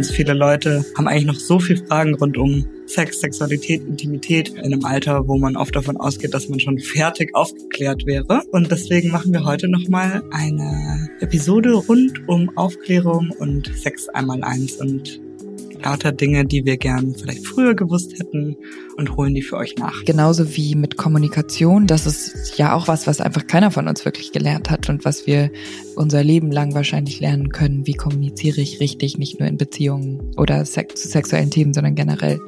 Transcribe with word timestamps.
ganz 0.00 0.12
viele 0.12 0.32
Leute 0.32 0.82
haben 0.96 1.08
eigentlich 1.08 1.26
noch 1.26 1.38
so 1.38 1.60
viele 1.60 1.84
Fragen 1.84 2.14
rund 2.14 2.38
um 2.38 2.64
Sex, 2.86 3.20
Sexualität, 3.20 3.82
Intimität 3.86 4.48
in 4.48 4.72
einem 4.72 4.82
Alter, 4.86 5.28
wo 5.28 5.36
man 5.36 5.58
oft 5.58 5.76
davon 5.76 5.98
ausgeht, 5.98 6.32
dass 6.32 6.48
man 6.48 6.58
schon 6.58 6.78
fertig 6.78 7.34
aufgeklärt 7.34 8.06
wäre. 8.06 8.42
Und 8.50 8.70
deswegen 8.70 9.10
machen 9.10 9.34
wir 9.34 9.44
heute 9.44 9.68
nochmal 9.68 10.22
eine 10.30 11.10
Episode 11.20 11.74
rund 11.74 12.26
um 12.28 12.50
Aufklärung 12.56 13.28
und 13.38 13.70
Sex 13.76 14.08
einmal 14.08 14.42
eins 14.42 14.76
und 14.76 15.20
lauter 15.82 16.12
Dinge, 16.12 16.44
die 16.44 16.64
wir 16.64 16.76
gern 16.76 17.14
vielleicht 17.14 17.46
früher 17.46 17.74
gewusst 17.74 18.18
hätten 18.18 18.56
und 18.96 19.16
holen 19.16 19.34
die 19.34 19.42
für 19.42 19.56
euch 19.56 19.76
nach. 19.76 20.04
Genauso 20.04 20.56
wie 20.56 20.74
mit 20.74 20.96
Kommunikation, 20.96 21.86
das 21.86 22.06
ist 22.06 22.58
ja 22.58 22.74
auch 22.74 22.88
was, 22.88 23.06
was 23.06 23.20
einfach 23.20 23.46
keiner 23.46 23.70
von 23.70 23.88
uns 23.88 24.04
wirklich 24.04 24.32
gelernt 24.32 24.70
hat 24.70 24.88
und 24.88 25.04
was 25.04 25.26
wir 25.26 25.50
unser 25.96 26.22
Leben 26.22 26.50
lang 26.50 26.74
wahrscheinlich 26.74 27.20
lernen 27.20 27.50
können. 27.50 27.86
Wie 27.86 27.94
kommuniziere 27.94 28.60
ich 28.60 28.80
richtig, 28.80 29.18
nicht 29.18 29.38
nur 29.40 29.48
in 29.48 29.56
Beziehungen 29.56 30.34
oder 30.36 30.64
sex 30.64 31.02
zu 31.02 31.08
sexuellen 31.08 31.50
Themen, 31.50 31.74
sondern 31.74 31.94
generell. 31.94 32.40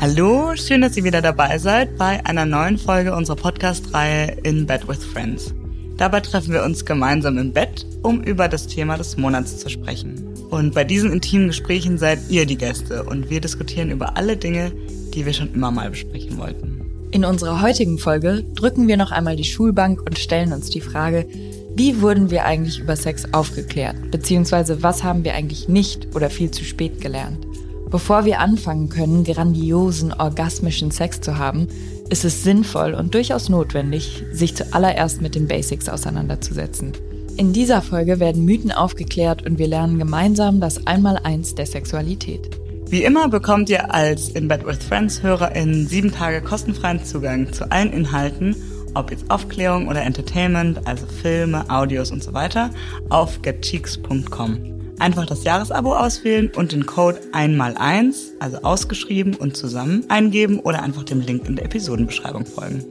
Hallo, 0.00 0.54
schön, 0.56 0.80
dass 0.80 0.96
ihr 0.96 1.04
wieder 1.04 1.20
dabei 1.20 1.58
seid 1.58 1.98
bei 1.98 2.24
einer 2.24 2.46
neuen 2.46 2.78
Folge 2.78 3.14
unserer 3.14 3.36
Podcast-Reihe 3.36 4.38
In 4.44 4.66
Bed 4.66 4.88
with 4.88 5.04
Friends. 5.04 5.54
Dabei 5.98 6.20
treffen 6.20 6.54
wir 6.54 6.64
uns 6.64 6.86
gemeinsam 6.86 7.36
im 7.36 7.52
Bett, 7.52 7.84
um 8.02 8.22
über 8.22 8.48
das 8.48 8.66
Thema 8.66 8.96
des 8.96 9.18
Monats 9.18 9.58
zu 9.58 9.68
sprechen. 9.68 10.29
Und 10.50 10.74
bei 10.74 10.84
diesen 10.84 11.12
intimen 11.12 11.48
Gesprächen 11.48 11.96
seid 11.96 12.18
ihr 12.28 12.44
die 12.44 12.58
Gäste 12.58 13.04
und 13.04 13.30
wir 13.30 13.40
diskutieren 13.40 13.90
über 13.90 14.16
alle 14.16 14.36
Dinge, 14.36 14.72
die 15.14 15.24
wir 15.24 15.32
schon 15.32 15.54
immer 15.54 15.70
mal 15.70 15.90
besprechen 15.90 16.38
wollten. 16.38 16.80
In 17.12 17.24
unserer 17.24 17.60
heutigen 17.60 17.98
Folge 17.98 18.44
drücken 18.54 18.88
wir 18.88 18.96
noch 18.96 19.10
einmal 19.10 19.36
die 19.36 19.44
Schulbank 19.44 20.00
und 20.02 20.18
stellen 20.18 20.52
uns 20.52 20.70
die 20.70 20.80
Frage, 20.80 21.26
wie 21.74 22.00
wurden 22.00 22.30
wir 22.30 22.44
eigentlich 22.44 22.80
über 22.80 22.96
Sex 22.96 23.32
aufgeklärt? 23.32 24.10
Beziehungsweise 24.10 24.82
was 24.82 25.04
haben 25.04 25.24
wir 25.24 25.34
eigentlich 25.34 25.68
nicht 25.68 26.14
oder 26.14 26.30
viel 26.30 26.50
zu 26.50 26.64
spät 26.64 27.00
gelernt? 27.00 27.46
Bevor 27.90 28.24
wir 28.24 28.38
anfangen 28.38 28.88
können, 28.88 29.24
grandiosen, 29.24 30.12
orgasmischen 30.12 30.90
Sex 30.92 31.20
zu 31.20 31.38
haben, 31.38 31.66
ist 32.08 32.24
es 32.24 32.44
sinnvoll 32.44 32.94
und 32.94 33.14
durchaus 33.14 33.48
notwendig, 33.48 34.24
sich 34.32 34.54
zuallererst 34.54 35.20
mit 35.22 35.34
den 35.34 35.48
Basics 35.48 35.88
auseinanderzusetzen. 35.88 36.92
In 37.40 37.54
dieser 37.54 37.80
Folge 37.80 38.20
werden 38.20 38.44
Mythen 38.44 38.70
aufgeklärt 38.70 39.46
und 39.46 39.58
wir 39.58 39.66
lernen 39.66 39.98
gemeinsam 39.98 40.60
das 40.60 40.86
Einmaleins 40.86 41.54
der 41.54 41.64
Sexualität. 41.64 42.50
Wie 42.90 43.02
immer 43.02 43.30
bekommt 43.30 43.70
ihr 43.70 43.94
als 43.94 44.28
In 44.28 44.46
Bed 44.46 44.66
with 44.66 44.76
Friends 44.86 45.22
Hörer 45.22 45.56
in 45.56 45.86
sieben 45.86 46.12
Tage 46.12 46.42
kostenfreien 46.42 47.02
Zugang 47.02 47.50
zu 47.50 47.72
allen 47.72 47.94
Inhalten, 47.94 48.54
ob 48.92 49.10
jetzt 49.10 49.30
Aufklärung 49.30 49.88
oder 49.88 50.02
Entertainment, 50.02 50.86
also 50.86 51.06
Filme, 51.06 51.64
Audios 51.70 52.10
und 52.10 52.22
so 52.22 52.34
weiter, 52.34 52.68
auf 53.08 53.40
getcheeks.com. 53.40 54.58
Einfach 54.98 55.24
das 55.24 55.42
Jahresabo 55.42 55.96
auswählen 55.96 56.52
und 56.54 56.72
den 56.72 56.84
Code 56.84 57.20
einmal 57.32 57.74
eins, 57.78 58.34
also 58.38 58.58
ausgeschrieben 58.58 59.34
und 59.34 59.56
zusammen, 59.56 60.04
eingeben 60.10 60.60
oder 60.60 60.82
einfach 60.82 61.04
dem 61.04 61.22
Link 61.22 61.48
in 61.48 61.56
der 61.56 61.64
Episodenbeschreibung 61.64 62.44
folgen. 62.44 62.84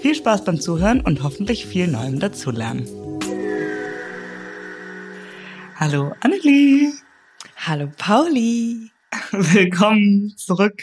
Viel 0.00 0.14
Spaß 0.14 0.44
beim 0.44 0.60
Zuhören 0.60 1.00
und 1.00 1.22
hoffentlich 1.22 1.64
viel 1.64 1.88
Neuem 1.88 2.20
dazulernen. 2.20 3.05
Hallo 5.78 6.14
Annelie. 6.20 6.90
Hallo 7.54 7.92
Pauli. 7.98 8.90
Willkommen 9.30 10.32
zurück. 10.38 10.82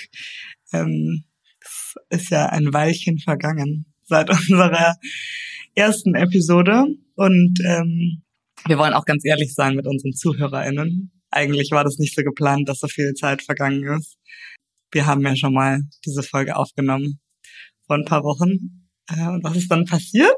Ähm, 0.72 1.24
es 1.60 1.96
ist 2.10 2.30
ja 2.30 2.46
ein 2.50 2.72
Weilchen 2.72 3.18
vergangen 3.18 3.88
seit 4.04 4.30
unserer 4.30 4.96
ersten 5.74 6.14
Episode 6.14 6.86
und 7.16 7.60
ähm, 7.66 8.22
wir 8.68 8.78
wollen 8.78 8.94
auch 8.94 9.06
ganz 9.06 9.26
ehrlich 9.26 9.56
sein 9.56 9.76
mit 9.76 9.88
unseren 9.88 10.14
ZuhörerInnen. 10.14 11.12
Eigentlich 11.32 11.72
war 11.72 11.84
das 11.84 11.98
nicht 11.98 12.14
so 12.16 12.22
geplant, 12.22 12.70
dass 12.70 12.78
so 12.78 12.88
viel 12.88 13.16
Zeit 13.16 13.42
vergangen 13.42 13.98
ist. 13.98 14.20
Wir 14.92 15.08
haben 15.08 15.26
ja 15.26 15.36
schon 15.36 15.56
mal 15.56 15.82
diese 16.06 16.22
Folge 16.22 16.56
aufgenommen 16.56 17.20
vor 17.88 17.96
ein 17.96 18.06
paar 18.06 18.24
Wochen. 18.24 18.88
Äh, 19.10 19.28
und 19.28 19.44
was 19.44 19.58
ist 19.58 19.72
dann 19.72 19.86
passiert? 19.86 20.38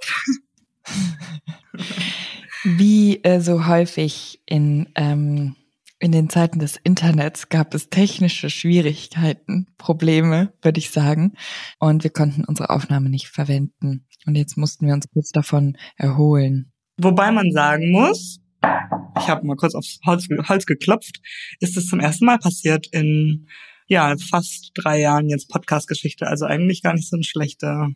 Wie 2.65 3.23
äh, 3.23 3.41
so 3.41 3.67
häufig 3.67 4.41
in, 4.47 4.89
ähm, 4.95 5.55
in 5.99 6.11
den 6.11 6.31
Zeiten 6.31 6.57
des 6.57 6.77
Internets 6.77 7.49
gab 7.49 7.75
es 7.75 7.89
technische 7.89 8.49
Schwierigkeiten, 8.49 9.67
Probleme, 9.77 10.51
würde 10.63 10.79
ich 10.79 10.89
sagen. 10.89 11.33
Und 11.77 12.03
wir 12.03 12.09
konnten 12.09 12.43
unsere 12.43 12.71
Aufnahme 12.71 13.09
nicht 13.09 13.27
verwenden. 13.27 14.07
Und 14.25 14.33
jetzt 14.33 14.57
mussten 14.57 14.87
wir 14.87 14.95
uns 14.95 15.07
kurz 15.13 15.29
davon 15.29 15.77
erholen. 15.95 16.73
Wobei 16.97 17.31
man 17.31 17.51
sagen 17.51 17.91
muss, 17.91 18.39
ich 18.63 19.27
habe 19.27 19.45
mal 19.45 19.57
kurz 19.57 19.75
aufs 19.75 19.99
Holz, 20.03 20.27
Holz 20.49 20.65
geklopft, 20.65 21.21
ist 21.59 21.77
es 21.77 21.85
zum 21.85 21.99
ersten 21.99 22.25
Mal 22.25 22.39
passiert 22.39 22.87
in 22.91 23.47
ja 23.87 24.15
fast 24.17 24.71
drei 24.73 24.99
Jahren 24.99 25.29
jetzt 25.29 25.49
Podcast-Geschichte. 25.49 26.25
Also 26.25 26.45
eigentlich 26.45 26.81
gar 26.81 26.95
nicht 26.95 27.07
so 27.07 27.15
ein 27.15 27.23
schlechter, 27.23 27.89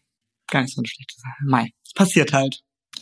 gar 0.45 0.61
nicht 0.61 0.75
so 0.75 0.81
ein 0.83 0.85
schlechter 0.85 1.23
Mai. 1.43 1.71
Es 1.83 1.93
passiert 1.93 2.33
halt. 2.33 2.61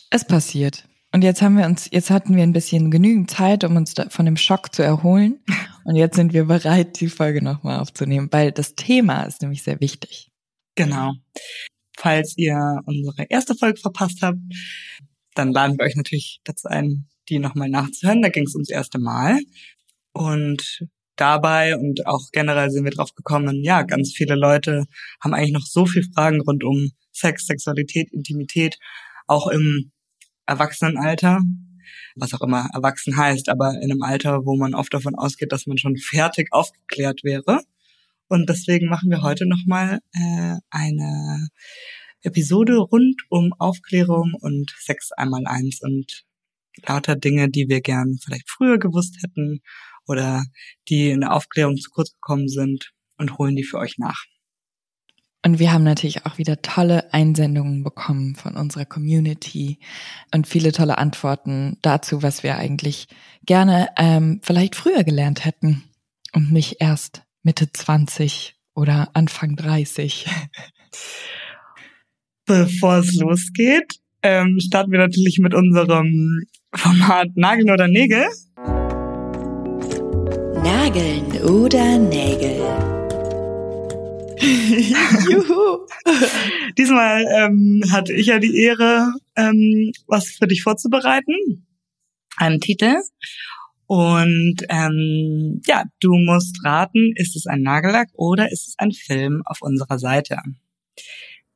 Es 0.09 0.25
passiert. 0.25 0.87
Und 1.17 1.23
jetzt 1.23 1.41
haben 1.41 1.57
wir 1.57 1.65
uns, 1.65 1.89
jetzt 1.91 2.11
hatten 2.11 2.35
wir 2.35 2.43
ein 2.43 2.53
bisschen 2.53 2.91
genügend 2.91 3.31
Zeit, 3.31 3.63
um 3.63 3.75
uns 3.75 3.95
von 4.09 4.25
dem 4.25 4.37
Schock 4.37 4.75
zu 4.75 4.83
erholen. 4.83 5.39
Und 5.83 5.95
jetzt 5.95 6.15
sind 6.15 6.31
wir 6.31 6.45
bereit, 6.45 6.99
die 6.99 7.07
Folge 7.07 7.43
nochmal 7.43 7.79
aufzunehmen, 7.79 8.27
weil 8.29 8.51
das 8.51 8.75
Thema 8.75 9.23
ist 9.23 9.41
nämlich 9.41 9.63
sehr 9.63 9.79
wichtig. 9.79 10.29
Genau. 10.75 11.13
Falls 11.97 12.37
ihr 12.37 12.81
unsere 12.85 13.25
erste 13.29 13.55
Folge 13.55 13.81
verpasst 13.81 14.19
habt, 14.21 14.37
dann 15.33 15.53
laden 15.53 15.79
wir 15.79 15.85
euch 15.85 15.95
natürlich 15.95 16.39
dazu 16.43 16.67
ein, 16.67 17.07
die 17.29 17.39
nochmal 17.39 17.69
nachzuhören. 17.69 18.21
Da 18.21 18.29
ging 18.29 18.45
es 18.45 18.53
ums 18.53 18.69
erste 18.69 18.99
Mal. 18.99 19.39
Und 20.13 20.85
dabei 21.15 21.77
und 21.77 22.05
auch 22.05 22.29
generell 22.31 22.69
sind 22.69 22.83
wir 22.83 22.91
drauf 22.91 23.15
gekommen, 23.15 23.63
ja, 23.63 23.81
ganz 23.81 24.13
viele 24.15 24.35
Leute 24.35 24.85
haben 25.19 25.33
eigentlich 25.33 25.53
noch 25.53 25.65
so 25.65 25.87
viele 25.87 26.05
Fragen 26.13 26.41
rund 26.41 26.63
um 26.63 26.91
Sex, 27.11 27.47
Sexualität, 27.47 28.13
Intimität, 28.13 28.77
auch 29.25 29.47
im 29.47 29.91
Erwachsenenalter, 30.47 31.41
was 32.15 32.33
auch 32.33 32.41
immer 32.41 32.69
erwachsen 32.73 33.17
heißt, 33.17 33.49
aber 33.49 33.75
in 33.75 33.91
einem 33.91 34.01
Alter, 34.01 34.45
wo 34.45 34.55
man 34.55 34.73
oft 34.73 34.93
davon 34.93 35.15
ausgeht, 35.15 35.51
dass 35.51 35.67
man 35.67 35.77
schon 35.77 35.97
fertig 35.97 36.49
aufgeklärt 36.51 37.23
wäre. 37.23 37.61
Und 38.27 38.49
deswegen 38.49 38.87
machen 38.89 39.09
wir 39.09 39.21
heute 39.21 39.47
nochmal 39.47 39.99
äh, 40.13 40.55
eine 40.69 41.47
Episode 42.21 42.77
rund 42.77 43.21
um 43.29 43.53
Aufklärung 43.57 44.33
und 44.39 44.73
Sex 44.79 45.11
einmal 45.11 45.45
eins 45.45 45.81
und 45.81 46.25
lauter 46.85 47.15
Dinge, 47.15 47.49
die 47.49 47.69
wir 47.69 47.81
gern 47.81 48.17
vielleicht 48.21 48.49
früher 48.49 48.77
gewusst 48.77 49.17
hätten 49.21 49.61
oder 50.07 50.43
die 50.89 51.09
in 51.11 51.21
der 51.21 51.33
Aufklärung 51.33 51.77
zu 51.77 51.89
kurz 51.89 52.13
gekommen 52.13 52.49
sind 52.49 52.91
und 53.17 53.37
holen 53.37 53.55
die 53.55 53.63
für 53.63 53.77
euch 53.77 53.97
nach. 53.97 54.25
Und 55.47 55.59
wir 55.59 55.71
haben 55.71 55.85
natürlich 55.85 56.25
auch 56.25 56.37
wieder 56.37 56.61
tolle 56.61 57.13
Einsendungen 57.13 57.81
bekommen 57.81 58.35
von 58.35 58.57
unserer 58.57 58.83
Community 58.83 59.79
und 60.35 60.45
viele 60.45 60.73
tolle 60.73 60.97
Antworten 60.97 61.77
dazu, 61.81 62.21
was 62.21 62.43
wir 62.43 62.57
eigentlich 62.57 63.07
gerne 63.45 63.87
ähm, 63.97 64.41
vielleicht 64.43 64.75
früher 64.75 65.05
gelernt 65.05 65.45
hätten 65.45 65.85
und 66.33 66.51
nicht 66.51 66.81
erst 66.81 67.21
Mitte 67.43 67.71
20 67.71 68.55
oder 68.75 69.11
Anfang 69.13 69.55
30. 69.55 70.25
Bevor 72.45 72.97
es 72.97 73.15
losgeht, 73.15 74.01
ähm, 74.23 74.59
starten 74.59 74.91
wir 74.91 74.99
natürlich 74.99 75.39
mit 75.39 75.53
unserem 75.53 76.43
Format 76.75 77.29
Nageln 77.35 77.71
oder 77.71 77.87
Nägel. 77.87 78.25
Nageln 80.61 81.41
oder 81.41 81.97
Nägel. 81.99 82.86
Juhu. 85.29 85.87
Diesmal 86.77 87.25
ähm, 87.35 87.83
hatte 87.91 88.13
ich 88.13 88.27
ja 88.27 88.39
die 88.39 88.55
Ehre, 88.61 89.13
ähm, 89.35 89.91
was 90.07 90.29
für 90.29 90.47
dich 90.47 90.61
vorzubereiten. 90.61 91.67
Einen 92.35 92.59
Titel. 92.59 92.95
Und 93.87 94.57
ähm, 94.69 95.61
ja, 95.65 95.85
du 96.01 96.11
musst 96.13 96.63
raten, 96.63 97.13
ist 97.15 97.35
es 97.35 97.47
ein 97.47 97.61
Nagellack 97.61 98.09
oder 98.13 98.51
ist 98.51 98.67
es 98.67 98.75
ein 98.77 98.91
Film 98.91 99.41
auf 99.45 99.61
unserer 99.61 99.97
Seite. 99.97 100.37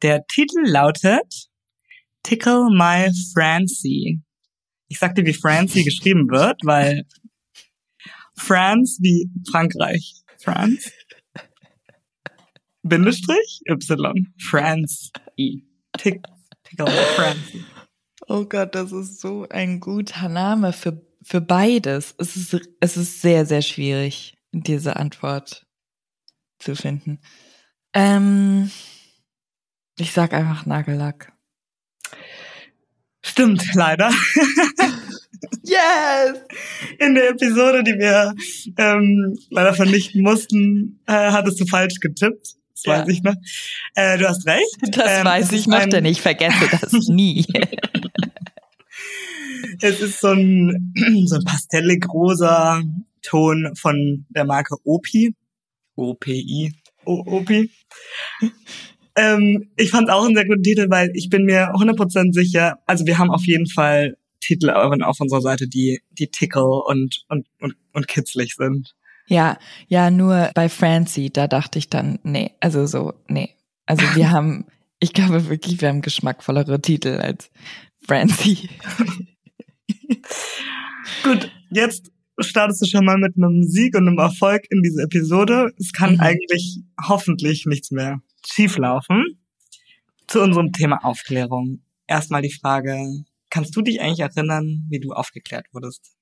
Der 0.01 0.25
Titel 0.25 0.61
lautet 0.65 1.49
Tickle 2.23 2.69
My 2.71 3.11
Francie. 3.33 4.21
Ich 4.87 4.97
sagte, 4.97 5.25
wie 5.25 5.33
Francie 5.33 5.83
geschrieben 5.83 6.29
wird, 6.29 6.61
weil 6.63 7.05
France 8.35 8.97
wie 9.01 9.29
Frankreich. 9.49 10.15
France. 10.39 10.91
Bindestrich 12.83 13.61
Y. 13.69 14.33
France 14.37 15.11
I. 15.37 15.63
Tick, 15.97 16.23
tickle 16.63 16.87
France. 17.15 17.65
Oh 18.27 18.45
Gott, 18.45 18.75
das 18.75 18.91
ist 18.91 19.19
so 19.19 19.47
ein 19.49 19.79
guter 19.79 20.29
Name 20.29 20.73
für, 20.73 21.01
für 21.21 21.41
beides. 21.41 22.15
Es 22.17 22.35
ist, 22.35 22.57
es 22.79 22.97
ist 22.97 23.21
sehr, 23.21 23.45
sehr 23.45 23.61
schwierig, 23.61 24.37
diese 24.51 24.95
Antwort 24.95 25.65
zu 26.59 26.75
finden. 26.75 27.19
Ähm, 27.93 28.71
ich 29.99 30.11
sag 30.13 30.33
einfach 30.33 30.65
Nagellack. 30.65 31.33
Stimmt, 33.23 33.73
leider. 33.75 34.11
Yes! 35.63 36.39
In 36.99 37.15
der 37.15 37.29
Episode, 37.29 37.83
die 37.83 37.97
wir 37.97 38.33
ähm, 38.77 39.37
leider 39.49 39.73
vernichten 39.73 40.21
mussten, 40.21 41.01
äh, 41.07 41.31
hattest 41.31 41.59
du 41.59 41.65
falsch 41.65 41.99
getippt. 41.99 42.55
Das 42.83 42.97
ja. 42.97 43.01
weiß 43.01 43.09
ich 43.09 43.23
noch. 43.23 43.35
Äh, 43.95 44.17
du 44.17 44.27
hast 44.27 44.45
recht. 44.45 44.77
Das 44.91 45.19
ähm, 45.19 45.25
weiß 45.25 45.51
ich 45.51 45.67
noch, 45.67 45.85
denn 45.85 46.05
ich 46.05 46.21
vergesse 46.21 46.67
das 46.69 46.91
nie. 47.07 47.45
es 49.81 50.01
ist 50.01 50.19
so 50.19 50.29
ein, 50.29 50.93
so 51.25 51.35
ein 51.35 51.43
pastellig 51.43 52.07
rosa 52.11 52.81
Ton 53.21 53.71
von 53.75 54.25
der 54.29 54.45
Marke 54.45 54.75
Opi. 54.83 55.35
OPI. 55.95 56.73
Opi. 57.05 57.69
Ähm, 59.15 59.69
ich 59.75 59.91
fand 59.91 60.09
auch 60.09 60.25
einen 60.25 60.35
sehr 60.35 60.47
guten 60.47 60.63
Titel, 60.63 60.89
weil 60.89 61.11
ich 61.13 61.29
bin 61.29 61.45
mir 61.45 61.73
100% 61.73 62.33
sicher, 62.33 62.79
also 62.87 63.05
wir 63.05 63.17
haben 63.17 63.29
auf 63.29 63.45
jeden 63.45 63.67
Fall 63.67 64.17
Titel 64.39 64.69
auf 64.69 65.19
unserer 65.19 65.41
Seite, 65.41 65.67
die, 65.67 66.01
die 66.11 66.27
tickle 66.27 66.81
und, 66.87 67.25
und, 67.27 67.45
und, 67.59 67.75
und 67.93 68.07
kitzlig 68.07 68.55
sind. 68.55 68.95
Ja, 69.31 69.57
ja, 69.87 70.11
nur 70.11 70.51
bei 70.55 70.67
Francie, 70.67 71.29
da 71.29 71.47
dachte 71.47 71.79
ich 71.79 71.87
dann, 71.87 72.19
nee, 72.23 72.51
also 72.59 72.85
so, 72.85 73.13
nee. 73.29 73.55
Also 73.85 74.03
wir 74.13 74.29
haben, 74.31 74.65
ich 74.99 75.13
glaube 75.13 75.47
wirklich, 75.47 75.79
wir 75.79 75.87
haben 75.87 76.01
geschmackvollere 76.01 76.81
Titel 76.81 77.17
als 77.21 77.49
Francie. 78.05 78.69
Gut, 81.23 81.49
jetzt 81.69 82.11
startest 82.39 82.81
du 82.81 82.85
schon 82.87 83.05
mal 83.05 83.17
mit 83.17 83.37
einem 83.37 83.63
Sieg 83.63 83.95
und 83.95 84.09
einem 84.09 84.17
Erfolg 84.17 84.65
in 84.69 84.81
diese 84.81 85.03
Episode. 85.03 85.71
Es 85.79 85.93
kann 85.93 86.15
mhm. 86.15 86.19
eigentlich 86.19 86.81
hoffentlich 87.01 87.65
nichts 87.65 87.89
mehr 87.89 88.19
schieflaufen. 88.45 89.39
Zu 90.27 90.41
unserem 90.41 90.73
Thema 90.73 91.05
Aufklärung. 91.05 91.85
Erstmal 92.05 92.41
die 92.41 92.51
Frage, 92.51 93.23
kannst 93.49 93.73
du 93.77 93.81
dich 93.81 94.01
eigentlich 94.01 94.19
erinnern, 94.19 94.87
wie 94.89 94.99
du 94.99 95.13
aufgeklärt 95.13 95.67
wurdest? 95.71 96.17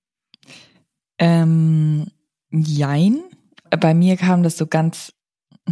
Ähm, 1.17 2.05
jein. 2.51 3.19
Bei 3.69 3.93
mir 3.93 4.17
kam 4.17 4.43
das 4.43 4.57
so 4.57 4.67
ganz, 4.67 5.13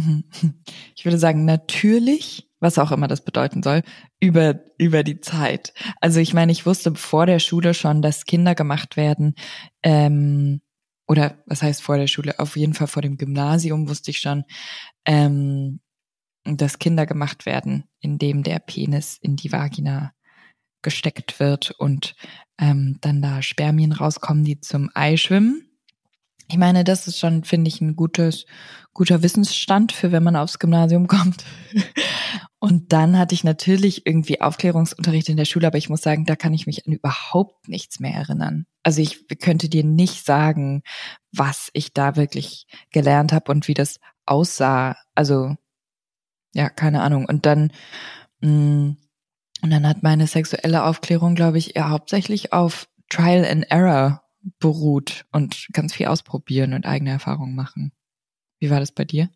ich 0.94 1.04
würde 1.04 1.18
sagen, 1.18 1.44
natürlich, 1.44 2.48
was 2.60 2.78
auch 2.78 2.92
immer 2.92 3.08
das 3.08 3.24
bedeuten 3.24 3.62
soll, 3.62 3.82
über, 4.20 4.60
über 4.78 5.02
die 5.04 5.20
Zeit. 5.20 5.72
Also 6.00 6.20
ich 6.20 6.34
meine, 6.34 6.52
ich 6.52 6.66
wusste 6.66 6.94
vor 6.94 7.26
der 7.26 7.38
Schule 7.38 7.74
schon, 7.74 8.02
dass 8.02 8.24
Kinder 8.24 8.54
gemacht 8.54 8.96
werden, 8.96 9.34
ähm, 9.82 10.60
oder 11.08 11.42
was 11.46 11.62
heißt 11.62 11.82
vor 11.82 11.96
der 11.96 12.06
Schule? 12.06 12.38
Auf 12.38 12.56
jeden 12.56 12.74
Fall 12.74 12.86
vor 12.86 13.02
dem 13.02 13.16
Gymnasium 13.16 13.88
wusste 13.88 14.10
ich 14.10 14.18
schon, 14.18 14.44
ähm, 15.06 15.80
dass 16.44 16.78
Kinder 16.78 17.06
gemacht 17.06 17.46
werden, 17.46 17.84
indem 18.00 18.42
der 18.42 18.58
Penis 18.58 19.18
in 19.20 19.34
die 19.34 19.50
Vagina 19.50 20.12
gesteckt 20.82 21.40
wird 21.40 21.72
und 21.72 22.14
ähm, 22.60 22.98
dann 23.00 23.22
da 23.22 23.42
Spermien 23.42 23.92
rauskommen, 23.92 24.44
die 24.44 24.60
zum 24.60 24.90
Ei 24.94 25.16
schwimmen. 25.16 25.67
Ich 26.50 26.56
meine, 26.56 26.82
das 26.82 27.06
ist 27.06 27.18
schon, 27.18 27.44
finde 27.44 27.68
ich, 27.68 27.80
ein 27.80 27.94
gutes, 27.94 28.46
guter 28.94 29.22
Wissensstand 29.22 29.92
für 29.92 30.12
wenn 30.12 30.22
man 30.22 30.36
aufs 30.36 30.58
Gymnasium 30.58 31.06
kommt. 31.06 31.44
Und 32.58 32.92
dann 32.92 33.16
hatte 33.16 33.34
ich 33.34 33.44
natürlich 33.44 34.06
irgendwie 34.06 34.40
Aufklärungsunterricht 34.40 35.28
in 35.28 35.36
der 35.36 35.44
Schule, 35.44 35.66
aber 35.66 35.78
ich 35.78 35.90
muss 35.90 36.02
sagen, 36.02 36.24
da 36.24 36.34
kann 36.34 36.54
ich 36.54 36.66
mich 36.66 36.86
an 36.86 36.92
überhaupt 36.92 37.68
nichts 37.68 38.00
mehr 38.00 38.14
erinnern. 38.14 38.66
Also 38.82 39.00
ich 39.00 39.28
könnte 39.38 39.68
dir 39.68 39.84
nicht 39.84 40.24
sagen, 40.24 40.82
was 41.30 41.68
ich 41.74 41.92
da 41.92 42.16
wirklich 42.16 42.66
gelernt 42.90 43.32
habe 43.32 43.52
und 43.52 43.68
wie 43.68 43.74
das 43.74 44.00
aussah. 44.26 44.96
Also 45.14 45.54
ja, 46.54 46.68
keine 46.68 47.02
Ahnung. 47.02 47.26
Und 47.26 47.46
dann, 47.46 47.70
mh, 48.40 48.50
mm, 48.50 48.96
und 49.60 49.70
dann 49.70 49.86
hat 49.86 50.02
meine 50.02 50.26
sexuelle 50.26 50.84
Aufklärung, 50.84 51.34
glaube 51.34 51.58
ich, 51.58 51.76
eher 51.76 51.90
hauptsächlich 51.90 52.52
auf 52.52 52.88
Trial 53.08 53.44
and 53.44 53.70
Error 53.70 54.22
beruht 54.58 55.24
und 55.32 55.68
ganz 55.72 55.94
viel 55.94 56.06
ausprobieren 56.06 56.74
und 56.74 56.86
eigene 56.86 57.10
Erfahrungen 57.10 57.54
machen. 57.54 57.92
Wie 58.60 58.70
war 58.70 58.80
das 58.80 58.92
bei 58.92 59.04
dir? 59.04 59.30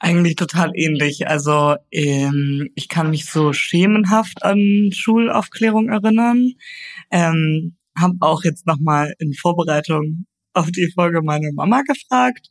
Eigentlich 0.00 0.36
total 0.36 0.72
ähnlich. 0.74 1.28
Also 1.28 1.76
ähm, 1.90 2.68
ich 2.74 2.88
kann 2.88 3.10
mich 3.10 3.26
so 3.26 3.52
schemenhaft 3.52 4.42
an 4.42 4.90
Schulaufklärung 4.92 5.88
erinnern. 5.88 6.52
Ähm, 7.10 7.76
habe 7.98 8.16
auch 8.20 8.44
jetzt 8.44 8.66
nochmal 8.66 9.14
in 9.18 9.32
Vorbereitung 9.32 10.26
auf 10.52 10.70
die 10.70 10.90
Folge 10.94 11.22
meine 11.22 11.52
Mama 11.52 11.82
gefragt 11.82 12.48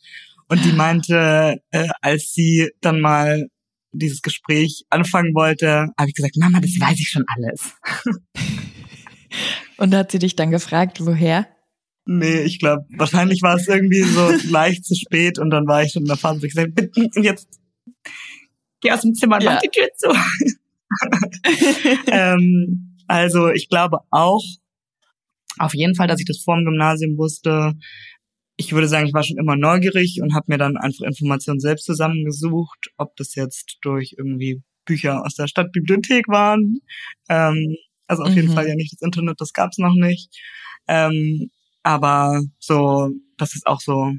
und 0.48 0.63
die 0.63 0.71
meinte, 0.71 1.62
äh, 1.71 1.89
als 2.01 2.33
sie 2.33 2.69
dann 2.81 3.01
mal 3.01 3.48
dieses 3.91 4.21
Gespräch 4.21 4.86
anfangen 4.89 5.33
wollte, 5.33 5.88
habe 5.98 6.09
ich 6.09 6.15
gesagt, 6.15 6.38
Mama, 6.38 6.59
das 6.59 6.80
weiß 6.80 7.00
ich 7.00 7.09
schon 7.09 7.25
alles. 7.36 7.74
Und 9.77 9.94
hat 9.94 10.12
sie 10.12 10.19
dich 10.19 10.36
dann 10.36 10.51
gefragt, 10.51 11.06
woher? 11.06 11.48
Nee, 12.06 12.42
ich 12.42 12.60
glaube, 12.60 12.86
wahrscheinlich 12.98 13.42
war 13.42 13.56
es 13.56 13.68
irgendwie 13.68 14.04
so 14.04 14.30
leicht 14.50 14.86
zu 14.86 14.96
spät 14.96 15.40
und 15.40 15.50
dann 15.50 15.68
war 15.68 15.84
ich 15.84 15.92
schon 15.92 16.04
in 16.04 16.07
der 16.07 16.18
Phase, 16.18 16.46
ich 16.46 16.54
gesagt, 16.54 16.75
bitte, 16.75 17.02
jetzt 17.22 17.48
geh 18.81 18.92
aus 18.92 19.02
dem 19.02 19.16
Zimmer 19.16 19.38
und 19.38 19.44
ja. 19.44 19.54
mach 19.54 19.62
die 19.62 19.69
Tür 19.69 19.88
zu. 19.96 20.10
ähm, 22.12 22.98
also 23.07 23.50
ich 23.50 23.69
glaube 23.69 24.00
auch 24.12 24.44
auf 25.57 25.74
jeden 25.74 25.96
Fall, 25.96 26.07
dass 26.07 26.19
ich 26.19 26.25
das 26.25 26.42
vor 26.44 26.56
dem 26.56 26.66
Gymnasium 26.66 27.18
wusste, 27.18 27.74
ich 28.58 28.72
würde 28.72 28.88
sagen, 28.88 29.08
ich 29.08 29.13
war 29.13 29.24
schon 29.24 29.38
immer 29.38 29.56
neugierig 29.56 30.19
und 30.22 30.34
habe 30.34 30.46
mir 30.48 30.58
dann 30.58 30.78
einfach 30.78 31.06
Informationen 31.06 31.60
selbst 31.60 31.86
zusammengesucht, 31.86 32.90
ob 32.98 33.16
das 33.18 33.36
jetzt 33.36 33.78
durch 33.81 34.16
irgendwie 34.18 34.62
Bücher 34.86 35.25
aus 35.25 35.36
der 35.36 35.48
Stadtbibliothek 35.48 36.28
waren. 36.28 36.80
Ähm, 37.28 37.75
also 38.08 38.24
auf 38.24 38.30
mhm. 38.30 38.36
jeden 38.36 38.54
Fall 38.54 38.68
ja 38.68 38.75
nicht 38.75 38.94
das 38.94 39.01
Internet, 39.01 39.42
das 39.42 39.51
gab's 39.51 39.78
noch 39.78 39.96
nicht. 39.96 40.30
Ähm, 40.88 41.50
aber 41.86 42.42
so, 42.58 43.12
dass 43.38 43.56
es 43.56 43.66
auch 43.68 43.80
so 43.80 44.12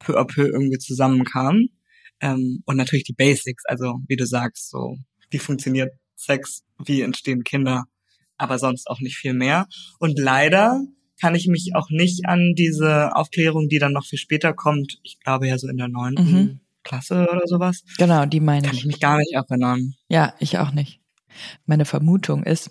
peu 0.00 0.18
à 0.18 0.24
peu 0.24 0.46
irgendwie 0.46 0.78
zusammenkam. 0.78 1.68
Ähm, 2.20 2.62
und 2.66 2.76
natürlich 2.76 3.04
die 3.04 3.14
Basics, 3.14 3.64
also 3.64 4.00
wie 4.06 4.16
du 4.16 4.26
sagst, 4.26 4.68
so 4.68 4.98
wie 5.30 5.38
funktioniert 5.38 5.94
Sex, 6.14 6.62
wie 6.84 7.00
entstehen 7.00 7.42
Kinder, 7.42 7.84
aber 8.36 8.58
sonst 8.58 8.86
auch 8.86 9.00
nicht 9.00 9.16
viel 9.16 9.32
mehr. 9.32 9.66
Und 9.98 10.18
leider 10.18 10.82
kann 11.18 11.34
ich 11.34 11.46
mich 11.46 11.70
auch 11.74 11.88
nicht 11.88 12.26
an 12.26 12.52
diese 12.54 13.16
Aufklärung, 13.16 13.68
die 13.68 13.78
dann 13.78 13.92
noch 13.92 14.04
viel 14.04 14.18
später 14.18 14.52
kommt, 14.52 14.98
ich 15.02 15.20
glaube 15.20 15.48
ja 15.48 15.56
so 15.56 15.68
in 15.68 15.78
der 15.78 15.88
neunten 15.88 16.32
mhm. 16.32 16.60
Klasse 16.82 17.28
oder 17.32 17.46
sowas. 17.46 17.82
Genau, 17.96 18.26
die 18.26 18.40
meine 18.40 18.66
ich. 18.66 18.66
Kann 18.66 18.76
ich 18.76 18.86
mich 18.86 19.00
gar 19.00 19.16
nicht 19.16 19.32
erinnern. 19.32 19.94
Ja, 20.08 20.34
ich 20.38 20.58
auch 20.58 20.72
nicht. 20.72 21.00
Meine 21.64 21.86
Vermutung 21.86 22.42
ist, 22.42 22.70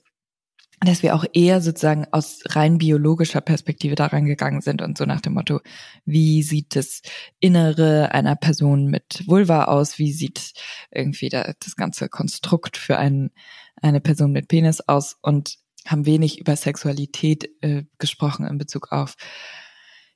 dass 0.82 1.04
wir 1.04 1.16
auch 1.16 1.26
eher 1.34 1.62
sozusagen 1.62 2.06
aus 2.12 2.40
rein 2.46 2.78
biologischer 2.78 3.42
Perspektive 3.42 3.96
daran 3.96 4.26
gegangen 4.26 4.62
sind 4.62 4.82
und 4.82 4.98
so 4.98 5.06
nach 5.06 5.22
dem 5.22 5.34
Motto, 5.34 5.60
wie 6.06 6.42
sieht 6.44 6.76
das 6.76 7.02
Innere 7.40 8.12
einer 8.14 8.36
Person 8.36 8.88
mit 8.88 9.24
Vulva 9.28 9.66
aus, 9.66 10.00
wie 10.00 10.14
sieht 10.14 10.54
irgendwie 10.92 11.30
das 11.30 11.76
ganze 11.76 12.08
Konstrukt 12.08 12.78
für 12.78 12.98
einen, 12.98 13.32
eine 13.82 14.00
Person 14.00 14.32
mit 14.32 14.48
Penis 14.48 14.82
aus? 14.82 15.18
Und 15.22 15.58
haben 15.86 16.06
wenig 16.06 16.40
über 16.40 16.56
Sexualität 16.56 17.50
äh, 17.62 17.84
gesprochen 17.98 18.46
in 18.46 18.58
Bezug 18.58 18.92
auf 18.92 19.16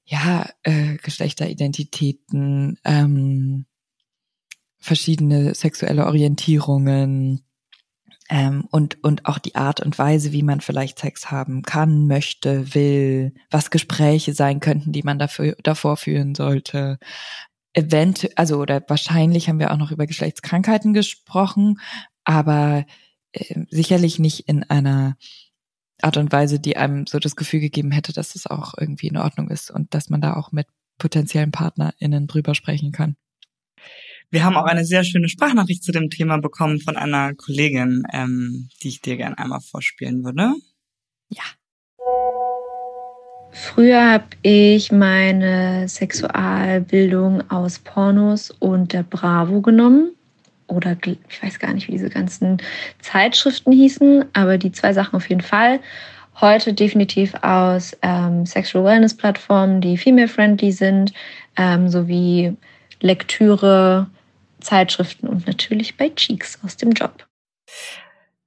ja 0.06 0.50
äh, 0.64 0.98
Geschlechteridentitäten, 0.98 2.78
ähm, 2.84 3.66
verschiedene 4.78 5.56
sexuelle 5.56 6.06
Orientierungen 6.06 7.46
ähm, 8.30 8.68
und 8.72 9.04
und 9.04 9.26
auch 9.26 9.38
die 9.38 9.56
Art 9.56 9.80
und 9.82 9.98
Weise, 9.98 10.32
wie 10.32 10.44
man 10.44 10.62
vielleicht 10.62 11.00
Sex 11.00 11.32
haben 11.32 11.64
kann, 11.64 12.08
möchte, 12.08 12.74
will, 12.74 13.34
was 13.52 13.72
Gespräche 13.72 14.34
sein 14.34 14.60
könnten, 14.60 14.92
die 14.92 15.04
man 15.04 15.20
dafür 15.20 15.56
davor 15.64 15.98
führen 15.98 16.36
sollte. 16.36 17.00
Event, 17.74 18.30
also 18.38 18.60
oder 18.60 18.84
wahrscheinlich 18.88 19.50
haben 19.50 19.60
wir 19.60 19.72
auch 19.72 19.78
noch 19.78 19.92
über 19.92 20.06
Geschlechtskrankheiten 20.08 20.94
gesprochen, 20.94 21.80
aber 22.24 22.86
äh, 23.34 23.66
sicherlich 23.70 24.20
nicht 24.20 24.48
in 24.48 24.64
einer 24.64 25.18
Art 26.02 26.18
und 26.18 26.32
Weise, 26.32 26.60
die 26.60 26.78
einem 26.78 27.08
so 27.08 27.20
das 27.20 27.36
Gefühl 27.36 27.62
gegeben 27.62 27.92
hätte, 27.92 28.14
dass 28.14 28.36
es 28.36 28.48
auch 28.48 28.74
irgendwie 28.78 29.08
in 29.08 29.18
Ordnung 29.18 29.50
ist 29.50 29.72
und 29.72 29.94
dass 29.94 30.10
man 30.10 30.22
da 30.22 30.36
auch 30.36 30.52
mit 30.52 30.68
potenziellen 30.98 31.52
PartnerInnen 31.52 32.28
drüber 32.28 32.56
sprechen 32.56 32.92
kann. 32.92 33.16
Wir 34.34 34.44
haben 34.44 34.58
auch 34.58 34.66
eine 34.66 34.84
sehr 34.84 35.04
schöne 35.04 35.30
Sprachnachricht 35.30 35.84
zu 35.84 35.92
dem 35.92 36.10
Thema 36.10 36.40
bekommen 36.40 36.80
von 36.80 36.98
einer 36.98 37.36
Kollegin, 37.36 38.02
ähm, 38.12 38.68
die 38.82 38.88
ich 38.88 39.00
dir 39.00 39.16
gerne 39.16 39.38
einmal 39.38 39.62
vorspielen 39.62 40.24
würde. 40.24 40.56
Ja. 41.30 41.44
Früher 43.52 44.14
habe 44.14 44.26
ich 44.42 44.92
meine 44.92 45.88
Sexualbildung 45.88 47.48
aus 47.52 47.78
Pornos 47.78 48.50
und 48.50 48.94
der 48.94 49.04
Bravo 49.04 49.62
genommen 49.62 50.16
oder 50.66 50.98
ich 51.06 51.44
weiß 51.44 51.60
gar 51.60 51.72
nicht, 51.72 51.88
wie 51.88 51.92
diese 51.92 52.10
ganzen 52.10 52.58
Zeitschriften 53.02 53.72
hießen, 53.72 54.26
aber 54.34 54.58
die 54.58 54.72
zwei 54.72 54.94
Sachen 54.94 55.16
auf 55.16 55.30
jeden 55.30 55.42
Fall. 55.42 55.80
Heute 56.42 56.74
definitiv 56.74 57.36
aus 57.44 57.96
ähm, 58.02 58.48
Sexual 58.48 58.84
Wellness 58.84 59.16
Plattformen, 59.16 59.80
die 59.80 59.96
female-friendly 59.96 60.72
sind, 60.72 61.14
ähm, 61.56 61.88
sowie 61.88 62.58
Lektüre, 63.00 64.08
Zeitschriften 64.64 65.28
und 65.28 65.46
natürlich 65.48 65.98
bei 65.98 66.10
Cheeks 66.10 66.60
aus 66.64 66.78
dem 66.78 66.92
Job. 66.92 67.28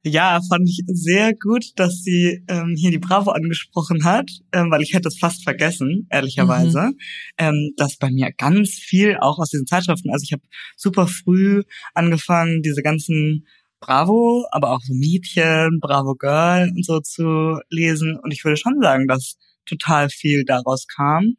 Ja, 0.09 0.39
fand 0.49 0.69
ich 0.69 0.83
sehr 0.87 1.35
gut, 1.35 1.65
dass 1.75 2.03
sie 2.05 2.45
ähm, 2.47 2.77
hier 2.79 2.93
die 2.93 3.01
Bravo 3.01 3.33
angesprochen 3.33 4.05
hat, 4.05 4.31
ähm, 4.53 4.71
weil 4.71 4.83
ich 4.83 4.95
hätte 4.95 5.09
es 5.09 5.19
fast 5.19 5.43
vergessen, 5.43 6.07
ehrlicherweise, 6.11 6.91
mhm. 6.93 6.99
ähm, 7.39 7.73
dass 7.77 7.97
bei 7.97 8.13
mir 8.13 8.31
ganz 8.31 8.71
viel 8.71 9.17
auch 9.17 9.41
aus 9.41 9.51
diesen 9.51 9.67
Zeitschriften, 9.67 10.13
also 10.13 10.23
ich 10.23 10.33
habe 10.33 10.45
super 10.77 11.09
früh 11.09 11.65
angefangen, 11.93 12.63
diese 12.63 12.83
ganzen 12.83 13.49
Bravo, 13.81 14.47
aber 14.53 14.71
auch 14.71 14.81
so 14.81 14.95
Mädchen, 14.95 15.81
Bravo 15.81 16.15
Girl 16.15 16.71
und 16.71 16.87
so 16.87 17.01
zu 17.01 17.59
lesen 17.69 18.17
und 18.23 18.33
ich 18.33 18.45
würde 18.45 18.57
schon 18.57 18.81
sagen, 18.81 19.09
dass 19.09 19.37
total 19.69 20.09
viel 20.09 20.45
daraus 20.45 20.87
kam, 20.87 21.35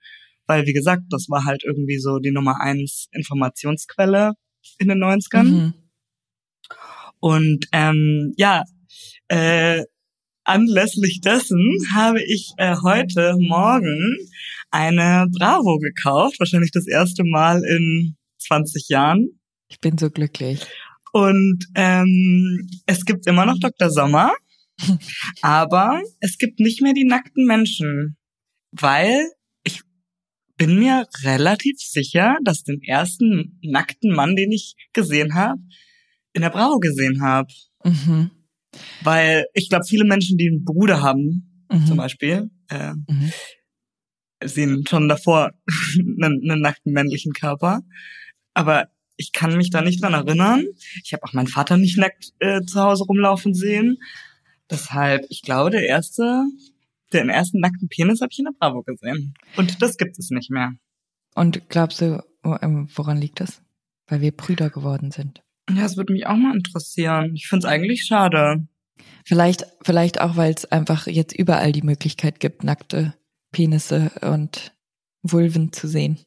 weil 0.45 0.65
wie 0.65 0.73
gesagt, 0.73 1.03
das 1.09 1.27
war 1.29 1.45
halt 1.45 1.63
irgendwie 1.63 1.99
so 1.99 2.19
die 2.19 2.31
Nummer 2.31 2.59
eins 2.59 3.07
Informationsquelle 3.13 4.33
in 4.79 4.89
den 4.89 5.03
90ern. 5.03 5.43
Mhm. 5.43 5.73
Und 7.19 7.67
ähm, 7.71 8.33
ja, 8.37 8.63
äh, 9.27 9.83
anlässlich 10.43 11.21
dessen 11.21 11.77
habe 11.93 12.23
ich 12.23 12.51
äh, 12.57 12.75
heute 12.83 13.35
Morgen 13.39 14.15
eine 14.71 15.27
Bravo 15.31 15.79
gekauft, 15.79 16.39
wahrscheinlich 16.39 16.71
das 16.71 16.87
erste 16.87 17.23
Mal 17.23 17.63
in 17.63 18.15
20 18.39 18.89
Jahren. 18.89 19.39
Ich 19.67 19.79
bin 19.79 19.97
so 19.97 20.09
glücklich. 20.09 20.65
Und 21.11 21.65
ähm, 21.75 22.69
es 22.85 23.05
gibt 23.05 23.27
immer 23.27 23.45
noch 23.45 23.59
Dr. 23.59 23.89
Sommer, 23.89 24.33
aber 25.41 26.01
es 26.19 26.37
gibt 26.37 26.59
nicht 26.59 26.81
mehr 26.81 26.93
die 26.93 27.05
nackten 27.05 27.45
Menschen, 27.45 28.17
weil 28.71 29.25
bin 30.57 30.79
mir 30.79 31.07
relativ 31.23 31.77
sicher, 31.79 32.37
dass 32.43 32.63
den 32.63 32.81
ersten 32.81 33.59
nackten 33.61 34.13
Mann, 34.13 34.35
den 34.35 34.51
ich 34.51 34.75
gesehen 34.93 35.35
habe, 35.35 35.59
in 36.33 36.41
der 36.41 36.49
Bravo 36.49 36.79
gesehen 36.79 37.21
habe. 37.21 37.53
Mhm. 37.83 38.31
Weil 39.01 39.45
ich 39.53 39.69
glaube, 39.69 39.85
viele 39.87 40.03
Menschen, 40.03 40.37
die 40.37 40.49
einen 40.49 40.65
Bruder 40.65 41.01
haben, 41.01 41.65
mhm. 41.71 41.85
zum 41.85 41.97
Beispiel, 41.97 42.49
äh, 42.69 42.93
mhm. 42.93 43.31
sehen 44.43 44.83
schon 44.87 45.07
davor 45.07 45.51
einen, 45.99 46.49
einen 46.49 46.61
nackten 46.61 46.91
männlichen 46.91 47.33
Körper. 47.33 47.81
Aber 48.53 48.89
ich 49.15 49.31
kann 49.31 49.57
mich 49.57 49.69
da 49.71 49.81
nicht 49.81 50.01
dran 50.01 50.13
erinnern. 50.13 50.65
Ich 51.03 51.13
habe 51.13 51.23
auch 51.23 51.33
meinen 51.33 51.47
Vater 51.47 51.77
nicht 51.77 51.97
nackt 51.97 52.33
äh, 52.39 52.61
zu 52.61 52.81
Hause 52.81 53.03
rumlaufen 53.03 53.53
sehen. 53.53 53.97
Deshalb, 54.69 55.25
ich 55.29 55.41
glaube, 55.41 55.71
der 55.71 55.85
erste, 55.85 56.43
den 57.13 57.29
ersten 57.29 57.59
nackten 57.59 57.87
Penis 57.89 58.21
habe 58.21 58.29
ich 58.31 58.39
in 58.39 58.45
der 58.45 58.53
Bravo 58.59 58.83
gesehen. 58.83 59.33
Und 59.55 59.81
das 59.81 59.97
gibt 59.97 60.17
es 60.19 60.29
nicht 60.29 60.49
mehr. 60.49 60.73
Und 61.35 61.69
glaubst 61.69 62.01
du, 62.01 62.23
ähm, 62.61 62.89
woran 62.95 63.17
liegt 63.17 63.39
das? 63.39 63.61
Weil 64.07 64.21
wir 64.21 64.31
Brüder 64.31 64.69
geworden 64.69 65.11
sind. 65.11 65.43
Ja, 65.69 65.85
es 65.85 65.97
würde 65.97 66.13
mich 66.13 66.25
auch 66.25 66.35
mal 66.35 66.55
interessieren. 66.55 67.35
Ich 67.35 67.47
finde 67.47 67.67
es 67.67 67.71
eigentlich 67.71 68.05
schade. 68.05 68.67
Vielleicht, 69.25 69.65
vielleicht 69.81 70.21
auch, 70.21 70.37
weil 70.37 70.53
es 70.53 70.65
einfach 70.65 71.07
jetzt 71.07 71.37
überall 71.37 71.71
die 71.71 71.81
Möglichkeit 71.81 72.39
gibt, 72.39 72.63
nackte 72.63 73.13
Penisse 73.51 74.11
und 74.21 74.73
Vulven 75.21 75.73
zu 75.73 75.87
sehen. 75.87 76.19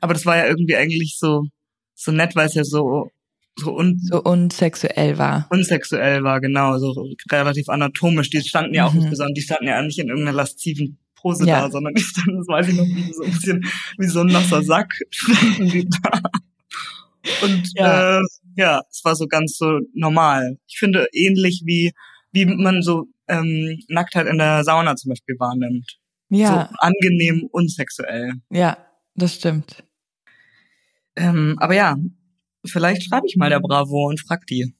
Aber 0.00 0.12
das 0.12 0.26
war 0.26 0.36
ja 0.36 0.46
irgendwie 0.46 0.76
eigentlich 0.76 1.16
so, 1.18 1.46
so 1.94 2.12
nett, 2.12 2.36
weil 2.36 2.46
es 2.46 2.54
ja 2.54 2.64
so, 2.64 3.10
so, 3.56 3.76
un 3.76 4.00
so 4.02 4.22
unsexuell 4.22 5.18
war. 5.18 5.46
Unsexuell 5.50 6.22
war, 6.24 6.40
genau, 6.40 6.78
so 6.78 7.08
relativ 7.30 7.68
anatomisch. 7.68 8.30
Die 8.30 8.40
standen 8.40 8.74
ja 8.74 8.86
auch 8.86 8.92
mhm. 8.92 9.00
nicht 9.00 9.10
besonders, 9.10 9.34
die 9.34 9.42
standen 9.42 9.66
ja 9.66 9.82
nicht 9.82 9.98
in 9.98 10.08
irgendeiner 10.08 10.36
lasziven 10.36 10.98
Pose 11.14 11.46
ja. 11.46 11.62
da, 11.62 11.70
sondern 11.70 11.94
die 11.94 12.02
standen, 12.02 12.38
das 12.38 12.48
weiß 12.48 12.68
ich 12.68 12.74
noch, 12.76 12.84
wie 12.84 13.12
so 13.12 13.24
ein 13.24 13.32
bisschen 13.32 13.64
wie 13.98 14.06
so 14.06 14.20
ein 14.20 14.26
nasser 14.26 14.62
Sack 14.62 14.94
standen 15.10 15.68
die 15.68 15.88
da. 15.88 16.20
Und 17.42 17.70
ja. 17.74 18.18
Äh, 18.18 18.22
ja, 18.56 18.82
es 18.90 19.04
war 19.04 19.16
so 19.16 19.26
ganz 19.26 19.56
so 19.56 19.80
normal. 19.94 20.58
Ich 20.66 20.78
finde 20.78 21.06
ähnlich 21.12 21.62
wie 21.64 21.92
wie 22.32 22.44
man 22.46 22.82
so 22.82 23.06
ähm, 23.28 23.80
Nacktheit 23.88 24.26
in 24.26 24.38
der 24.38 24.64
Sauna 24.64 24.96
zum 24.96 25.10
Beispiel 25.10 25.36
wahrnimmt. 25.38 25.98
Ja. 26.28 26.68
So 26.68 26.76
angenehm 26.78 27.48
unsexuell. 27.50 28.34
Ja, 28.50 28.76
das 29.14 29.36
stimmt. 29.36 29.84
Ähm, 31.16 31.56
aber 31.60 31.74
ja, 31.74 31.96
vielleicht 32.64 33.04
schreibe 33.04 33.26
ich 33.26 33.36
mal 33.36 33.50
der 33.50 33.60
Bravo 33.60 34.08
und 34.08 34.20
frag 34.20 34.46
die. 34.46 34.74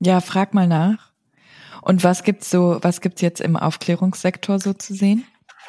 Ja, 0.00 0.20
frag 0.20 0.54
mal 0.54 0.66
nach. 0.66 1.12
Und 1.82 2.04
was 2.04 2.22
gibt's 2.24 2.50
so, 2.50 2.78
was 2.82 3.00
gibt's 3.00 3.20
jetzt 3.20 3.40
im 3.40 3.56
Aufklärungssektor 3.56 4.58
so 4.58 4.72
zu 4.72 4.94
sehen? 4.94 5.24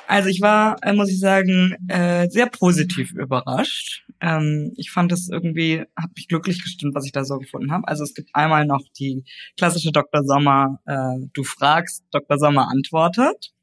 Also 0.07 0.29
ich 0.29 0.41
war, 0.41 0.77
äh, 0.81 0.91
muss 0.93 1.11
ich 1.11 1.19
sagen, 1.19 1.75
äh, 1.87 2.27
sehr 2.29 2.47
positiv 2.47 3.11
überrascht. 3.11 4.05
Ähm, 4.19 4.73
ich 4.75 4.89
fand 4.89 5.11
es 5.11 5.29
irgendwie, 5.29 5.83
hat 5.95 6.09
mich 6.15 6.27
glücklich 6.27 6.63
gestimmt, 6.63 6.95
was 6.95 7.05
ich 7.05 7.11
da 7.11 7.23
so 7.23 7.37
gefunden 7.37 7.71
habe. 7.71 7.87
Also 7.87 8.03
es 8.03 8.15
gibt 8.15 8.31
einmal 8.33 8.65
noch 8.65 8.81
die 8.97 9.23
klassische 9.55 9.91
Dr. 9.91 10.23
Sommer, 10.23 10.79
äh, 10.87 11.27
du 11.33 11.43
fragst, 11.43 12.05
Dr. 12.11 12.39
Sommer 12.39 12.69
antwortet. 12.69 13.53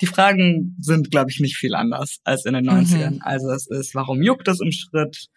Die 0.00 0.06
Fragen 0.06 0.76
sind, 0.80 1.10
glaube 1.10 1.30
ich, 1.30 1.40
nicht 1.40 1.56
viel 1.56 1.74
anders 1.74 2.20
als 2.24 2.46
in 2.46 2.54
den 2.54 2.66
90ern. 2.66 3.16
Mhm. 3.16 3.22
Also 3.22 3.50
es 3.50 3.66
ist, 3.66 3.94
warum 3.94 4.22
juckt 4.22 4.48
es 4.48 4.60
im 4.60 4.72
Schritt? 4.72 5.28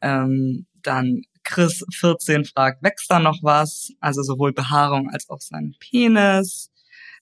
Ähm, 0.00 0.66
dann 0.82 1.22
Chris 1.44 1.84
14 1.92 2.44
fragt, 2.44 2.82
wächst 2.82 3.10
da 3.10 3.18
noch 3.18 3.38
was? 3.42 3.92
Also 4.00 4.22
sowohl 4.22 4.52
Behaarung 4.52 5.10
als 5.10 5.28
auch 5.28 5.40
sein 5.40 5.74
Penis. 5.80 6.70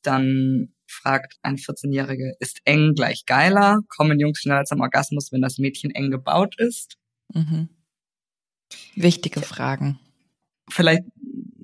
Dann 0.03 0.75
fragt 0.87 1.37
ein 1.43 1.57
14-Jährige, 1.57 2.35
ist 2.41 2.61
eng 2.65 2.95
gleich 2.95 3.25
geiler? 3.27 3.81
Kommen 3.89 4.19
Jungs 4.19 4.41
schneller 4.41 4.65
zum 4.65 4.81
Orgasmus, 4.81 5.33
wenn 5.33 5.43
das 5.43 5.59
Mädchen 5.59 5.91
eng 5.91 6.11
gebaut 6.11 6.55
ist? 6.59 6.97
Mhm. 7.35 7.69
Wichtige 8.95 9.41
Fragen. 9.41 9.99
Vielleicht 10.71 11.03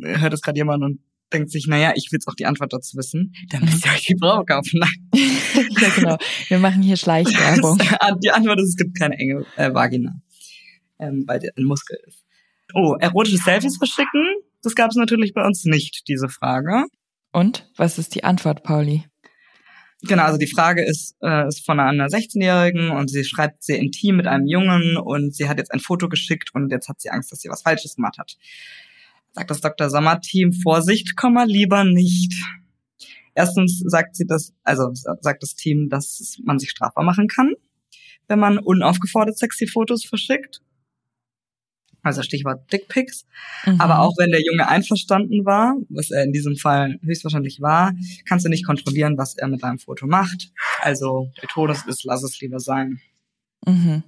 hört 0.00 0.34
es 0.34 0.42
gerade 0.42 0.58
jemand 0.58 0.82
und 0.82 1.00
denkt 1.32 1.50
sich, 1.50 1.66
naja, 1.66 1.92
ich 1.96 2.10
will 2.10 2.16
jetzt 2.16 2.28
auch 2.28 2.34
die 2.34 2.46
Antwort 2.46 2.72
dazu 2.72 2.96
wissen, 2.96 3.34
dann 3.50 3.64
müsst 3.64 3.84
ihr 3.84 3.92
euch 3.92 4.06
die 4.06 4.14
Bravo 4.14 4.44
kaufen. 4.44 4.80
ja, 5.14 5.88
genau. 5.96 6.16
Wir 6.48 6.58
machen 6.58 6.82
hier 6.82 6.96
Schleichwerbung. 6.96 7.78
die 8.22 8.30
Antwort 8.30 8.60
ist, 8.60 8.68
es 8.70 8.76
gibt 8.76 8.98
keine 8.98 9.16
enge 9.18 9.44
äh, 9.56 9.74
Vagina, 9.74 10.14
ähm, 10.98 11.24
weil 11.26 11.40
der 11.40 11.52
ein 11.56 11.64
Muskel 11.64 11.98
ist. 12.06 12.24
Oh, 12.74 12.96
erotische 12.98 13.38
Selfies 13.38 13.76
verschicken? 13.76 14.24
Das 14.62 14.74
gab 14.74 14.90
es 14.90 14.96
natürlich 14.96 15.34
bei 15.34 15.44
uns 15.44 15.64
nicht, 15.64 16.08
diese 16.08 16.28
Frage. 16.28 16.84
Und? 17.32 17.68
Was 17.76 17.98
ist 17.98 18.14
die 18.14 18.24
Antwort, 18.24 18.62
Pauli? 18.62 19.04
Genau, 20.02 20.24
also 20.24 20.38
die 20.38 20.46
Frage 20.46 20.84
ist, 20.84 21.16
äh, 21.22 21.48
ist 21.48 21.64
von 21.64 21.80
einer 21.80 22.08
16-Jährigen 22.08 22.90
und 22.90 23.10
sie 23.10 23.24
schreibt 23.24 23.62
sehr 23.62 23.78
intim 23.78 24.16
mit 24.16 24.26
einem 24.26 24.46
Jungen 24.46 24.96
und 24.96 25.34
sie 25.34 25.48
hat 25.48 25.58
jetzt 25.58 25.72
ein 25.72 25.80
Foto 25.80 26.08
geschickt 26.08 26.50
und 26.54 26.70
jetzt 26.70 26.88
hat 26.88 27.00
sie 27.00 27.10
Angst, 27.10 27.32
dass 27.32 27.40
sie 27.40 27.48
was 27.48 27.62
Falsches 27.62 27.96
gemacht 27.96 28.18
hat. 28.18 28.36
Sagt 29.32 29.50
das 29.50 29.60
Dr. 29.60 29.90
Sommer-Team, 29.90 30.52
Vorsicht, 30.52 31.16
Komma, 31.16 31.44
lieber 31.44 31.84
nicht. 31.84 32.34
Erstens 33.34 33.82
sagt 33.86 34.16
sie 34.16 34.26
das, 34.26 34.52
also 34.62 34.90
sagt 34.92 35.42
das 35.42 35.54
Team, 35.54 35.88
dass 35.88 36.38
man 36.44 36.58
sich 36.58 36.70
strafbar 36.70 37.04
machen 37.04 37.26
kann, 37.26 37.54
wenn 38.28 38.38
man 38.38 38.58
unaufgefordert 38.58 39.38
sexy 39.38 39.66
Fotos 39.66 40.04
verschickt 40.04 40.60
also 42.04 42.22
Stichwort 42.22 42.70
Dickpics. 42.72 43.26
Mhm. 43.64 43.80
Aber 43.80 44.00
auch 44.00 44.12
wenn 44.18 44.30
der 44.30 44.42
Junge 44.42 44.68
einverstanden 44.68 45.44
war, 45.44 45.74
was 45.88 46.10
er 46.10 46.22
in 46.22 46.32
diesem 46.32 46.56
Fall 46.56 47.00
höchstwahrscheinlich 47.02 47.60
war, 47.60 47.92
kannst 48.28 48.44
du 48.44 48.50
nicht 48.50 48.66
kontrollieren, 48.66 49.18
was 49.18 49.36
er 49.36 49.48
mit 49.48 49.62
deinem 49.62 49.78
Foto 49.78 50.06
macht. 50.06 50.52
Also 50.80 51.30
der 51.40 51.48
Todes 51.48 51.84
ist, 51.86 52.04
lass 52.04 52.22
es 52.22 52.40
lieber 52.40 52.60
sein. 52.60 53.00
Mhm. 53.66 54.04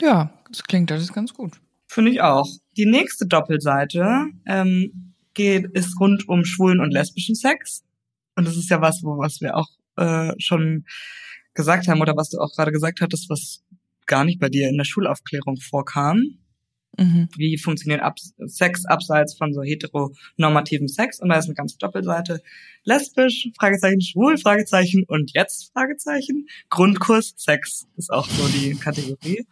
Ja, 0.00 0.32
das 0.50 0.64
klingt 0.64 0.90
alles 0.90 1.12
ganz 1.12 1.34
gut. 1.34 1.60
Finde 1.86 2.10
ich 2.10 2.20
auch. 2.20 2.48
Die 2.76 2.86
nächste 2.86 3.26
Doppelseite 3.26 4.26
ähm, 4.46 5.14
geht 5.34 5.66
ist 5.72 5.98
rund 6.00 6.28
um 6.28 6.44
schwulen 6.44 6.80
und 6.80 6.92
lesbischen 6.92 7.34
Sex. 7.34 7.84
Und 8.36 8.46
das 8.46 8.56
ist 8.56 8.70
ja 8.70 8.80
was, 8.80 9.02
wo 9.02 9.18
was 9.18 9.40
wir 9.40 9.56
auch 9.56 9.68
äh, 9.96 10.32
schon 10.38 10.84
gesagt 11.54 11.88
haben 11.88 12.00
oder 12.00 12.16
was 12.16 12.30
du 12.30 12.38
auch 12.38 12.54
gerade 12.54 12.70
gesagt 12.70 13.00
hattest, 13.00 13.28
was 13.28 13.64
gar 14.08 14.24
nicht 14.24 14.40
bei 14.40 14.48
dir 14.48 14.68
in 14.68 14.76
der 14.76 14.84
Schulaufklärung 14.84 15.58
vorkam. 15.58 16.38
Mhm. 16.98 17.28
Wie 17.36 17.56
funktioniert 17.58 18.02
Ab 18.02 18.16
Sex 18.46 18.84
abseits 18.84 19.34
von 19.34 19.52
so 19.52 19.62
heteronormativen 19.62 20.88
Sex? 20.88 21.20
Und 21.20 21.28
da 21.28 21.38
ist 21.38 21.44
eine 21.44 21.54
ganze 21.54 21.78
Doppelseite. 21.78 22.42
Lesbisch, 22.82 23.48
Fragezeichen, 23.56 24.00
schwul, 24.00 24.36
Fragezeichen 24.36 25.04
und 25.06 25.30
jetzt 25.34 25.70
Fragezeichen. 25.72 26.48
Grundkurs 26.70 27.34
Sex 27.36 27.86
ist 27.96 28.12
auch 28.12 28.28
so 28.28 28.48
die 28.48 28.74
Kategorie. 28.74 29.46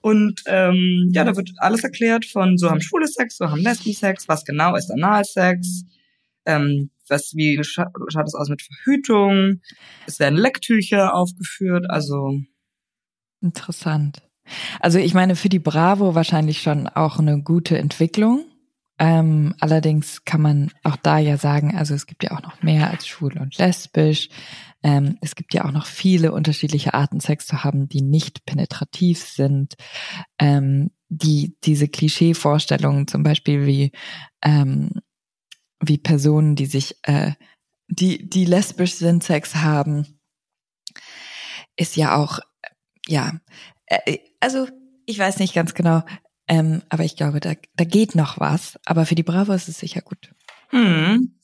Und 0.00 0.42
ähm, 0.46 1.10
ja, 1.12 1.24
da 1.24 1.36
wird 1.36 1.50
alles 1.58 1.84
erklärt 1.84 2.24
von 2.24 2.58
so 2.58 2.70
haben 2.70 2.80
schwule 2.80 3.06
Sex, 3.06 3.36
so 3.36 3.50
haben 3.50 3.60
Lesben 3.60 3.92
Sex, 3.92 4.28
was 4.28 4.44
genau 4.44 4.74
ist 4.74 4.90
Analsex, 4.90 5.84
ähm, 6.44 6.90
was, 7.08 7.32
wie 7.34 7.62
scha 7.62 7.90
schaut 8.08 8.26
es 8.26 8.34
aus 8.34 8.48
mit 8.48 8.62
Verhütung, 8.62 9.60
es 10.06 10.18
werden 10.18 10.38
Lecktücher 10.38 11.14
aufgeführt, 11.14 11.86
also 11.88 12.40
Interessant. 13.46 14.22
Also 14.80 14.98
ich 14.98 15.14
meine, 15.14 15.36
für 15.36 15.48
die 15.48 15.58
Bravo 15.58 16.14
wahrscheinlich 16.14 16.62
schon 16.62 16.88
auch 16.88 17.18
eine 17.18 17.42
gute 17.42 17.78
Entwicklung. 17.78 18.44
Ähm, 18.98 19.54
allerdings 19.60 20.24
kann 20.24 20.40
man 20.40 20.70
auch 20.82 20.96
da 20.96 21.18
ja 21.18 21.36
sagen, 21.36 21.76
also 21.76 21.94
es 21.94 22.06
gibt 22.06 22.24
ja 22.24 22.32
auch 22.32 22.42
noch 22.42 22.62
mehr 22.62 22.90
als 22.90 23.06
schwul 23.06 23.38
und 23.38 23.56
lesbisch. 23.58 24.30
Ähm, 24.82 25.18
es 25.20 25.34
gibt 25.36 25.54
ja 25.54 25.64
auch 25.64 25.70
noch 25.70 25.86
viele 25.86 26.32
unterschiedliche 26.32 26.94
Arten 26.94 27.20
Sex 27.20 27.46
zu 27.46 27.62
haben, 27.62 27.88
die 27.88 28.02
nicht 28.02 28.46
penetrativ 28.46 29.22
sind. 29.22 29.74
Ähm, 30.38 30.90
die 31.08 31.56
diese 31.62 31.86
Klischee-Vorstellungen 31.86 33.06
zum 33.06 33.22
Beispiel 33.22 33.64
wie 33.64 33.92
ähm, 34.42 34.90
wie 35.80 35.98
Personen, 35.98 36.56
die 36.56 36.66
sich 36.66 36.96
äh, 37.02 37.32
die 37.86 38.28
die 38.28 38.44
lesbisch 38.44 38.94
sind, 38.94 39.22
Sex 39.22 39.54
haben, 39.54 40.18
ist 41.76 41.94
ja 41.94 42.16
auch 42.16 42.40
ja 43.08 43.40
äh, 43.86 44.18
also 44.40 44.68
ich 45.06 45.18
weiß 45.18 45.38
nicht 45.38 45.54
ganz 45.54 45.74
genau, 45.74 46.02
ähm, 46.48 46.82
aber 46.88 47.04
ich 47.04 47.16
glaube, 47.16 47.40
da, 47.40 47.54
da 47.76 47.84
geht 47.84 48.14
noch 48.14 48.38
was. 48.38 48.78
Aber 48.84 49.06
für 49.06 49.14
die 49.14 49.22
Bravo 49.22 49.52
ist 49.52 49.68
es 49.68 49.78
sicher 49.78 50.00
gut. 50.00 50.30
Hm. 50.70 51.38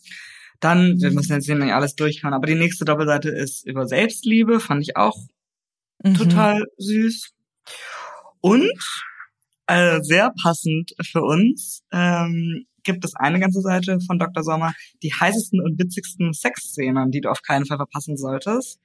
Dann, 0.60 1.00
wir 1.00 1.10
müssen 1.10 1.32
jetzt 1.32 1.48
nicht 1.48 1.72
alles 1.72 1.96
durchkauen, 1.96 2.34
aber 2.34 2.46
die 2.46 2.54
nächste 2.54 2.84
Doppelseite 2.84 3.30
ist 3.30 3.66
über 3.66 3.86
Selbstliebe, 3.86 4.60
fand 4.60 4.82
ich 4.82 4.96
auch 4.96 5.16
mhm. 6.04 6.14
total 6.14 6.64
süß. 6.78 7.32
Und 8.40 8.72
äh, 9.66 10.00
sehr 10.02 10.32
passend 10.40 10.94
für 11.02 11.22
uns 11.22 11.82
ähm, 11.90 12.66
gibt 12.84 13.04
es 13.04 13.16
eine 13.16 13.40
ganze 13.40 13.60
Seite 13.60 13.98
von 14.06 14.20
Dr. 14.20 14.44
Sommer, 14.44 14.72
die 15.02 15.12
heißesten 15.12 15.60
und 15.60 15.78
witzigsten 15.80 16.32
Sexszenen, 16.32 17.10
die 17.10 17.20
du 17.20 17.30
auf 17.30 17.42
keinen 17.42 17.66
Fall 17.66 17.78
verpassen 17.78 18.16
solltest. 18.16 18.80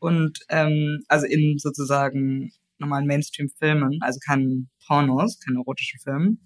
Und 0.00 0.40
ähm, 0.48 1.04
also 1.08 1.26
in 1.26 1.58
sozusagen 1.58 2.50
normalen 2.78 3.06
Mainstream-Filmen, 3.06 3.98
also 4.00 4.18
keinen 4.26 4.70
Pornos, 4.86 5.38
keine 5.38 5.58
erotischen 5.58 6.00
Filmen. 6.00 6.40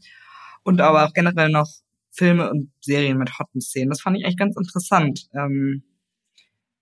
Und 0.65 0.81
aber 0.81 1.07
auch 1.07 1.13
generell 1.13 1.49
noch 1.51 1.69
Filme 2.11 2.51
und 2.51 2.71
Serien 2.81 3.19
mit 3.19 3.39
hotten 3.39 3.61
Szenen. 3.61 3.91
Das 3.91 4.01
fand 4.01 4.17
ich 4.17 4.25
echt 4.25 4.39
ganz 4.39 4.57
interessant, 4.57 5.29
ähm, 5.35 5.83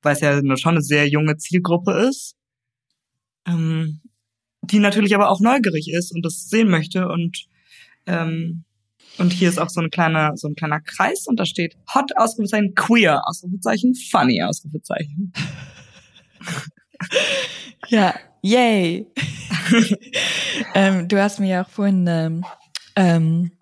weil 0.02 0.14
es 0.14 0.20
ja 0.20 0.40
schon 0.56 0.74
eine 0.74 0.82
sehr 0.82 1.08
junge 1.08 1.36
Zielgruppe 1.36 1.92
ist, 2.08 2.36
ähm, 3.46 4.00
die 4.62 4.78
natürlich 4.78 5.14
aber 5.14 5.30
auch 5.30 5.40
neugierig 5.40 5.90
ist 5.90 6.14
und 6.14 6.24
das 6.24 6.48
sehen 6.48 6.68
möchte 6.68 7.08
und 7.08 7.46
ähm, 8.06 8.64
und 9.18 9.32
hier 9.32 9.48
ist 9.48 9.58
auch 9.58 9.68
so 9.68 9.80
ein 9.80 9.90
kleiner 9.90 10.36
so 10.36 10.48
ein 10.48 10.54
kleiner 10.54 10.80
Kreis 10.80 11.26
und 11.26 11.38
da 11.38 11.46
steht 11.46 11.76
Hot 11.94 12.12
Ausrufezeichen 12.16 12.74
Queer 12.74 13.22
Ausrufezeichen 13.26 13.94
Funny 13.94 14.42
Ausrufezeichen. 14.42 15.32
ja, 17.88 18.14
yay. 18.42 19.06
ähm, 20.74 21.08
du 21.08 21.20
hast 21.20 21.40
mir 21.40 21.48
ja 21.48 21.64
auch 21.64 21.68
vorhin 21.68 22.06
ähm, 22.08 22.44
ähm, 22.96 23.52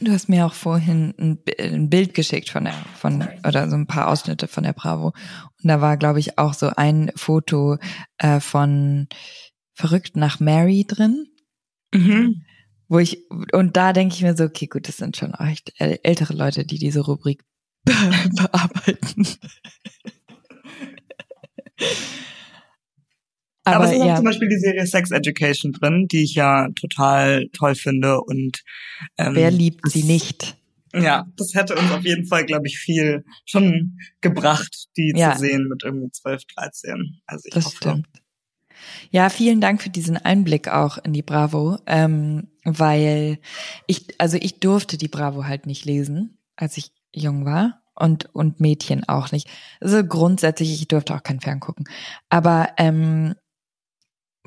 Du 0.00 0.12
hast 0.12 0.28
mir 0.28 0.44
auch 0.44 0.52
vorhin 0.52 1.14
ein, 1.18 1.38
ein, 1.58 1.88
Bild 1.88 2.12
geschickt 2.12 2.50
von 2.50 2.64
der, 2.64 2.74
von, 3.00 3.26
oder 3.46 3.70
so 3.70 3.76
ein 3.76 3.86
paar 3.86 4.08
Ausschnitte 4.08 4.46
von 4.46 4.62
der 4.62 4.74
Bravo. 4.74 5.14
Und 5.62 5.68
da 5.68 5.80
war, 5.80 5.96
glaube 5.96 6.20
ich, 6.20 6.38
auch 6.38 6.52
so 6.52 6.68
ein 6.76 7.10
Foto 7.16 7.78
äh, 8.18 8.40
von 8.40 9.08
Verrückt 9.72 10.16
nach 10.16 10.38
Mary 10.38 10.84
drin. 10.86 11.28
Mhm. 11.94 12.44
Wo 12.88 12.98
ich, 12.98 13.24
und 13.52 13.76
da 13.76 13.92
denke 13.92 14.14
ich 14.14 14.22
mir 14.22 14.36
so, 14.36 14.44
okay, 14.44 14.66
gut, 14.66 14.86
das 14.86 14.98
sind 14.98 15.16
schon 15.16 15.32
echt 15.34 15.72
ältere 15.78 16.34
Leute, 16.34 16.66
die 16.66 16.78
diese 16.78 17.00
Rubrik 17.00 17.42
bearbeiten. 17.84 19.26
Aber, 23.66 23.76
Aber 23.76 23.84
es 23.86 23.92
ist 23.92 23.98
ja. 23.98 24.12
auch 24.12 24.16
zum 24.16 24.24
Beispiel 24.24 24.48
die 24.48 24.58
Serie 24.58 24.86
Sex 24.86 25.10
Education 25.10 25.72
drin, 25.72 26.06
die 26.06 26.22
ich 26.22 26.34
ja 26.34 26.68
total 26.76 27.48
toll 27.52 27.74
finde 27.74 28.20
und 28.20 28.62
ähm, 29.18 29.34
wer 29.34 29.50
liebt 29.50 29.90
sie 29.90 30.04
nicht? 30.04 30.56
Ja, 30.94 31.26
das 31.36 31.52
hätte 31.54 31.74
uns 31.74 31.90
auf 31.90 32.04
jeden 32.04 32.26
Fall, 32.26 32.46
glaube 32.46 32.68
ich, 32.68 32.78
viel 32.78 33.24
schon 33.44 33.98
gebracht, 34.20 34.86
die 34.96 35.12
ja. 35.16 35.34
zu 35.34 35.40
sehen 35.40 35.66
mit 35.68 35.82
irgendwie 35.82 36.10
12, 36.10 36.44
13. 36.54 37.20
Also 37.26 37.42
ich 37.46 37.54
das 37.54 37.66
hoffe. 37.66 37.76
Stimmt. 37.76 38.08
Ja, 39.10 39.30
vielen 39.30 39.60
Dank 39.60 39.82
für 39.82 39.90
diesen 39.90 40.16
Einblick 40.16 40.68
auch 40.68 40.98
in 40.98 41.12
die 41.12 41.22
Bravo, 41.22 41.78
ähm, 41.86 42.48
weil 42.64 43.40
ich, 43.86 44.06
also 44.18 44.38
ich 44.40 44.60
durfte 44.60 44.96
die 44.96 45.08
Bravo 45.08 45.44
halt 45.44 45.66
nicht 45.66 45.84
lesen, 45.84 46.38
als 46.54 46.76
ich 46.76 46.92
jung 47.12 47.44
war 47.44 47.82
und 47.96 48.34
und 48.34 48.60
Mädchen 48.60 49.08
auch 49.08 49.32
nicht. 49.32 49.48
Also 49.80 50.04
grundsätzlich, 50.04 50.72
ich 50.72 50.88
durfte 50.88 51.14
auch 51.14 51.22
kein 51.22 51.40
Fern 51.40 51.60
gucken. 51.60 51.86
Aber 52.28 52.70
ähm, 52.78 53.34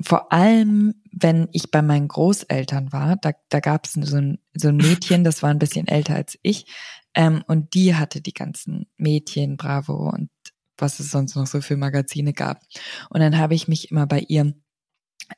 vor 0.02 0.32
allem, 0.32 0.94
wenn 1.12 1.48
ich 1.52 1.70
bei 1.70 1.82
meinen 1.82 2.08
Großeltern 2.08 2.92
war, 2.92 3.16
da, 3.16 3.32
da 3.50 3.60
gab 3.60 3.84
es 3.84 3.92
so 3.92 4.16
ein, 4.16 4.38
so 4.54 4.68
ein 4.68 4.76
Mädchen, 4.76 5.24
das 5.24 5.42
war 5.42 5.50
ein 5.50 5.58
bisschen 5.58 5.88
älter 5.88 6.14
als 6.14 6.38
ich, 6.42 6.66
ähm, 7.14 7.42
und 7.46 7.74
die 7.74 7.94
hatte 7.94 8.20
die 8.20 8.32
ganzen 8.32 8.86
Mädchen, 8.96 9.56
Bravo 9.56 10.10
und 10.10 10.30
was 10.78 11.00
es 11.00 11.10
sonst 11.10 11.34
noch 11.36 11.46
so 11.46 11.60
für 11.60 11.76
Magazine 11.76 12.32
gab. 12.32 12.62
Und 13.10 13.20
dann 13.20 13.36
habe 13.36 13.54
ich 13.54 13.68
mich 13.68 13.90
immer 13.90 14.06
bei 14.06 14.20
ihr 14.20 14.54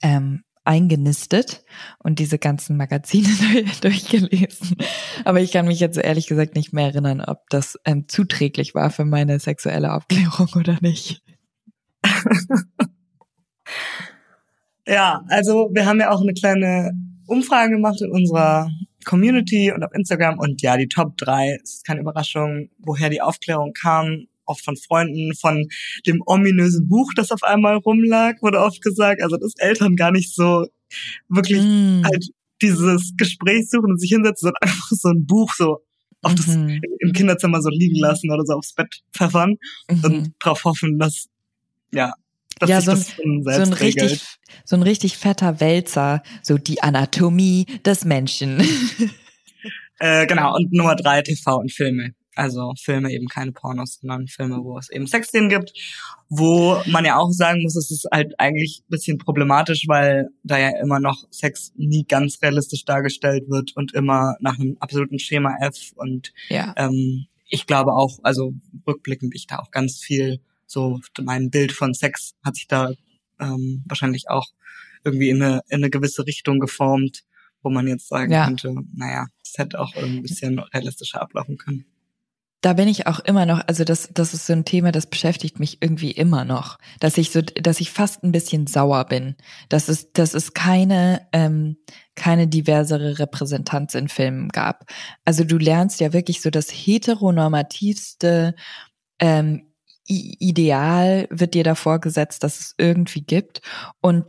ähm, 0.02 0.44
eingenistet 0.64 1.64
und 1.98 2.18
diese 2.18 2.38
ganzen 2.38 2.76
Magazine 2.76 3.28
durchgelesen. 3.80 4.76
Aber 5.24 5.40
ich 5.40 5.52
kann 5.52 5.66
mich 5.66 5.80
jetzt 5.80 5.98
ehrlich 5.98 6.26
gesagt 6.26 6.54
nicht 6.54 6.72
mehr 6.72 6.86
erinnern, 6.86 7.20
ob 7.20 7.48
das 7.50 7.78
ähm, 7.84 8.08
zuträglich 8.08 8.74
war 8.74 8.90
für 8.90 9.04
meine 9.04 9.40
sexuelle 9.40 9.92
Aufklärung 9.92 10.48
oder 10.54 10.78
nicht. 10.80 11.22
Ja, 14.86 15.24
also 15.28 15.70
wir 15.72 15.86
haben 15.86 16.00
ja 16.00 16.10
auch 16.10 16.20
eine 16.20 16.34
kleine 16.34 16.92
Umfrage 17.26 17.72
gemacht 17.72 18.00
in 18.00 18.10
unserer 18.10 18.68
Community 19.04 19.72
und 19.72 19.82
auf 19.82 19.92
Instagram 19.94 20.38
und 20.38 20.62
ja, 20.62 20.76
die 20.76 20.88
Top 20.88 21.16
3, 21.18 21.58
ist 21.62 21.84
keine 21.84 22.00
Überraschung, 22.00 22.68
woher 22.78 23.10
die 23.10 23.20
Aufklärung 23.20 23.72
kam, 23.72 24.26
oft 24.52 24.64
von 24.64 24.76
Freunden, 24.76 25.34
von 25.34 25.68
dem 26.06 26.22
ominösen 26.26 26.88
Buch, 26.88 27.12
das 27.16 27.30
auf 27.30 27.42
einmal 27.42 27.76
rumlag, 27.76 28.40
wurde 28.42 28.60
oft 28.60 28.82
gesagt, 28.82 29.22
also 29.22 29.36
dass 29.36 29.54
Eltern 29.56 29.96
gar 29.96 30.12
nicht 30.12 30.34
so 30.34 30.66
wirklich 31.28 31.62
mm. 31.62 32.04
halt 32.04 32.26
dieses 32.60 33.12
Gespräch 33.16 33.68
suchen 33.68 33.92
und 33.92 34.00
sich 34.00 34.10
hinsetzen, 34.10 34.46
sondern 34.46 34.62
einfach 34.62 34.88
so 34.90 35.08
ein 35.08 35.26
Buch 35.26 35.52
so 35.54 35.78
auf 36.22 36.34
das 36.36 36.46
mhm. 36.46 36.80
im 37.00 37.12
Kinderzimmer 37.12 37.60
so 37.60 37.68
liegen 37.68 37.96
lassen 37.96 38.30
oder 38.30 38.44
so 38.46 38.52
aufs 38.54 38.74
Bett 38.74 39.02
pfeffern 39.12 39.56
mhm. 39.90 40.04
und 40.04 40.34
darauf 40.38 40.64
hoffen, 40.64 40.98
dass 41.00 41.26
ja 41.92 42.12
dass 42.60 42.70
ja, 42.70 42.80
so 42.80 42.92
ein, 42.92 43.42
so 43.42 43.50
ein 43.50 43.72
richtig, 43.72 44.22
so 44.64 44.76
ein 44.76 44.82
richtig 44.82 45.16
fetter 45.16 45.58
Wälzer, 45.58 46.22
so 46.42 46.58
die 46.58 46.80
Anatomie 46.80 47.66
des 47.84 48.04
Menschen. 48.04 48.62
äh, 49.98 50.26
genau, 50.26 50.54
und 50.54 50.72
Nummer 50.72 50.94
drei, 50.94 51.22
TV 51.22 51.56
und 51.56 51.72
Filme. 51.72 52.14
Also 52.34 52.72
Filme 52.80 53.12
eben 53.12 53.28
keine 53.28 53.52
Pornos, 53.52 53.98
sondern 54.00 54.26
Filme, 54.26 54.58
wo 54.62 54.78
es 54.78 54.90
eben 54.90 55.06
Sexszenen 55.06 55.50
gibt, 55.50 55.72
wo 56.28 56.80
man 56.86 57.04
ja 57.04 57.18
auch 57.18 57.30
sagen 57.30 57.62
muss, 57.62 57.76
es 57.76 57.90
ist 57.90 58.08
halt 58.10 58.38
eigentlich 58.38 58.80
ein 58.80 58.90
bisschen 58.90 59.18
problematisch, 59.18 59.84
weil 59.86 60.30
da 60.42 60.58
ja 60.58 60.70
immer 60.80 60.98
noch 60.98 61.26
Sex 61.30 61.72
nie 61.76 62.04
ganz 62.04 62.38
realistisch 62.40 62.84
dargestellt 62.84 63.48
wird 63.48 63.76
und 63.76 63.92
immer 63.92 64.36
nach 64.40 64.58
einem 64.58 64.76
absoluten 64.80 65.18
Schema 65.18 65.56
F. 65.60 65.92
Und 65.94 66.32
ja. 66.48 66.72
ähm, 66.76 67.26
ich 67.48 67.66
glaube 67.66 67.92
auch, 67.92 68.18
also 68.22 68.54
rückblickend 68.86 69.34
ich 69.34 69.46
da 69.46 69.58
auch 69.58 69.70
ganz 69.70 69.98
viel 69.98 70.40
so 70.66 71.00
mein 71.20 71.50
Bild 71.50 71.72
von 71.72 71.92
Sex 71.92 72.34
hat 72.42 72.56
sich 72.56 72.66
da 72.66 72.90
ähm, 73.38 73.84
wahrscheinlich 73.86 74.30
auch 74.30 74.46
irgendwie 75.04 75.28
in 75.28 75.42
eine, 75.42 75.60
in 75.68 75.78
eine 75.78 75.90
gewisse 75.90 76.26
Richtung 76.26 76.60
geformt, 76.60 77.24
wo 77.62 77.70
man 77.70 77.86
jetzt 77.86 78.08
sagen 78.08 78.32
ja. 78.32 78.46
könnte, 78.46 78.74
naja, 78.94 79.26
es 79.42 79.58
hätte 79.58 79.80
auch 79.80 79.94
ein 79.96 80.22
bisschen 80.22 80.58
realistischer 80.58 81.20
ablaufen 81.20 81.58
können. 81.58 81.84
Da 82.62 82.72
bin 82.72 82.88
ich 82.88 83.06
auch 83.06 83.18
immer 83.20 83.44
noch, 83.44 83.60
also 83.66 83.84
das, 83.84 84.08
das 84.14 84.32
ist 84.32 84.46
so 84.46 84.52
ein 84.54 84.64
Thema, 84.64 84.92
das 84.92 85.06
beschäftigt 85.06 85.60
mich 85.60 85.82
irgendwie 85.82 86.12
immer 86.12 86.44
noch, 86.44 86.78
dass 87.00 87.18
ich 87.18 87.30
so, 87.30 87.42
dass 87.42 87.80
ich 87.80 87.90
fast 87.90 88.22
ein 88.22 88.32
bisschen 88.32 88.66
sauer 88.66 89.04
bin, 89.04 89.36
dass 89.68 89.88
es, 89.88 90.12
dass 90.12 90.32
es 90.32 90.54
keine, 90.54 91.26
ähm, 91.32 91.76
keine 92.14 92.46
diversere 92.48 93.18
Repräsentanz 93.18 93.94
in 93.94 94.08
Filmen 94.08 94.48
gab. 94.48 94.86
Also 95.24 95.44
du 95.44 95.58
lernst 95.58 96.00
ja 96.00 96.12
wirklich 96.12 96.40
so 96.40 96.50
das 96.50 96.70
heteronormativste 96.70 98.54
ähm, 99.18 99.72
Ideal 100.06 101.28
wird 101.30 101.54
dir 101.54 101.64
davor 101.64 102.00
gesetzt, 102.00 102.42
dass 102.42 102.58
es 102.58 102.74
irgendwie 102.76 103.22
gibt. 103.22 103.60
Und 104.00 104.24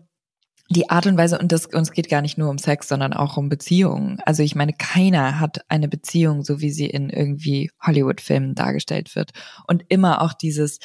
die 0.73 0.89
Art 0.89 1.07
und 1.07 1.17
Weise, 1.17 1.39
und 1.39 1.51
das, 1.51 1.67
uns 1.67 1.91
geht 1.91 2.09
gar 2.09 2.21
nicht 2.21 2.37
nur 2.37 2.49
um 2.49 2.57
Sex, 2.57 2.87
sondern 2.87 3.13
auch 3.13 3.37
um 3.37 3.49
Beziehungen. 3.49 4.19
Also 4.25 4.43
ich 4.43 4.55
meine, 4.55 4.73
keiner 4.73 5.39
hat 5.39 5.61
eine 5.69 5.87
Beziehung, 5.87 6.43
so 6.43 6.59
wie 6.59 6.71
sie 6.71 6.87
in 6.87 7.09
irgendwie 7.09 7.71
Hollywood-Filmen 7.81 8.55
dargestellt 8.55 9.15
wird. 9.15 9.31
Und 9.67 9.85
immer 9.87 10.21
auch 10.21 10.33
dieses, 10.33 10.79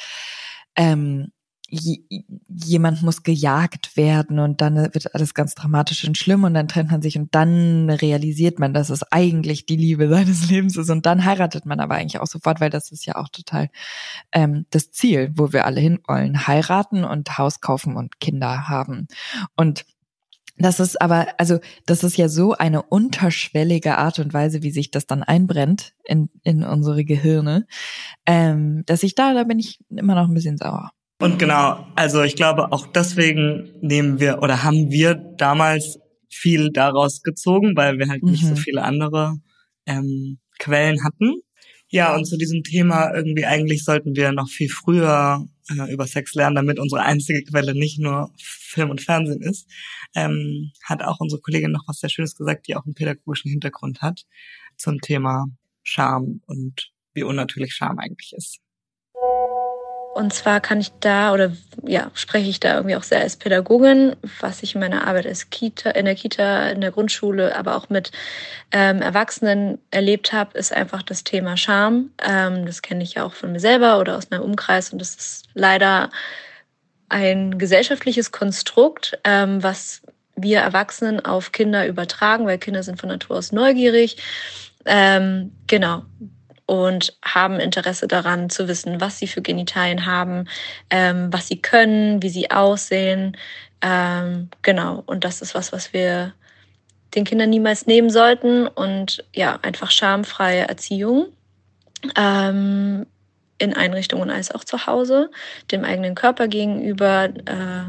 ähm, 0.75 1.31
jemand 1.69 3.03
muss 3.03 3.23
gejagt 3.23 3.95
werden 3.95 4.39
und 4.39 4.61
dann 4.61 4.75
wird 4.75 5.13
alles 5.13 5.33
ganz 5.33 5.55
dramatisch 5.55 6.03
und 6.05 6.17
schlimm 6.17 6.43
und 6.43 6.53
dann 6.53 6.67
trennt 6.67 6.91
man 6.91 7.01
sich 7.01 7.17
und 7.17 7.33
dann 7.35 7.89
realisiert 7.89 8.59
man, 8.59 8.73
dass 8.73 8.89
es 8.89 9.03
eigentlich 9.11 9.65
die 9.65 9.75
Liebe 9.75 10.09
seines 10.09 10.49
Lebens 10.49 10.77
ist 10.77 10.89
und 10.89 11.05
dann 11.05 11.25
heiratet 11.25 11.65
man 11.65 11.79
aber 11.79 11.95
eigentlich 11.95 12.19
auch 12.19 12.27
sofort, 12.27 12.59
weil 12.59 12.69
das 12.69 12.91
ist 12.91 13.05
ja 13.05 13.15
auch 13.15 13.29
total 13.29 13.69
ähm, 14.31 14.65
das 14.71 14.91
Ziel, 14.91 15.31
wo 15.35 15.53
wir 15.53 15.65
alle 15.65 15.79
hinwollen, 15.79 16.47
heiraten 16.47 17.03
und 17.03 17.37
Haus 17.37 17.61
kaufen 17.61 17.95
und 17.95 18.19
Kinder 18.19 18.67
haben 18.67 19.07
und 19.55 19.85
das 20.59 20.81
ist 20.81 21.01
aber, 21.01 21.27
also 21.37 21.59
das 21.85 22.03
ist 22.03 22.17
ja 22.17 22.27
so 22.27 22.53
eine 22.53 22.81
unterschwellige 22.83 23.97
Art 23.97 24.19
und 24.19 24.33
Weise, 24.33 24.61
wie 24.61 24.71
sich 24.71 24.91
das 24.91 25.07
dann 25.07 25.23
einbrennt 25.23 25.93
in, 26.03 26.29
in 26.43 26.63
unsere 26.63 27.05
Gehirne, 27.05 27.65
ähm, 28.25 28.83
dass 28.85 29.03
ich 29.03 29.15
da, 29.15 29.33
da 29.33 29.45
bin 29.45 29.57
ich 29.57 29.79
immer 29.89 30.15
noch 30.15 30.27
ein 30.27 30.33
bisschen 30.33 30.57
sauer. 30.57 30.91
Und 31.21 31.37
genau, 31.37 31.85
also 31.95 32.23
ich 32.23 32.35
glaube, 32.35 32.71
auch 32.71 32.87
deswegen 32.87 33.73
nehmen 33.81 34.19
wir 34.19 34.41
oder 34.41 34.63
haben 34.63 34.89
wir 34.89 35.15
damals 35.37 35.99
viel 36.29 36.69
daraus 36.71 37.21
gezogen, 37.23 37.75
weil 37.75 37.97
wir 37.99 38.07
halt 38.07 38.23
nicht 38.23 38.43
so 38.45 38.51
Mhm. 38.51 38.57
viele 38.57 38.83
andere 38.83 39.35
ähm, 39.85 40.39
Quellen 40.59 41.03
hatten. 41.03 41.41
Ja, 41.89 42.15
und 42.15 42.25
zu 42.25 42.37
diesem 42.37 42.63
Thema 42.63 43.13
irgendwie 43.13 43.45
eigentlich 43.45 43.83
sollten 43.83 44.15
wir 44.15 44.31
noch 44.31 44.47
viel 44.47 44.69
früher 44.69 45.45
äh, 45.69 45.91
über 45.91 46.05
Sex 46.07 46.35
lernen, 46.35 46.55
damit 46.55 46.79
unsere 46.79 47.01
einzige 47.01 47.43
Quelle 47.43 47.73
nicht 47.73 47.99
nur 47.99 48.31
Film 48.37 48.91
und 48.91 49.01
Fernsehen 49.01 49.41
ist. 49.41 49.67
Ähm, 50.15 50.71
hat 50.83 51.01
auch 51.03 51.19
unsere 51.19 51.41
Kollegin 51.41 51.71
noch 51.71 51.83
was 51.87 51.99
sehr 51.99 52.09
Schönes 52.09 52.35
gesagt, 52.35 52.67
die 52.67 52.75
auch 52.75 52.85
einen 52.85 52.93
pädagogischen 52.93 53.49
Hintergrund 53.49 54.01
hat 54.01 54.21
zum 54.77 54.99
Thema 55.01 55.47
Scham 55.83 56.41
und 56.45 56.91
wie 57.13 57.23
unnatürlich 57.23 57.73
Scham 57.73 57.97
eigentlich 57.99 58.33
ist. 58.37 58.59
Und 60.15 60.33
zwar 60.33 60.59
kann 60.59 60.79
ich 60.79 60.91
da 60.99 61.33
oder 61.33 61.51
ja, 61.83 62.09
spreche 62.13 62.49
ich 62.49 62.59
da 62.59 62.75
irgendwie 62.75 62.95
auch 62.95 63.03
sehr 63.03 63.21
als 63.21 63.37
Pädagogin, 63.37 64.15
was 64.39 64.63
ich 64.63 64.73
in 64.75 64.81
meiner 64.81 65.07
Arbeit 65.07 65.27
als 65.27 65.49
Kita, 65.49 65.91
in 65.91 66.05
der 66.05 66.15
Kita, 66.15 66.69
in 66.69 66.81
der 66.81 66.91
Grundschule, 66.91 67.55
aber 67.55 67.75
auch 67.75 67.89
mit 67.89 68.11
ähm, 68.71 69.01
Erwachsenen 69.01 69.77
erlebt 69.91 70.33
habe, 70.33 70.57
ist 70.57 70.73
einfach 70.73 71.03
das 71.03 71.23
Thema 71.23 71.57
Scham. 71.57 72.11
Ähm, 72.27 72.65
das 72.65 72.81
kenne 72.81 73.03
ich 73.03 73.13
ja 73.15 73.23
auch 73.23 73.33
von 73.33 73.51
mir 73.51 73.59
selber 73.59 73.99
oder 73.99 74.17
aus 74.17 74.29
meinem 74.29 74.41
Umkreis 74.41 74.91
und 74.91 74.99
das 74.99 75.15
ist 75.15 75.45
leider 75.53 76.09
ein 77.07 77.57
gesellschaftliches 77.57 78.31
Konstrukt, 78.31 79.17
ähm, 79.23 79.61
was 79.63 80.01
wir 80.35 80.59
Erwachsenen 80.59 81.23
auf 81.23 81.51
Kinder 81.51 81.87
übertragen, 81.87 82.45
weil 82.45 82.57
Kinder 82.57 82.83
sind 82.83 82.99
von 82.99 83.09
Natur 83.09 83.37
aus 83.37 83.51
neugierig. 83.51 84.17
Ähm, 84.85 85.51
genau 85.67 86.03
und 86.69 87.17
haben 87.25 87.59
Interesse 87.59 88.07
daran 88.07 88.51
zu 88.51 88.67
wissen, 88.67 89.01
was 89.01 89.17
sie 89.17 89.25
für 89.25 89.41
Genitalien 89.41 90.05
haben, 90.05 90.45
ähm, 90.91 91.33
was 91.33 91.47
sie 91.47 91.59
können, 91.59 92.21
wie 92.21 92.29
sie 92.29 92.51
aussehen. 92.51 93.35
Ähm, 93.81 94.49
genau, 94.61 95.01
und 95.07 95.23
das 95.23 95.41
ist 95.41 95.55
was, 95.55 95.73
was 95.73 95.93
wir 95.93 96.33
den 97.15 97.23
Kindern 97.23 97.49
niemals 97.49 97.87
nehmen 97.87 98.11
sollten 98.11 98.67
und 98.67 99.25
ja, 99.33 99.57
einfach 99.63 99.89
schamfreie 99.89 100.67
Erziehung 100.67 101.29
ähm, 102.15 103.07
in 103.57 103.73
Einrichtungen 103.73 104.29
als 104.29 104.53
auch 104.53 104.63
zu 104.63 104.85
Hause, 104.85 105.31
dem 105.71 105.83
eigenen 105.83 106.13
Körper 106.13 106.47
gegenüber, 106.47 107.29
äh, 107.45 107.85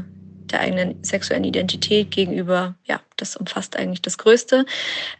der 0.51 0.61
eigenen 0.61 1.03
sexuellen 1.03 1.43
Identität 1.43 2.11
gegenüber, 2.11 2.75
ja, 2.85 2.99
das 3.17 3.35
umfasst 3.35 3.77
eigentlich 3.77 4.01
das 4.01 4.17
Größte. 4.17 4.65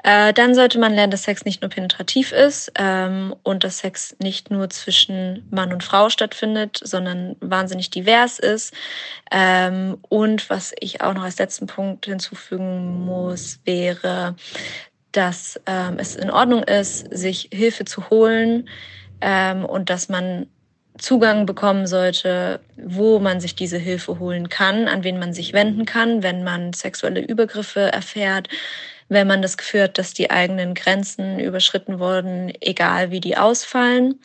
Äh, 0.03 0.33
dann 0.33 0.55
sollte 0.55 0.79
man 0.79 0.93
lernen, 0.93 1.11
dass 1.11 1.23
Sex 1.23 1.45
nicht 1.45 1.61
nur 1.61 1.69
penetrativ 1.69 2.31
ist 2.31 2.71
ähm, 2.75 3.35
und 3.43 3.63
dass 3.63 3.79
Sex 3.79 4.15
nicht 4.19 4.51
nur 4.51 4.69
zwischen 4.69 5.47
Mann 5.51 5.71
und 5.71 5.83
Frau 5.83 6.09
stattfindet, 6.09 6.79
sondern 6.83 7.35
wahnsinnig 7.39 7.89
divers 7.89 8.39
ist. 8.39 8.73
Ähm, 9.31 9.97
und 10.09 10.49
was 10.49 10.73
ich 10.79 11.01
auch 11.01 11.13
noch 11.13 11.23
als 11.23 11.39
letzten 11.39 11.67
Punkt 11.67 12.05
hinzufügen 12.05 13.05
muss, 13.05 13.59
wäre, 13.65 14.35
dass 15.11 15.59
ähm, 15.65 15.97
es 15.99 16.15
in 16.15 16.31
Ordnung 16.31 16.63
ist, 16.63 17.07
sich 17.13 17.49
Hilfe 17.51 17.85
zu 17.85 18.09
holen 18.09 18.69
ähm, 19.21 19.65
und 19.65 19.89
dass 19.89 20.09
man 20.09 20.47
Zugang 21.01 21.47
bekommen 21.47 21.87
sollte, 21.87 22.61
wo 22.77 23.19
man 23.19 23.41
sich 23.41 23.55
diese 23.55 23.79
Hilfe 23.79 24.19
holen 24.19 24.49
kann, 24.49 24.87
an 24.87 25.03
wen 25.03 25.17
man 25.17 25.33
sich 25.33 25.51
wenden 25.51 25.85
kann, 25.85 26.21
wenn 26.21 26.43
man 26.43 26.73
sexuelle 26.73 27.21
Übergriffe 27.21 27.91
erfährt, 27.91 28.49
wenn 29.09 29.27
man 29.27 29.41
das 29.41 29.57
Gefühl 29.57 29.83
hat, 29.83 29.97
dass 29.97 30.13
die 30.13 30.29
eigenen 30.29 30.75
Grenzen 30.75 31.39
überschritten 31.39 31.99
wurden, 31.99 32.53
egal 32.61 33.09
wie 33.09 33.19
die 33.19 33.35
ausfallen. 33.35 34.19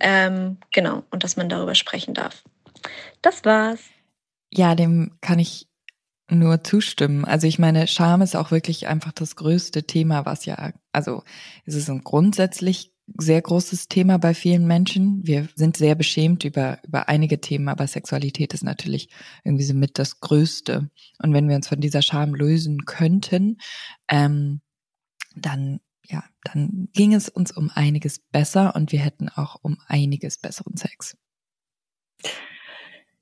Ähm, 0.00 0.56
genau, 0.72 1.04
und 1.10 1.24
dass 1.24 1.36
man 1.36 1.50
darüber 1.50 1.74
sprechen 1.74 2.14
darf. 2.14 2.42
Das 3.20 3.44
war's. 3.44 3.80
Ja, 4.50 4.74
dem 4.74 5.18
kann 5.20 5.38
ich 5.38 5.68
nur 6.30 6.64
zustimmen. 6.64 7.26
Also 7.26 7.46
ich 7.46 7.58
meine, 7.58 7.86
Scham 7.86 8.22
ist 8.22 8.34
auch 8.34 8.50
wirklich 8.50 8.86
einfach 8.86 9.12
das 9.12 9.36
größte 9.36 9.84
Thema, 9.84 10.24
was 10.24 10.46
ja, 10.46 10.72
also 10.90 11.22
es 11.66 11.74
ist 11.74 11.90
ein 11.90 12.02
grundsätzlich 12.02 12.93
sehr 13.18 13.42
großes 13.42 13.88
Thema 13.88 14.18
bei 14.18 14.34
vielen 14.34 14.66
Menschen. 14.66 15.26
Wir 15.26 15.48
sind 15.54 15.76
sehr 15.76 15.94
beschämt 15.94 16.44
über, 16.44 16.78
über 16.84 17.08
einige 17.08 17.40
Themen, 17.40 17.68
aber 17.68 17.86
Sexualität 17.86 18.54
ist 18.54 18.64
natürlich 18.64 19.08
irgendwie 19.44 19.64
so 19.64 19.74
mit 19.74 19.98
das 19.98 20.20
Größte. 20.20 20.90
Und 21.22 21.32
wenn 21.32 21.48
wir 21.48 21.56
uns 21.56 21.68
von 21.68 21.80
dieser 21.80 22.02
Scham 22.02 22.34
lösen 22.34 22.84
könnten, 22.86 23.58
ähm, 24.08 24.60
dann, 25.36 25.80
ja, 26.06 26.24
dann 26.44 26.88
ging 26.92 27.14
es 27.14 27.28
uns 27.28 27.52
um 27.52 27.70
einiges 27.74 28.18
besser 28.18 28.74
und 28.74 28.92
wir 28.92 29.00
hätten 29.00 29.28
auch 29.28 29.56
um 29.62 29.78
einiges 29.86 30.38
besseren 30.38 30.76
Sex. 30.76 31.16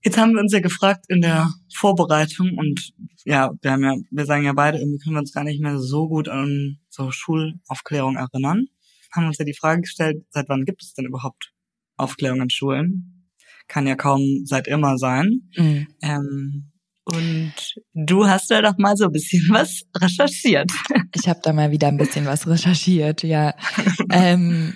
Jetzt 0.05 0.19
haben 0.19 0.33
wir 0.33 0.41
uns 0.41 0.53
ja 0.53 0.61
gefragt 0.61 1.05
in 1.09 1.21
der 1.21 1.53
Vorbereitung 1.73 2.59
und 2.59 2.93
ja, 3.25 3.53
wir 3.61 3.71
haben 3.71 3.85
ja, 3.85 3.95
wir 4.11 4.27
sagen 4.27 4.45
ja 4.45 4.53
beide, 4.53 4.79
irgendwie 4.79 4.99
können 4.99 5.15
wir 5.15 5.21
uns 5.21 5.33
gar 5.33 5.45
nicht 5.45 5.61
mehr 5.61 5.79
so 5.79 6.09
gut 6.09 6.29
an 6.29 6.79
so 6.89 7.13
Schulaufklärung 7.13 8.17
erinnern. 8.17 8.67
Haben 9.13 9.27
uns 9.27 9.39
ja 9.39 9.45
die 9.45 9.55
Frage 9.55 9.83
gestellt, 9.83 10.25
seit 10.31 10.49
wann 10.49 10.65
gibt 10.65 10.83
es 10.83 10.95
denn 10.95 11.07
überhaupt 11.07 11.53
Aufklärung 11.97 12.43
in 12.43 12.51
Schulen? 12.51 13.29
Kann 13.69 13.87
ja 13.87 13.95
kaum 13.95 14.43
seit 14.45 14.67
immer 14.67 14.99
sein. 14.99 15.49
Mhm. 15.57 15.87
Ähm, 16.03 16.73
und 17.05 17.55
du 17.95 18.27
hast 18.27 18.51
ja 18.51 18.61
doch 18.63 18.79
mal 18.79 18.97
so 18.97 19.05
ein 19.07 19.13
bisschen 19.13 19.49
was 19.51 19.83
recherchiert. 19.97 20.73
Ich 21.15 21.29
habe 21.29 21.41
da 21.43 21.53
mal 21.53 21.71
wieder 21.71 21.87
ein 21.89 21.97
bisschen 21.97 22.27
was 22.27 22.49
recherchiert, 22.49 23.23
ja. 23.23 23.55
ähm, 24.11 24.75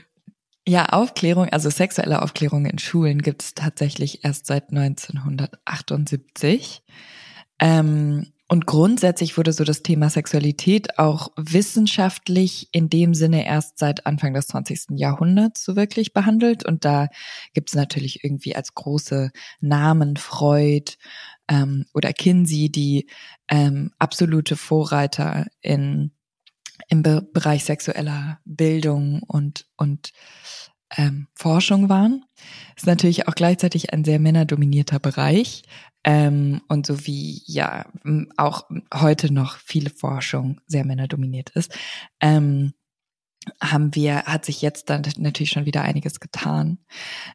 ja, 0.68 0.86
Aufklärung, 0.86 1.48
also 1.50 1.70
sexuelle 1.70 2.22
Aufklärung 2.22 2.66
in 2.66 2.80
Schulen 2.80 3.22
gibt 3.22 3.42
es 3.42 3.54
tatsächlich 3.54 4.24
erst 4.24 4.46
seit 4.46 4.70
1978. 4.70 6.82
Ähm, 7.60 8.32
und 8.48 8.66
grundsätzlich 8.66 9.36
wurde 9.36 9.52
so 9.52 9.64
das 9.64 9.82
Thema 9.82 10.08
Sexualität 10.08 11.00
auch 11.00 11.32
wissenschaftlich 11.36 12.68
in 12.70 12.88
dem 12.88 13.12
Sinne 13.12 13.44
erst 13.44 13.78
seit 13.78 14.06
Anfang 14.06 14.34
des 14.34 14.46
20. 14.46 14.98
Jahrhunderts 14.98 15.64
so 15.64 15.74
wirklich 15.74 16.12
behandelt. 16.12 16.64
Und 16.64 16.84
da 16.84 17.08
gibt 17.54 17.70
es 17.70 17.74
natürlich 17.74 18.22
irgendwie 18.22 18.54
als 18.54 18.74
große 18.74 19.32
Namen 19.60 20.16
Freud 20.16 20.92
ähm, 21.48 21.86
oder 21.92 22.12
Kinsey, 22.12 22.70
die 22.70 23.08
ähm, 23.48 23.90
absolute 23.98 24.54
Vorreiter 24.54 25.46
in, 25.60 26.12
im 26.88 27.02
Be 27.02 27.28
Bereich 27.32 27.64
sexueller 27.64 28.38
Bildung 28.44 29.24
und, 29.24 29.66
und 29.76 30.12
ähm, 30.96 31.26
Forschung 31.34 31.88
waren. 31.88 32.24
Ist 32.76 32.86
natürlich 32.86 33.26
auch 33.26 33.34
gleichzeitig 33.34 33.92
ein 33.92 34.04
sehr 34.04 34.20
männerdominierter 34.20 35.00
Bereich. 35.00 35.64
Ähm, 36.06 36.62
und 36.68 36.86
so 36.86 37.04
wie 37.04 37.42
ja 37.46 37.84
auch 38.36 38.70
heute 38.94 39.32
noch 39.32 39.58
viele 39.58 39.90
Forschung 39.90 40.60
sehr 40.66 40.86
männerdominiert 40.86 41.50
ist, 41.50 41.76
ähm, 42.20 42.74
haben 43.60 43.94
wir, 43.94 44.22
hat 44.22 44.44
sich 44.44 44.62
jetzt 44.62 44.88
dann 44.88 45.02
natürlich 45.18 45.50
schon 45.50 45.66
wieder 45.66 45.82
einiges 45.82 46.20
getan. 46.20 46.78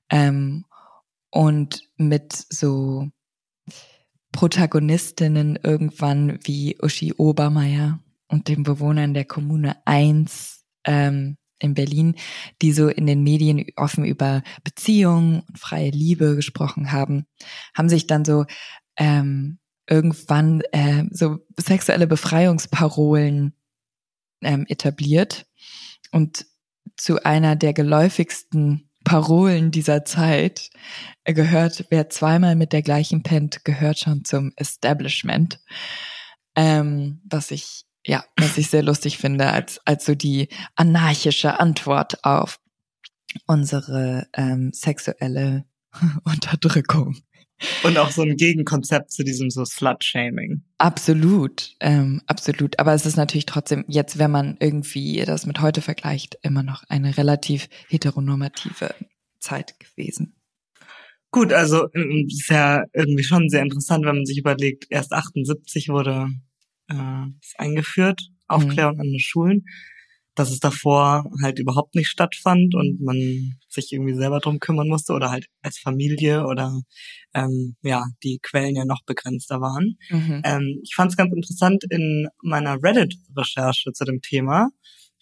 Ähm, 0.10 0.66
und 1.30 1.84
mit 1.98 2.34
so 2.34 3.10
Protagonistinnen 4.32 5.60
irgendwann 5.62 6.40
wie 6.44 6.78
Uschi 6.82 7.14
Obermeier 7.14 8.00
und 8.30 8.48
den 8.48 8.64
Bewohnern 8.64 9.14
der 9.14 9.26
Kommune 9.26 9.76
1 9.86 10.66
ähm, 10.86 11.38
in 11.62 11.74
Berlin, 11.74 12.16
die 12.62 12.72
so 12.74 12.88
in 12.88 13.08
den 13.08 13.24
Medien 13.24 13.66
offen 13.76 14.04
über 14.04 14.44
Beziehungen 14.64 15.44
und 15.48 15.60
freie 15.60 15.92
Liebe 15.92 16.36
gesprochen 16.36 16.92
haben, 16.92 17.26
haben 17.74 17.90
sich 17.90 18.08
dann 18.08 18.26
so 18.26 18.46
ähm, 18.98 19.60
irgendwann 19.88 20.62
äh, 20.72 21.06
so 21.12 21.40
sexuelle 21.58 22.08
Befreiungsparolen 22.08 23.54
ähm, 24.42 24.66
etabliert 24.68 25.46
und 26.12 26.46
zu 26.98 27.24
einer 27.24 27.56
der 27.56 27.74
geläufigsten 27.74 28.90
Parolen 29.04 29.72
dieser 29.72 30.06
Zeit 30.06 30.70
gehört, 31.24 31.86
wer 31.90 32.10
zweimal 32.10 32.56
mit 32.56 32.74
der 32.74 32.82
gleichen 32.82 33.24
pennt, 33.24 33.66
gehört 33.66 34.00
schon 34.00 34.24
zum 34.26 34.52
Establishment. 34.56 35.60
Ähm, 36.56 37.22
was 37.30 37.52
ich, 37.52 37.86
ja, 38.06 38.24
was 38.38 38.58
ich 38.58 38.70
sehr 38.70 38.84
lustig 38.84 39.18
finde, 39.18 39.52
als, 39.52 39.80
als 39.86 40.06
so 40.06 40.16
die 40.16 40.50
anarchische 40.76 41.60
Antwort 41.60 42.24
auf 42.24 42.60
unsere 43.48 44.28
ähm, 44.34 44.72
sexuelle 44.74 45.66
Unterdrückung. 46.24 47.18
Und 47.84 47.98
auch 48.00 48.10
so 48.10 48.24
ein 48.24 48.38
Gegenkonzept 48.38 49.12
zu 49.12 49.24
diesem 49.24 49.52
so 49.52 49.64
Slut-Shaming. 49.64 50.64
Absolut, 50.80 51.76
ähm, 51.80 52.22
absolut. 52.26 52.80
Aber 52.80 52.94
es 52.94 53.06
ist 53.06 53.18
natürlich 53.18 53.46
trotzdem 53.46 53.86
jetzt, 53.88 54.18
wenn 54.18 54.32
man 54.32 54.58
irgendwie 54.60 55.24
das 55.26 55.46
mit 55.46 55.62
heute 55.62 55.82
vergleicht, 55.82 56.40
immer 56.42 56.64
noch 56.64 56.84
eine 56.90 57.18
relativ 57.18 57.70
heteronormative 57.88 58.96
Zeit 59.40 59.76
gewesen. 59.80 60.36
Gut, 61.30 61.54
also 61.54 61.88
ähm, 61.94 62.26
ist 62.28 62.50
ja 62.50 62.84
irgendwie 62.94 63.24
schon 63.24 63.48
sehr 63.48 63.62
interessant, 63.62 64.06
wenn 64.06 64.16
man 64.16 64.26
sich 64.26 64.40
überlegt, 64.40 64.88
erst 64.90 65.14
78 65.14 65.90
wurde 65.90 66.30
äh, 66.92 67.62
eingeführt, 67.62 68.22
Aufklärung 68.48 69.00
an 69.00 69.08
den 69.08 69.20
Schulen. 69.20 69.66
dass 70.34 70.50
es 70.50 70.60
davor 70.60 71.26
halt 71.44 71.60
überhaupt 71.60 71.94
nicht 71.94 72.08
stattfand 72.08 72.74
und 72.74 73.02
man 73.02 73.58
sich 73.68 73.92
irgendwie 73.92 74.14
selber 74.14 74.40
drum 74.40 74.60
kümmern 74.60 74.88
musste 74.88 75.12
oder 75.12 75.30
halt 75.30 75.48
als 75.62 75.78
Familie 75.78 76.46
oder 76.48 76.82
ähm, 77.34 77.76
ja, 77.82 78.06
die 78.24 78.40
Quellen 78.42 78.78
ja 78.78 78.86
noch 78.86 79.04
begrenzter 79.06 79.60
waren. 79.60 79.98
Mhm. 80.10 80.42
Ähm, 80.46 80.80
ich 80.84 80.96
fand 80.96 81.12
es 81.12 81.18
ganz 81.18 81.34
interessant 81.34 81.84
in 81.90 82.30
meiner 82.42 82.82
Reddit-Recherche 82.82 83.92
zu 83.92 84.06
dem 84.06 84.22
Thema 84.22 84.70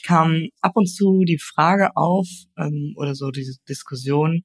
kam 0.04 0.48
ab 0.62 0.74
und 0.76 0.88
zu 0.88 1.24
die 1.26 1.40
Frage 1.40 1.96
auf 1.96 2.28
ähm, 2.58 2.94
oder 2.96 3.16
so 3.16 3.32
diese 3.32 3.58
Diskussion, 3.68 4.44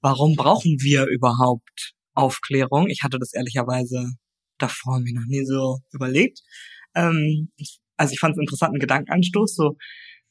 warum 0.00 0.36
brauchen 0.36 0.76
wir 0.80 1.06
überhaupt 1.06 1.94
Aufklärung? 2.14 2.88
Ich 2.88 3.02
hatte 3.02 3.18
das 3.18 3.32
ehrlicherweise 3.32 4.12
davor 4.62 5.00
mir 5.00 5.14
noch 5.14 5.26
nie 5.26 5.44
so 5.44 5.78
überlegt. 5.92 6.42
Ähm, 6.94 7.50
also 7.96 8.12
ich 8.12 8.20
fand 8.20 8.32
es 8.32 8.38
einen 8.38 8.44
interessanten 8.44 8.78
Gedankenanstoß. 8.78 9.54
So 9.54 9.76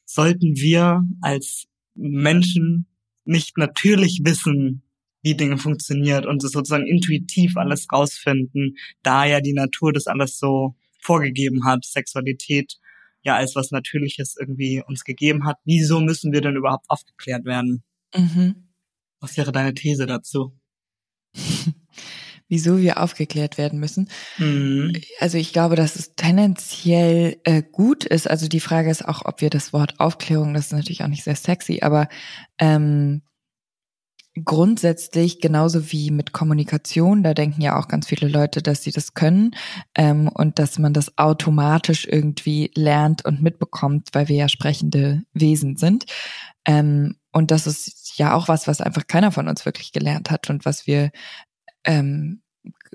sollten 0.06 0.56
wir 0.56 1.04
als 1.22 1.66
Menschen 1.96 2.88
nicht 3.26 3.58
natürlich 3.58 4.22
wissen, 4.24 4.84
wie 5.22 5.36
Dinge 5.36 5.58
funktioniert 5.58 6.26
und 6.26 6.44
es 6.44 6.52
sozusagen 6.52 6.88
intuitiv 6.88 7.58
alles 7.58 7.88
rausfinden, 7.92 8.78
da 9.04 9.26
ja 9.26 9.42
die 9.42 9.54
Natur 9.54 9.92
das 9.92 10.08
alles 10.08 10.40
so 10.40 10.76
vorgegeben 11.02 11.66
hat, 11.66 11.86
Sexualität 11.86 12.78
ja 13.22 13.36
als 13.36 13.56
was 13.56 13.72
Natürliches 13.72 14.36
irgendwie 14.40 14.82
uns 14.86 15.04
gegeben 15.04 15.46
hat. 15.46 15.58
Wieso 15.66 16.00
müssen 16.00 16.32
wir 16.32 16.42
denn 16.42 16.56
überhaupt 16.56 16.86
aufgeklärt 16.90 17.46
werden? 17.46 17.84
Mhm. 18.16 18.70
Was 19.20 19.38
wäre 19.38 19.52
deine 19.52 19.74
These 19.74 20.06
dazu? 20.06 20.58
Wieso 22.50 22.80
wir 22.80 23.00
aufgeklärt 23.02 23.58
werden 23.58 23.80
müssen. 23.80 24.10
Mhm. 24.38 24.94
Also 25.20 25.38
ich 25.38 25.54
glaube, 25.54 25.76
dass 25.76 25.96
es 25.96 26.16
tendenziell 26.16 27.38
äh, 27.44 27.62
gut 27.62 28.04
ist. 28.04 28.30
Also 28.30 28.48
die 28.48 28.60
Frage 28.60 28.90
ist 28.90 29.08
auch, 29.08 29.24
ob 29.24 29.40
wir 29.42 29.50
das 29.50 29.72
Wort 29.72 30.00
Aufklärung, 30.00 30.54
das 30.54 30.66
ist 30.66 30.74
natürlich 30.74 31.04
auch 31.04 31.08
nicht 31.08 31.24
sehr 31.24 31.36
sexy, 31.36 31.80
aber 31.82 32.10
ähm, 32.58 33.22
grundsätzlich 34.46 35.42
genauso 35.42 35.92
wie 35.92 36.12
mit 36.12 36.34
Kommunikation, 36.34 37.24
da 37.24 37.34
denken 37.34 37.62
ja 37.62 37.78
auch 37.78 37.88
ganz 37.88 38.08
viele 38.08 38.28
Leute, 38.28 38.62
dass 38.62 38.84
sie 38.84 38.92
das 38.92 39.14
können 39.14 39.52
ähm, 39.96 40.28
und 40.28 40.60
dass 40.60 40.80
man 40.80 40.94
das 40.94 41.18
automatisch 41.18 42.08
irgendwie 42.10 42.72
lernt 42.76 43.26
und 43.26 43.42
mitbekommt, 43.42 44.10
weil 44.14 44.28
wir 44.28 44.36
ja 44.36 44.50
sprechende 44.50 45.24
Wesen 45.34 45.78
sind. 45.78 46.06
Ähm, 46.66 47.18
und 47.32 47.52
das 47.52 47.68
ist 47.68 48.18
ja 48.18 48.34
auch 48.34 48.48
was, 48.48 48.68
was 48.68 48.82
einfach 48.82 49.08
keiner 49.08 49.32
von 49.32 49.48
uns 49.48 49.66
wirklich 49.66 49.92
gelernt 49.92 50.32
hat 50.32 50.50
und 50.50 50.66
was 50.66 50.88
wir 50.88 51.12
ähm, 51.84 52.42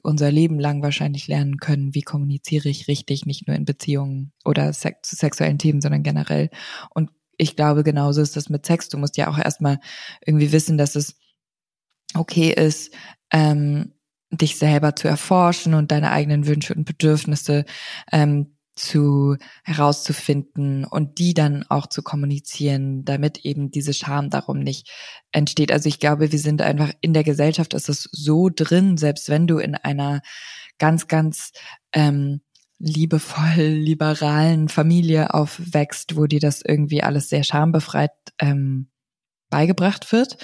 unser 0.03 0.31
Leben 0.31 0.59
lang 0.59 0.83
wahrscheinlich 0.83 1.29
lernen 1.29 1.59
können, 1.59 1.95
wie 1.95 2.03
kommuniziere 2.03 2.69
ich 2.69 2.89
richtig, 2.89 3.27
nicht 3.27 3.47
nur 3.47 3.57
in 3.57 3.65
Beziehungen 3.65 4.33
oder 4.45 4.73
sex 4.73 5.09
zu 5.09 5.17
sexuellen 5.17 5.59
Themen, 5.59 5.81
sondern 5.81 6.03
generell. 6.03 6.51
Und 6.91 7.11
ich 7.37 7.57
glaube, 7.57 7.83
genauso 7.83 8.21
ist 8.21 8.37
das 8.37 8.49
mit 8.49 8.67
Sex. 8.67 8.89
Du 8.89 8.99
musst 8.99 9.17
ja 9.17 9.29
auch 9.29 9.39
erstmal 9.39 9.81
irgendwie 10.25 10.53
wissen, 10.53 10.79
dass 10.79 10.95
es 10.95 11.17
okay 12.15 12.53
ist, 12.53 12.95
ähm, 13.33 13.93
dich 14.31 14.57
selber 14.57 14.97
zu 14.97 15.09
erforschen 15.09 15.75
und 15.75 15.91
deine 15.91 16.11
eigenen 16.11 16.47
Wünsche 16.47 16.75
und 16.75 16.85
Bedürfnisse 16.85 17.65
ähm, 18.13 18.54
zu 18.75 19.37
herauszufinden 19.63 20.85
und 20.85 21.19
die 21.19 21.35
dann 21.35 21.65
auch 21.69 21.87
zu 21.87 22.03
kommunizieren, 22.03 23.05
damit 23.05 23.45
eben 23.45 23.71
diese 23.71 23.95
Scham 23.95 24.31
darum 24.31 24.59
nicht 24.59 24.91
entsteht. 25.33 25.71
Also 25.71 25.89
ich 25.89 26.01
glaube, 26.01 26.33
wir 26.33 26.39
sind 26.39 26.61
einfach 26.63 26.93
in 27.01 27.15
der 27.15 27.25
Gesellschaft 27.25 27.75
ist 27.75 27.89
es 27.89 28.09
so 28.13 28.51
drin, 28.55 28.97
selbst 28.97 29.29
wenn 29.29 29.47
du 29.47 29.59
in 29.59 29.75
einer 29.75 30.23
ganz, 30.79 31.07
ganz 31.07 31.53
ähm, 31.93 32.41
liebevoll 32.79 33.63
liberalen 33.63 34.69
Familie 34.69 35.33
aufwächst, 35.33 36.17
wo 36.17 36.27
dir 36.27 36.41
das 36.41 36.61
irgendwie 36.61 37.03
alles 37.03 37.29
sehr 37.29 37.45
schambefreit 37.45 38.13
ähm, 38.39 38.89
beigebracht 39.51 40.11
wird 40.11 40.37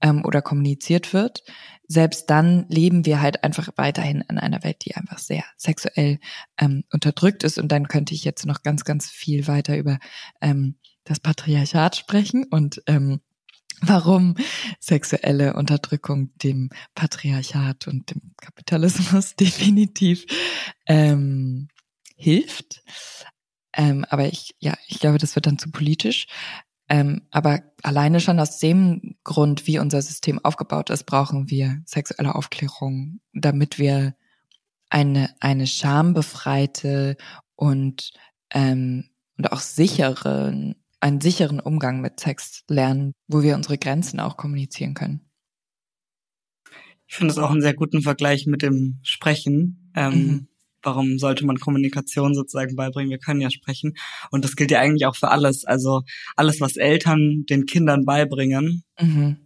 ähm, 0.00 0.24
oder 0.24 0.42
kommuniziert 0.42 1.12
wird, 1.12 1.44
selbst 1.88 2.30
dann 2.30 2.66
leben 2.68 3.06
wir 3.06 3.20
halt 3.20 3.44
einfach 3.44 3.68
weiterhin 3.76 4.22
in 4.28 4.38
einer 4.38 4.62
Welt, 4.64 4.84
die 4.84 4.96
einfach 4.96 5.18
sehr 5.18 5.44
sexuell 5.56 6.18
ähm, 6.58 6.84
unterdrückt 6.92 7.44
ist. 7.44 7.58
Und 7.58 7.70
dann 7.72 7.88
könnte 7.88 8.14
ich 8.14 8.24
jetzt 8.24 8.46
noch 8.46 8.62
ganz, 8.62 8.84
ganz 8.84 9.10
viel 9.10 9.46
weiter 9.46 9.76
über 9.76 9.98
ähm, 10.40 10.76
das 11.04 11.20
Patriarchat 11.20 11.96
sprechen 11.96 12.44
und 12.50 12.82
ähm, 12.86 13.20
warum 13.80 14.36
sexuelle 14.80 15.54
Unterdrückung 15.54 16.30
dem 16.36 16.70
Patriarchat 16.94 17.86
und 17.88 18.10
dem 18.10 18.34
Kapitalismus 18.40 19.36
definitiv 19.40 20.26
ähm, 20.86 21.68
hilft. 22.16 22.82
Ähm, 23.72 24.06
aber 24.08 24.26
ich, 24.26 24.56
ja, 24.58 24.74
ich 24.88 25.00
glaube, 25.00 25.18
das 25.18 25.34
wird 25.34 25.46
dann 25.46 25.58
zu 25.58 25.70
politisch. 25.70 26.26
Ähm, 26.88 27.22
aber 27.30 27.62
alleine 27.82 28.20
schon 28.20 28.38
aus 28.38 28.58
dem 28.58 29.16
Grund, 29.24 29.66
wie 29.66 29.78
unser 29.78 30.00
System 30.02 30.38
aufgebaut 30.44 30.90
ist, 30.90 31.04
brauchen 31.04 31.50
wir 31.50 31.82
sexuelle 31.84 32.34
Aufklärung, 32.34 33.20
damit 33.32 33.78
wir 33.78 34.14
eine, 34.88 35.34
eine 35.40 35.66
schambefreite 35.66 37.16
und, 37.56 38.12
ähm, 38.50 39.10
und 39.36 39.52
auch 39.52 39.60
sichere, 39.60 40.74
einen 41.00 41.20
sicheren 41.20 41.58
Umgang 41.58 42.00
mit 42.00 42.20
Sex 42.20 42.62
lernen, 42.68 43.12
wo 43.26 43.42
wir 43.42 43.56
unsere 43.56 43.78
Grenzen 43.78 44.20
auch 44.20 44.36
kommunizieren 44.36 44.94
können. 44.94 45.28
Ich 47.08 47.16
finde 47.16 47.32
es 47.32 47.38
auch 47.38 47.50
einen 47.50 47.62
sehr 47.62 47.74
guten 47.74 48.02
Vergleich 48.02 48.46
mit 48.46 48.62
dem 48.62 49.00
Sprechen. 49.02 49.92
Ähm, 49.94 50.12
mhm 50.12 50.48
warum 50.86 51.18
sollte 51.18 51.44
man 51.44 51.58
Kommunikation 51.58 52.34
sozusagen 52.34 52.76
beibringen? 52.76 53.10
Wir 53.10 53.18
können 53.18 53.40
ja 53.40 53.50
sprechen. 53.50 53.94
Und 54.30 54.44
das 54.44 54.56
gilt 54.56 54.70
ja 54.70 54.80
eigentlich 54.80 55.04
auch 55.04 55.16
für 55.16 55.28
alles. 55.28 55.64
Also 55.64 56.02
alles, 56.36 56.60
was 56.60 56.76
Eltern 56.76 57.44
den 57.50 57.66
Kindern 57.66 58.04
beibringen. 58.04 58.84
Mhm. 58.98 59.36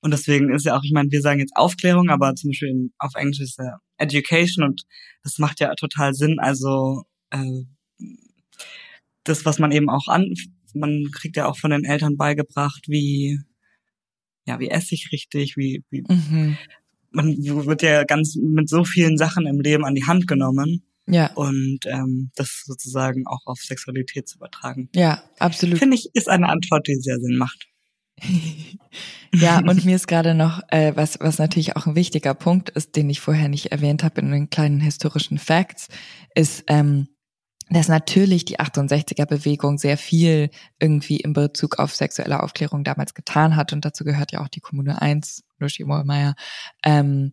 Und 0.00 0.10
deswegen 0.10 0.52
ist 0.52 0.64
ja 0.64 0.76
auch, 0.76 0.82
ich 0.82 0.92
meine, 0.92 1.10
wir 1.10 1.20
sagen 1.20 1.40
jetzt 1.40 1.56
Aufklärung, 1.56 2.08
aber 2.10 2.34
zum 2.34 2.50
Beispiel 2.50 2.70
in, 2.70 2.92
auf 2.98 3.14
Englisch 3.14 3.40
ist 3.40 3.58
ja 3.58 3.78
Education 3.98 4.64
und 4.64 4.82
das 5.22 5.38
macht 5.38 5.60
ja 5.60 5.74
total 5.74 6.14
Sinn. 6.14 6.38
Also 6.38 7.04
äh, 7.30 7.62
das, 9.24 9.44
was 9.44 9.58
man 9.58 9.72
eben 9.72 9.90
auch 9.90 10.08
an, 10.08 10.32
man 10.74 11.08
kriegt 11.12 11.36
ja 11.36 11.46
auch 11.46 11.58
von 11.58 11.70
den 11.70 11.84
Eltern 11.84 12.16
beigebracht, 12.16 12.84
wie 12.88 13.40
ja, 14.44 14.60
wie 14.60 14.70
esse 14.70 14.94
ich 14.94 15.10
richtig, 15.10 15.56
wie, 15.56 15.82
wie 15.90 16.02
mhm 16.08 16.56
man 17.16 17.36
wird 17.36 17.82
ja 17.82 18.04
ganz 18.04 18.36
mit 18.36 18.68
so 18.68 18.84
vielen 18.84 19.16
Sachen 19.16 19.46
im 19.46 19.60
Leben 19.60 19.84
an 19.84 19.94
die 19.94 20.04
Hand 20.04 20.28
genommen. 20.28 20.82
Ja. 21.08 21.32
Und 21.34 21.80
ähm, 21.86 22.30
das 22.34 22.62
sozusagen 22.64 23.26
auch 23.26 23.40
auf 23.46 23.60
Sexualität 23.60 24.28
zu 24.28 24.38
übertragen. 24.38 24.88
Ja, 24.94 25.22
absolut. 25.38 25.78
Finde 25.78 25.96
ich, 25.96 26.10
ist 26.14 26.28
eine 26.28 26.48
Antwort, 26.48 26.86
die 26.88 26.96
sehr 26.96 27.18
Sinn 27.20 27.36
macht. 27.36 27.68
ja, 29.34 29.58
und 29.58 29.84
mir 29.84 29.96
ist 29.96 30.08
gerade 30.08 30.34
noch, 30.34 30.62
äh, 30.68 30.92
was, 30.96 31.18
was 31.20 31.38
natürlich 31.38 31.76
auch 31.76 31.86
ein 31.86 31.94
wichtiger 31.94 32.34
Punkt 32.34 32.70
ist, 32.70 32.96
den 32.96 33.08
ich 33.08 33.20
vorher 33.20 33.48
nicht 33.48 33.66
erwähnt 33.72 34.02
habe 34.02 34.20
in 34.20 34.30
den 34.30 34.50
kleinen 34.50 34.80
historischen 34.80 35.38
Facts, 35.38 35.88
ist, 36.34 36.64
ähm, 36.66 37.08
dass 37.68 37.88
natürlich 37.88 38.44
die 38.44 38.60
68er-Bewegung 38.60 39.78
sehr 39.78 39.98
viel 39.98 40.50
irgendwie 40.78 41.16
in 41.16 41.32
Bezug 41.32 41.78
auf 41.78 41.94
sexuelle 41.94 42.42
Aufklärung 42.42 42.84
damals 42.84 43.14
getan 43.14 43.56
hat 43.56 43.72
und 43.72 43.84
dazu 43.84 44.04
gehört 44.04 44.32
ja 44.32 44.40
auch 44.40 44.48
die 44.48 44.60
Kommune 44.60 45.00
1, 45.02 45.44
Lucy 45.58 45.84
Mollmeier. 45.84 46.34
Ähm, 46.84 47.32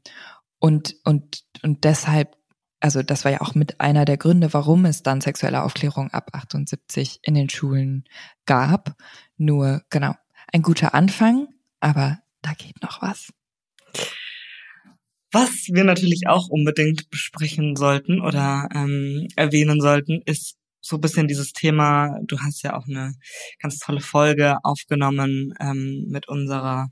und, 0.60 0.96
und, 1.04 1.44
und 1.62 1.84
deshalb, 1.84 2.36
also 2.80 3.04
das 3.04 3.26
war 3.26 3.32
ja 3.32 3.42
auch 3.42 3.54
mit 3.54 3.80
einer 3.80 4.06
der 4.06 4.18
Gründe, 4.18 4.54
warum 4.54 4.86
es 4.86 5.04
dann 5.04 5.22
sexuelle 5.22 5.64
Aufklärung 5.64 6.10
ab 6.12 6.30
78 6.34 7.20
in 7.22 7.36
den 7.36 7.50
Schulen 7.50 8.06
gab. 8.46 8.96
Nur, 9.38 9.84
genau, 9.90 10.16
ein 10.52 10.64
guter 10.64 10.94
Anfang, 10.96 11.48
aber 11.80 12.20
da 12.42 12.54
geht 12.54 12.82
noch 12.82 13.02
was. 13.02 13.32
Was 15.34 15.68
wir 15.72 15.84
natürlich 15.84 16.28
auch 16.28 16.48
unbedingt 16.48 17.10
besprechen 17.10 17.76
sollten 17.76 18.22
oder 18.22 18.70
ähm, 18.72 19.28
erwähnen 19.36 19.82
sollten, 19.82 20.22
ist 20.26 20.58
so 20.80 20.98
ein 20.98 21.02
bisschen 21.02 21.28
dieses 21.28 21.54
Thema, 21.54 22.20
du 22.24 22.40
hast 22.40 22.62
ja 22.62 22.78
auch 22.78 22.86
eine 22.88 23.16
ganz 23.60 23.80
tolle 23.80 24.02
Folge 24.02 24.58
aufgenommen 24.64 25.56
ähm, 25.60 26.06
mit 26.08 26.28
unserer 26.28 26.90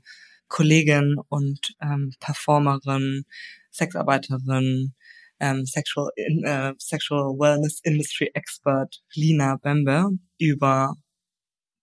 Kollegin 0.48 1.18
und 1.28 1.74
ähm, 1.80 2.12
Performerin, 2.18 3.26
Sexarbeiterin, 3.70 4.94
ähm, 5.38 5.64
Sexual, 5.64 6.10
in, 6.16 6.42
äh, 6.42 6.72
Sexual 6.78 7.38
Wellness 7.38 7.78
Industry 7.84 8.28
Expert 8.34 9.02
Lina 9.14 9.56
Bembe 9.62 10.08
über 10.38 10.96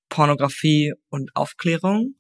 Pornografie 0.10 0.92
und 1.08 1.34
Aufklärung 1.36 2.16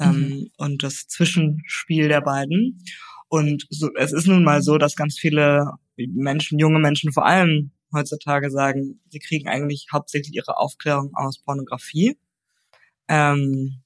ähm, 0.00 0.14
mhm. 0.14 0.50
und 0.56 0.82
das 0.82 1.06
Zwischenspiel 1.06 2.08
der 2.08 2.22
beiden. 2.22 2.82
Und 3.28 3.66
so, 3.70 3.90
es 3.96 4.12
ist 4.12 4.26
nun 4.26 4.44
mal 4.44 4.62
so, 4.62 4.78
dass 4.78 4.96
ganz 4.96 5.18
viele 5.18 5.72
Menschen, 5.96 6.58
junge 6.58 6.78
Menschen 6.78 7.12
vor 7.12 7.26
allem 7.26 7.72
heutzutage 7.92 8.50
sagen, 8.50 9.00
sie 9.08 9.18
kriegen 9.18 9.48
eigentlich 9.48 9.88
hauptsächlich 9.92 10.34
ihre 10.34 10.58
Aufklärung 10.58 11.10
aus 11.14 11.38
Pornografie. 11.38 12.18
Ähm, 13.08 13.82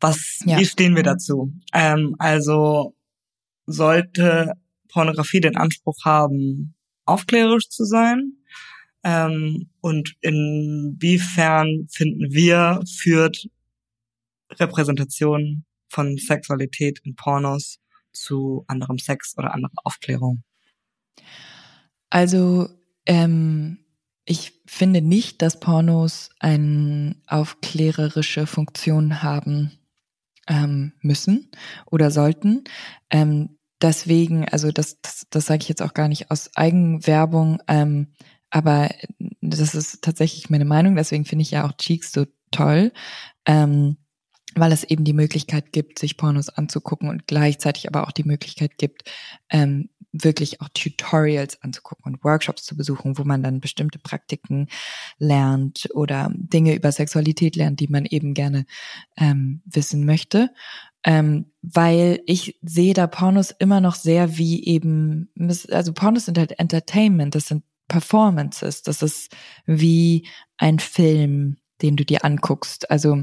was, 0.00 0.40
ja. 0.44 0.58
wie 0.58 0.66
stehen 0.66 0.94
wir 0.94 1.02
dazu? 1.02 1.52
Ähm, 1.72 2.14
also 2.18 2.94
sollte 3.66 4.52
Pornografie 4.88 5.40
den 5.40 5.56
Anspruch 5.56 6.04
haben, 6.04 6.74
aufklärerisch 7.04 7.68
zu 7.68 7.84
sein? 7.84 8.32
Ähm, 9.02 9.70
und 9.80 10.16
inwiefern 10.20 11.86
finden 11.90 12.32
wir, 12.32 12.80
führt 12.98 13.48
Repräsentation 14.50 15.65
von 15.88 16.16
Sexualität 16.16 17.00
in 17.04 17.14
Pornos 17.16 17.78
zu 18.12 18.64
anderem 18.66 18.98
Sex 18.98 19.34
oder 19.36 19.54
anderer 19.54 19.74
Aufklärung? 19.84 20.42
Also 22.10 22.68
ähm, 23.06 23.78
ich 24.24 24.60
finde 24.66 25.00
nicht, 25.00 25.42
dass 25.42 25.60
Pornos 25.60 26.30
eine 26.40 27.16
aufklärerische 27.26 28.46
Funktion 28.46 29.22
haben 29.22 29.72
ähm, 30.48 30.92
müssen 31.00 31.50
oder 31.86 32.10
sollten. 32.10 32.64
Ähm, 33.10 33.58
deswegen, 33.80 34.48
also 34.48 34.72
das, 34.72 35.00
das, 35.00 35.26
das 35.30 35.46
sage 35.46 35.62
ich 35.62 35.68
jetzt 35.68 35.82
auch 35.82 35.94
gar 35.94 36.08
nicht 36.08 36.30
aus 36.30 36.50
Eigenwerbung, 36.56 37.62
ähm, 37.68 38.08
aber 38.50 38.88
das 39.40 39.74
ist 39.74 40.02
tatsächlich 40.02 40.50
meine 40.50 40.64
Meinung. 40.64 40.96
Deswegen 40.96 41.24
finde 41.24 41.42
ich 41.42 41.50
ja 41.52 41.66
auch 41.66 41.72
Cheeks 41.72 42.12
so 42.12 42.26
toll. 42.50 42.92
Ähm, 43.44 43.96
weil 44.54 44.72
es 44.72 44.84
eben 44.84 45.04
die 45.04 45.12
Möglichkeit 45.12 45.72
gibt, 45.72 45.98
sich 45.98 46.16
Pornos 46.16 46.48
anzugucken 46.48 47.08
und 47.08 47.26
gleichzeitig 47.26 47.88
aber 47.88 48.06
auch 48.06 48.12
die 48.12 48.24
Möglichkeit 48.24 48.78
gibt, 48.78 49.10
ähm, 49.50 49.90
wirklich 50.12 50.60
auch 50.60 50.68
Tutorials 50.72 51.62
anzugucken 51.62 52.14
und 52.14 52.24
Workshops 52.24 52.64
zu 52.64 52.76
besuchen, 52.76 53.18
wo 53.18 53.24
man 53.24 53.42
dann 53.42 53.60
bestimmte 53.60 53.98
Praktiken 53.98 54.68
lernt 55.18 55.88
oder 55.94 56.30
Dinge 56.34 56.74
über 56.74 56.92
Sexualität 56.92 57.56
lernt, 57.56 57.80
die 57.80 57.88
man 57.88 58.06
eben 58.06 58.34
gerne 58.34 58.66
ähm, 59.16 59.62
wissen 59.66 60.06
möchte. 60.06 60.50
Ähm, 61.04 61.52
weil 61.62 62.20
ich 62.26 62.58
sehe 62.62 62.94
da 62.94 63.06
Pornos 63.06 63.52
immer 63.52 63.80
noch 63.80 63.94
sehr 63.94 64.38
wie 64.38 64.64
eben, 64.64 65.30
also 65.70 65.92
Pornos 65.92 66.24
sind 66.24 66.38
halt 66.38 66.58
Entertainment, 66.58 67.34
das 67.34 67.46
sind 67.46 67.62
Performances, 67.88 68.82
das 68.82 69.02
ist 69.02 69.32
wie 69.66 70.26
ein 70.56 70.80
Film, 70.80 71.58
den 71.82 71.96
du 71.96 72.04
dir 72.04 72.24
anguckst. 72.24 72.90
Also 72.90 73.22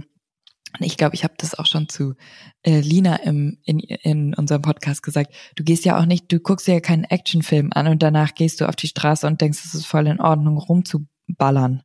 ich 0.79 0.97
glaube, 0.97 1.15
ich 1.15 1.23
habe 1.23 1.35
das 1.37 1.57
auch 1.57 1.65
schon 1.65 1.87
zu 1.89 2.15
äh, 2.63 2.79
Lina 2.79 3.17
im, 3.17 3.59
in, 3.63 3.79
in 3.79 4.33
unserem 4.33 4.61
Podcast 4.61 5.03
gesagt. 5.03 5.33
Du 5.55 5.63
gehst 5.63 5.85
ja 5.85 5.99
auch 5.99 6.05
nicht, 6.05 6.31
du 6.31 6.39
guckst 6.39 6.67
ja 6.67 6.79
keinen 6.79 7.03
Actionfilm 7.03 7.69
an 7.73 7.87
und 7.87 8.01
danach 8.01 8.33
gehst 8.33 8.61
du 8.61 8.67
auf 8.67 8.75
die 8.75 8.87
Straße 8.87 9.27
und 9.27 9.41
denkst, 9.41 9.59
es 9.63 9.75
ist 9.75 9.85
voll 9.85 10.07
in 10.07 10.19
Ordnung, 10.19 10.57
rumzuballern. 10.57 11.83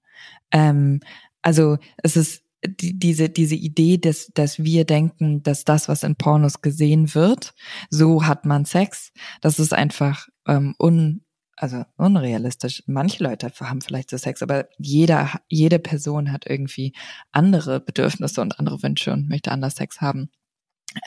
Ähm, 0.51 1.01
also 1.42 1.77
es 2.03 2.16
ist 2.16 2.42
die, 2.66 2.98
diese, 2.98 3.29
diese 3.29 3.55
Idee, 3.55 3.98
dass, 3.98 4.29
dass 4.35 4.59
wir 4.59 4.85
denken, 4.85 5.42
dass 5.42 5.64
das, 5.64 5.88
was 5.88 6.03
in 6.03 6.16
Pornos 6.16 6.61
gesehen 6.61 7.14
wird, 7.14 7.55
so 7.90 8.27
hat 8.27 8.46
man 8.46 8.64
Sex, 8.64 9.12
das 9.40 9.59
ist 9.59 9.72
einfach 9.72 10.29
ähm, 10.46 10.74
un, 10.79 11.22
also 11.59 11.85
unrealistisch. 11.97 12.85
Manche 12.87 13.23
Leute 13.25 13.51
haben 13.61 13.81
vielleicht 13.81 14.11
so 14.11 14.16
Sex, 14.16 14.42
aber 14.42 14.68
jeder, 14.79 15.40
jede 15.49 15.79
Person 15.79 16.33
hat 16.33 16.47
irgendwie 16.47 16.94
andere 17.33 17.81
Bedürfnisse 17.81 18.40
und 18.40 18.59
andere 18.59 18.83
Wünsche 18.83 19.12
und 19.12 19.29
möchte 19.29 19.51
anders 19.51 19.75
Sex 19.75 20.01
haben. 20.01 20.31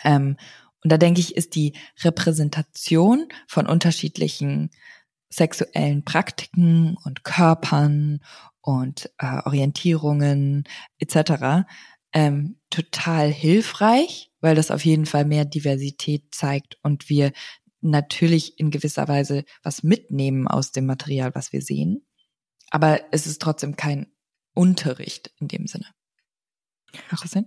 Ähm, 0.04 0.36
und 0.84 0.92
da 0.92 0.98
denke 0.98 1.22
ich, 1.22 1.36
ist 1.36 1.56
die 1.56 1.74
Repräsentation 2.04 3.28
von 3.48 3.66
unterschiedlichen 3.66 4.72
sexuellen 5.30 6.04
Praktiken 6.04 6.98
und 7.06 7.24
Körpern 7.24 8.20
und 8.60 9.10
äh, 9.20 9.38
Orientierungen 9.46 10.66
etc. 11.00 11.66
Ähm, 12.14 12.58
total 12.70 13.32
hilfreich, 13.32 14.32
weil 14.42 14.56
das 14.56 14.72
auf 14.72 14.84
jeden 14.84 15.06
Fall 15.06 15.24
mehr 15.24 15.46
Diversität 15.46 16.34
zeigt 16.36 16.78
und 16.84 17.10
wir 17.10 17.32
natürlich 17.82 18.60
in 18.60 18.72
gewisser 18.72 19.08
Weise 19.08 19.44
was 19.64 19.84
mitnehmen 19.84 20.48
aus 20.48 20.72
dem 20.72 20.86
Material, 20.86 21.32
was 21.34 21.52
wir 21.52 21.62
sehen. 21.62 22.06
Aber 22.70 23.02
es 23.12 23.28
ist 23.28 23.42
trotzdem 23.42 23.76
kein 23.76 24.08
Unterricht 24.54 25.32
in 25.40 25.48
dem 25.48 25.68
Sinne. 25.68 25.86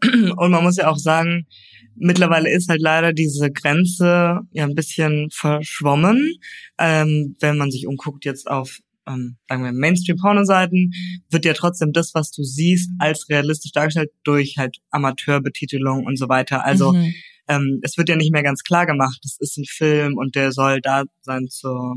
Und 0.36 0.50
man 0.50 0.62
muss 0.62 0.76
ja 0.76 0.88
auch 0.88 0.98
sagen, 0.98 1.46
mittlerweile 1.94 2.50
ist 2.50 2.68
halt 2.68 2.80
leider 2.80 3.12
diese 3.12 3.50
Grenze 3.50 4.40
ja 4.52 4.64
ein 4.64 4.74
bisschen 4.74 5.28
verschwommen. 5.30 6.36
Ähm, 6.78 7.36
wenn 7.40 7.56
man 7.56 7.70
sich 7.70 7.86
umguckt 7.86 8.24
jetzt 8.24 8.50
auf, 8.50 8.78
ähm, 9.06 9.36
sagen 9.48 9.64
wir, 9.64 9.72
Mainstream-Porno-Seiten, 9.72 10.92
wird 11.30 11.44
ja 11.44 11.52
trotzdem 11.52 11.92
das, 11.92 12.14
was 12.14 12.30
du 12.30 12.42
siehst, 12.42 12.90
als 12.98 13.28
realistisch 13.28 13.72
dargestellt 13.72 14.10
durch 14.24 14.56
halt 14.56 14.78
Amateurbetitelung 14.90 16.04
und 16.06 16.18
so 16.18 16.28
weiter. 16.28 16.64
Also 16.64 16.92
mhm 16.92 17.14
ähm, 17.48 17.80
es 17.82 17.96
wird 17.96 18.08
ja 18.08 18.16
nicht 18.16 18.32
mehr 18.32 18.42
ganz 18.42 18.62
klar 18.62 18.86
gemacht, 18.86 19.18
das 19.22 19.36
ist 19.38 19.58
ein 19.58 19.64
Film 19.64 20.16
und 20.16 20.34
der 20.34 20.52
soll 20.52 20.80
da 20.80 21.04
sein 21.22 21.48
zur 21.48 21.96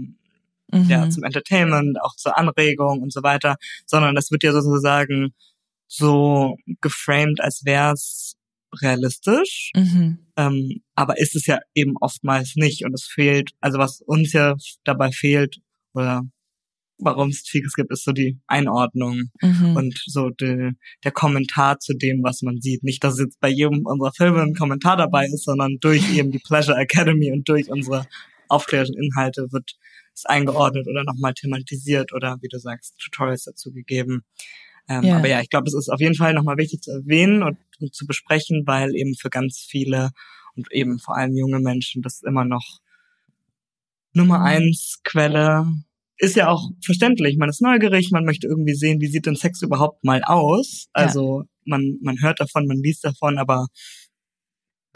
mhm. 0.72 0.90
ja, 0.90 1.10
zum 1.10 1.24
Entertainment, 1.24 1.98
auch 2.02 2.16
zur 2.16 2.38
Anregung 2.38 3.02
und 3.02 3.14
so 3.14 3.24
weiter, 3.24 3.56
sondern 3.86 4.16
das 4.16 4.32
wird 4.32 4.44
ja 4.44 4.52
sozusagen 4.52 5.34
so 5.88 6.58
geframed, 6.82 7.42
als 7.42 7.64
wäre 7.66 7.94
es 7.94 8.36
realistisch, 8.82 9.72
mhm. 9.76 10.28
ähm, 10.36 10.82
aber 10.96 11.18
ist 11.20 11.36
es 11.36 11.46
ja 11.46 11.60
eben 11.74 11.96
oftmals 12.02 12.56
nicht 12.56 12.84
und 12.84 12.94
es 12.94 13.06
fehlt, 13.06 13.52
also 13.62 13.78
was 13.80 14.02
uns 14.02 14.34
ja 14.34 14.56
dabei 14.84 15.12
fehlt 15.12 15.60
oder 15.94 16.24
warum 16.98 17.30
es 17.30 17.44
Cheeks 17.44 17.74
gibt, 17.74 17.92
ist 17.92 18.04
so 18.04 18.12
die 18.12 18.40
Einordnung 18.48 19.30
mhm. 19.42 19.76
und 19.76 20.02
so 20.06 20.30
die, 20.30 20.72
der 21.04 21.12
Kommentar 21.12 21.80
zu 21.80 21.94
dem, 21.94 22.24
was 22.24 22.42
man 22.42 22.60
sieht. 22.62 22.84
Nicht, 22.84 23.04
dass 23.04 23.20
jetzt 23.20 23.40
bei 23.40 23.50
jedem 23.50 23.86
unserer 23.86 24.14
Filme 24.14 24.42
ein 24.42 24.56
Kommentar 24.56 24.98
dabei 24.98 25.26
ist, 25.26 25.46
sondern 25.46 25.78
durch 25.80 26.16
eben 26.16 26.32
die 26.32 26.40
Pleasure 26.40 26.78
Academy 26.78 27.32
und 27.32 27.48
durch 27.48 27.70
unsere 27.70 28.08
aufklärenden 28.50 28.96
Inhalte 29.02 29.48
wird 29.52 29.78
es 30.14 30.26
eingeordnet 30.26 30.88
oder 30.88 31.04
nochmal 31.04 31.34
thematisiert 31.34 32.14
oder 32.14 32.38
wie 32.42 32.48
du 32.48 32.60
sagst, 32.60 32.98
Tutorials 32.98 33.44
dazu 33.44 33.72
gegeben. 33.72 34.24
Ähm, 34.90 35.04
ja. 35.04 35.18
Aber 35.18 35.28
ja, 35.28 35.42
ich 35.42 35.50
glaube, 35.50 35.68
es 35.68 35.76
ist 35.76 35.90
auf 35.90 36.00
jeden 36.00 36.16
Fall 36.16 36.34
nochmal 36.34 36.58
wichtig 36.58 36.82
zu 36.82 36.92
erwähnen 36.92 37.44
und, 37.44 37.58
und 37.80 37.94
zu 37.94 38.08
besprechen, 38.08 38.64
weil 38.66 38.96
eben 38.96 39.16
für 39.16 39.30
ganz 39.30 39.66
viele 39.70 40.12
und 40.56 40.72
eben 40.72 40.98
vor 40.98 41.18
allem 41.18 41.36
junge 41.36 41.60
Menschen 41.60 42.02
das 42.02 42.24
immer 42.24 42.46
noch 42.46 42.80
Nummer 44.14 44.42
eins 44.42 45.02
Quelle 45.04 45.68
ist 46.18 46.36
ja 46.36 46.50
auch 46.50 46.70
verständlich. 46.84 47.38
Man 47.38 47.50
ist 47.50 47.62
neugierig, 47.62 48.12
man 48.12 48.26
möchte 48.26 48.48
irgendwie 48.48 48.74
sehen, 48.74 49.02
wie 49.02 49.08
sieht 49.08 49.26
denn 49.26 49.36
Sex 49.36 49.62
überhaupt 49.62 50.04
mal 50.04 50.24
aus. 50.24 50.88
Also 50.94 51.42
ja. 51.42 51.48
man, 51.66 51.98
man 52.02 52.22
hört 52.22 52.40
davon, 52.40 52.66
man 52.68 52.78
liest 52.78 53.04
davon, 53.04 53.38
aber 53.38 53.68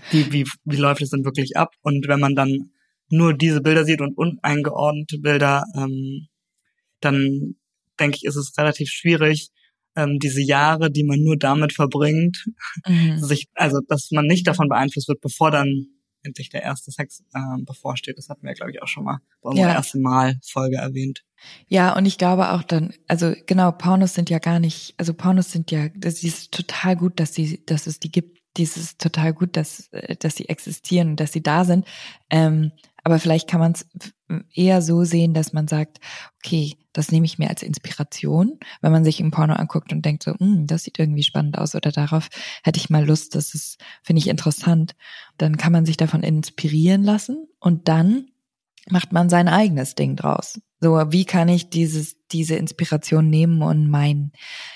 wie, 0.09 0.31
wie, 0.31 0.45
wie 0.65 0.77
läuft 0.77 1.01
es 1.01 1.11
denn 1.11 1.25
wirklich 1.25 1.57
ab? 1.57 1.73
Und 1.81 2.07
wenn 2.07 2.19
man 2.19 2.35
dann 2.35 2.71
nur 3.09 3.33
diese 3.33 3.61
Bilder 3.61 3.85
sieht 3.85 4.01
und 4.01 4.17
uneingeordnete 4.17 5.19
Bilder, 5.19 5.63
ähm, 5.75 6.27
dann 7.01 7.55
denke 7.99 8.17
ich, 8.17 8.25
ist 8.25 8.35
es 8.35 8.57
relativ 8.57 8.89
schwierig, 8.89 9.49
ähm, 9.95 10.17
diese 10.19 10.41
Jahre, 10.41 10.89
die 10.89 11.03
man 11.03 11.21
nur 11.21 11.37
damit 11.37 11.73
verbringt, 11.73 12.45
mhm. 12.87 13.19
sich, 13.19 13.47
also 13.53 13.79
dass 13.87 14.09
man 14.11 14.25
nicht 14.25 14.47
davon 14.47 14.69
beeinflusst 14.69 15.09
wird, 15.09 15.21
bevor 15.21 15.51
dann 15.51 15.87
endlich 16.23 16.49
der 16.49 16.63
erste 16.63 16.91
Sex 16.91 17.23
äh, 17.33 17.61
bevorsteht. 17.63 18.17
Das 18.17 18.29
hatten 18.29 18.45
wir, 18.45 18.53
glaube 18.53 18.71
ich, 18.71 18.81
auch 18.81 18.87
schon 18.87 19.03
mal 19.03 19.19
bei 19.41 19.49
unserer 19.49 19.67
ja. 19.67 19.73
ersten 19.73 20.01
Mal-Folge 20.01 20.77
erwähnt. 20.77 21.23
Ja, 21.67 21.95
und 21.95 22.05
ich 22.05 22.17
glaube 22.17 22.51
auch 22.51 22.63
dann, 22.63 22.93
also 23.07 23.33
genau, 23.45 23.71
Pornos 23.71 24.13
sind 24.13 24.29
ja 24.29 24.39
gar 24.39 24.59
nicht, 24.59 24.93
also 24.97 25.13
Pornos 25.13 25.51
sind 25.51 25.71
ja, 25.71 25.89
das 25.95 26.23
ist 26.23 26.51
total 26.51 26.95
gut, 26.95 27.19
dass 27.19 27.33
sie, 27.33 27.63
dass 27.65 27.87
es 27.87 27.99
die 27.99 28.11
gibt. 28.11 28.39
Dies 28.57 28.75
ist 28.75 28.99
total 28.99 29.33
gut, 29.33 29.55
dass, 29.55 29.87
äh, 29.91 30.17
dass 30.17 30.35
sie 30.35 30.49
existieren 30.49 31.15
dass 31.15 31.31
sie 31.31 31.41
da 31.41 31.63
sind. 31.63 31.87
Ähm, 32.29 32.71
aber 33.03 33.17
vielleicht 33.17 33.49
kann 33.49 33.59
man 33.59 33.71
es 33.71 33.87
eher 34.53 34.81
so 34.81 35.03
sehen, 35.03 35.33
dass 35.33 35.53
man 35.53 35.67
sagt, 35.67 35.99
okay, 36.43 36.77
das 36.93 37.11
nehme 37.11 37.25
ich 37.25 37.39
mir 37.39 37.49
als 37.49 37.63
Inspiration, 37.63 38.59
wenn 38.81 38.91
man 38.91 39.03
sich 39.03 39.19
im 39.19 39.31
Porno 39.31 39.53
anguckt 39.53 39.93
und 39.93 40.03
denkt 40.03 40.23
so, 40.23 40.33
hm, 40.33 40.67
das 40.67 40.83
sieht 40.83 40.99
irgendwie 40.99 41.23
spannend 41.23 41.57
aus 41.57 41.75
oder 41.75 41.91
darauf 41.91 42.29
hätte 42.63 42.79
ich 42.79 42.89
mal 42.89 43.05
Lust, 43.05 43.35
das 43.35 43.53
ist, 43.53 43.79
finde 44.03 44.19
ich 44.19 44.27
interessant. 44.27 44.95
Dann 45.37 45.57
kann 45.57 45.71
man 45.71 45.85
sich 45.85 45.97
davon 45.97 46.23
inspirieren 46.23 47.03
lassen 47.03 47.47
und 47.59 47.87
dann 47.87 48.27
macht 48.89 49.13
man 49.13 49.29
sein 49.29 49.47
eigenes 49.47 49.95
Ding 49.95 50.15
draus. 50.15 50.59
So, 50.79 50.95
wie 51.11 51.25
kann 51.25 51.47
ich 51.47 51.69
dieses, 51.69 52.17
diese 52.31 52.55
Inspiration 52.55 53.29
nehmen 53.29 53.61
und 53.61 53.87
mein, 53.89 54.31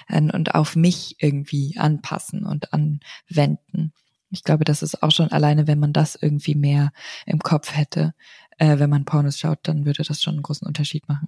und 0.08 0.54
auf 0.54 0.75
mich 0.75 1.15
irgendwie 1.19 1.78
anpassen 1.78 2.45
und 2.45 2.71
anwenden? 2.73 3.91
Ich 4.30 4.43
glaube, 4.43 4.65
das 4.65 4.84
ist 4.84 5.01
auch 5.01 5.12
schon 5.12 5.32
alleine, 5.32 5.65
wenn 5.65 5.80
man 5.80 5.93
das 5.93 6.15
irgendwie 6.15 6.56
mehr 6.56 6.91
im 7.25 7.39
Kopf 7.39 7.75
hätte, 7.75 8.13
äh, 8.58 8.78
wenn 8.80 8.89
man 8.89 9.06
Pornos 9.06 9.39
schaut, 9.39 9.60
dann 9.63 9.86
würde 9.86 10.04
das 10.04 10.21
schon 10.21 10.36
einen 10.36 10.43
großen 10.43 10.67
Unterschied 10.67 11.08
machen. 11.08 11.28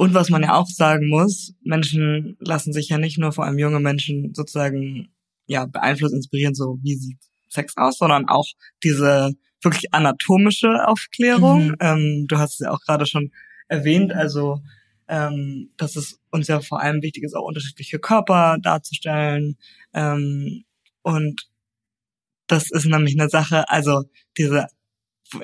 Und 0.00 0.14
was 0.14 0.30
man 0.30 0.42
ja 0.42 0.54
auch 0.54 0.66
sagen 0.66 1.10
muss, 1.10 1.52
Menschen 1.62 2.38
lassen 2.40 2.72
sich 2.72 2.88
ja 2.88 2.96
nicht 2.96 3.18
nur, 3.18 3.32
vor 3.32 3.44
allem 3.44 3.58
junge 3.58 3.80
Menschen, 3.80 4.32
sozusagen 4.32 5.12
ja 5.44 5.66
beeinflussen, 5.66 6.16
inspirieren, 6.16 6.54
so 6.54 6.78
wie 6.82 6.96
sieht 6.96 7.18
Sex 7.48 7.76
aus, 7.76 7.98
sondern 7.98 8.26
auch 8.26 8.46
diese 8.82 9.34
wirklich 9.62 9.92
anatomische 9.92 10.88
Aufklärung. 10.88 11.72
Mhm. 11.72 11.76
Ähm, 11.80 12.24
du 12.28 12.38
hast 12.38 12.54
es 12.54 12.60
ja 12.60 12.70
auch 12.70 12.80
gerade 12.80 13.04
schon 13.04 13.30
erwähnt, 13.68 14.14
also 14.14 14.62
ähm, 15.06 15.68
dass 15.76 15.96
es 15.96 16.18
uns 16.30 16.48
ja 16.48 16.62
vor 16.62 16.80
allem 16.80 17.02
wichtig 17.02 17.22
ist, 17.22 17.36
auch 17.36 17.44
unterschiedliche 17.44 17.98
Körper 17.98 18.56
darzustellen, 18.62 19.58
ähm, 19.92 20.64
und 21.02 21.46
das 22.46 22.70
ist 22.70 22.86
nämlich 22.86 23.20
eine 23.20 23.28
Sache, 23.28 23.68
also 23.68 24.04
diese, 24.38 24.66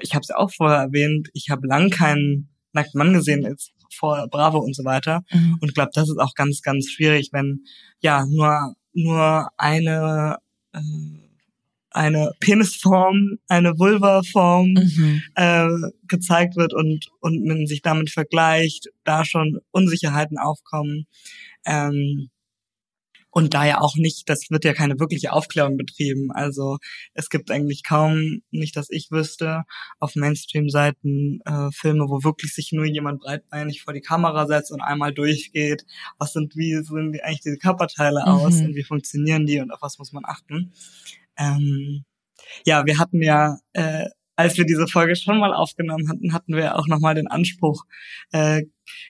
ich 0.01 0.15
habe 0.15 0.23
es 0.23 0.29
ja 0.29 0.39
auch 0.39 0.51
vorher 0.51 0.79
erwähnt, 0.79 1.29
ich 1.35 1.51
habe 1.51 1.67
lang 1.67 1.91
keinen 1.91 2.49
nackten 2.73 2.97
Mann 2.97 3.13
gesehen, 3.13 3.43
jetzt 3.43 3.76
vor 3.97 4.29
Bravo 4.31 4.59
und 4.59 4.75
so 4.77 4.85
weiter. 4.85 5.23
Mhm. 5.33 5.59
Und 5.61 5.75
glaube, 5.75 5.91
das 5.95 6.09
ist 6.09 6.19
auch 6.19 6.35
ganz, 6.35 6.63
ganz 6.63 6.91
schwierig, 6.91 7.31
wenn 7.33 7.65
ja 8.01 8.25
nur 8.27 8.75
nur 8.93 9.49
eine 9.57 10.37
äh, 10.73 10.81
eine 11.91 12.33
Penisform, 12.41 13.39
eine 13.49 13.79
Vulvaform 13.79 14.75
Mhm. 14.75 15.23
äh, 15.35 15.69
gezeigt 16.09 16.57
wird 16.57 16.75
und 16.75 17.07
und 17.21 17.45
man 17.47 17.67
sich 17.67 17.83
damit 17.83 18.11
vergleicht, 18.11 18.89
da 19.05 19.25
schon 19.25 19.61
Unsicherheiten 19.71 20.39
aufkommen. 20.39 21.07
Ähm, 21.65 22.29
und 23.37 23.53
da 23.53 23.67
ja 23.67 23.83
auch 23.83 23.97
nicht, 23.97 24.31
das 24.31 24.47
wird 24.49 24.65
ja 24.65 24.73
keine 24.73 24.99
wirkliche 24.99 25.31
Aufklärung 25.31 25.77
betrieben. 25.77 26.33
Also 26.33 26.79
es 27.13 27.29
gibt 27.29 27.51
eigentlich 27.51 27.83
kaum, 27.85 28.41
nicht 28.51 28.75
dass 28.77 28.89
ich 28.89 29.11
wüsste, 29.11 29.65
auf 30.01 30.15
Mainstream-Seiten 30.15 31.41
äh, 31.45 31.69
Filme, 31.71 32.07
wo 32.09 32.25
wirklich 32.25 32.55
sich 32.55 32.73
nur 32.73 32.87
jemand 32.87 33.21
breitbeinig 33.21 33.83
vor 33.83 33.93
die 33.93 34.01
Kamera 34.01 34.47
setzt 34.47 34.73
und 34.73 34.81
einmal 34.81 35.13
durchgeht, 35.13 35.85
was 36.17 36.33
sind, 36.33 36.57
wie 36.57 36.83
sehen 36.83 37.13
die, 37.13 37.23
eigentlich 37.23 37.43
diese 37.43 37.59
Körperteile 37.59 38.21
Mhm. 38.21 38.33
aus 38.33 38.55
und 38.55 38.75
wie 38.75 38.85
funktionieren 38.85 39.45
die 39.45 39.61
und 39.61 39.71
auf 39.71 39.83
was 39.83 39.99
muss 39.99 40.13
man 40.13 40.25
achten. 40.25 40.73
Ähm, 41.37 42.07
ja, 42.65 42.87
wir 42.87 42.99
hatten 42.99 43.21
ja, 43.21 43.59
äh, 43.75 44.07
als 44.37 44.57
wir 44.57 44.65
diese 44.65 44.87
Folge 44.87 45.17
schon 45.17 45.39
mal 45.39 45.55
aufgenommen 45.55 46.09
hatten, 46.09 46.33
hatten 46.33 46.55
wir 46.55 46.79
auch 46.79 46.87
nochmal 46.87 47.15
den 47.15 47.27
Anspruch, 47.27 47.85
äh, 48.33 48.63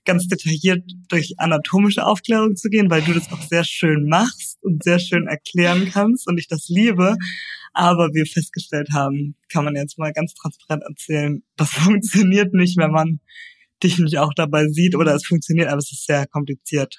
ganz 0.05 0.29
detailliert 0.29 0.85
durch 1.09 1.35
anatomische 1.39 2.07
Aufklärung 2.07 2.57
zu 2.57 2.69
gehen, 2.69 2.91
weil 2.91 3.03
du 3.03 3.13
das 3.13 3.31
auch 3.31 3.43
sehr 3.43 3.65
schön 3.65 4.09
machst 4.09 4.59
und 4.63 4.83
sehr 4.83 4.99
schön 4.99 5.27
erklären 5.27 5.91
kannst 5.93 6.27
und 6.29 6.39
ich 6.39 6.49
das 6.49 6.69
liebe. 6.69 7.17
Aber 7.73 8.09
wir 8.15 8.25
festgestellt 8.25 8.89
haben, 8.93 9.37
kann 9.51 9.65
man 9.65 9.75
jetzt 9.75 9.99
mal 9.99 10.13
ganz 10.13 10.33
transparent 10.35 10.83
erzählen, 10.85 11.43
das 11.57 11.71
funktioniert 11.73 12.55
nicht, 12.55 12.79
wenn 12.79 12.93
man 12.93 13.21
dich 13.83 13.99
nicht 13.99 14.19
auch 14.19 14.33
dabei 14.35 14.67
sieht 14.69 14.95
oder 14.97 15.15
es 15.15 15.27
funktioniert, 15.27 15.69
aber 15.69 15.79
es 15.79 15.93
ist 15.93 16.07
sehr 16.07 16.27
kompliziert. 16.27 16.99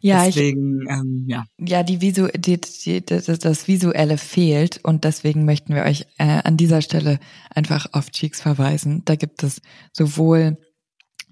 Ja, 0.00 0.26
ich, 0.26 0.34
Deswegen, 0.34 0.86
ähm, 0.88 1.24
ja. 1.28 1.44
ja, 1.58 1.82
die 1.82 2.00
Visu, 2.00 2.28
die, 2.36 2.60
die, 2.60 3.04
das, 3.04 3.26
das 3.26 3.68
Visuelle 3.68 4.18
fehlt 4.18 4.80
und 4.84 5.04
deswegen 5.04 5.44
möchten 5.44 5.74
wir 5.74 5.84
euch 5.84 6.06
äh, 6.18 6.40
an 6.44 6.56
dieser 6.56 6.82
Stelle 6.82 7.18
einfach 7.50 7.86
auf 7.92 8.10
Cheeks 8.10 8.40
verweisen. 8.40 9.02
Da 9.04 9.16
gibt 9.16 9.42
es 9.42 9.60
sowohl 9.92 10.58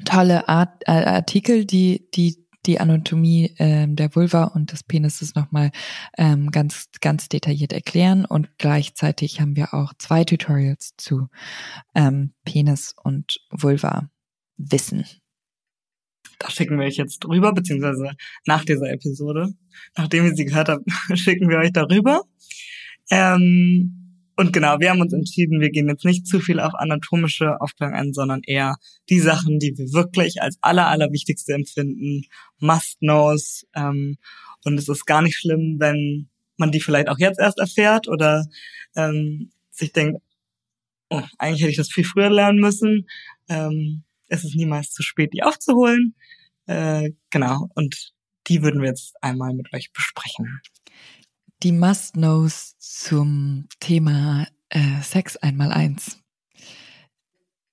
tolle 0.05 0.49
Art, 0.49 0.83
äh, 0.87 0.93
Artikel, 0.93 1.65
die 1.65 2.09
die 2.15 2.47
die 2.67 2.81
Anatomie 2.81 3.55
ähm, 3.59 3.95
der 3.95 4.15
Vulva 4.17 4.45
und 4.45 4.73
des 4.73 4.83
Penises 4.83 5.37
nochmal 5.37 5.71
ähm, 6.19 6.51
ganz 6.51 6.89
ganz 7.01 7.29
detailliert 7.29 7.73
erklären 7.73 8.25
und 8.25 8.59
gleichzeitig 8.59 9.41
haben 9.41 9.55
wir 9.55 9.73
auch 9.73 9.93
zwei 9.99 10.25
Tutorials 10.25 10.95
zu 10.97 11.29
ähm, 11.95 12.33
Penis 12.45 12.93
und 13.03 13.39
Vulva 13.51 14.11
Wissen. 14.57 15.05
Da 16.39 16.51
schicken 16.51 16.79
wir 16.79 16.87
euch 16.87 16.97
jetzt 16.97 17.21
drüber, 17.21 17.53
beziehungsweise 17.53 18.11
nach 18.47 18.65
dieser 18.65 18.91
Episode, 18.91 19.55
nachdem 19.97 20.27
ihr 20.27 20.35
sie 20.35 20.45
gehört 20.45 20.69
habt, 20.69 20.85
schicken 21.15 21.49
wir 21.49 21.59
euch 21.59 21.73
darüber. 21.73 22.23
Ähm, 23.11 24.07
und 24.39 24.53
genau, 24.53 24.79
wir 24.81 24.91
haben 24.91 25.01
uns 25.01 25.15
entschieden, 25.15 25.61
wir 25.61 25.71
gehen 25.71 25.89
jetzt 25.89 26.05
nicht 26.05 26.27
zu 26.27 26.41
viel 26.41 26.61
auf 26.61 26.75
anatomische 26.75 27.59
Aufklärung 27.61 27.95
ein, 27.95 28.13
sondern 28.13 28.43
eher 28.43 28.77
die 29.09 29.19
Sachen, 29.19 29.59
die 29.59 29.77
wir 29.79 29.93
wirklich 29.93 30.43
als 30.43 30.59
aller, 30.61 30.89
allerwichtigste 30.89 31.55
empfinden, 31.55 32.23
Must-Knows. 32.59 33.67
Ähm, 33.75 34.19
und 34.65 34.79
es 34.79 34.89
ist 34.89 35.07
gar 35.07 35.23
nicht 35.23 35.39
schlimm, 35.39 35.77
wenn 35.79 36.29
man 36.59 36.71
die 36.71 36.81
vielleicht 36.81 37.09
auch 37.09 37.19
jetzt 37.19 37.41
erst 37.41 37.59
erfährt 37.59 38.09
oder 38.09 38.47
ähm, 38.95 39.53
sich 39.71 39.93
denkt, 39.93 40.21
oh, 41.09 41.23
eigentlich 41.39 41.63
hätte 41.63 41.71
ich 41.71 41.77
das 41.79 41.91
viel 41.91 42.05
früher 42.05 42.31
lernen 42.31 42.61
müssen. 42.61 43.07
Ähm, 43.49 44.05
es 44.29 44.45
ist 44.45 44.55
niemals 44.55 44.91
zu 44.91 45.03
spät, 45.03 45.33
die 45.33 45.43
aufzuholen. 45.43 46.15
Äh, 46.67 47.13
genau, 47.31 47.69
und 47.75 48.13
die 48.49 48.63
würden 48.63 48.81
wir 48.81 48.89
jetzt 48.89 49.15
einmal 49.23 49.55
mit 49.55 49.73
euch 49.73 49.93
besprechen. 49.93 50.61
Die 51.63 51.73
Must-Knows 51.73 52.77
zum 52.79 53.67
Thema 53.81 54.47
äh, 54.69 55.01
Sex 55.03 55.37
einmal 55.37 55.73
eins. 55.73 56.19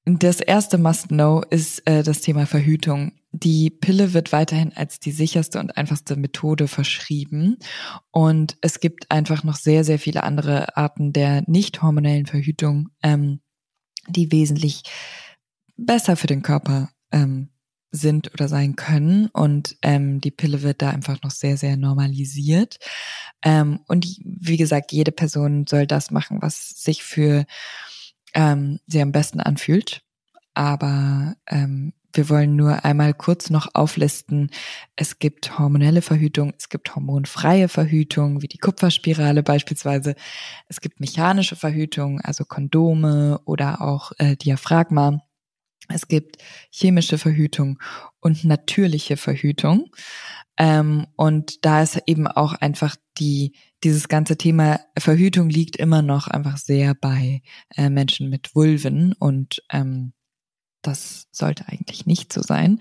Das 0.06 0.42
erste 0.42 0.78
Must-Know 0.78 1.44
ist 1.50 1.88
äh, 1.88 2.04
das 2.04 2.22
Thema 2.22 2.46
Verhütung. 2.46 3.14
Die 3.32 3.70
Pille 3.70 4.14
wird 4.14 4.32
weiterhin 4.32 4.74
als 4.74 5.00
die 5.00 5.12
sicherste 5.12 5.60
und 5.60 5.78
einfachste 5.78 6.18
Methode 6.18 6.68
verschrieben. 6.68 7.58
Und 8.12 8.58
es 8.62 8.80
gibt 8.80 9.10
einfach 9.12 9.44
noch 9.44 9.56
sehr, 9.56 9.84
sehr 9.84 10.00
viele 10.00 10.24
andere 10.24 10.76
Arten 10.76 11.14
der 11.14 11.44
nicht 11.48 11.82
hormonellen 11.82 12.26
Verhütung, 12.26 12.90
ähm, 13.02 13.40
die 14.10 14.32
wesentlich 14.32 14.84
besser 15.78 16.16
für 16.16 16.28
den 16.28 16.42
Körper 16.42 16.90
ähm, 17.12 17.50
sind 17.92 18.34
oder 18.34 18.48
sein 18.48 18.76
können. 18.76 19.28
Und 19.28 19.78
ähm, 19.82 20.20
die 20.20 20.32
Pille 20.32 20.64
wird 20.64 20.82
da 20.82 20.90
einfach 20.90 21.22
noch 21.22 21.32
sehr, 21.32 21.58
sehr 21.58 21.78
normalisiert. 21.78 22.78
Ähm, 23.44 23.80
und 23.88 24.06
wie 24.24 24.58
gesagt, 24.58 24.92
jede 24.92 25.12
Person 25.12 25.66
soll 25.68 25.88
das 25.88 26.12
machen, 26.12 26.42
was 26.42 26.70
sich 26.70 27.04
für 27.04 27.46
ähm, 28.34 28.80
sie 28.88 29.02
am 29.02 29.12
besten 29.12 29.40
anfühlt. 29.40 30.02
Aber 30.56 31.36
ähm, 31.48 31.94
wir 32.14 32.30
wollen 32.30 32.56
nur 32.56 32.86
einmal 32.86 33.14
kurz 33.14 33.50
noch 33.50 33.70
auflisten. 33.74 34.52
Es 34.96 35.18
gibt 35.18 35.58
hormonelle 35.58 36.04
Verhütung, 36.04 36.54
es 36.58 36.70
gibt 36.70 36.96
hormonfreie 36.96 37.68
Verhütung, 37.68 38.44
wie 38.44 38.48
die 38.48 38.60
Kupferspirale 38.60 39.42
beispielsweise. 39.42 40.16
Es 40.68 40.80
gibt 40.80 41.00
mechanische 41.00 41.56
Verhütung, 41.56 42.22
also 42.22 42.46
Kondome 42.46 43.40
oder 43.46 43.82
auch 43.82 44.12
äh, 44.20 44.36
Diaphragma. 44.36 45.22
Es 45.94 46.08
gibt 46.08 46.38
chemische 46.70 47.18
Verhütung 47.18 47.80
und 48.20 48.44
natürliche 48.44 49.18
Verhütung. 49.18 49.92
Ähm, 50.58 51.08
und 51.16 51.66
da 51.66 51.82
ist 51.82 52.02
eben 52.06 52.28
auch 52.28 52.54
einfach 52.54 52.96
die, 53.18 53.56
dieses 53.84 54.08
ganze 54.08 54.38
Thema 54.38 54.80
Verhütung 54.98 55.50
liegt 55.50 55.76
immer 55.76 56.02
noch 56.02 56.28
einfach 56.28 56.58
sehr 56.58 56.94
bei 56.94 57.42
äh, 57.76 57.90
Menschen 57.90 58.30
mit 58.30 58.56
Vulven 58.56 59.14
und 59.14 59.64
ähm, 59.72 60.14
das 60.84 61.28
sollte 61.32 61.68
eigentlich 61.68 62.06
nicht 62.06 62.32
so 62.32 62.42
sein. 62.42 62.80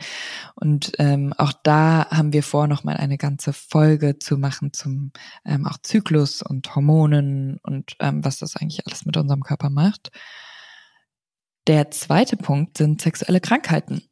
Und 0.57 0.93
ähm, 0.99 1.33
auch 1.39 1.53
da 1.63 2.09
haben 2.11 2.33
wir 2.33 2.43
vor, 2.43 2.67
nochmal 2.67 2.97
eine 2.97 3.17
ganze 3.17 3.53
Folge 3.53 4.19
zu 4.19 4.37
machen 4.37 4.73
zum 4.73 5.13
ähm, 5.45 5.67
auch 5.67 5.79
Zyklus 5.83 6.43
und 6.43 6.75
Hormonen 6.75 7.59
und 7.63 7.97
ähm, 8.01 8.25
was 8.25 8.39
das 8.39 8.57
eigentlich 8.57 8.87
alles 8.87 9.07
mit 9.07 9.17
unserem 9.17 9.43
Körper 9.43 9.71
macht. 9.71 10.11
Der 11.67 11.91
zweite 11.91 12.37
Punkt 12.37 12.79
sind 12.79 13.01
sexuelle 13.01 13.41
Krankheiten. 13.41 14.03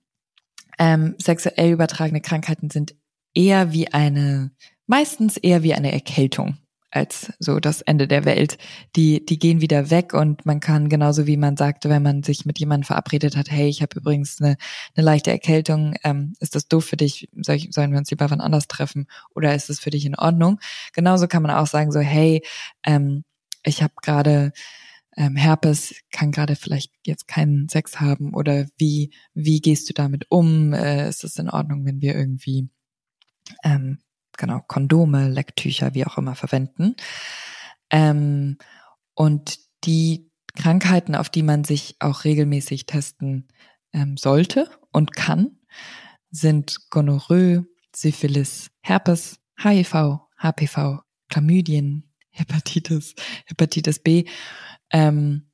Ähm, 0.78 1.14
sexuell 1.18 1.72
übertragene 1.72 2.20
Krankheiten 2.20 2.70
sind 2.70 2.94
eher 3.34 3.72
wie 3.72 3.92
eine, 3.92 4.52
meistens 4.86 5.36
eher 5.36 5.62
wie 5.62 5.74
eine 5.74 5.92
Erkältung 5.92 6.58
als 6.92 7.32
so 7.38 7.60
das 7.60 7.82
Ende 7.82 8.08
der 8.08 8.24
Welt. 8.24 8.58
Die, 8.96 9.24
die 9.24 9.38
gehen 9.38 9.60
wieder 9.60 9.90
weg 9.90 10.12
und 10.12 10.44
man 10.44 10.60
kann 10.60 10.88
genauso 10.88 11.26
wie 11.26 11.36
man 11.36 11.56
sagte, 11.56 11.88
wenn 11.88 12.02
man 12.02 12.22
sich 12.22 12.44
mit 12.44 12.58
jemandem 12.58 12.86
verabredet 12.86 13.36
hat, 13.36 13.50
hey, 13.50 13.68
ich 13.68 13.82
habe 13.82 13.98
übrigens 13.98 14.40
eine, 14.40 14.56
eine 14.96 15.04
leichte 15.04 15.30
Erkältung, 15.30 15.94
ähm, 16.02 16.34
ist 16.40 16.54
das 16.54 16.68
doof 16.68 16.84
für 16.84 16.96
dich? 16.96 17.28
Soll 17.36 17.56
ich, 17.56 17.68
sollen 17.72 17.92
wir 17.92 17.98
uns 17.98 18.10
lieber 18.10 18.30
wann 18.30 18.40
anders 18.40 18.66
treffen? 18.66 19.06
Oder 19.34 19.54
ist 19.54 19.70
es 19.70 19.80
für 19.80 19.90
dich 19.90 20.04
in 20.04 20.16
Ordnung? 20.16 20.58
Genauso 20.92 21.28
kann 21.28 21.42
man 21.42 21.52
auch 21.52 21.66
sagen, 21.66 21.92
so, 21.92 22.00
hey, 22.00 22.42
ähm, 22.84 23.24
ich 23.62 23.82
habe 23.82 23.94
gerade 24.02 24.52
ähm, 25.16 25.36
Herpes, 25.36 25.94
kann 26.12 26.30
gerade 26.32 26.56
vielleicht 26.56 26.92
jetzt 27.04 27.26
keinen 27.26 27.68
Sex 27.68 28.00
haben 28.00 28.34
oder 28.34 28.66
wie, 28.76 29.12
wie 29.34 29.60
gehst 29.60 29.88
du 29.88 29.92
damit 29.92 30.26
um? 30.30 30.72
Äh, 30.72 31.08
ist 31.08 31.24
es 31.24 31.36
in 31.36 31.50
Ordnung, 31.50 31.84
wenn 31.84 32.00
wir 32.00 32.14
irgendwie 32.14 32.68
ähm, 33.64 33.98
genau, 34.36 34.60
Kondome, 34.66 35.28
Lecktücher, 35.28 35.94
wie 35.94 36.06
auch 36.06 36.18
immer 36.18 36.34
verwenden. 36.34 36.96
Ähm, 37.90 38.58
und 39.14 39.58
die 39.84 40.30
Krankheiten, 40.56 41.14
auf 41.14 41.28
die 41.28 41.42
man 41.42 41.64
sich 41.64 41.96
auch 42.00 42.24
regelmäßig 42.24 42.86
testen 42.86 43.48
ähm, 43.92 44.16
sollte 44.16 44.68
und 44.90 45.14
kann, 45.14 45.58
sind 46.30 46.90
Gonorrhoe, 46.90 47.66
Syphilis, 47.94 48.70
Herpes, 48.80 49.40
HIV, 49.62 50.20
HPV, 50.38 51.00
Chlamydien, 51.28 52.10
Hepatitis, 52.30 53.14
Hepatitis 53.46 53.98
B. 53.98 54.24
Ähm, 54.90 55.50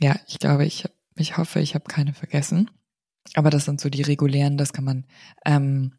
ja, 0.00 0.16
ich 0.26 0.38
glaube, 0.38 0.64
ich, 0.64 0.88
ich 1.16 1.36
hoffe, 1.36 1.60
ich 1.60 1.74
habe 1.74 1.84
keine 1.84 2.14
vergessen. 2.14 2.70
Aber 3.34 3.50
das 3.50 3.66
sind 3.66 3.80
so 3.80 3.90
die 3.90 4.02
regulären, 4.02 4.56
das 4.56 4.72
kann 4.72 4.84
man 4.84 5.06
ähm, 5.44 5.98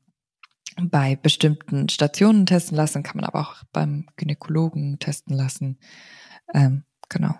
bei 0.82 1.16
bestimmten 1.16 1.90
Stationen 1.90 2.46
testen 2.46 2.76
lassen, 2.76 3.04
kann 3.04 3.18
man 3.18 3.26
aber 3.26 3.42
auch 3.42 3.64
beim 3.72 4.08
Gynäkologen 4.16 5.00
testen 5.00 5.36
lassen. 5.36 5.80
Ähm, 6.54 6.84
genau. 7.10 7.36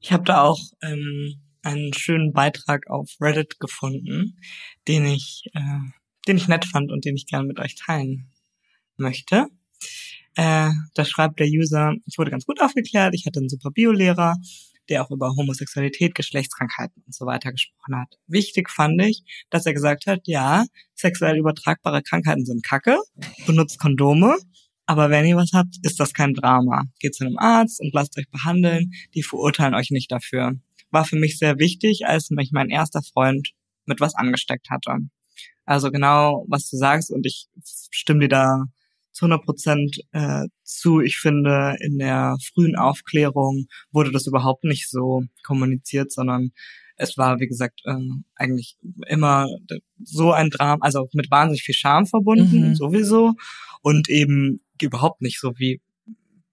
Ich 0.00 0.12
habe 0.12 0.24
da 0.24 0.42
auch 0.42 0.60
ähm, 0.82 1.42
einen 1.62 1.92
schönen 1.94 2.32
Beitrag 2.32 2.88
auf 2.88 3.16
Reddit 3.20 3.58
gefunden, 3.58 4.38
den 4.86 5.06
ich, 5.06 5.44
äh, 5.54 5.80
den 6.28 6.36
ich 6.36 6.48
nett 6.48 6.64
fand 6.64 6.92
und 6.92 7.04
den 7.04 7.16
ich 7.16 7.26
gerne 7.26 7.46
mit 7.46 7.58
euch 7.58 7.74
teilen 7.74 8.30
möchte. 8.96 9.48
Äh, 10.36 10.70
da 10.94 11.04
schreibt 11.04 11.40
der 11.40 11.46
User, 11.46 11.94
ich 12.04 12.18
wurde 12.18 12.30
ganz 12.30 12.44
gut 12.44 12.60
aufgeklärt, 12.60 13.14
ich 13.14 13.24
hatte 13.26 13.40
einen 13.40 13.48
super 13.48 13.70
Biolehrer, 13.70 14.36
der 14.90 15.02
auch 15.02 15.10
über 15.10 15.34
Homosexualität, 15.34 16.14
Geschlechtskrankheiten 16.14 17.02
und 17.04 17.14
so 17.14 17.24
weiter 17.24 17.50
gesprochen 17.52 17.96
hat. 17.96 18.18
Wichtig 18.26 18.70
fand 18.70 19.00
ich, 19.02 19.24
dass 19.50 19.64
er 19.64 19.72
gesagt 19.72 20.06
hat, 20.06 20.20
ja, 20.26 20.64
sexuell 20.94 21.38
übertragbare 21.38 22.02
Krankheiten 22.02 22.44
sind 22.44 22.62
Kacke, 22.62 22.98
benutzt 23.46 23.78
Kondome, 23.78 24.36
aber 24.84 25.08
wenn 25.08 25.24
ihr 25.24 25.36
was 25.36 25.52
habt, 25.54 25.76
ist 25.82 25.98
das 25.98 26.12
kein 26.12 26.34
Drama. 26.34 26.84
Geht 27.00 27.14
zu 27.14 27.24
einem 27.24 27.38
Arzt 27.38 27.80
und 27.80 27.94
lasst 27.94 28.16
euch 28.18 28.28
behandeln, 28.30 28.92
die 29.14 29.22
verurteilen 29.22 29.74
euch 29.74 29.90
nicht 29.90 30.12
dafür. 30.12 30.52
War 30.90 31.06
für 31.06 31.16
mich 31.16 31.38
sehr 31.38 31.58
wichtig, 31.58 32.06
als 32.06 32.30
mich 32.30 32.50
mein 32.52 32.68
erster 32.68 33.02
Freund 33.02 33.52
mit 33.86 34.00
was 34.00 34.14
angesteckt 34.14 34.68
hatte. 34.70 34.98
Also 35.64 35.90
genau, 35.90 36.44
was 36.48 36.68
du 36.68 36.76
sagst 36.76 37.10
und 37.10 37.26
ich 37.26 37.48
stimme 37.90 38.20
dir 38.20 38.28
da 38.28 38.64
zu 39.16 39.24
100 39.24 39.44
Prozent 39.46 39.98
äh, 40.12 40.44
zu. 40.62 41.00
Ich 41.00 41.16
finde, 41.16 41.76
in 41.80 41.96
der 41.96 42.36
frühen 42.52 42.76
Aufklärung 42.76 43.66
wurde 43.90 44.12
das 44.12 44.26
überhaupt 44.26 44.64
nicht 44.64 44.90
so 44.90 45.22
kommuniziert, 45.42 46.12
sondern 46.12 46.50
es 46.96 47.16
war, 47.16 47.40
wie 47.40 47.46
gesagt, 47.46 47.80
äh, 47.84 47.94
eigentlich 48.34 48.76
immer 49.06 49.48
so 50.04 50.32
ein 50.32 50.50
Drama, 50.50 50.84
also 50.84 51.08
mit 51.14 51.30
wahnsinnig 51.30 51.62
viel 51.62 51.74
Scham 51.74 52.04
verbunden, 52.04 52.68
mhm. 52.68 52.74
sowieso, 52.74 53.32
und 53.80 54.10
eben 54.10 54.60
überhaupt 54.82 55.22
nicht 55.22 55.40
so 55.40 55.52
wie, 55.56 55.80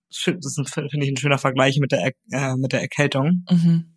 das 0.09 0.53
finde 0.65 1.05
ich 1.05 1.11
ein 1.11 1.17
schöner 1.17 1.39
Vergleich 1.39 1.79
mit 1.79 1.91
der, 1.91 2.13
äh, 2.31 2.55
mit 2.55 2.71
der 2.71 2.81
Erkältung. 2.81 3.45
Mhm. 3.49 3.89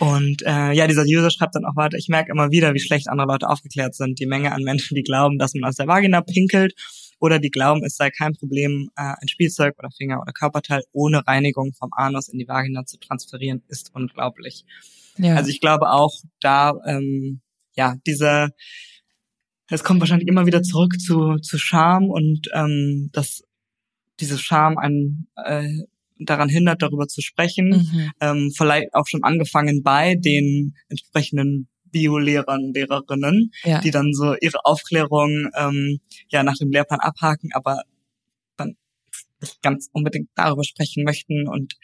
Und 0.00 0.42
äh, 0.42 0.72
ja, 0.72 0.88
dieser 0.88 1.04
User 1.04 1.30
schreibt 1.30 1.54
dann 1.54 1.66
auch 1.66 1.76
weiter, 1.76 1.98
ich 1.98 2.08
merke 2.08 2.32
immer 2.32 2.50
wieder, 2.50 2.74
wie 2.74 2.80
schlecht 2.80 3.08
andere 3.08 3.28
Leute 3.28 3.48
aufgeklärt 3.48 3.94
sind. 3.94 4.18
Die 4.18 4.26
Menge 4.26 4.52
an 4.52 4.62
Menschen, 4.62 4.94
die 4.94 5.02
glauben, 5.02 5.38
dass 5.38 5.54
man 5.54 5.68
aus 5.68 5.76
der 5.76 5.86
Vagina 5.86 6.22
pinkelt 6.22 6.74
oder 7.22 7.38
die 7.38 7.50
glauben, 7.50 7.84
es 7.84 7.96
sei 7.96 8.10
kein 8.10 8.34
Problem, 8.34 8.90
äh, 8.96 9.14
ein 9.20 9.28
Spielzeug 9.28 9.78
oder 9.78 9.90
Finger 9.92 10.20
oder 10.20 10.32
Körperteil 10.32 10.82
ohne 10.90 11.24
Reinigung 11.24 11.72
vom 11.72 11.90
Anus 11.92 12.28
in 12.28 12.40
die 12.40 12.48
Vagina 12.48 12.84
zu 12.84 12.98
transferieren, 12.98 13.62
ist 13.68 13.94
unglaublich. 13.94 14.64
Ja. 15.18 15.36
Also 15.36 15.50
ich 15.50 15.60
glaube 15.60 15.90
auch 15.90 16.16
da, 16.40 16.74
ähm, 16.84 17.40
ja, 17.76 17.94
dieser, 18.08 18.50
es 19.70 19.84
kommt 19.84 20.00
wahrscheinlich 20.00 20.26
immer 20.26 20.46
wieder 20.46 20.64
zurück 20.64 21.00
zu, 21.00 21.36
zu 21.36 21.58
Scham 21.58 22.10
und 22.10 22.48
ähm, 22.54 23.10
dass 23.12 23.44
diese 24.18 24.36
Scham 24.36 24.76
einen 24.76 25.28
äh, 25.36 25.68
daran 26.18 26.48
hindert, 26.48 26.82
darüber 26.82 27.06
zu 27.06 27.20
sprechen. 27.20 27.68
Mhm. 27.68 28.10
Ähm, 28.20 28.50
vielleicht 28.56 28.94
auch 28.94 29.06
schon 29.06 29.22
angefangen 29.22 29.84
bei 29.84 30.16
den 30.16 30.74
entsprechenden 30.88 31.68
Bio-Lehrern, 31.92 32.72
Lehrerinnen, 32.74 33.52
ja. 33.64 33.80
die 33.80 33.90
dann 33.90 34.12
so 34.12 34.34
ihre 34.40 34.64
Aufklärung 34.64 35.48
ähm, 35.56 36.00
ja 36.28 36.42
nach 36.42 36.56
dem 36.56 36.70
Lehrplan 36.70 37.00
abhaken, 37.00 37.50
aber 37.52 37.82
dann 38.56 38.76
nicht 39.40 39.62
ganz 39.62 39.88
unbedingt 39.92 40.30
darüber 40.34 40.64
sprechen 40.64 41.04
möchten 41.04 41.48
und 41.48 41.74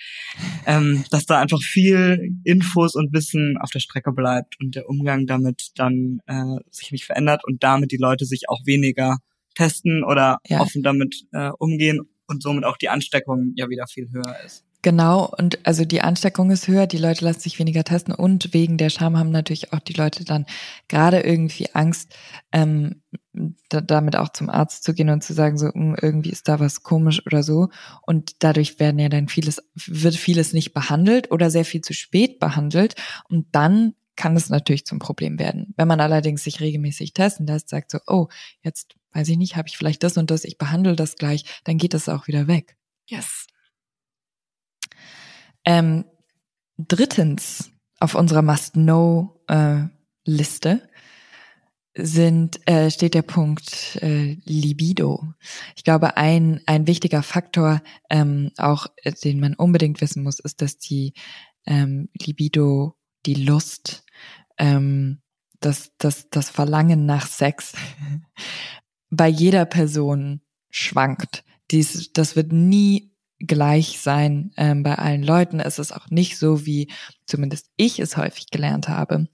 ähm, 0.66 1.04
dass 1.10 1.26
da 1.26 1.40
einfach 1.40 1.60
viel 1.60 2.34
Infos 2.44 2.94
und 2.94 3.12
Wissen 3.12 3.56
auf 3.60 3.70
der 3.70 3.80
Strecke 3.80 4.12
bleibt 4.12 4.58
und 4.60 4.74
der 4.74 4.88
Umgang 4.88 5.26
damit 5.26 5.70
dann 5.76 6.20
äh, 6.26 6.56
sich 6.70 6.90
nicht 6.92 7.04
verändert 7.04 7.42
und 7.44 7.62
damit 7.62 7.92
die 7.92 7.96
Leute 7.96 8.24
sich 8.24 8.48
auch 8.48 8.64
weniger 8.64 9.18
testen 9.54 10.04
oder 10.04 10.38
ja. 10.46 10.60
offen 10.60 10.82
damit 10.82 11.26
äh, 11.32 11.50
umgehen 11.58 12.00
und 12.26 12.42
somit 12.42 12.64
auch 12.64 12.76
die 12.76 12.88
Ansteckung 12.88 13.52
ja 13.56 13.68
wieder 13.68 13.86
viel 13.86 14.08
höher 14.12 14.36
ist. 14.44 14.64
Genau, 14.82 15.28
und 15.36 15.66
also 15.66 15.84
die 15.84 16.02
Ansteckung 16.02 16.52
ist 16.52 16.68
höher, 16.68 16.86
die 16.86 16.98
Leute 16.98 17.24
lassen 17.24 17.40
sich 17.40 17.58
weniger 17.58 17.82
testen 17.82 18.14
und 18.14 18.54
wegen 18.54 18.78
der 18.78 18.90
Scham 18.90 19.18
haben 19.18 19.30
natürlich 19.30 19.72
auch 19.72 19.80
die 19.80 19.94
Leute 19.94 20.24
dann 20.24 20.46
gerade 20.86 21.20
irgendwie 21.20 21.66
Angst, 21.74 22.14
ähm, 22.52 23.02
da, 23.68 23.80
damit 23.80 24.14
auch 24.14 24.28
zum 24.28 24.48
Arzt 24.48 24.84
zu 24.84 24.94
gehen 24.94 25.10
und 25.10 25.24
zu 25.24 25.34
sagen, 25.34 25.58
so 25.58 25.72
hm, 25.72 25.96
irgendwie 26.00 26.30
ist 26.30 26.46
da 26.46 26.60
was 26.60 26.84
komisch 26.84 27.26
oder 27.26 27.42
so. 27.42 27.70
Und 28.06 28.44
dadurch 28.44 28.78
werden 28.78 29.00
ja 29.00 29.08
dann 29.08 29.26
vieles, 29.26 29.60
wird 29.74 30.14
vieles 30.14 30.52
nicht 30.52 30.72
behandelt 30.74 31.32
oder 31.32 31.50
sehr 31.50 31.64
viel 31.64 31.80
zu 31.80 31.92
spät 31.92 32.38
behandelt. 32.38 32.94
Und 33.28 33.46
dann 33.52 33.94
kann 34.14 34.36
es 34.36 34.48
natürlich 34.48 34.86
zum 34.86 35.00
Problem 35.00 35.40
werden. 35.40 35.74
Wenn 35.76 35.88
man 35.88 36.00
allerdings 36.00 36.44
sich 36.44 36.60
regelmäßig 36.60 37.14
testen 37.14 37.48
lässt, 37.48 37.68
sagt 37.68 37.90
so, 37.90 37.98
oh, 38.06 38.28
jetzt 38.62 38.94
weiß 39.12 39.28
ich 39.28 39.38
nicht, 39.38 39.56
habe 39.56 39.66
ich 39.68 39.76
vielleicht 39.76 40.04
das 40.04 40.16
und 40.16 40.30
das, 40.30 40.44
ich 40.44 40.56
behandle 40.56 40.94
das 40.94 41.16
gleich, 41.16 41.44
dann 41.64 41.78
geht 41.78 41.94
das 41.94 42.08
auch 42.08 42.28
wieder 42.28 42.46
weg. 42.46 42.76
Yes. 43.06 43.47
Ähm, 45.68 46.04
drittens 46.78 47.70
auf 48.00 48.14
unserer 48.14 48.40
Must-Know-Liste 48.40 50.88
sind 51.94 52.66
äh, 52.66 52.90
steht 52.90 53.12
der 53.12 53.20
Punkt 53.20 53.98
äh, 54.00 54.38
Libido. 54.44 55.34
Ich 55.76 55.84
glaube, 55.84 56.16
ein 56.16 56.62
ein 56.64 56.86
wichtiger 56.86 57.22
Faktor, 57.22 57.82
ähm, 58.08 58.50
auch 58.56 58.86
äh, 59.02 59.12
den 59.12 59.40
man 59.40 59.52
unbedingt 59.54 60.00
wissen 60.00 60.22
muss, 60.22 60.38
ist, 60.38 60.62
dass 60.62 60.78
die 60.78 61.12
ähm, 61.66 62.08
Libido, 62.18 62.94
die 63.26 63.34
Lust, 63.34 64.04
ähm, 64.56 65.20
das 65.60 65.92
das 65.98 66.30
das 66.30 66.48
Verlangen 66.48 67.04
nach 67.04 67.26
Sex 67.26 67.74
bei 69.10 69.28
jeder 69.28 69.66
Person 69.66 70.40
schwankt. 70.70 71.44
Dies, 71.70 72.10
das 72.14 72.36
wird 72.36 72.52
nie 72.52 73.12
gleich 73.40 74.00
sein 74.00 74.52
ähm, 74.56 74.82
bei 74.82 74.96
allen 74.96 75.22
Leuten. 75.22 75.60
Es 75.60 75.78
ist 75.78 75.92
auch 75.92 76.10
nicht 76.10 76.38
so, 76.38 76.66
wie 76.66 76.90
zumindest 77.26 77.70
ich 77.76 77.98
es 77.98 78.16
häufig 78.16 78.50
gelernt 78.50 78.88
habe, 78.88 79.28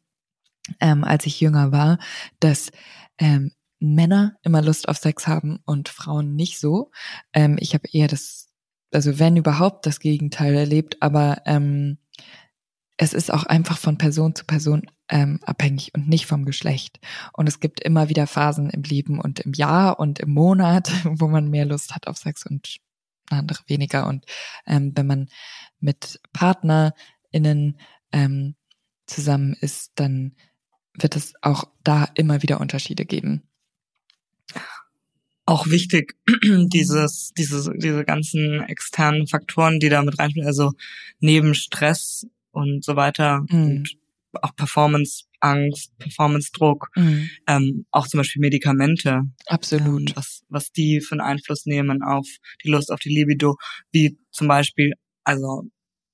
ähm, 0.80 1.05
als 1.05 1.26
ich 1.26 1.40
jünger 1.40 1.72
war, 1.72 1.98
dass 2.40 2.70
ähm, 3.18 3.52
Männer 3.80 4.36
immer 4.42 4.62
Lust 4.62 4.88
auf 4.88 4.96
Sex 4.96 5.26
haben 5.26 5.61
und 5.64 5.88
Frauen 5.88 6.34
nicht 6.34 6.59
so. 6.59 6.90
Ähm, 7.32 7.57
ich 7.61 7.74
habe 7.74 7.88
eher 7.92 8.09
das, 8.09 8.48
also 8.92 9.18
wenn 9.18 9.36
überhaupt 9.36 9.86
das 9.86 10.00
Gegenteil 10.00 10.55
erlebt, 10.55 10.96
aber 11.00 11.42
ähm, 11.46 11.98
es 12.96 13.12
ist 13.12 13.32
auch 13.32 13.44
einfach 13.44 13.78
von 13.78 13.98
Person 13.98 14.34
zu 14.34 14.44
Person 14.44 14.86
ähm, 15.09 15.40
abhängig 15.42 15.92
und 15.94 16.09
nicht 16.09 16.26
vom 16.26 16.44
Geschlecht. 16.44 17.00
Und 17.32 17.48
es 17.48 17.61
gibt 17.61 17.80
immer 17.80 18.09
wieder 18.09 18.26
Phasen 18.26 18.70
im 18.70 18.82
Leben 18.82 19.20
und 19.20 19.40
im 19.40 19.52
Jahr 19.52 19.98
und 19.98 20.20
im 20.20 20.30
Monat, 20.30 20.90
wo 21.05 21.28
man 21.28 21.50
mehr 21.50 21.64
Lust 21.66 21.94
hat 21.94 22.07
auf 22.07 22.16
Sex 22.16 22.46
und 22.46 22.78
andere 23.31 23.61
weniger. 23.66 24.07
Und 24.07 24.25
ähm, 24.66 24.93
wenn 24.95 25.07
man 25.07 25.29
mit 25.81 26.20
PartnerInnen 26.33 27.79
ähm, 28.12 28.55
zusammen 29.07 29.57
ist, 29.61 29.93
dann 29.97 30.35
wird 30.95 31.16
es 31.16 31.35
auch 31.43 31.64
da 31.83 32.09
immer 32.14 32.43
wieder 32.43 32.61
Unterschiede 32.61 33.05
geben. 33.05 33.43
Auch 35.47 35.66
wichtig, 35.66 36.16
dieses, 36.45 37.33
diese, 37.37 37.72
diese 37.77 38.05
ganzen 38.05 38.62
externen 38.62 39.27
Faktoren, 39.27 39.79
die 39.79 39.89
da 39.89 40.03
mit 40.03 40.18
reinspielen, 40.18 40.47
also 40.47 40.72
neben 41.20 41.55
Stress 41.55 42.27
und 42.51 42.85
so 42.85 42.97
weiter 42.97 43.45
mhm. 43.51 43.64
und 43.64 43.97
auch 44.43 44.55
Performance-Angst, 44.57 45.97
Performance-Druck, 45.99 46.89
mhm. 46.97 47.30
ähm, 47.47 47.87
auch 47.91 48.07
zum 48.07 48.18
Beispiel 48.18 48.41
Medikamente. 48.41 49.22
Absolut. 49.47 50.11
Ähm, 50.11 50.16
was, 50.16 50.43
was 50.49 50.72
die 50.72 51.01
für 51.01 51.12
einen 51.12 51.20
Einfluss 51.20 51.66
nehmen 51.66 52.03
auf 52.03 52.26
die 52.64 52.68
Lust 52.68 52.91
auf 52.91 53.01
die 53.01 53.14
Libido, 53.14 53.57
wie 53.93 54.18
zum 54.30 54.49
Beispiel, 54.49 54.93
also 55.24 55.64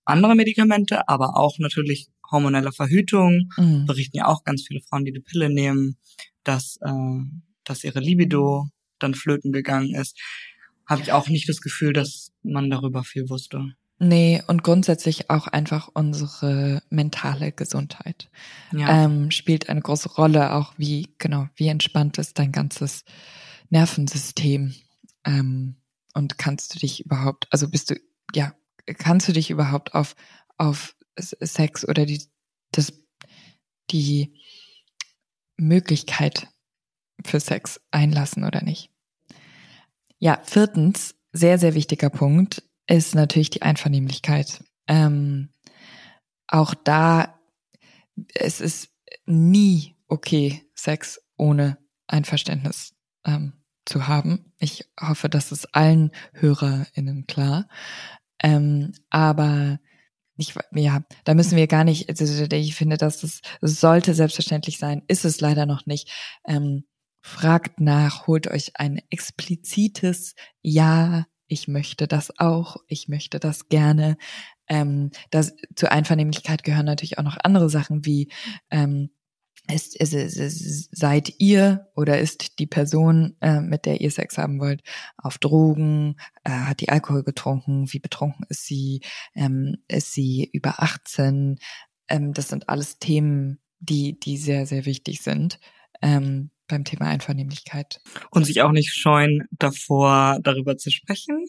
andere 0.04 0.34
Medikamente, 0.34 1.08
aber 1.08 1.36
auch 1.36 1.58
natürlich 1.58 2.08
hormonelle 2.30 2.72
Verhütung. 2.72 3.50
Mhm. 3.56 3.86
Berichten 3.86 4.16
ja 4.16 4.26
auch 4.26 4.44
ganz 4.44 4.64
viele 4.66 4.80
Frauen, 4.80 5.04
die 5.04 5.12
die 5.12 5.20
Pille 5.20 5.50
nehmen, 5.50 5.96
dass, 6.44 6.78
äh, 6.82 6.90
dass 7.64 7.84
ihre 7.84 8.00
Libido 8.00 8.68
dann 8.98 9.14
flöten 9.14 9.52
gegangen 9.52 9.94
ist. 9.94 10.18
Habe 10.86 11.02
ich 11.02 11.12
auch 11.12 11.28
nicht 11.28 11.48
das 11.48 11.60
Gefühl, 11.60 11.92
dass 11.92 12.32
man 12.42 12.70
darüber 12.70 13.04
viel 13.04 13.28
wusste. 13.28 13.74
Nee, 14.02 14.42
und 14.46 14.62
grundsätzlich 14.62 15.28
auch 15.28 15.46
einfach 15.46 15.90
unsere 15.92 16.82
mentale 16.88 17.52
Gesundheit 17.52 18.30
ja. 18.72 19.04
ähm, 19.04 19.30
spielt 19.30 19.68
eine 19.68 19.82
große 19.82 20.14
Rolle, 20.14 20.54
auch 20.54 20.72
wie, 20.78 21.14
genau, 21.18 21.48
wie 21.54 21.68
entspannt 21.68 22.16
ist 22.16 22.38
dein 22.38 22.50
ganzes 22.50 23.04
Nervensystem. 23.68 24.74
Ähm, 25.26 25.76
und 26.14 26.38
kannst 26.38 26.74
du 26.74 26.78
dich 26.78 27.04
überhaupt, 27.04 27.46
also 27.50 27.68
bist 27.68 27.90
du, 27.90 27.96
ja, 28.34 28.54
kannst 28.96 29.28
du 29.28 29.32
dich 29.32 29.50
überhaupt 29.50 29.94
auf, 29.94 30.16
auf 30.56 30.96
Sex 31.18 31.86
oder 31.86 32.06
die, 32.06 32.22
das, 32.72 32.94
die 33.90 34.32
Möglichkeit 35.58 36.48
für 37.22 37.38
Sex 37.38 37.82
einlassen 37.90 38.44
oder 38.44 38.64
nicht? 38.64 38.88
Ja, 40.18 40.40
viertens, 40.42 41.16
sehr, 41.32 41.58
sehr 41.58 41.74
wichtiger 41.74 42.08
Punkt, 42.08 42.62
ist 42.90 43.14
natürlich 43.14 43.50
die 43.50 43.62
Einvernehmlichkeit. 43.62 44.64
Ähm, 44.88 45.50
auch 46.48 46.74
da, 46.74 47.38
es 48.34 48.60
ist 48.60 48.88
nie 49.26 49.96
okay, 50.08 50.62
Sex 50.74 51.20
ohne 51.36 51.78
Einverständnis 52.08 52.94
ähm, 53.24 53.52
zu 53.86 54.08
haben. 54.08 54.52
Ich 54.58 54.90
hoffe, 55.00 55.28
das 55.28 55.52
ist 55.52 55.74
allen 55.74 56.10
HörerInnen 56.32 57.26
klar. 57.26 57.68
Ähm, 58.42 58.92
aber 59.08 59.78
ich, 60.36 60.54
ja, 60.72 61.04
da 61.24 61.34
müssen 61.34 61.56
wir 61.56 61.66
gar 61.66 61.84
nicht, 61.84 62.08
also 62.08 62.44
ich 62.44 62.74
finde, 62.74 62.96
dass 62.96 63.22
es 63.22 63.40
sollte 63.60 64.14
selbstverständlich 64.14 64.78
sein, 64.78 65.02
ist 65.06 65.24
es 65.24 65.40
leider 65.40 65.66
noch 65.66 65.86
nicht. 65.86 66.10
Ähm, 66.46 66.84
fragt 67.22 67.80
nach, 67.80 68.26
holt 68.26 68.48
euch 68.48 68.72
ein 68.76 69.00
explizites 69.10 70.34
Ja 70.62 71.26
ich 71.50 71.68
möchte 71.68 72.06
das 72.06 72.38
auch, 72.38 72.76
ich 72.86 73.08
möchte 73.08 73.40
das 73.40 73.68
gerne. 73.68 74.16
Ähm, 74.68 75.10
das, 75.30 75.54
zur 75.74 75.92
Einvernehmlichkeit 75.92 76.62
gehören 76.62 76.86
natürlich 76.86 77.18
auch 77.18 77.24
noch 77.24 77.38
andere 77.42 77.68
Sachen 77.68 78.06
wie 78.06 78.30
ähm, 78.70 79.10
ist, 79.68 79.96
ist, 79.96 80.14
ist, 80.14 80.96
seid 80.96 81.34
ihr 81.38 81.88
oder 81.94 82.18
ist 82.18 82.58
die 82.58 82.66
Person, 82.66 83.36
äh, 83.40 83.60
mit 83.60 83.84
der 83.84 84.00
ihr 84.00 84.10
Sex 84.10 84.38
haben 84.38 84.60
wollt, 84.60 84.82
auf 85.16 85.38
Drogen, 85.38 86.16
äh, 86.44 86.50
hat 86.50 86.80
die 86.80 86.88
Alkohol 86.88 87.22
getrunken, 87.22 87.92
wie 87.92 87.98
betrunken 87.98 88.46
ist 88.48 88.66
sie, 88.66 89.02
ähm, 89.34 89.78
ist 89.88 90.12
sie 90.12 90.48
über 90.52 90.82
18? 90.82 91.58
Ähm, 92.08 92.32
das 92.32 92.48
sind 92.48 92.68
alles 92.68 92.98
Themen, 92.98 93.60
die, 93.78 94.18
die 94.18 94.38
sehr, 94.38 94.66
sehr 94.66 94.86
wichtig 94.86 95.22
sind. 95.22 95.60
Ähm, 96.02 96.50
beim 96.70 96.84
Thema 96.84 97.06
Einvernehmlichkeit. 97.06 98.00
Und 98.30 98.44
sich 98.44 98.62
auch 98.62 98.72
nicht 98.72 98.94
scheuen, 98.94 99.46
davor 99.52 100.38
darüber 100.42 100.76
zu 100.76 100.90
sprechen. 100.90 101.46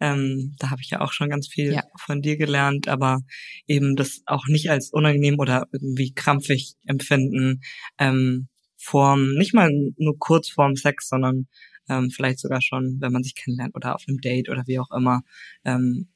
Ähm, 0.00 0.54
da 0.58 0.70
habe 0.70 0.82
ich 0.82 0.90
ja 0.90 1.00
auch 1.00 1.12
schon 1.12 1.30
ganz 1.30 1.48
viel 1.48 1.72
ja. 1.72 1.84
von 1.96 2.20
dir 2.20 2.36
gelernt, 2.36 2.88
aber 2.88 3.20
eben 3.66 3.96
das 3.96 4.22
auch 4.26 4.46
nicht 4.46 4.70
als 4.70 4.90
unangenehm 4.90 5.38
oder 5.38 5.68
irgendwie 5.72 6.12
krampfig 6.12 6.74
empfinden. 6.86 7.62
Ähm, 7.98 8.48
vorm, 8.76 9.34
nicht 9.34 9.54
mal 9.54 9.70
nur 9.96 10.18
kurz 10.18 10.48
vorm 10.48 10.76
Sex, 10.76 11.08
sondern 11.08 11.46
ähm, 11.88 12.10
vielleicht 12.10 12.38
sogar 12.38 12.60
schon, 12.60 12.98
wenn 13.00 13.12
man 13.12 13.22
sich 13.22 13.34
kennenlernt 13.34 13.74
oder 13.74 13.94
auf 13.94 14.04
einem 14.08 14.20
Date 14.20 14.48
oder 14.48 14.64
wie 14.66 14.78
auch 14.78 14.90
immer, 14.90 15.22
ähm, 15.64 16.08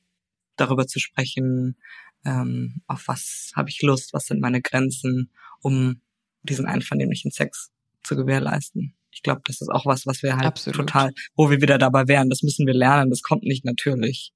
darüber 0.57 0.87
zu 0.87 0.99
sprechen, 0.99 1.77
ähm, 2.25 2.83
auf 2.87 3.07
was 3.07 3.53
habe 3.55 3.71
ich 3.71 3.81
Lust, 3.83 4.13
was 4.13 4.27
sind 4.27 4.41
meine 4.41 4.61
Grenzen, 4.61 5.31
um 5.61 6.01
diesen 6.43 6.67
einvernehmlichen 6.67 7.31
Sex 7.31 7.71
zu 8.09 8.17
gewährleisten. 8.17 8.95
Ich 9.11 9.23
glaube, 9.23 9.43
das 9.45 9.61
ist 9.61 9.69
auch 9.69 9.87
was, 9.87 10.07
was 10.07 10.23
wir 10.23 10.37
halt 10.37 10.47
absolut. 10.47 10.77
total, 10.77 11.13
wo 11.35 11.51
wir 11.51 11.61
wieder 11.61 11.79
dabei 11.79 12.09
wären. 12.09 12.31
Das 12.31 12.43
müssen 12.43 12.67
wir 12.67 12.75
lernen. 12.75 13.11
Das 13.11 13.23
kommt 13.23 13.43
nicht 13.43 13.65
natürlich. 13.65 14.33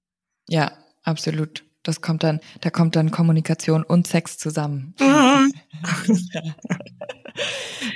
Ja, 0.49 0.73
absolut. 1.03 1.64
Das 1.83 2.01
kommt 2.01 2.23
dann, 2.23 2.41
da 2.61 2.70
kommt 2.70 2.95
dann 2.95 3.11
Kommunikation 3.11 3.83
und 3.83 4.07
Sex 4.07 4.39
zusammen. 4.39 4.95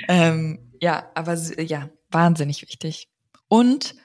ähm, 0.09 0.59
ja, 0.81 1.09
aber 1.15 1.35
ja, 1.61 1.89
wahnsinnig 2.09 2.61
wichtig. 2.63 3.07
Und 3.47 3.95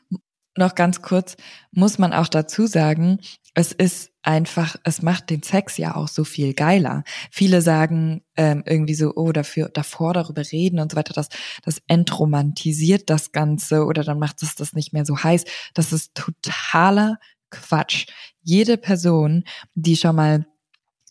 noch 0.56 0.74
ganz 0.74 1.02
kurz 1.02 1.36
muss 1.70 1.98
man 1.98 2.12
auch 2.12 2.28
dazu 2.28 2.66
sagen, 2.66 3.18
es 3.54 3.72
ist 3.72 4.10
einfach, 4.22 4.76
es 4.84 5.02
macht 5.02 5.30
den 5.30 5.42
Sex 5.42 5.76
ja 5.76 5.96
auch 5.96 6.08
so 6.08 6.24
viel 6.24 6.54
geiler. 6.54 7.04
Viele 7.30 7.60
sagen 7.60 8.22
ähm, 8.36 8.62
irgendwie 8.66 8.94
so, 8.94 9.12
oh, 9.14 9.32
dafür, 9.32 9.68
davor 9.68 10.14
darüber 10.14 10.42
reden 10.50 10.78
und 10.78 10.92
so 10.92 10.96
weiter, 10.96 11.12
das, 11.12 11.28
das 11.64 11.82
entromantisiert 11.86 13.10
das 13.10 13.32
Ganze 13.32 13.84
oder 13.84 14.04
dann 14.04 14.18
macht 14.18 14.42
es 14.42 14.54
das 14.54 14.72
nicht 14.72 14.92
mehr 14.92 15.04
so 15.04 15.22
heiß. 15.22 15.44
Das 15.74 15.92
ist 15.92 16.14
totaler 16.14 17.18
Quatsch. 17.50 18.06
Jede 18.42 18.78
Person, 18.78 19.44
die 19.74 19.96
schon 19.96 20.16
mal 20.16 20.46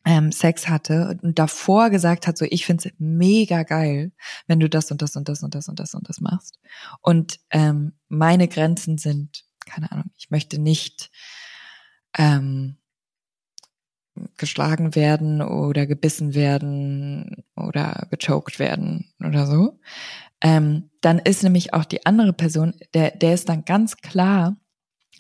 ähm, 0.06 0.32
Sex 0.32 0.68
hatte 0.68 1.20
und 1.22 1.38
davor 1.38 1.90
gesagt 1.90 2.28
hat, 2.28 2.38
so 2.38 2.46
ich 2.50 2.66
find's 2.66 2.88
mega 2.98 3.64
geil, 3.64 4.12
wenn 4.48 4.60
du 4.60 4.70
das 4.70 4.92
und 4.92 5.02
das 5.02 5.16
und 5.16 5.30
das 5.30 5.44
und 5.44 5.54
das 5.54 5.68
und 5.68 5.80
das 5.80 5.94
und 5.94 6.10
das 6.10 6.22
machst. 6.22 6.60
Und 7.02 7.40
ähm, 7.52 7.94
meine 8.08 8.48
Grenzen 8.48 8.98
sind, 8.98 9.44
keine 9.66 9.92
Ahnung, 9.92 10.12
ich 10.18 10.32
möchte 10.32 10.60
nicht 10.60 11.12
ähm, 12.18 12.78
geschlagen 14.38 14.96
werden 14.96 15.42
oder 15.42 15.86
gebissen 15.86 16.34
werden 16.34 17.44
oder 17.56 18.08
gechoked 18.10 18.60
werden 18.60 19.14
oder 19.24 19.46
so. 19.46 19.80
Ähm, 20.42 20.90
dann 21.02 21.20
ist 21.20 21.44
nämlich 21.44 21.74
auch 21.74 21.86
die 21.86 22.06
andere 22.06 22.34
Person, 22.34 22.74
der, 22.94 23.12
der 23.12 23.34
ist 23.34 23.48
dann 23.50 23.64
ganz 23.66 23.98
klar, 23.98 24.58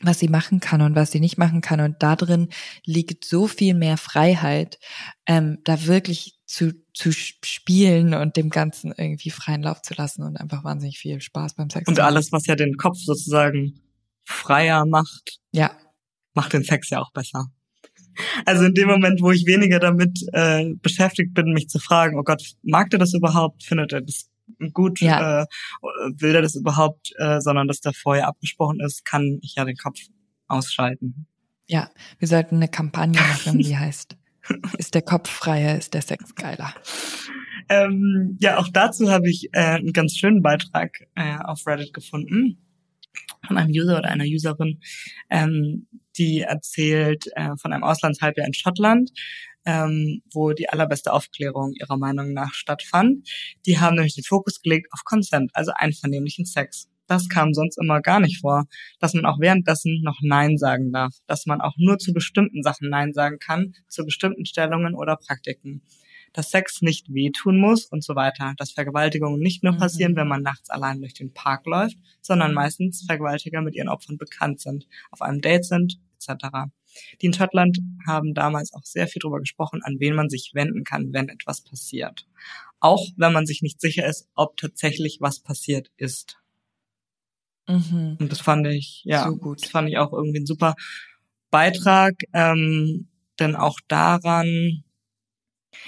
was 0.03 0.19
sie 0.19 0.27
machen 0.27 0.59
kann 0.59 0.81
und 0.81 0.95
was 0.95 1.11
sie 1.11 1.19
nicht 1.19 1.37
machen 1.37 1.61
kann. 1.61 1.79
Und 1.79 1.97
da 1.99 2.15
drin 2.15 2.49
liegt 2.85 3.25
so 3.25 3.47
viel 3.47 3.73
mehr 3.73 3.97
Freiheit, 3.97 4.79
ähm, 5.25 5.59
da 5.63 5.85
wirklich 5.85 6.39
zu, 6.45 6.73
zu 6.93 7.11
spielen 7.11 8.13
und 8.13 8.35
dem 8.35 8.49
Ganzen 8.49 8.93
irgendwie 8.95 9.29
freien 9.29 9.63
Lauf 9.63 9.81
zu 9.81 9.93
lassen 9.93 10.23
und 10.23 10.37
einfach 10.37 10.63
wahnsinnig 10.63 10.99
viel 10.99 11.21
Spaß 11.21 11.55
beim 11.55 11.69
Sex. 11.69 11.87
Und 11.87 11.99
alles, 11.99 12.31
was 12.31 12.45
ja 12.45 12.55
den 12.55 12.75
Kopf 12.77 12.97
sozusagen 12.97 13.79
freier 14.23 14.85
macht, 14.85 15.39
ja. 15.51 15.71
macht 16.33 16.53
den 16.53 16.63
Sex 16.63 16.89
ja 16.89 16.99
auch 16.99 17.11
besser. 17.11 17.51
Also 18.45 18.65
in 18.65 18.73
dem 18.73 18.89
Moment, 18.89 19.21
wo 19.21 19.31
ich 19.31 19.45
weniger 19.45 19.79
damit 19.79 20.19
äh, 20.33 20.73
beschäftigt 20.81 21.33
bin, 21.33 21.53
mich 21.53 21.69
zu 21.69 21.79
fragen, 21.79 22.19
oh 22.19 22.23
Gott, 22.23 22.43
mag 22.61 22.89
der 22.89 22.99
das 22.99 23.13
überhaupt? 23.13 23.63
Findet 23.63 23.93
er 23.93 24.01
das 24.01 24.30
gut? 24.69 25.01
Ja. 25.01 25.41
Äh, 25.41 25.45
will 26.17 26.35
er 26.35 26.41
das 26.41 26.55
überhaupt? 26.55 27.11
Äh, 27.17 27.41
sondern 27.41 27.67
dass 27.67 27.81
da 27.81 27.91
vorher 27.93 28.27
abgesprochen 28.27 28.79
ist, 28.79 29.05
kann 29.05 29.39
ich 29.41 29.55
ja 29.55 29.65
den 29.65 29.77
Kopf 29.77 29.99
ausschalten. 30.47 31.27
Ja, 31.67 31.89
wir 32.19 32.27
sollten 32.27 32.57
eine 32.57 32.67
Kampagne 32.67 33.19
machen, 33.45 33.59
die 33.59 33.77
heißt, 33.77 34.17
ist 34.77 34.93
der 34.95 35.01
Kopf 35.01 35.29
freier, 35.29 35.77
ist 35.77 35.93
der 35.93 36.01
Sex 36.01 36.35
geiler. 36.35 36.73
Ähm, 37.69 38.37
ja, 38.41 38.57
auch 38.57 38.67
dazu 38.67 39.09
habe 39.09 39.29
ich 39.29 39.49
äh, 39.53 39.59
einen 39.59 39.93
ganz 39.93 40.17
schönen 40.17 40.41
Beitrag 40.41 41.07
äh, 41.15 41.37
auf 41.43 41.65
Reddit 41.65 41.93
gefunden 41.93 42.57
von 43.45 43.57
einem 43.57 43.71
User 43.71 43.97
oder 43.97 44.09
einer 44.09 44.25
Userin, 44.25 44.79
ähm, 45.29 45.87
die 46.17 46.41
erzählt 46.41 47.27
äh, 47.35 47.55
von 47.57 47.73
einem 47.73 47.83
Auslandshalbjahr 47.83 48.47
in 48.47 48.53
Schottland, 48.53 49.11
ähm, 49.65 50.21
wo 50.33 50.53
die 50.53 50.69
allerbeste 50.69 51.13
Aufklärung 51.13 51.73
ihrer 51.73 51.97
Meinung 51.97 52.33
nach 52.33 52.53
stattfand. 52.53 53.27
Die 53.65 53.79
haben 53.79 53.95
nämlich 53.95 54.15
den 54.15 54.23
Fokus 54.23 54.61
gelegt 54.61 54.87
auf 54.91 55.03
Consent, 55.03 55.51
also 55.53 55.71
einvernehmlichen 55.75 56.45
Sex. 56.45 56.87
Das 57.07 57.27
kam 57.27 57.53
sonst 57.53 57.77
immer 57.77 58.01
gar 58.01 58.21
nicht 58.21 58.39
vor, 58.39 58.65
dass 58.99 59.13
man 59.13 59.25
auch 59.25 59.39
währenddessen 59.39 60.01
noch 60.01 60.19
Nein 60.21 60.57
sagen 60.57 60.91
darf, 60.93 61.13
dass 61.27 61.45
man 61.45 61.59
auch 61.59 61.73
nur 61.77 61.97
zu 61.97 62.13
bestimmten 62.13 62.63
Sachen 62.63 62.89
Nein 62.89 63.11
sagen 63.11 63.37
kann, 63.37 63.73
zu 63.87 64.05
bestimmten 64.05 64.45
Stellungen 64.45 64.95
oder 64.95 65.17
Praktiken 65.17 65.81
dass 66.33 66.51
Sex 66.51 66.81
nicht 66.81 67.13
wehtun 67.13 67.59
muss 67.59 67.85
und 67.85 68.03
so 68.03 68.15
weiter, 68.15 68.53
dass 68.57 68.71
Vergewaltigungen 68.71 69.39
nicht 69.39 69.63
nur 69.63 69.75
passieren, 69.77 70.13
mhm. 70.13 70.17
wenn 70.17 70.27
man 70.27 70.43
nachts 70.43 70.69
allein 70.69 70.99
durch 70.99 71.13
den 71.13 71.33
Park 71.33 71.65
läuft, 71.65 71.97
sondern 72.21 72.53
meistens 72.53 73.03
Vergewaltiger 73.05 73.61
mit 73.61 73.75
ihren 73.75 73.89
Opfern 73.89 74.17
bekannt 74.17 74.61
sind, 74.61 74.87
auf 75.11 75.21
einem 75.21 75.41
Date 75.41 75.65
sind, 75.65 75.99
etc. 76.15 76.71
Die 77.21 77.25
in 77.27 77.33
Schottland 77.33 77.79
haben 78.05 78.33
damals 78.33 78.73
auch 78.73 78.83
sehr 78.83 79.07
viel 79.07 79.19
darüber 79.19 79.39
gesprochen, 79.39 79.81
an 79.83 79.99
wen 79.99 80.15
man 80.15 80.29
sich 80.29 80.51
wenden 80.53 80.83
kann, 80.83 81.13
wenn 81.13 81.29
etwas 81.29 81.61
passiert. 81.61 82.27
Auch 82.79 83.07
wenn 83.17 83.33
man 83.33 83.45
sich 83.45 83.61
nicht 83.61 83.79
sicher 83.79 84.05
ist, 84.05 84.27
ob 84.35 84.57
tatsächlich 84.57 85.19
was 85.21 85.39
passiert 85.39 85.91
ist. 85.97 86.37
Mhm. 87.67 88.17
Und 88.19 88.31
das 88.31 88.41
fand 88.41 88.67
ich, 88.67 89.03
ja, 89.05 89.25
so 89.27 89.37
gut. 89.37 89.61
das 89.63 89.69
fand 89.69 89.89
ich 89.89 89.97
auch 89.97 90.13
irgendwie 90.13 90.39
ein 90.39 90.45
super 90.45 90.75
Beitrag, 91.51 92.15
ähm, 92.33 93.07
denn 93.39 93.55
auch 93.55 93.79
daran 93.87 94.83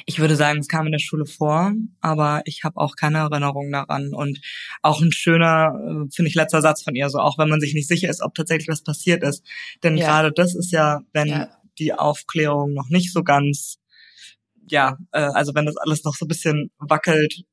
ich 0.05 0.19
würde 0.19 0.35
sagen, 0.35 0.59
es 0.59 0.67
kam 0.67 0.85
in 0.85 0.91
der 0.91 0.99
Schule 0.99 1.25
vor, 1.25 1.73
aber 2.01 2.41
ich 2.45 2.63
habe 2.63 2.77
auch 2.77 2.95
keine 2.95 3.19
Erinnerung 3.19 3.71
daran. 3.71 4.13
Und 4.13 4.41
auch 4.81 5.01
ein 5.01 5.11
schöner, 5.11 5.73
äh, 5.75 6.11
finde 6.13 6.29
ich, 6.29 6.35
letzter 6.35 6.61
Satz 6.61 6.83
von 6.83 6.95
ihr, 6.95 7.09
so 7.09 7.19
auch 7.19 7.37
wenn 7.37 7.49
man 7.49 7.59
sich 7.59 7.73
nicht 7.73 7.87
sicher 7.87 8.09
ist, 8.09 8.21
ob 8.21 8.33
tatsächlich 8.33 8.67
was 8.67 8.83
passiert 8.83 9.23
ist. 9.23 9.43
Denn 9.83 9.97
ja. 9.97 10.05
gerade 10.05 10.31
das 10.31 10.55
ist 10.55 10.71
ja, 10.71 11.01
wenn 11.11 11.27
ja. 11.27 11.49
die 11.79 11.93
Aufklärung 11.93 12.73
noch 12.73 12.89
nicht 12.89 13.11
so 13.11 13.23
ganz, 13.23 13.77
ja, 14.67 14.97
äh, 15.11 15.19
also 15.19 15.53
wenn 15.55 15.65
das 15.65 15.77
alles 15.77 16.03
noch 16.03 16.15
so 16.15 16.25
ein 16.25 16.29
bisschen 16.29 16.71
wackelt, 16.77 17.43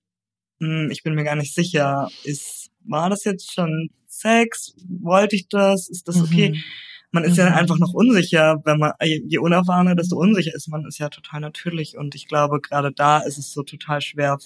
mh, 0.61 0.85
hm, 0.85 0.91
ich 0.91 1.03
bin 1.03 1.15
mir 1.15 1.25
gar 1.25 1.37
nicht 1.37 1.55
sicher, 1.55 2.09
ist, 2.25 2.71
war 2.85 3.11
das 3.11 3.25
jetzt 3.25 3.53
schon 3.53 3.91
Sex? 4.07 4.75
Wollte 4.89 5.37
ich 5.37 5.49
das? 5.49 5.89
Ist 5.89 6.09
das 6.09 6.21
okay? 6.21 6.51
Mhm 6.51 6.63
man 7.13 7.25
ist 7.25 7.33
mhm. 7.33 7.39
ja 7.39 7.55
einfach 7.55 7.79
noch 7.79 7.93
unsicher, 7.93 8.61
wenn 8.65 8.79
man, 8.79 8.93
je 9.03 9.39
unerfahrener, 9.39 9.97
desto 9.97 10.17
unsicher 10.17 10.55
ist 10.55 10.69
man, 10.69 10.87
ist 10.87 10.99
ja 10.99 11.09
total 11.09 11.41
natürlich. 11.41 11.97
Und 11.97 12.15
ich 12.15 12.29
glaube, 12.29 12.61
gerade 12.61 12.93
da 12.93 13.19
ist 13.19 13.39
es 13.39 13.53
so 13.53 13.63
total 13.63 14.01
schwer 14.01 14.39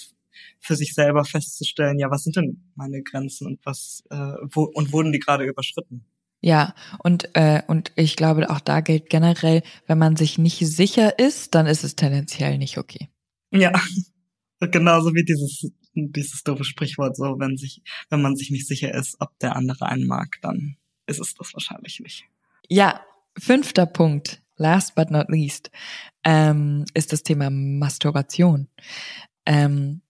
für 0.61 0.77
sich 0.77 0.95
selber 0.95 1.25
festzustellen, 1.25 1.99
ja, 1.99 2.11
was 2.11 2.25
sind 2.25 2.37
denn 2.37 2.73
meine 2.75 3.03
Grenzen 3.03 3.47
und 3.47 3.61
was, 3.65 4.03
äh, 4.11 4.33
wo, 4.51 4.65
und 4.65 4.93
wurden 4.93 5.13
die 5.13 5.21
gerade 5.21 5.45
überschritten? 5.45 6.05
Ja, 6.41 6.75
und, 6.99 7.31
äh, 7.35 7.63
und 7.69 7.93
ich 7.97 8.17
glaube, 8.17 8.51
auch 8.51 8.61
da 8.61 8.81
gilt 8.81 9.09
generell, 9.09 9.63
wenn 9.87 9.99
man 9.99 10.17
sich 10.17 10.37
nicht 10.37 10.59
sicher 10.59 11.19
ist, 11.19 11.55
dann 11.55 11.67
ist 11.67 11.85
es 11.85 11.97
tendenziell 11.97 12.59
nicht 12.59 12.77
okay. 12.77 13.09
Ja, 13.51 13.73
genauso 14.61 15.15
wie 15.15 15.25
dieses, 15.25 15.71
dieses 15.95 16.43
doofe 16.43 16.65
Sprichwort, 16.65 17.17
so, 17.17 17.39
wenn 17.39 17.57
sich, 17.57 17.83
wenn 18.11 18.21
man 18.21 18.37
sich 18.37 18.51
nicht 18.51 18.67
sicher 18.67 18.93
ist, 18.93 19.17
ob 19.21 19.39
der 19.39 19.57
andere 19.57 19.87
einen 19.87 20.07
mag, 20.07 20.39
dann 20.43 20.77
ist 21.07 21.21
es 21.21 21.35
das 21.35 21.55
wahrscheinlich 21.55 22.01
nicht. 22.01 22.25
Ja, 22.69 23.01
fünfter 23.39 23.87
Punkt, 23.87 24.43
last 24.57 24.95
but 24.95 25.11
not 25.11 25.29
least, 25.29 25.71
ähm, 26.25 26.85
ist 26.95 27.13
das 27.13 27.23
Thema 27.23 27.51
Masturbation. 27.51 28.69
Ähm, 29.47 30.03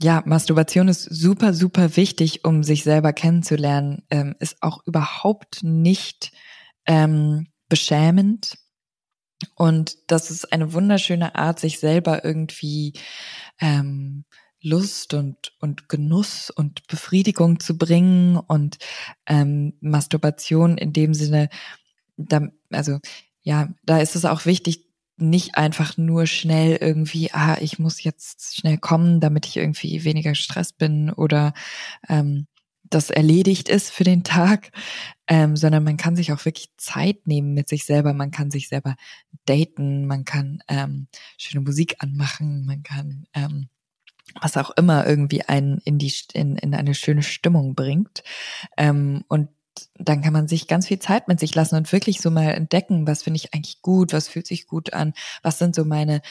ja, 0.00 0.22
Masturbation 0.24 0.88
ist 0.88 1.02
super, 1.04 1.52
super 1.52 1.96
wichtig, 1.96 2.44
um 2.44 2.62
sich 2.62 2.84
selber 2.84 3.12
kennenzulernen. 3.12 4.02
Ähm, 4.10 4.34
ist 4.38 4.62
auch 4.62 4.80
überhaupt 4.86 5.62
nicht 5.62 6.32
ähm, 6.86 7.48
beschämend. 7.68 8.58
Und 9.54 9.98
das 10.10 10.30
ist 10.30 10.52
eine 10.52 10.72
wunderschöne 10.72 11.34
Art, 11.34 11.60
sich 11.60 11.80
selber 11.80 12.24
irgendwie 12.24 12.94
ähm, 13.58 14.24
Lust 14.62 15.14
und, 15.14 15.52
und 15.60 15.88
Genuss 15.88 16.50
und 16.50 16.86
Befriedigung 16.86 17.60
zu 17.60 17.78
bringen 17.78 18.36
und 18.36 18.78
ähm, 19.26 19.74
Masturbation 19.80 20.76
in 20.78 20.92
dem 20.92 21.14
Sinne 21.14 21.48
da, 22.16 22.48
also 22.70 22.98
ja, 23.42 23.68
da 23.84 23.98
ist 23.98 24.16
es 24.16 24.24
auch 24.24 24.44
wichtig, 24.46 24.86
nicht 25.16 25.56
einfach 25.56 25.96
nur 25.96 26.26
schnell 26.26 26.76
irgendwie, 26.76 27.30
ah, 27.32 27.58
ich 27.60 27.78
muss 27.78 28.02
jetzt 28.02 28.56
schnell 28.56 28.78
kommen, 28.78 29.20
damit 29.20 29.46
ich 29.46 29.56
irgendwie 29.56 30.04
weniger 30.04 30.30
gestresst 30.30 30.78
bin 30.78 31.10
oder 31.10 31.52
ähm, 32.08 32.46
das 32.90 33.10
erledigt 33.10 33.68
ist 33.68 33.90
für 33.90 34.04
den 34.04 34.24
Tag, 34.24 34.72
ähm, 35.28 35.56
sondern 35.56 35.84
man 35.84 35.96
kann 35.96 36.16
sich 36.16 36.32
auch 36.32 36.44
wirklich 36.44 36.70
Zeit 36.76 37.26
nehmen 37.26 37.54
mit 37.54 37.68
sich 37.68 37.84
selber. 37.84 38.12
Man 38.14 38.32
kann 38.32 38.50
sich 38.50 38.68
selber 38.68 38.96
daten, 39.46 40.06
man 40.06 40.24
kann 40.24 40.60
ähm, 40.68 41.06
schöne 41.38 41.62
Musik 41.62 41.96
anmachen, 42.00 42.66
man 42.66 42.82
kann 42.82 43.26
ähm, 43.32 43.68
was 44.40 44.56
auch 44.56 44.70
immer 44.70 45.06
irgendwie 45.06 45.42
einen 45.42 45.78
in 45.84 45.98
die 45.98 46.12
in, 46.32 46.56
in 46.56 46.74
eine 46.74 46.94
schöne 46.94 47.22
Stimmung 47.22 47.74
bringt. 47.74 48.22
Ähm, 48.76 49.24
und 49.28 49.48
dann 49.94 50.22
kann 50.22 50.32
man 50.32 50.48
sich 50.48 50.66
ganz 50.66 50.88
viel 50.88 50.98
Zeit 50.98 51.28
mit 51.28 51.40
sich 51.40 51.54
lassen 51.54 51.76
und 51.76 51.92
wirklich 51.92 52.20
so 52.20 52.30
mal 52.30 52.50
entdecken, 52.50 53.06
was 53.06 53.22
finde 53.22 53.38
ich 53.38 53.54
eigentlich 53.54 53.82
gut, 53.82 54.12
was 54.12 54.28
fühlt 54.28 54.46
sich 54.46 54.66
gut 54.66 54.92
an, 54.92 55.14
was 55.42 55.58
sind 55.58 55.74
so 55.74 55.84
meine 55.84 56.22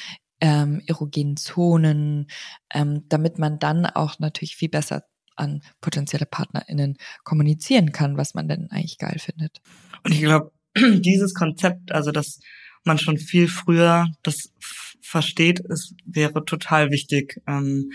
ähm, 0.41 0.82
erogenen 0.88 1.38
Zonen, 1.38 2.28
ähm, 2.74 3.06
damit 3.10 3.39
man 3.39 3.60
dann 3.60 3.86
auch 3.86 4.20
natürlich 4.20 4.56
viel 4.56 4.70
besser 4.70 5.04
an 5.36 5.62
potenzielle 5.82 6.26
PartnerInnen 6.26 6.97
kommunizieren 7.24 7.91
kann, 7.91 8.18
was 8.18 8.34
man 8.34 8.47
denn 8.47 8.70
eigentlich 8.72 8.97
geil 8.97 9.20
findet. 9.20 9.62
Und 10.04 10.14
ich 10.14 10.22
glaube, 10.22 10.52
dieses 10.78 11.34
Konzept, 11.34 11.91
also 11.91 12.12
dass 12.12 12.39
man 12.86 12.97
schon 12.97 13.18
viel 13.18 13.47
früher 13.47 14.08
das 14.24 14.54
versteht, 15.02 15.62
es 15.70 15.95
wäre 16.06 16.45
total 16.45 16.91
wichtig, 16.91 17.41
ähm, 17.47 17.91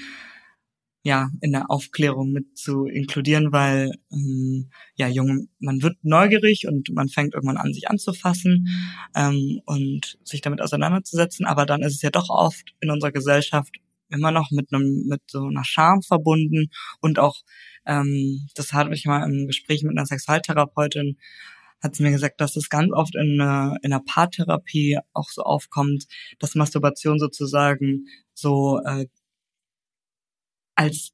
ja, 1.02 1.28
in 1.42 1.52
der 1.52 1.70
Aufklärung 1.70 2.32
mit 2.32 2.56
zu 2.56 2.86
inkludieren, 2.86 3.52
weil 3.52 3.92
ähm, 4.10 4.70
ja, 4.96 5.06
jung, 5.06 5.48
man 5.58 5.82
wird 5.82 5.98
neugierig 6.02 6.66
und 6.66 6.90
man 6.94 7.08
fängt 7.08 7.34
irgendwann 7.34 7.58
an, 7.58 7.74
sich 7.74 7.90
anzufassen 7.90 8.68
ähm, 9.14 9.60
und 9.66 10.18
sich 10.24 10.40
damit 10.40 10.62
auseinanderzusetzen, 10.62 11.44
aber 11.44 11.66
dann 11.66 11.82
ist 11.82 11.94
es 11.94 12.02
ja 12.02 12.10
doch 12.10 12.30
oft 12.30 12.74
in 12.80 12.90
unserer 12.90 13.12
Gesellschaft 13.12 13.76
immer 14.08 14.30
noch 14.30 14.50
mit 14.50 14.72
einem 14.72 15.04
mit 15.06 15.22
so 15.26 15.46
einer 15.46 15.64
Scham 15.64 16.02
verbunden. 16.02 16.70
Und 17.00 17.18
auch 17.18 17.42
ähm, 17.86 18.48
das 18.54 18.72
hatte 18.72 18.94
ich 18.94 19.04
mal 19.04 19.24
im 19.28 19.46
Gespräch 19.46 19.82
mit 19.82 19.96
einer 19.96 20.06
Sexualtherapeutin 20.06 21.18
hat 21.82 21.94
sie 21.94 22.02
mir 22.02 22.12
gesagt, 22.12 22.40
dass 22.40 22.56
es 22.56 22.68
ganz 22.68 22.92
oft 22.92 23.14
in, 23.14 23.40
äh, 23.40 23.76
in 23.82 23.92
einer 23.92 24.00
Paartherapie 24.00 24.98
auch 25.12 25.28
so 25.28 25.42
aufkommt, 25.42 26.04
dass 26.38 26.54
Masturbation 26.54 27.18
sozusagen 27.18 28.06
so 28.32 28.80
äh, 28.84 29.06
als 30.74 31.12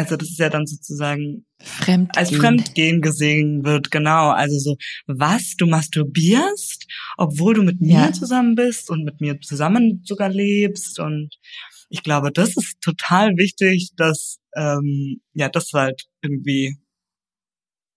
also 0.00 0.16
das 0.16 0.30
ist 0.30 0.38
ja 0.38 0.48
dann 0.48 0.66
sozusagen 0.66 1.44
Fremdgehen. 1.58 2.16
als 2.16 2.30
Fremdgehen 2.30 3.02
gesehen 3.02 3.64
wird, 3.66 3.90
genau. 3.90 4.30
Also 4.30 4.58
so, 4.58 4.76
was, 5.06 5.56
du 5.58 5.66
masturbierst, 5.66 6.86
obwohl 7.18 7.52
du 7.52 7.62
mit 7.62 7.82
mir 7.82 8.06
ja. 8.06 8.12
zusammen 8.12 8.54
bist 8.54 8.88
und 8.88 9.04
mit 9.04 9.20
mir 9.20 9.38
zusammen 9.42 10.02
sogar 10.06 10.30
lebst 10.30 10.98
und 10.98 11.36
ich 11.90 12.02
glaube, 12.02 12.30
das 12.32 12.56
ist 12.56 12.80
total 12.80 13.36
wichtig, 13.36 13.90
dass 13.96 14.38
ähm, 14.56 15.20
ja 15.34 15.50
das 15.50 15.70
halt 15.74 16.06
irgendwie 16.22 16.78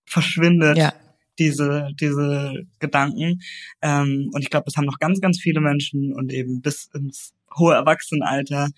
verschwindet. 0.06 0.78
Ja. 0.78 0.94
Diese, 1.40 1.90
diese 2.00 2.54
Gedanken. 2.80 3.42
Ähm, 3.82 4.30
und 4.34 4.42
ich 4.42 4.50
glaube, 4.50 4.66
das 4.66 4.76
haben 4.78 4.86
noch 4.86 5.00
ganz, 5.00 5.20
ganz 5.20 5.40
viele 5.40 5.62
Menschen 5.62 6.14
und 6.14 6.32
eben 6.32 6.62
bis 6.62 6.90
ins 6.94 7.34
hohe 7.58 7.74
Erwachsenenalter, 7.74 8.70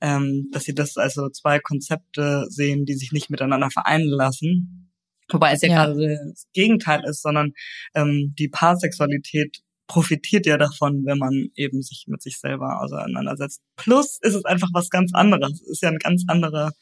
ähm, 0.00 0.48
dass 0.52 0.64
sie 0.64 0.74
das 0.74 0.96
also 0.96 1.28
zwei 1.30 1.58
Konzepte 1.58 2.46
sehen, 2.48 2.84
die 2.84 2.94
sich 2.94 3.12
nicht 3.12 3.30
miteinander 3.30 3.70
vereinen 3.70 4.08
lassen. 4.08 4.92
Wobei 5.30 5.52
es 5.52 5.62
ja, 5.62 5.68
ja. 5.68 5.86
gerade 5.86 6.18
das 6.30 6.46
Gegenteil 6.52 7.02
ist, 7.04 7.22
sondern 7.22 7.52
ähm, 7.94 8.34
die 8.38 8.48
Paarsexualität 8.48 9.58
profitiert 9.86 10.46
ja 10.46 10.58
davon, 10.58 11.04
wenn 11.04 11.18
man 11.18 11.48
eben 11.54 11.82
sich 11.82 12.04
mit 12.08 12.22
sich 12.22 12.38
selber 12.38 12.80
auseinandersetzt. 12.80 13.62
Plus 13.76 14.18
ist 14.20 14.34
es 14.34 14.44
einfach 14.44 14.68
was 14.72 14.90
ganz 14.90 15.12
anderes. 15.14 15.60
Es 15.62 15.68
ist 15.68 15.82
ja 15.82 15.90
ein 15.90 15.98
ganz 15.98 16.24
anderer, 16.26 16.72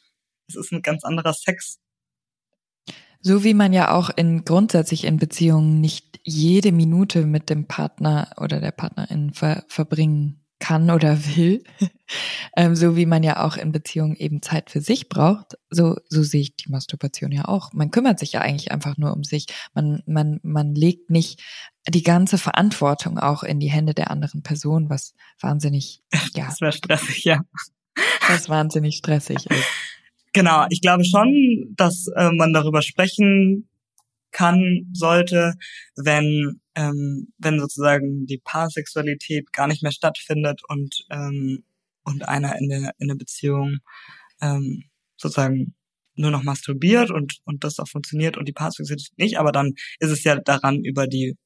es 0.47 0.55
ist 0.55 0.71
ein 0.71 0.81
ganz 0.81 1.03
anderer 1.03 1.33
Sex. 1.33 1.79
So 3.27 3.43
wie 3.43 3.55
man 3.55 3.73
ja 3.73 3.89
auch 3.89 4.11
in 4.15 4.45
grundsätzlich 4.45 5.03
in 5.03 5.17
Beziehungen 5.17 5.81
nicht 5.81 6.19
jede 6.23 6.71
Minute 6.71 7.25
mit 7.25 7.49
dem 7.49 7.65
Partner 7.65 8.29
oder 8.37 8.61
der 8.61 8.69
Partnerin 8.69 9.33
ver 9.33 9.63
verbringen 9.67 10.45
kann 10.59 10.91
oder 10.91 11.17
will, 11.35 11.63
ähm, 12.55 12.75
so 12.75 12.95
wie 12.95 13.07
man 13.07 13.23
ja 13.23 13.43
auch 13.43 13.57
in 13.57 13.71
Beziehungen 13.71 14.15
eben 14.15 14.43
Zeit 14.43 14.69
für 14.69 14.79
sich 14.79 15.09
braucht, 15.09 15.57
so, 15.71 15.95
so 16.07 16.21
sehe 16.21 16.41
ich 16.41 16.55
die 16.55 16.69
Masturbation 16.69 17.31
ja 17.31 17.45
auch. 17.45 17.73
Man 17.73 17.89
kümmert 17.89 18.19
sich 18.19 18.33
ja 18.33 18.41
eigentlich 18.41 18.71
einfach 18.71 18.95
nur 18.95 19.11
um 19.11 19.23
sich. 19.23 19.47
Man, 19.73 20.03
man, 20.05 20.39
man 20.43 20.75
legt 20.75 21.09
nicht 21.09 21.41
die 21.89 22.03
ganze 22.03 22.37
Verantwortung 22.37 23.17
auch 23.17 23.41
in 23.41 23.59
die 23.59 23.71
Hände 23.71 23.95
der 23.95 24.11
anderen 24.11 24.43
Person, 24.43 24.91
was 24.91 25.15
wahnsinnig, 25.41 26.03
ja. 26.35 26.45
Das 26.45 26.61
wäre 26.61 26.73
stressig, 26.73 27.23
ja. 27.23 27.41
Was 28.27 28.49
wahnsinnig 28.49 28.97
stressig 28.97 29.47
ist. 29.47 29.67
Genau, 30.35 30.65
ich 30.69 30.81
glaube 30.81 31.05
schon, 31.05 31.73
dass 31.77 32.07
äh, 32.17 32.29
man 32.29 32.51
darüber 32.51 32.81
sprechen 32.81 33.69
kann, 34.31 34.89
sollte, 34.93 35.53
wenn 35.95 36.59
ähm, 36.75 37.31
wenn 37.37 37.57
sozusagen 37.61 38.25
die 38.25 38.39
Paarsexualität 38.39 39.53
gar 39.53 39.67
nicht 39.67 39.81
mehr 39.81 39.93
stattfindet 39.93 40.61
und 40.67 41.05
ähm, 41.09 41.63
und 42.03 42.27
einer 42.27 42.57
in 42.59 42.67
der 42.67 42.91
in 42.99 43.07
der 43.07 43.15
Beziehung 43.15 43.77
ähm, 44.41 44.83
sozusagen 45.15 45.73
nur 46.15 46.31
noch 46.31 46.43
masturbiert 46.43 47.11
und 47.11 47.39
und 47.45 47.63
das 47.63 47.79
auch 47.79 47.87
funktioniert 47.87 48.35
und 48.35 48.45
die 48.49 48.53
Paarsexualität 48.53 49.17
nicht, 49.17 49.37
aber 49.39 49.53
dann 49.53 49.73
ist 49.99 50.11
es 50.11 50.25
ja 50.25 50.35
daran 50.35 50.83
über 50.83 51.07
die 51.07 51.37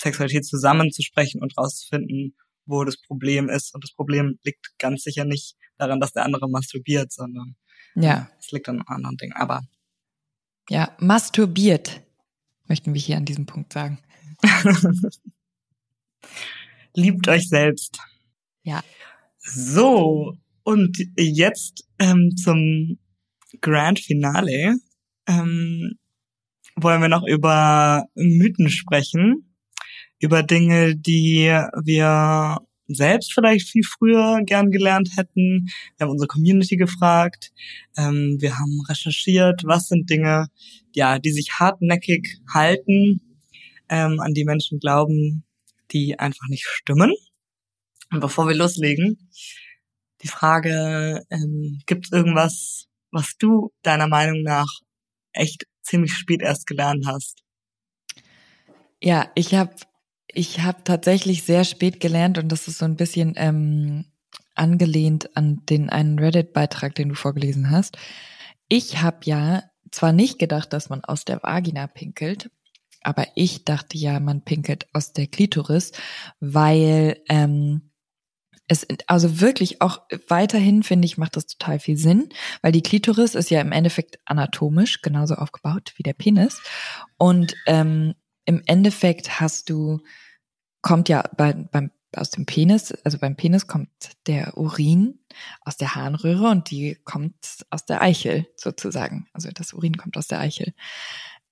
Sexualität 0.00 0.44
zusammenzusprechen 0.46 1.40
und 1.42 1.56
rauszufinden, 1.56 2.34
wo 2.66 2.84
das 2.84 3.00
Problem 3.00 3.48
ist. 3.48 3.74
Und 3.74 3.84
das 3.84 3.92
Problem 3.92 4.38
liegt 4.44 4.78
ganz 4.78 5.04
sicher 5.04 5.24
nicht 5.24 5.54
daran, 5.78 6.00
dass 6.00 6.12
der 6.12 6.24
andere 6.24 6.48
masturbiert, 6.50 7.12
sondern 7.12 7.54
ja, 7.94 8.30
es 8.38 8.50
liegt 8.50 8.68
an 8.68 8.82
anderen 8.86 9.16
Dingen. 9.16 9.32
Aber 9.34 9.62
ja, 10.68 10.94
masturbiert 10.98 12.00
möchten 12.66 12.94
wir 12.94 13.00
hier 13.00 13.16
an 13.16 13.24
diesem 13.24 13.46
Punkt 13.46 13.72
sagen. 13.72 13.98
Liebt 16.94 17.28
euch 17.28 17.48
selbst. 17.48 17.98
Ja. 18.62 18.82
So, 19.38 20.36
und 20.62 20.98
jetzt 21.16 21.84
ähm, 21.98 22.36
zum 22.36 22.98
Grand 23.60 23.98
Finale 23.98 24.76
ähm, 25.26 25.98
wollen 26.76 27.00
wir 27.00 27.08
noch 27.08 27.26
über 27.26 28.06
Mythen 28.14 28.70
sprechen, 28.70 29.56
über 30.20 30.42
Dinge, 30.42 30.96
die 30.96 31.46
wir 31.82 32.58
selbst 32.94 33.32
vielleicht 33.32 33.68
viel 33.68 33.84
früher 33.84 34.40
gern 34.44 34.70
gelernt 34.70 35.10
hätten. 35.16 35.68
Wir 35.96 36.04
haben 36.04 36.10
unsere 36.10 36.28
Community 36.28 36.76
gefragt, 36.76 37.52
ähm, 37.96 38.36
wir 38.40 38.58
haben 38.58 38.80
recherchiert, 38.88 39.62
was 39.64 39.88
sind 39.88 40.10
Dinge, 40.10 40.48
ja, 40.94 41.18
die 41.18 41.32
sich 41.32 41.52
hartnäckig 41.58 42.40
halten 42.52 43.20
ähm, 43.88 44.20
an 44.20 44.34
die 44.34 44.44
Menschen 44.44 44.78
glauben, 44.78 45.44
die 45.92 46.18
einfach 46.18 46.48
nicht 46.48 46.64
stimmen. 46.66 47.12
Und 48.12 48.20
bevor 48.20 48.48
wir 48.48 48.56
loslegen, 48.56 49.30
die 50.22 50.28
Frage, 50.28 51.24
ähm, 51.30 51.80
gibt 51.86 52.06
es 52.06 52.12
irgendwas, 52.12 52.86
was 53.10 53.36
du 53.38 53.72
deiner 53.82 54.08
Meinung 54.08 54.42
nach 54.42 54.68
echt 55.32 55.66
ziemlich 55.82 56.14
spät 56.14 56.42
erst 56.42 56.66
gelernt 56.66 57.06
hast? 57.06 57.42
Ja, 59.02 59.30
ich 59.34 59.54
habe 59.54 59.74
ich 60.34 60.60
hab 60.62 60.84
tatsächlich 60.84 61.42
sehr 61.42 61.64
spät 61.64 62.00
gelernt 62.00 62.38
und 62.38 62.48
das 62.50 62.68
ist 62.68 62.78
so 62.78 62.84
ein 62.84 62.96
bisschen 62.96 63.34
ähm, 63.36 64.04
angelehnt 64.54 65.36
an 65.36 65.64
den 65.66 65.90
einen 65.90 66.18
Reddit-Beitrag, 66.18 66.94
den 66.94 67.10
du 67.10 67.14
vorgelesen 67.14 67.70
hast. 67.70 67.96
Ich 68.68 69.02
habe 69.02 69.18
ja 69.24 69.64
zwar 69.90 70.12
nicht 70.12 70.38
gedacht, 70.38 70.72
dass 70.72 70.88
man 70.88 71.04
aus 71.04 71.24
der 71.24 71.42
Vagina 71.42 71.86
pinkelt, 71.86 72.50
aber 73.02 73.26
ich 73.34 73.64
dachte 73.64 73.96
ja, 73.96 74.20
man 74.20 74.42
pinkelt 74.42 74.86
aus 74.92 75.12
der 75.12 75.26
Klitoris, 75.26 75.92
weil 76.38 77.20
ähm, 77.28 77.90
es 78.68 78.86
also 79.08 79.40
wirklich 79.40 79.82
auch 79.82 80.02
weiterhin 80.28 80.84
finde 80.84 81.06
ich 81.06 81.18
macht 81.18 81.34
das 81.34 81.46
total 81.46 81.80
viel 81.80 81.96
Sinn, 81.96 82.28
weil 82.62 82.70
die 82.70 82.82
Klitoris 82.82 83.34
ist 83.34 83.50
ja 83.50 83.60
im 83.60 83.72
Endeffekt 83.72 84.20
anatomisch 84.26 85.02
genauso 85.02 85.34
aufgebaut 85.34 85.92
wie 85.96 86.04
der 86.04 86.12
Penis 86.12 86.62
und 87.18 87.56
ähm, 87.66 88.14
im 88.50 88.62
Endeffekt 88.66 89.40
hast 89.40 89.70
du 89.70 90.00
kommt 90.82 91.08
ja 91.08 91.22
bei, 91.36 91.52
beim 91.52 91.92
aus 92.16 92.30
dem 92.30 92.44
Penis, 92.44 92.90
also 93.04 93.18
beim 93.18 93.36
Penis 93.36 93.68
kommt 93.68 93.88
der 94.26 94.58
Urin 94.58 95.20
aus 95.60 95.76
der 95.76 95.94
Harnröhre 95.94 96.48
und 96.48 96.68
die 96.72 96.96
kommt 97.04 97.36
aus 97.70 97.84
der 97.86 98.02
Eichel 98.02 98.48
sozusagen. 98.56 99.28
Also 99.32 99.50
das 99.54 99.72
Urin 99.72 99.96
kommt 99.96 100.16
aus 100.16 100.26
der 100.26 100.40
Eichel. 100.40 100.74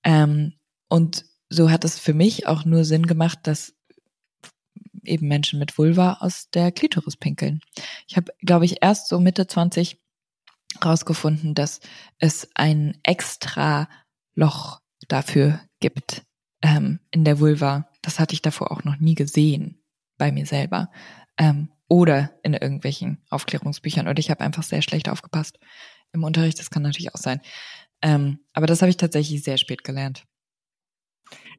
Ähm, 0.03 0.55
und 0.89 1.23
so 1.47 1.71
hat 1.71 1.85
es 1.85 1.97
für 1.97 2.13
mich 2.13 2.45
auch 2.45 2.65
nur 2.65 2.83
Sinn 2.83 3.07
gemacht, 3.07 3.39
dass 3.43 3.73
eben 5.05 5.29
Menschen 5.29 5.59
mit 5.59 5.77
Vulva 5.77 6.17
aus 6.19 6.49
der 6.49 6.73
Klitoris 6.73 7.15
pinkeln. 7.15 7.61
Ich 8.09 8.17
habe, 8.17 8.33
glaube 8.41 8.65
ich, 8.65 8.83
erst 8.83 9.07
so 9.07 9.21
Mitte 9.21 9.47
20 9.47 9.97
rausgefunden, 10.83 11.55
dass 11.55 11.79
es 12.17 12.49
ein 12.55 12.99
extra 13.03 13.87
Loch 14.35 14.81
dafür 15.07 15.61
gibt 15.79 16.23
ähm, 16.61 16.99
in 17.11 17.23
der 17.23 17.39
Vulva, 17.39 17.89
das 18.01 18.19
hatte 18.19 18.33
ich 18.33 18.41
davor 18.41 18.71
auch 18.71 18.83
noch 18.83 18.97
nie 18.99 19.15
gesehen 19.15 19.81
bei 20.17 20.31
mir 20.31 20.45
selber. 20.45 20.89
Ähm, 21.37 21.69
oder 21.89 22.31
in 22.43 22.53
irgendwelchen 22.53 23.17
Aufklärungsbüchern. 23.29 24.07
Oder 24.07 24.19
ich 24.19 24.29
habe 24.29 24.41
einfach 24.41 24.63
sehr 24.63 24.81
schlecht 24.81 25.09
aufgepasst 25.09 25.59
im 26.13 26.23
Unterricht. 26.23 26.59
Das 26.59 26.69
kann 26.69 26.83
natürlich 26.83 27.13
auch 27.13 27.19
sein. 27.19 27.41
Ähm, 28.01 28.39
aber 28.53 28.67
das 28.67 28.81
habe 28.81 28.89
ich 28.89 28.97
tatsächlich 28.97 29.43
sehr 29.43 29.57
spät 29.57 29.83
gelernt. 29.83 30.23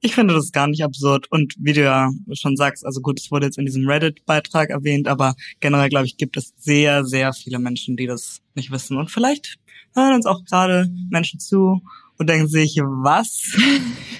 Ich 0.00 0.14
finde 0.14 0.34
das 0.34 0.52
gar 0.52 0.66
nicht 0.66 0.82
absurd. 0.82 1.30
Und 1.30 1.54
wie 1.58 1.72
du 1.72 1.82
ja 1.82 2.10
schon 2.32 2.56
sagst, 2.56 2.86
also 2.86 3.00
gut, 3.00 3.20
es 3.20 3.30
wurde 3.30 3.46
jetzt 3.46 3.58
in 3.58 3.66
diesem 3.66 3.86
Reddit-Beitrag 3.86 4.70
erwähnt, 4.70 5.08
aber 5.08 5.34
generell, 5.58 5.90
glaube 5.90 6.06
ich, 6.06 6.16
gibt 6.16 6.36
es 6.36 6.54
sehr, 6.56 7.04
sehr 7.04 7.32
viele 7.32 7.58
Menschen, 7.58 7.96
die 7.96 8.06
das 8.06 8.40
nicht 8.54 8.70
wissen. 8.70 8.96
Und 8.96 9.10
vielleicht 9.10 9.58
hören 9.94 10.14
uns 10.14 10.26
auch 10.26 10.44
gerade 10.44 10.88
Menschen 11.10 11.40
zu 11.40 11.82
und 12.20 12.28
denken 12.28 12.48
sich, 12.48 12.76
was? 12.76 13.56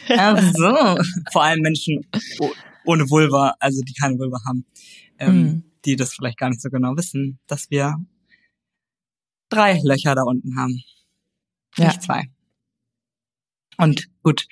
Ach 0.08 0.42
so. 0.54 0.98
Vor 1.32 1.44
allem 1.44 1.60
Menschen 1.60 2.00
ohne 2.86 3.08
Vulva, 3.10 3.54
also 3.60 3.82
die 3.82 3.92
keine 3.92 4.18
Vulva 4.18 4.38
haben, 4.48 4.64
ähm, 5.18 5.42
mhm. 5.42 5.64
die 5.84 5.96
das 5.96 6.14
vielleicht 6.14 6.38
gar 6.38 6.48
nicht 6.48 6.62
so 6.62 6.70
genau 6.70 6.96
wissen, 6.96 7.38
dass 7.46 7.70
wir 7.70 7.94
drei 9.50 9.78
Löcher 9.84 10.14
da 10.14 10.22
unten 10.22 10.56
haben. 10.56 10.82
Ja. 11.76 11.88
Nicht 11.88 12.02
zwei. 12.02 12.24
Und 13.76 14.08
gut, 14.22 14.48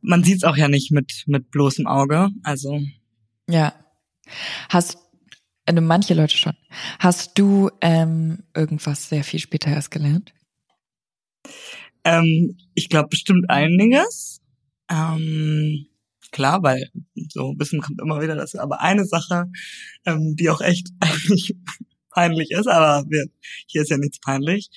man 0.00 0.22
sieht's 0.22 0.44
auch 0.44 0.56
ja 0.56 0.68
nicht 0.68 0.92
mit, 0.92 1.24
mit 1.26 1.50
bloßem 1.50 1.88
Auge, 1.88 2.28
also. 2.44 2.80
Ja. 3.50 3.74
Hast, 4.68 4.98
äh, 5.66 5.72
manche 5.72 6.14
Leute 6.14 6.36
schon. 6.36 6.56
Hast 7.00 7.36
du 7.40 7.70
ähm, 7.80 8.44
irgendwas 8.54 9.08
sehr 9.08 9.24
viel 9.24 9.40
später 9.40 9.70
erst 9.72 9.90
gelernt? 9.90 10.32
Ähm, 12.04 12.56
ich 12.74 12.88
glaube 12.88 13.08
bestimmt 13.08 13.48
einiges. 13.48 14.40
Ähm, 14.90 15.86
klar, 16.32 16.62
weil 16.62 16.90
so 17.28 17.50
ein 17.50 17.56
bisschen 17.56 17.80
kommt 17.80 18.00
immer 18.00 18.20
wieder 18.20 18.34
das. 18.34 18.54
Aber 18.54 18.80
eine 18.80 19.04
Sache, 19.04 19.50
ähm, 20.04 20.34
die 20.36 20.50
auch 20.50 20.60
echt 20.60 20.88
eigentlich 21.00 21.54
peinlich 22.10 22.50
ist, 22.50 22.66
aber 22.66 23.08
wir, 23.08 23.26
hier 23.66 23.82
ist 23.82 23.90
ja 23.90 23.98
nichts 23.98 24.20
peinlich. 24.20 24.68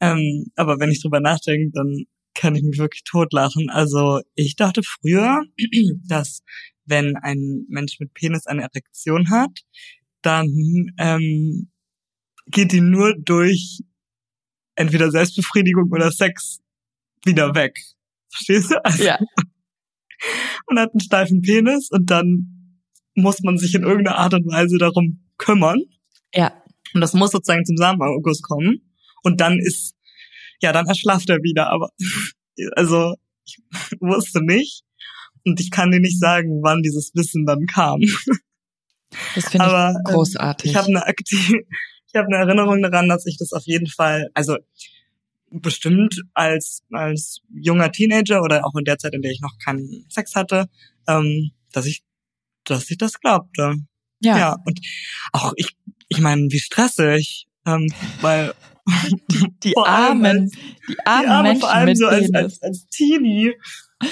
Ähm, 0.00 0.46
aber 0.56 0.80
wenn 0.80 0.90
ich 0.90 1.00
drüber 1.00 1.20
nachdenke, 1.20 1.70
dann 1.72 2.04
kann 2.34 2.56
ich 2.56 2.62
mich 2.62 2.78
wirklich 2.78 3.04
totlachen. 3.04 3.70
Also 3.70 4.20
ich 4.34 4.56
dachte 4.56 4.82
früher, 4.82 5.42
dass 6.08 6.42
wenn 6.84 7.16
ein 7.16 7.66
Mensch 7.68 8.00
mit 8.00 8.14
Penis 8.14 8.46
eine 8.46 8.62
Erektion 8.62 9.30
hat, 9.30 9.60
dann 10.22 10.92
ähm, 10.98 11.70
geht 12.46 12.72
die 12.72 12.80
nur 12.80 13.14
durch 13.16 13.80
entweder 14.74 15.10
Selbstbefriedigung 15.10 15.90
oder 15.90 16.10
Sex 16.10 16.60
wieder 17.24 17.54
weg. 17.54 17.78
Verstehst 18.30 18.70
du? 18.70 18.84
Also, 18.84 19.04
ja. 19.04 19.18
Man 20.68 20.78
hat 20.78 20.92
einen 20.92 21.00
steifen 21.00 21.42
Penis 21.42 21.90
und 21.90 22.10
dann 22.10 22.80
muss 23.14 23.40
man 23.40 23.58
sich 23.58 23.74
in 23.74 23.82
irgendeiner 23.82 24.16
Art 24.16 24.34
und 24.34 24.46
Weise 24.46 24.78
darum 24.78 25.28
kümmern. 25.36 25.82
Ja. 26.32 26.62
Und 26.94 27.00
das 27.00 27.12
muss 27.12 27.32
sozusagen 27.32 27.64
zum 27.64 27.76
Samenerguss 27.76 28.40
kommen. 28.40 28.94
Und 29.22 29.40
dann 29.40 29.58
ist, 29.58 29.94
ja, 30.60 30.72
dann 30.72 30.86
erschlafft 30.86 31.28
er 31.28 31.42
wieder. 31.42 31.70
Aber, 31.70 31.90
also, 32.76 33.14
ich 33.44 33.58
wusste 34.00 34.42
nicht. 34.42 34.82
Und 35.44 35.60
ich 35.60 35.70
kann 35.70 35.90
dir 35.90 36.00
nicht 36.00 36.20
sagen, 36.20 36.60
wann 36.62 36.82
dieses 36.82 37.10
Wissen 37.14 37.44
dann 37.46 37.66
kam. 37.66 38.00
Das 39.34 39.48
finde 39.48 39.66
ich 39.66 39.72
ähm, 39.72 39.96
großartig. 40.04 40.70
Ich 40.70 40.76
habe 40.76 40.88
eine 40.88 41.04
aktive, 41.04 41.62
ich 42.12 42.18
habe 42.18 42.28
eine 42.28 42.44
Erinnerung 42.44 42.82
daran, 42.82 43.08
dass 43.08 43.26
ich 43.26 43.38
das 43.38 43.52
auf 43.52 43.64
jeden 43.64 43.86
Fall, 43.86 44.28
also 44.34 44.56
bestimmt 45.50 46.22
als 46.34 46.82
als 46.92 47.40
junger 47.54 47.92
Teenager 47.92 48.42
oder 48.42 48.64
auch 48.64 48.74
in 48.76 48.84
der 48.84 48.98
Zeit, 48.98 49.14
in 49.14 49.22
der 49.22 49.32
ich 49.32 49.40
noch 49.40 49.58
keinen 49.62 50.06
Sex 50.08 50.34
hatte, 50.34 50.68
ähm, 51.06 51.50
dass 51.72 51.86
ich 51.86 52.02
dass 52.64 52.90
ich 52.90 52.98
das 52.98 53.20
glaubte. 53.20 53.76
Ja. 54.20 54.38
ja. 54.38 54.56
Und 54.64 54.80
auch 55.32 55.52
ich, 55.56 55.76
ich 56.08 56.20
meine, 56.20 56.42
wie 56.50 56.58
stressig, 56.58 57.46
ähm, 57.66 57.92
weil 58.20 58.54
die, 59.30 59.46
die 59.62 59.76
armen, 59.84 60.42
als, 60.42 60.50
die 60.88 60.96
armen 61.04 61.24
die 61.24 61.28
Arme, 61.28 61.42
Menschen 61.42 61.60
vor 61.60 61.72
allem 61.72 61.94
so 61.94 62.06
als, 62.06 62.32
als, 62.32 62.62
als 62.62 62.88
Teenie 62.88 63.54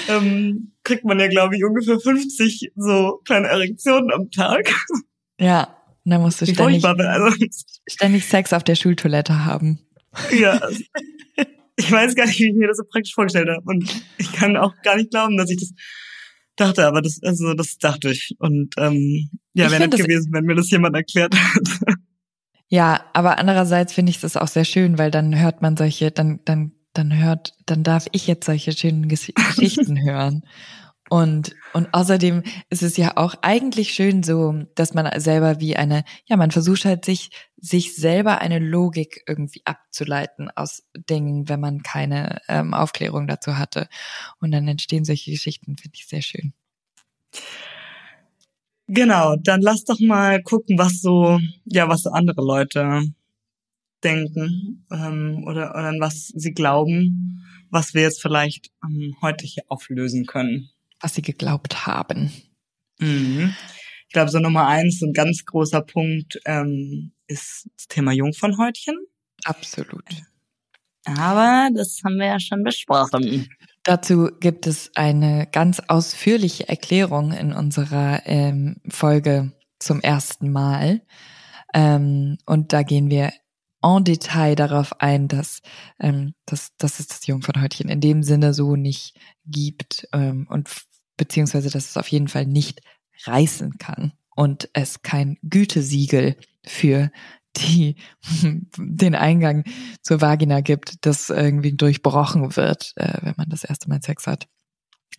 ähm, 0.07 0.73
kriegt 0.83 1.05
man 1.05 1.19
ja, 1.19 1.27
glaube 1.27 1.55
ich, 1.55 1.63
ungefähr 1.63 1.99
50 1.99 2.71
so 2.75 3.21
kleine 3.25 3.47
Erektionen 3.47 4.11
am 4.11 4.29
Tag. 4.31 4.73
Ja, 5.39 5.80
da 6.03 6.19
musst 6.19 6.41
du 6.41 6.47
ständig, 6.47 6.83
ständig 7.87 8.25
Sex 8.25 8.53
auf 8.53 8.63
der 8.63 8.75
Schultoilette 8.75 9.45
haben. 9.45 9.79
Ja, 10.37 10.59
ich 11.75 11.91
weiß 11.91 12.15
gar 12.15 12.25
nicht, 12.25 12.39
wie 12.39 12.49
ich 12.49 12.55
mir 12.55 12.67
das 12.67 12.77
so 12.77 12.83
praktisch 12.83 13.13
vorgestellt 13.13 13.49
habe. 13.49 13.63
Und 13.65 14.03
ich 14.17 14.31
kann 14.33 14.57
auch 14.57 14.73
gar 14.83 14.97
nicht 14.97 15.11
glauben, 15.11 15.37
dass 15.37 15.49
ich 15.49 15.57
das 15.57 15.73
dachte, 16.55 16.85
aber 16.85 17.01
das, 17.01 17.19
also 17.23 17.53
das 17.53 17.77
dachte 17.77 18.11
ich. 18.11 18.35
Und 18.39 18.73
ähm, 18.77 19.29
ja, 19.53 19.71
wäre 19.71 19.87
nett 19.87 19.97
gewesen, 19.97 20.31
wenn 20.33 20.45
mir 20.45 20.55
das 20.55 20.69
jemand 20.69 20.95
erklärt 20.95 21.35
hat. 21.35 21.97
Ja, 22.67 23.01
aber 23.11 23.37
andererseits 23.37 23.91
finde 23.91 24.11
ich 24.11 24.21
das 24.21 24.37
auch 24.37 24.47
sehr 24.47 24.63
schön, 24.63 24.97
weil 24.97 25.11
dann 25.11 25.37
hört 25.37 25.61
man 25.61 25.75
solche, 25.75 26.09
dann, 26.09 26.39
dann, 26.45 26.71
dann 26.93 27.17
hört, 27.17 27.53
dann 27.65 27.83
darf 27.83 28.07
ich 28.13 28.27
jetzt 28.27 28.45
solche 28.45 28.71
schönen 28.71 29.07
Geschichten 29.09 30.01
hören. 30.01 30.45
Und, 31.11 31.57
und 31.73 31.93
außerdem 31.93 32.41
ist 32.69 32.83
es 32.83 32.95
ja 32.95 33.17
auch 33.17 33.35
eigentlich 33.41 33.93
schön 33.93 34.23
so, 34.23 34.63
dass 34.75 34.93
man 34.93 35.19
selber 35.19 35.59
wie 35.59 35.75
eine, 35.75 36.05
ja, 36.25 36.37
man 36.37 36.51
versucht 36.51 36.85
halt 36.85 37.03
sich, 37.03 37.31
sich 37.57 37.97
selber 37.97 38.39
eine 38.39 38.59
Logik 38.59 39.21
irgendwie 39.27 39.61
abzuleiten 39.65 40.49
aus 40.55 40.83
Dingen, 41.09 41.49
wenn 41.49 41.59
man 41.59 41.83
keine 41.83 42.39
ähm, 42.47 42.73
Aufklärung 42.73 43.27
dazu 43.27 43.57
hatte. 43.57 43.89
Und 44.39 44.51
dann 44.51 44.69
entstehen 44.69 45.03
solche 45.03 45.31
Geschichten, 45.31 45.75
finde 45.75 45.97
ich 45.97 46.07
sehr 46.07 46.21
schön. 46.21 46.53
Genau, 48.87 49.35
dann 49.35 49.59
lass 49.59 49.83
doch 49.83 49.99
mal 49.99 50.41
gucken, 50.41 50.77
was 50.77 51.01
so, 51.01 51.41
ja, 51.65 51.89
was 51.89 52.03
so 52.03 52.11
andere 52.11 52.41
Leute 52.41 53.03
denken 54.01 54.85
ähm, 54.89 55.43
oder, 55.45 55.71
oder 55.71 55.89
an 55.89 55.99
was 55.99 56.27
sie 56.27 56.53
glauben, 56.53 57.45
was 57.69 57.93
wir 57.93 58.01
jetzt 58.01 58.21
vielleicht 58.21 58.71
ähm, 58.81 59.17
heute 59.21 59.45
hier 59.45 59.63
auflösen 59.67 60.25
können 60.25 60.70
was 61.01 61.15
sie 61.15 61.21
geglaubt 61.21 61.85
haben. 61.85 62.31
Mhm. 62.99 63.55
Ich 64.07 64.13
glaube, 64.13 64.29
so 64.29 64.39
Nummer 64.39 64.67
eins, 64.67 65.01
ein 65.01 65.13
ganz 65.13 65.45
großer 65.45 65.81
Punkt 65.81 66.39
ähm, 66.45 67.13
ist 67.27 67.69
das 67.77 67.87
Thema 67.87 68.11
Jungfernhäutchen. 68.11 68.95
Absolut. 69.45 70.03
Aber 71.05 71.69
das 71.73 72.01
haben 72.03 72.17
wir 72.17 72.27
ja 72.27 72.39
schon 72.39 72.63
besprochen. 72.63 73.49
Dazu 73.83 74.29
gibt 74.39 74.67
es 74.67 74.91
eine 74.95 75.47
ganz 75.51 75.79
ausführliche 75.87 76.69
Erklärung 76.69 77.31
in 77.31 77.53
unserer 77.53 78.21
ähm, 78.25 78.77
Folge 78.89 79.53
zum 79.79 80.01
ersten 80.01 80.51
Mal. 80.51 81.01
Ähm, 81.73 82.37
und 82.45 82.73
da 82.73 82.83
gehen 82.83 83.09
wir 83.09 83.31
en 83.81 84.03
Detail 84.03 84.55
darauf 84.55 84.99
ein, 84.99 85.27
dass, 85.27 85.61
ähm, 85.99 86.35
dass, 86.45 86.75
dass 86.77 86.99
es 86.99 87.07
das 87.07 87.25
Jungfernhäutchen 87.25 87.89
in 87.89 88.01
dem 88.01 88.21
Sinne 88.21 88.53
so 88.53 88.75
nicht 88.75 89.15
gibt 89.45 90.07
ähm, 90.13 90.45
und 90.49 90.69
beziehungsweise 91.17 91.69
dass 91.69 91.89
es 91.89 91.97
auf 91.97 92.07
jeden 92.07 92.27
Fall 92.27 92.45
nicht 92.45 92.81
reißen 93.25 93.77
kann 93.77 94.13
und 94.35 94.69
es 94.73 95.01
kein 95.01 95.37
Gütesiegel 95.43 96.35
für 96.65 97.11
die 97.57 97.95
den 98.77 99.15
Eingang 99.15 99.63
zur 100.01 100.21
Vagina 100.21 100.61
gibt, 100.61 101.05
das 101.05 101.29
irgendwie 101.29 101.73
durchbrochen 101.73 102.55
wird, 102.55 102.93
äh, 102.95 103.17
wenn 103.21 103.35
man 103.37 103.49
das 103.49 103.63
erste 103.63 103.89
Mal 103.89 104.01
Sex 104.01 104.27
hat. 104.27 104.47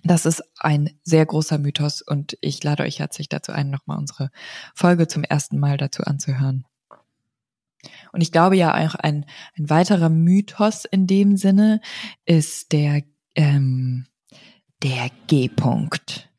Das 0.04 0.26
ist 0.26 0.42
ein 0.58 0.90
sehr 1.04 1.24
großer 1.24 1.58
Mythos 1.58 2.02
und 2.02 2.36
ich 2.40 2.62
lade 2.64 2.82
euch 2.82 2.98
herzlich 2.98 3.28
dazu 3.28 3.52
ein, 3.52 3.70
nochmal 3.70 3.98
unsere 3.98 4.30
Folge 4.74 5.06
zum 5.06 5.22
ersten 5.22 5.58
Mal 5.58 5.76
dazu 5.76 6.02
anzuhören. 6.02 6.64
Und 8.12 8.20
ich 8.20 8.32
glaube 8.32 8.56
ja 8.56 8.74
auch 8.74 8.94
ein, 8.94 9.26
ein 9.56 9.70
weiterer 9.70 10.08
Mythos 10.08 10.84
in 10.84 11.06
dem 11.06 11.36
Sinne 11.36 11.80
ist 12.24 12.72
der 12.72 13.02
ähm, 13.34 14.06
der 14.82 15.10
G-Punkt. 15.26 16.30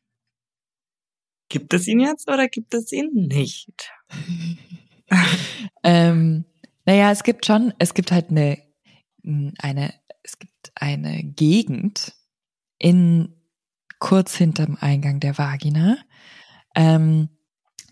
Gibt 1.48 1.72
es 1.72 1.86
ihn 1.86 2.00
jetzt 2.00 2.28
oder 2.28 2.48
gibt 2.48 2.74
es 2.74 2.92
ihn 2.92 3.10
nicht? 3.12 3.90
ähm, 5.82 6.44
naja, 6.84 7.10
es 7.10 7.22
gibt 7.22 7.46
schon, 7.46 7.72
es 7.78 7.94
gibt 7.94 8.12
halt 8.12 8.30
eine, 8.30 8.58
eine, 9.58 9.94
es 10.22 10.38
gibt 10.38 10.72
eine 10.74 11.22
Gegend 11.22 12.14
in 12.78 13.34
kurz 13.98 14.34
hinterm 14.36 14.76
Eingang 14.80 15.20
der 15.20 15.38
Vagina, 15.38 15.96
ähm, 16.74 17.28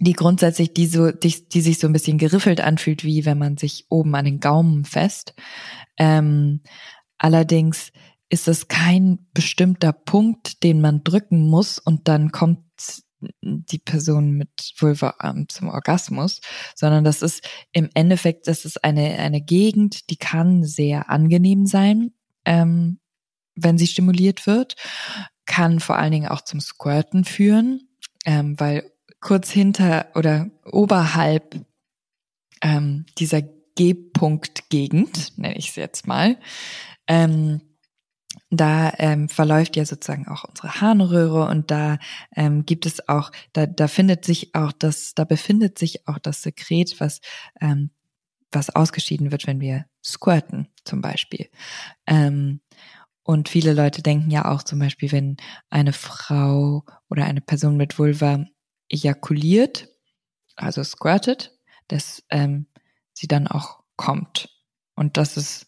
die 0.00 0.14
grundsätzlich 0.14 0.74
die 0.74 0.86
so, 0.86 1.12
die, 1.12 1.48
die 1.48 1.60
sich 1.60 1.78
so 1.78 1.86
ein 1.86 1.92
bisschen 1.92 2.18
geriffelt 2.18 2.60
anfühlt, 2.60 3.04
wie 3.04 3.24
wenn 3.24 3.38
man 3.38 3.56
sich 3.56 3.86
oben 3.88 4.14
an 4.14 4.24
den 4.24 4.40
Gaumen 4.40 4.84
fest. 4.84 5.34
Ähm, 5.96 6.60
allerdings 7.18 7.92
ist 8.32 8.48
es 8.48 8.66
kein 8.66 9.18
bestimmter 9.34 9.92
Punkt, 9.92 10.62
den 10.62 10.80
man 10.80 11.04
drücken 11.04 11.42
muss 11.42 11.78
und 11.78 12.08
dann 12.08 12.32
kommt 12.32 12.64
die 13.42 13.78
Person 13.78 14.32
mit 14.32 14.72
Vulva 14.78 15.14
zum 15.48 15.68
Orgasmus, 15.68 16.40
sondern 16.74 17.04
das 17.04 17.20
ist 17.20 17.46
im 17.72 17.90
Endeffekt, 17.92 18.48
das 18.48 18.64
ist 18.64 18.82
eine, 18.82 19.18
eine 19.18 19.42
Gegend, 19.42 20.08
die 20.08 20.16
kann 20.16 20.64
sehr 20.64 21.10
angenehm 21.10 21.66
sein, 21.66 22.12
ähm, 22.46 22.98
wenn 23.54 23.76
sie 23.76 23.86
stimuliert 23.86 24.46
wird. 24.46 24.76
kann 25.44 25.78
vor 25.78 25.98
allen 25.98 26.12
Dingen 26.12 26.28
auch 26.28 26.40
zum 26.40 26.60
Squirten 26.60 27.24
führen, 27.24 27.88
ähm, 28.24 28.58
weil 28.58 28.90
kurz 29.20 29.50
hinter 29.50 30.06
oder 30.14 30.50
oberhalb 30.64 31.66
ähm, 32.62 33.04
dieser 33.18 33.42
G-Punkt-Gegend, 33.42 35.36
nenne 35.36 35.58
ich 35.58 35.68
es 35.68 35.76
jetzt 35.76 36.06
mal, 36.06 36.38
ähm, 37.06 37.60
da 38.50 38.92
ähm, 38.98 39.28
verläuft 39.28 39.76
ja 39.76 39.84
sozusagen 39.84 40.28
auch 40.28 40.44
unsere 40.44 40.80
Harnröhre 40.80 41.46
und 41.46 41.70
da 41.70 41.98
ähm, 42.34 42.64
gibt 42.66 42.86
es 42.86 43.08
auch, 43.08 43.30
da, 43.52 43.66
da 43.66 43.88
findet 43.88 44.24
sich 44.24 44.54
auch 44.54 44.72
das, 44.72 45.14
da 45.14 45.24
befindet 45.24 45.78
sich 45.78 46.06
auch 46.06 46.18
das 46.18 46.42
Sekret, 46.42 47.00
was 47.00 47.20
ähm, 47.60 47.90
was 48.52 48.70
ausgeschieden 48.70 49.32
wird, 49.32 49.46
wenn 49.46 49.60
wir 49.60 49.86
squirten 50.04 50.68
zum 50.84 51.00
Beispiel. 51.00 51.48
Ähm, 52.06 52.60
und 53.24 53.48
viele 53.48 53.72
Leute 53.72 54.02
denken 54.02 54.30
ja 54.30 54.50
auch 54.50 54.62
zum 54.62 54.78
Beispiel, 54.78 55.12
wenn 55.12 55.36
eine 55.70 55.92
Frau 55.92 56.84
oder 57.08 57.24
eine 57.24 57.40
Person 57.40 57.76
mit 57.76 57.98
Vulva 57.98 58.44
ejakuliert, 58.88 59.88
also 60.56 60.82
squirtet, 60.84 61.56
dass 61.88 62.22
ähm, 62.30 62.66
sie 63.12 63.28
dann 63.28 63.46
auch 63.46 63.82
kommt. 63.96 64.48
Und 64.94 65.16
das 65.16 65.36
ist 65.36 65.66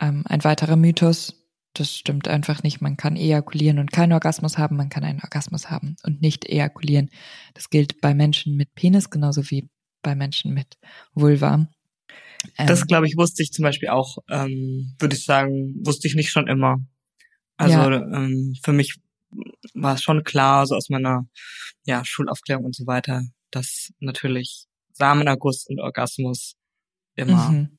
ähm, 0.00 0.24
ein 0.26 0.44
weiterer 0.44 0.76
Mythos. 0.76 1.41
Das 1.74 1.94
stimmt 1.94 2.28
einfach 2.28 2.62
nicht. 2.62 2.80
Man 2.82 2.96
kann 2.96 3.16
ejakulieren 3.16 3.78
und 3.78 3.92
keinen 3.92 4.12
Orgasmus 4.12 4.58
haben, 4.58 4.76
man 4.76 4.90
kann 4.90 5.04
einen 5.04 5.20
Orgasmus 5.22 5.70
haben 5.70 5.96
und 6.02 6.20
nicht 6.20 6.46
ejakulieren. 6.46 7.10
Das 7.54 7.70
gilt 7.70 8.00
bei 8.00 8.14
Menschen 8.14 8.56
mit 8.56 8.74
Penis 8.74 9.08
genauso 9.08 9.50
wie 9.50 9.68
bei 10.02 10.14
Menschen 10.14 10.52
mit 10.52 10.76
Vulva. 11.14 11.66
Ähm, 12.58 12.66
das, 12.66 12.86
glaube 12.86 13.06
ich, 13.06 13.16
wusste 13.16 13.42
ich 13.42 13.52
zum 13.52 13.62
Beispiel 13.62 13.88
auch, 13.88 14.18
ähm, 14.28 14.94
würde 14.98 15.16
ich 15.16 15.24
sagen, 15.24 15.74
wusste 15.84 16.08
ich 16.08 16.14
nicht 16.14 16.30
schon 16.30 16.48
immer. 16.48 16.78
Also 17.56 17.78
ja. 17.78 17.96
ähm, 17.96 18.54
für 18.62 18.72
mich 18.72 19.00
war 19.74 19.94
es 19.94 20.02
schon 20.02 20.24
klar, 20.24 20.66
so 20.66 20.74
aus 20.74 20.90
meiner 20.90 21.26
ja, 21.84 22.04
Schulaufklärung 22.04 22.64
und 22.64 22.76
so 22.76 22.86
weiter, 22.86 23.22
dass 23.50 23.92
natürlich 24.00 24.66
Samenerguss 24.92 25.66
und 25.68 25.80
Orgasmus 25.80 26.56
immer 27.14 27.50
mhm. 27.50 27.78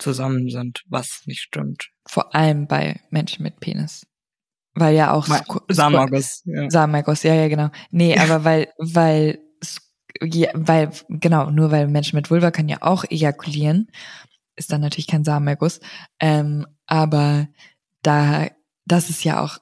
Zusammen 0.00 0.48
sind, 0.48 0.82
was 0.88 1.22
nicht 1.26 1.40
stimmt. 1.40 1.90
Vor 2.06 2.34
allem 2.34 2.66
bei 2.66 3.00
Menschen 3.10 3.42
mit 3.42 3.60
Penis. 3.60 4.06
Weil 4.74 4.94
ja 4.94 5.12
auch 5.12 5.26
Samenerguss. 5.68 6.42
Ja. 6.44 6.70
Samenerguss, 6.70 7.22
ja, 7.22 7.34
ja, 7.34 7.48
genau. 7.48 7.70
Nee, 7.90 8.16
aber 8.16 8.44
weil, 8.44 8.68
weil 8.78 9.40
ja, 10.22 10.50
weil, 10.54 10.90
genau, 11.08 11.50
nur 11.50 11.70
weil 11.70 11.86
Menschen 11.88 12.16
mit 12.16 12.30
Vulva 12.30 12.50
können 12.50 12.68
ja 12.68 12.78
auch 12.80 13.04
ejakulieren, 13.08 13.90
ist 14.56 14.72
dann 14.72 14.80
natürlich 14.80 15.06
kein 15.06 15.24
Samenerguss. 15.24 15.80
Ähm, 16.18 16.66
aber 16.86 17.48
da, 18.02 18.48
das 18.84 19.10
ist 19.10 19.24
ja 19.24 19.42
auch, 19.42 19.58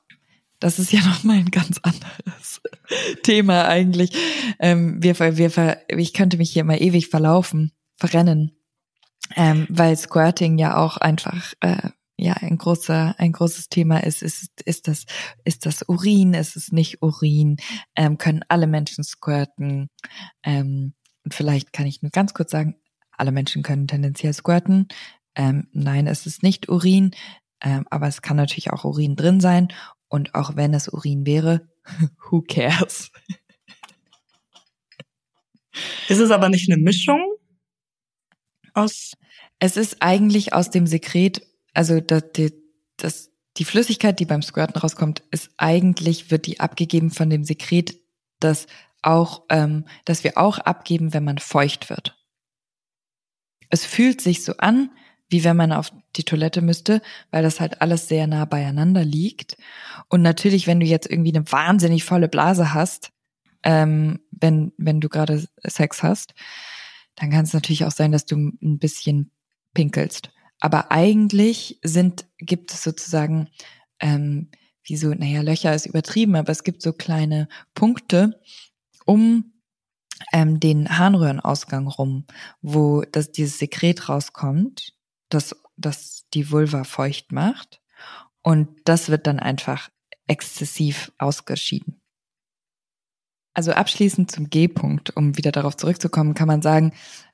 das 0.61 0.79
ist 0.79 0.93
ja 0.93 1.01
nochmal 1.07 1.37
ein 1.37 1.51
ganz 1.51 1.79
anderes 1.83 2.61
Thema 3.23 3.67
eigentlich. 3.67 4.13
Ähm, 4.59 5.03
wir, 5.03 5.19
wir, 5.19 5.79
ich 5.89 6.15
könnte 6.15 6.39
mich 6.39 6.51
hier 6.51 6.65
mal 6.65 6.83
ewig 6.83 7.09
verlaufen, 7.09 7.73
verrennen, 7.97 8.58
ähm, 9.37 9.67
weil 9.69 9.97
Squirting 9.97 10.59
ja 10.59 10.77
auch 10.77 10.97
einfach 10.97 11.53
äh, 11.61 11.91
ja 12.17 12.35
ein 12.35 12.59
großer 12.59 13.15
ein 13.19 13.33
großes 13.33 13.69
Thema 13.69 14.03
ist 14.03 14.23
ist 14.23 14.51
ist 14.65 14.89
das 14.89 15.05
ist 15.45 15.67
das 15.67 15.83
Urin 15.89 16.35
ist 16.35 16.57
es 16.57 16.73
nicht 16.73 17.03
Urin? 17.03 17.57
Ähm, 17.97 18.19
können 18.19 18.45
alle 18.49 18.67
Menschen 18.67 19.05
squirten? 19.05 19.89
Ähm, 20.43 20.95
und 21.25 21.35
vielleicht 21.35 21.73
kann 21.73 21.87
ich 21.87 22.03
nur 22.03 22.11
ganz 22.11 22.35
kurz 22.35 22.51
sagen 22.51 22.77
alle 23.13 23.33
Menschen 23.33 23.63
können 23.63 23.89
tendenziell 23.89 24.33
squirten. 24.33 24.89
Ähm, 25.35 25.69
nein 25.73 26.07
es 26.07 26.27
ist 26.27 26.43
nicht 26.43 26.69
Urin. 26.69 27.13
Ähm, 27.61 27.87
aber 27.91 28.07
es 28.07 28.23
kann 28.23 28.37
natürlich 28.37 28.73
auch 28.73 28.85
Urin 28.85 29.17
drin 29.17 29.41
sein. 29.41 29.69
Und 30.09 30.35
auch 30.35 30.57
wenn 30.57 30.75
es 30.75 30.89
Urin 30.89 31.27
wäre 31.27 31.69
who 32.31 32.43
cares? 32.43 33.11
Ist 36.09 36.19
es 36.19 36.31
aber 36.31 36.49
nicht 36.49 36.71
eine 36.71 36.81
Mischung 36.81 37.38
aus 38.75 39.13
es 39.61 39.77
ist 39.77 39.99
eigentlich 40.01 40.53
aus 40.53 40.71
dem 40.71 40.87
Sekret 40.87 41.43
also 41.79 42.01
das, 42.01 42.25
die, 42.33 42.53
das, 42.97 43.31
die 43.57 43.65
Flüssigkeit, 43.65 44.19
die 44.19 44.25
beim 44.25 44.43
Squirten 44.43 44.81
rauskommt, 44.81 45.23
ist 45.31 45.51
eigentlich, 45.59 46.33
wird 46.33 46.47
die 46.47 46.59
abgegeben 46.59 47.13
von 47.13 47.31
dem 47.31 47.45
Sekret, 47.45 47.97
das 48.41 48.67
auch, 49.01 49.45
ähm, 49.49 49.85
das 50.05 50.25
wir 50.25 50.39
auch 50.39 50.59
abgeben, 50.59 51.15
wenn 51.15 51.23
man 51.23 51.39
feucht 51.39 51.89
wird. 51.89 52.17
Es 53.71 53.85
fühlt 53.85 54.21
sich 54.21 54.43
so 54.43 54.57
an, 54.57 54.91
wie 55.29 55.45
wenn 55.45 55.57
man 55.57 55.71
auf 55.73 55.93
die 56.17 56.25
Toilette 56.25 56.63
müsste, 56.63 57.01
weil 57.31 57.45
das 57.45 57.61
halt 57.61 57.81
alles 57.81 58.09
sehr 58.09 58.27
nah 58.27 58.45
beieinander 58.45 59.05
liegt. 59.05 59.57
Und 60.09 60.23
natürlich, 60.23 60.67
wenn 60.67 60.81
du 60.81 60.87
jetzt 60.87 61.09
irgendwie 61.09 61.33
eine 61.33 61.53
wahnsinnig 61.53 62.03
volle 62.03 62.29
Blase 62.29 62.75
hast, 62.75 63.13
ähm, 63.63 64.19
wenn, 64.33 64.73
wenn 64.79 65.01
du 65.01 65.09
gerade 65.09 65.47
Sex 65.63 66.03
hast, 66.03 66.35
dann 67.19 67.31
kann 67.31 67.45
es 67.45 67.53
natürlich 67.53 67.85
auch 67.85 67.91
sein, 67.91 68.13
dass 68.13 68.27
du 68.27 68.37
ein 68.37 68.79
bisschen 68.79 69.33
pinkelst. 69.75 70.31
Aber 70.61 70.93
eigentlich 70.93 71.81
sind, 71.83 72.27
gibt 72.39 72.73
es 72.73 72.83
sozusagen, 72.83 73.49
ähm, 74.01 74.51
wie 74.85 74.97
so, 74.97 75.09
naja, 75.09 75.43
Löcher 75.43 75.75
ist 75.75 75.87
übertrieben, 75.87 76.37
aber 76.37 76.51
es 76.51 76.63
gibt 76.63 76.81
so 76.81 76.93
kleine 76.93 77.49
Punkte 77.75 78.41
um 79.05 79.53
ähm, 80.33 80.61
den 80.61 80.99
Harnröhrenausgang 80.99 81.89
rum, 81.89 82.27
wo 82.61 83.03
das, 83.03 83.33
dieses 83.33 83.59
Sekret 83.59 84.09
rauskommt, 84.09 84.95
das, 85.29 85.57
das 85.77 86.27
die 86.35 86.51
Vulva 86.51 86.85
feucht 86.85 87.33
macht. 87.33 87.81
Und 88.43 88.69
das 88.85 89.09
wird 89.09 89.27
dann 89.27 89.41
einfach 89.41 89.91
exzessiv 90.27 91.13
ausgeschieden. 91.19 92.01
Also 93.59 93.73
abschließend 93.73 94.31
zum 94.31 94.51
G-Punkt, 94.51 95.17
um 95.17 95.37
wieder 95.37 95.51
darauf 95.51 95.77
zurückzukommen, 95.77 96.35
kann 96.35 96.47
man 96.47 96.63
sagen, 96.63 96.93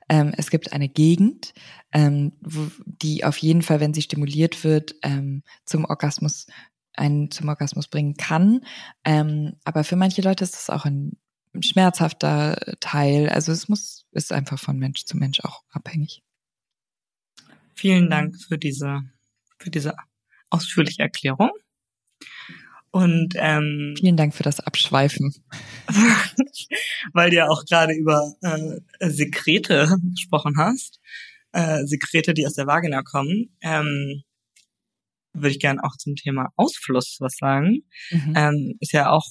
ähm, 0.09 0.33
es 0.35 0.49
gibt 0.49 0.73
eine 0.73 0.89
Gegend, 0.89 1.53
ähm, 1.91 2.31
wo, 2.41 2.71
die 2.83 3.23
auf 3.23 3.37
jeden 3.37 3.61
Fall, 3.61 3.79
wenn 3.79 3.93
sie 3.93 4.01
stimuliert 4.01 4.63
wird, 4.63 4.95
ähm, 5.03 5.43
zum 5.65 5.85
Orgasmus 5.85 6.47
einen 6.93 7.29
zum 7.29 7.47
Orgasmus 7.47 7.87
bringen 7.89 8.15
kann. 8.15 8.61
Ähm, 9.03 9.57
aber 9.65 9.83
für 9.83 9.97
manche 9.97 10.23
Leute 10.23 10.43
ist 10.43 10.55
das 10.55 10.71
auch 10.71 10.85
ein 10.85 11.15
schmerzhafter 11.59 12.75
Teil. 12.79 13.29
Also 13.29 13.51
es 13.51 13.69
muss, 13.69 14.07
ist 14.09 14.33
einfach 14.33 14.57
von 14.57 14.79
Mensch 14.79 15.05
zu 15.05 15.17
Mensch 15.17 15.41
auch 15.41 15.61
abhängig. 15.69 16.23
Vielen 17.75 18.09
Dank 18.09 18.35
für 18.41 18.57
diese, 18.57 19.01
für 19.59 19.69
diese 19.69 19.93
ausführliche 20.49 21.03
Erklärung. 21.03 21.51
Und 22.95 23.33
ähm, 23.35 23.93
vielen 23.99 24.15
Dank 24.15 24.33
für 24.33 24.43
das 24.43 24.61
Abschweifen. 24.61 25.35
weil 27.13 27.29
du 27.29 27.35
ja 27.35 27.49
auch 27.49 27.65
gerade 27.65 27.93
über 27.93 28.31
äh, 28.39 29.09
Sekrete 29.09 29.97
gesprochen 30.13 30.55
hast, 30.57 31.01
äh, 31.51 31.83
Sekrete, 31.83 32.33
die 32.33 32.47
aus 32.47 32.53
der 32.53 32.67
Vagina 32.67 33.03
kommen, 33.03 33.53
ähm, 33.59 34.23
würde 35.33 35.49
ich 35.49 35.59
gerne 35.59 35.83
auch 35.83 35.97
zum 35.97 36.15
Thema 36.15 36.53
Ausfluss 36.55 37.17
was 37.19 37.35
sagen. 37.35 37.83
Mhm. 38.11 38.33
Ähm, 38.33 38.77
ist 38.79 38.93
ja 38.93 39.09
auch, 39.09 39.25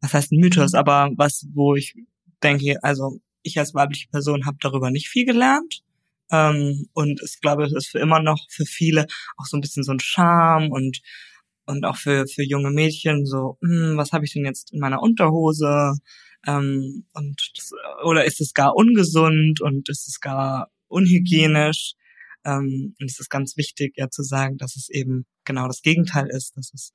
was 0.00 0.14
heißt 0.14 0.32
ein 0.32 0.40
Mythos, 0.40 0.74
aber 0.74 1.12
was, 1.16 1.46
wo 1.54 1.76
ich 1.76 1.94
denke, 2.42 2.82
also 2.82 3.20
ich 3.42 3.60
als 3.60 3.74
weibliche 3.74 4.08
Person 4.08 4.44
habe 4.44 4.56
darüber 4.60 4.90
nicht 4.90 5.06
viel 5.08 5.24
gelernt. 5.24 5.84
Ähm, 6.32 6.88
und 6.94 7.22
ich 7.22 7.40
glaube, 7.40 7.64
es 7.64 7.72
ist 7.72 7.90
für 7.90 8.00
immer 8.00 8.20
noch 8.20 8.44
für 8.50 8.66
viele 8.66 9.06
auch 9.36 9.46
so 9.46 9.56
ein 9.56 9.60
bisschen 9.60 9.84
so 9.84 9.92
ein 9.92 10.00
Charme 10.00 10.72
und 10.72 11.00
und 11.66 11.84
auch 11.84 11.96
für, 11.96 12.26
für 12.26 12.42
junge 12.42 12.70
Mädchen 12.70 13.26
so, 13.26 13.58
hm, 13.62 13.96
was 13.96 14.12
habe 14.12 14.24
ich 14.24 14.32
denn 14.32 14.44
jetzt 14.44 14.72
in 14.72 14.80
meiner 14.80 15.02
Unterhose? 15.02 15.94
Ähm, 16.46 17.06
und 17.12 17.52
das, 17.56 17.70
oder 18.04 18.24
ist 18.24 18.40
es 18.40 18.54
gar 18.54 18.74
ungesund 18.74 19.60
und 19.60 19.88
ist 19.88 20.08
es 20.08 20.20
gar 20.20 20.70
unhygienisch? 20.88 21.94
Ähm, 22.44 22.94
und 23.00 23.10
es 23.10 23.20
ist 23.20 23.30
ganz 23.30 23.56
wichtig, 23.56 23.94
ja 23.96 24.10
zu 24.10 24.22
sagen, 24.22 24.56
dass 24.58 24.76
es 24.76 24.88
eben 24.90 25.26
genau 25.44 25.68
das 25.68 25.82
Gegenteil 25.82 26.28
ist, 26.28 26.56
dass 26.56 26.72
es, 26.74 26.92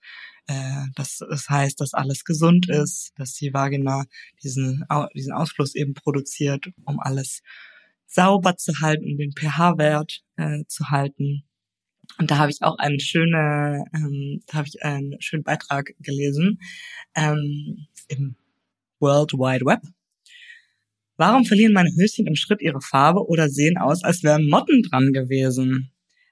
äh, 0.47 0.85
dass 0.95 1.21
es 1.21 1.49
heißt, 1.49 1.79
dass 1.79 1.93
alles 1.93 2.25
gesund 2.25 2.69
ist, 2.69 3.11
dass 3.15 3.33
die 3.33 3.53
Vagina 3.53 4.03
diesen, 4.43 4.83
diesen 5.15 5.33
Ausfluss 5.33 5.75
eben 5.75 5.93
produziert, 5.93 6.67
um 6.85 6.99
alles 6.99 7.41
sauber 8.05 8.57
zu 8.57 8.73
halten, 8.81 9.05
um 9.05 9.17
den 9.17 9.31
pH-Wert 9.31 10.21
äh, 10.37 10.63
zu 10.67 10.89
halten. 10.89 11.43
Und 12.17 12.31
da 12.31 12.37
habe 12.37 12.51
ich 12.51 12.61
auch 12.61 12.77
einen 12.77 12.99
schönen, 12.99 13.83
ähm, 13.93 14.41
da 14.47 14.57
habe 14.59 14.67
ich 14.67 14.83
einen 14.83 15.21
schönen 15.21 15.43
Beitrag 15.43 15.93
gelesen 15.99 16.59
ähm, 17.15 17.87
im 18.07 18.35
World 18.99 19.33
Wide 19.33 19.65
Web. 19.65 19.81
Warum 21.17 21.45
verlieren 21.45 21.73
meine 21.73 21.91
Höschen 21.95 22.27
im 22.27 22.35
Schritt 22.35 22.61
ihre 22.61 22.81
Farbe 22.81 23.27
oder 23.27 23.49
sehen 23.49 23.77
aus, 23.77 24.03
als 24.03 24.23
wären 24.23 24.47
Motten 24.47 24.83
dran 24.83 25.13
gewesen? 25.13 25.91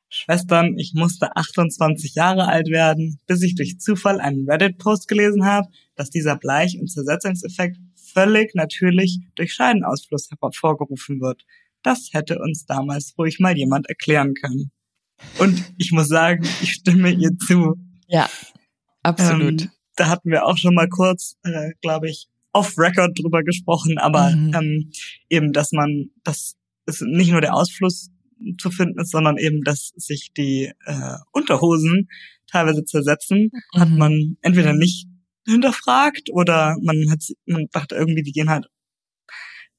Schwestern, 0.09 0.77
ich 0.77 0.93
musste 0.93 1.35
28 1.35 2.15
Jahre 2.15 2.47
alt 2.47 2.69
werden, 2.69 3.19
bis 3.25 3.41
ich 3.41 3.55
durch 3.55 3.79
Zufall 3.79 4.19
einen 4.19 4.49
Reddit-Post 4.49 5.07
gelesen 5.07 5.45
habe, 5.45 5.67
dass 5.95 6.09
dieser 6.09 6.37
Bleich- 6.37 6.79
und 6.79 6.87
Zersetzungseffekt 6.87 7.77
völlig 7.95 8.53
natürlich 8.53 9.19
durch 9.35 9.53
Scheidenausfluss 9.53 10.29
hervorgerufen 10.29 11.19
wird. 11.19 11.43
Das 11.81 12.09
hätte 12.13 12.39
uns 12.39 12.65
damals 12.65 13.13
ruhig 13.17 13.39
mal 13.39 13.57
jemand 13.57 13.89
erklären 13.89 14.33
können. 14.35 14.71
Und 15.39 15.63
ich 15.77 15.91
muss 15.91 16.07
sagen, 16.07 16.43
ich 16.61 16.73
stimme 16.73 17.11
ihr 17.11 17.31
zu. 17.37 17.75
Ja, 18.07 18.29
absolut. 19.03 19.61
Ähm, 19.63 19.69
da 19.95 20.07
hatten 20.07 20.29
wir 20.29 20.45
auch 20.45 20.57
schon 20.57 20.75
mal 20.75 20.89
kurz, 20.89 21.35
äh, 21.43 21.71
glaube 21.81 22.09
ich, 22.09 22.27
off-Record 22.53 23.19
drüber 23.19 23.43
gesprochen, 23.43 23.97
aber 23.97 24.31
mhm. 24.31 24.53
ähm, 24.53 24.91
eben, 25.29 25.53
dass 25.53 25.71
man, 25.71 26.09
dass 26.23 26.55
es 26.85 27.01
nicht 27.01 27.31
nur 27.31 27.41
der 27.41 27.53
Ausfluss 27.53 28.09
zu 28.59 28.71
finden 28.71 28.99
ist, 28.99 29.11
sondern 29.11 29.37
eben, 29.37 29.63
dass 29.63 29.91
sich 29.95 30.31
die 30.35 30.71
äh, 30.85 31.17
Unterhosen 31.31 32.09
teilweise 32.47 32.83
zersetzen, 32.85 33.49
mhm. 33.73 33.79
hat 33.79 33.89
man 33.89 34.37
entweder 34.41 34.73
nicht 34.73 35.07
hinterfragt 35.45 36.29
oder 36.31 36.75
man 36.81 37.09
hat 37.09 37.23
man 37.45 37.67
dachte 37.71 37.95
irgendwie, 37.95 38.23
die 38.23 38.31
gehen 38.31 38.49
halt 38.49 38.67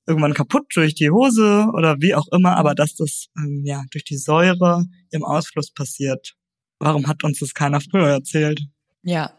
irgendwann 0.07 0.35
kaputt 0.35 0.67
durch 0.75 0.95
die 0.95 1.11
Hose 1.11 1.69
oder 1.73 1.97
wie 2.01 2.15
auch 2.15 2.27
immer, 2.33 2.57
aber 2.57 2.75
dass 2.75 2.95
das 2.95 3.27
ähm, 3.39 3.63
ja 3.65 3.83
durch 3.91 4.05
die 4.05 4.17
Säure 4.17 4.85
im 5.11 5.25
Ausfluss 5.25 5.73
passiert. 5.73 6.35
Warum 6.79 7.07
hat 7.07 7.25
uns 7.25 7.39
das 7.39 7.55
keiner 7.55 7.81
früher 7.81 8.09
erzählt? 8.09 8.61
Ja, 9.03 9.33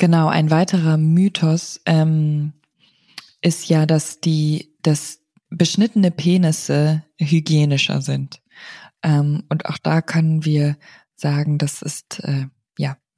Genau, 0.00 0.28
ein 0.28 0.50
weiterer 0.50 0.96
Mythos 0.96 1.82
ähm, 1.84 2.54
ist 3.42 3.68
ja, 3.68 3.84
dass 3.84 4.18
die, 4.18 4.74
dass 4.80 5.20
beschnittene 5.50 6.10
Penisse 6.10 7.04
hygienischer 7.18 8.00
sind. 8.00 8.40
Ähm, 9.02 9.42
und 9.50 9.66
auch 9.66 9.76
da 9.76 10.00
können 10.00 10.46
wir 10.46 10.78
sagen, 11.16 11.58
das 11.58 11.82
ist 11.82 12.20
äh, 12.20 12.46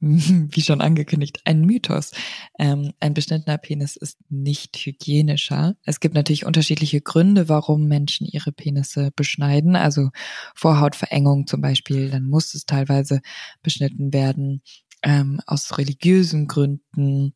wie 0.51 0.63
schon 0.63 0.81
angekündigt, 0.81 1.41
ein 1.45 1.61
Mythos. 1.61 2.11
Ähm, 2.59 2.93
ein 2.99 3.15
beschnittener 3.15 3.57
Penis 3.57 3.95
ist 3.95 4.19
nicht 4.29 4.77
hygienischer. 4.77 5.77
Es 5.85 6.01
gibt 6.01 6.17
natürlich 6.17 6.45
unterschiedliche 6.45 7.01
Gründe, 7.01 7.49
warum 7.49 7.87
Menschen 7.87 8.27
ihre 8.27 8.51
Penisse 8.51 9.13
beschneiden. 9.15 9.77
Also 9.77 10.11
Vorhautverengung 10.57 11.47
zum 11.47 11.61
Beispiel, 11.61 12.11
dann 12.11 12.25
muss 12.25 12.53
es 12.55 12.67
teilweise 12.67 13.21
beschnitten 13.63 14.13
werden 14.13 14.63
ähm, 15.05 15.41
aus 15.47 15.79
religiösen 15.79 16.49
Gründen 16.49 17.35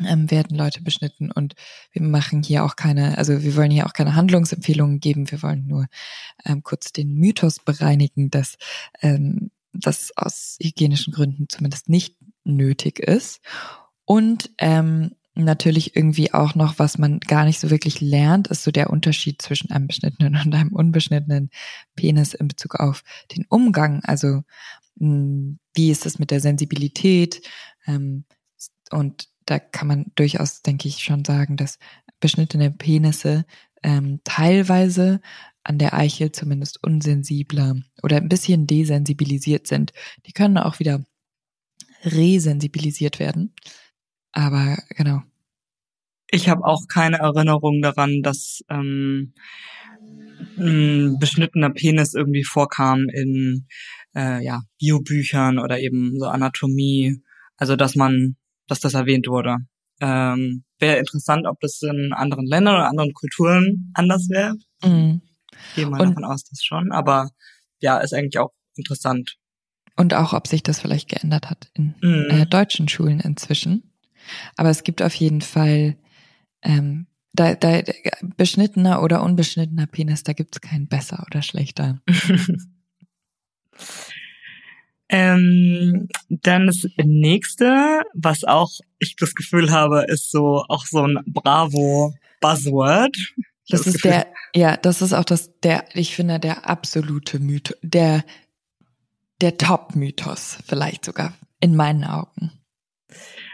ähm, 0.00 0.28
werden 0.30 0.56
Leute 0.56 0.82
beschnitten 0.82 1.30
und 1.30 1.54
wir 1.92 2.02
machen 2.02 2.42
hier 2.42 2.64
auch 2.64 2.76
keine, 2.76 3.18
also 3.18 3.42
wir 3.42 3.54
wollen 3.56 3.70
hier 3.70 3.86
auch 3.86 3.92
keine 3.92 4.16
Handlungsempfehlungen 4.16 5.00
geben, 5.00 5.30
wir 5.30 5.42
wollen 5.42 5.66
nur 5.66 5.86
ähm, 6.44 6.62
kurz 6.62 6.92
den 6.92 7.14
Mythos 7.14 7.58
bereinigen, 7.58 8.30
dass 8.30 8.56
ähm, 9.02 9.50
das 9.72 10.12
aus 10.16 10.56
hygienischen 10.60 11.12
Gründen 11.12 11.48
zumindest 11.48 11.88
nicht 11.88 12.16
nötig 12.44 12.98
ist. 12.98 13.40
Und 14.04 14.50
ähm, 14.58 15.12
natürlich 15.34 15.96
irgendwie 15.96 16.34
auch 16.34 16.54
noch, 16.54 16.78
was 16.78 16.98
man 16.98 17.20
gar 17.20 17.44
nicht 17.44 17.58
so 17.58 17.70
wirklich 17.70 18.00
lernt, 18.00 18.48
ist 18.48 18.64
so 18.64 18.70
der 18.70 18.90
Unterschied 18.90 19.40
zwischen 19.40 19.70
einem 19.70 19.86
beschnittenen 19.86 20.36
und 20.44 20.54
einem 20.54 20.72
unbeschnittenen 20.72 21.50
Penis 21.96 22.34
in 22.34 22.48
Bezug 22.48 22.76
auf 22.76 23.02
den 23.34 23.46
Umgang. 23.48 24.02
Also 24.04 24.42
hm, 24.98 25.58
wie 25.74 25.90
ist 25.90 26.06
es 26.06 26.18
mit 26.18 26.30
der 26.30 26.40
Sensibilität? 26.40 27.42
Ähm, 27.86 28.24
und 28.90 29.28
da 29.46 29.58
kann 29.58 29.88
man 29.88 30.12
durchaus, 30.14 30.62
denke 30.62 30.88
ich, 30.88 31.02
schon 31.02 31.24
sagen, 31.24 31.56
dass 31.56 31.78
beschnittene 32.20 32.70
Penisse 32.70 33.44
ähm, 33.82 34.20
teilweise 34.24 35.20
an 35.64 35.78
der 35.78 35.94
Eichel 35.94 36.32
zumindest 36.32 36.82
unsensibler 36.82 37.76
oder 38.02 38.16
ein 38.16 38.28
bisschen 38.28 38.66
desensibilisiert 38.66 39.66
sind. 39.66 39.92
Die 40.26 40.32
können 40.32 40.58
auch 40.58 40.78
wieder 40.78 41.04
resensibilisiert 42.04 43.18
werden. 43.18 43.54
Aber 44.32 44.78
genau. 44.90 45.22
Ich 46.30 46.48
habe 46.48 46.64
auch 46.64 46.88
keine 46.88 47.18
Erinnerung 47.18 47.82
daran, 47.82 48.22
dass 48.22 48.62
ähm, 48.70 49.34
ein 50.58 51.18
beschnittener 51.18 51.70
Penis 51.70 52.14
irgendwie 52.14 52.44
vorkam 52.44 53.08
in 53.12 53.66
äh, 54.16 54.42
ja, 54.42 54.62
Biobüchern 54.78 55.58
oder 55.58 55.78
eben 55.78 56.18
so 56.18 56.26
Anatomie. 56.26 57.22
Also 57.56 57.76
dass 57.76 57.94
man, 57.94 58.36
dass 58.66 58.80
das 58.80 58.94
erwähnt 58.94 59.28
wurde. 59.28 59.58
Ähm, 60.00 60.64
wäre 60.78 60.98
interessant, 60.98 61.46
ob 61.46 61.60
das 61.60 61.80
in 61.82 62.12
anderen 62.12 62.46
Ländern 62.46 62.74
oder 62.74 62.88
anderen 62.88 63.12
Kulturen 63.12 63.92
anders 63.94 64.28
wäre. 64.30 64.54
Mhm. 64.82 65.20
Gehe 65.74 65.86
mal 65.86 65.98
davon 65.98 66.24
aus, 66.24 66.44
dass 66.44 66.62
schon. 66.62 66.92
Aber 66.92 67.30
ja, 67.80 67.98
ist 67.98 68.14
eigentlich 68.14 68.38
auch 68.38 68.52
interessant. 68.76 69.36
Und 69.96 70.14
auch, 70.14 70.32
ob 70.32 70.46
sich 70.46 70.62
das 70.62 70.80
vielleicht 70.80 71.08
geändert 71.08 71.50
hat 71.50 71.70
in 71.74 71.94
mhm. 72.00 72.26
äh, 72.30 72.46
deutschen 72.46 72.88
Schulen 72.88 73.20
inzwischen. 73.20 73.92
Aber 74.56 74.70
es 74.70 74.84
gibt 74.84 75.02
auf 75.02 75.14
jeden 75.14 75.42
Fall 75.42 75.96
ähm, 76.62 77.06
da, 77.32 77.54
da, 77.54 77.82
beschnittener 78.36 79.02
oder 79.02 79.22
unbeschnittener 79.22 79.86
Penis, 79.86 80.22
da 80.22 80.32
gibt's 80.32 80.60
keinen 80.60 80.86
besser 80.86 81.24
oder 81.26 81.42
schlechter. 81.42 82.00
ähm, 85.08 86.08
dann 86.28 86.66
das 86.66 86.86
nächste, 87.02 88.02
was 88.14 88.44
auch 88.44 88.70
ich 88.98 89.16
das 89.16 89.34
Gefühl 89.34 89.70
habe, 89.70 90.04
ist 90.08 90.30
so 90.30 90.64
auch 90.68 90.84
so 90.84 91.06
ein 91.06 91.18
Bravo 91.26 92.14
Buzzword. 92.40 93.16
Das, 93.68 93.86
ist 93.86 94.04
der, 94.04 94.26
ja, 94.54 94.76
das 94.76 95.02
ist 95.02 95.12
auch 95.12 95.24
das, 95.24 95.58
der, 95.60 95.84
ich 95.94 96.14
finde, 96.14 96.40
der 96.40 96.68
absolute 96.68 97.38
Mythos, 97.38 97.76
der, 97.82 98.24
der 99.40 99.56
Top-Mythos, 99.56 100.58
vielleicht 100.66 101.04
sogar, 101.04 101.34
in 101.60 101.76
meinen 101.76 102.04
Augen. 102.04 102.52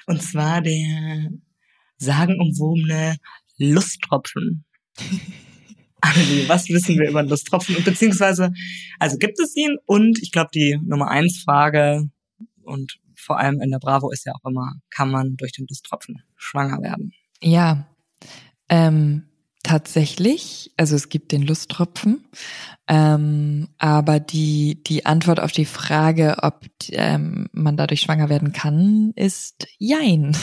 Und 0.06 0.22
zwar 0.22 0.62
der 0.62 1.30
sagenumwobene 1.98 3.16
Lusttropfen. 3.58 4.64
Anni, 6.00 6.44
was 6.48 6.68
wissen 6.68 6.98
wir 6.98 7.10
über 7.10 7.22
Lusttropfen? 7.22 7.76
Und 7.76 7.84
beziehungsweise, 7.84 8.52
also 8.98 9.18
gibt 9.18 9.40
es 9.40 9.56
ihn? 9.56 9.76
Und 9.84 10.20
ich 10.22 10.30
glaube, 10.30 10.50
die 10.54 10.78
Nummer 10.82 11.08
eins 11.08 11.42
Frage 11.42 12.08
und 12.62 12.98
vor 13.16 13.38
allem 13.38 13.60
in 13.60 13.70
der 13.70 13.78
Bravo 13.78 14.10
ist 14.10 14.24
ja 14.24 14.32
auch 14.32 14.48
immer, 14.48 14.74
kann 14.90 15.10
man 15.10 15.36
durch 15.36 15.52
den 15.52 15.66
Lusttropfen 15.68 16.22
schwanger 16.36 16.80
werden? 16.82 17.12
Ja, 17.42 17.88
ähm, 18.68 19.28
tatsächlich. 19.62 20.72
Also 20.76 20.96
es 20.96 21.08
gibt 21.08 21.32
den 21.32 21.42
Lusttropfen, 21.42 22.26
ähm, 22.86 23.68
aber 23.78 24.20
die 24.20 24.82
die 24.82 25.06
Antwort 25.06 25.40
auf 25.40 25.52
die 25.52 25.64
Frage, 25.64 26.36
ob 26.42 26.64
ähm, 26.90 27.48
man 27.52 27.76
dadurch 27.76 28.00
schwanger 28.00 28.28
werden 28.28 28.52
kann, 28.52 29.12
ist 29.16 29.66
Jein. 29.78 30.36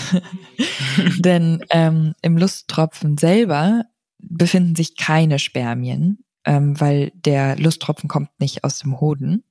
Denn 1.19 1.63
ähm, 1.71 2.13
im 2.21 2.37
Lusttropfen 2.37 3.17
selber 3.17 3.85
befinden 4.19 4.75
sich 4.75 4.95
keine 4.95 5.39
Spermien, 5.39 6.23
ähm, 6.45 6.79
weil 6.79 7.11
der 7.15 7.57
Lusttropfen 7.57 8.09
kommt 8.09 8.39
nicht 8.39 8.63
aus 8.63 8.79
dem 8.79 8.99
Hoden. 8.99 9.43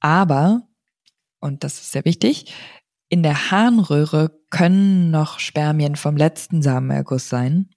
Aber, 0.00 0.62
und 1.40 1.64
das 1.64 1.74
ist 1.74 1.92
sehr 1.92 2.04
wichtig, 2.04 2.52
in 3.08 3.22
der 3.22 3.50
Harnröhre 3.50 4.38
können 4.50 5.10
noch 5.10 5.38
Spermien 5.38 5.96
vom 5.96 6.16
letzten 6.16 6.62
Samenerguss 6.62 7.28
sein. 7.28 7.68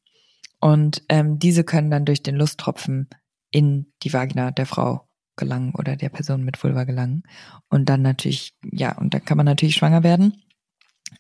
Und 0.66 1.04
ähm, 1.10 1.38
diese 1.38 1.64
können 1.64 1.92
dann 1.92 2.06
durch 2.06 2.24
den 2.24 2.38
Lusttropfen 2.38 3.08
in 3.52 3.94
die 4.02 4.12
Vagina 4.12 4.50
der 4.50 4.66
Frau 4.66 5.08
gelangen 5.36 5.76
oder 5.76 5.96
der 5.96 6.10
Person 6.10 6.44
mit 6.44 6.64
Vulva 6.64 6.86
gelangen. 6.86 7.22
Und 7.70 7.88
dann 7.88 8.02
natürlich, 8.02 8.56
ja, 8.72 8.98
und 8.98 9.14
dann 9.14 9.24
kann 9.24 9.38
man 9.38 9.46
natürlich 9.46 9.76
schwanger 9.76 10.02
werden. 10.02 10.42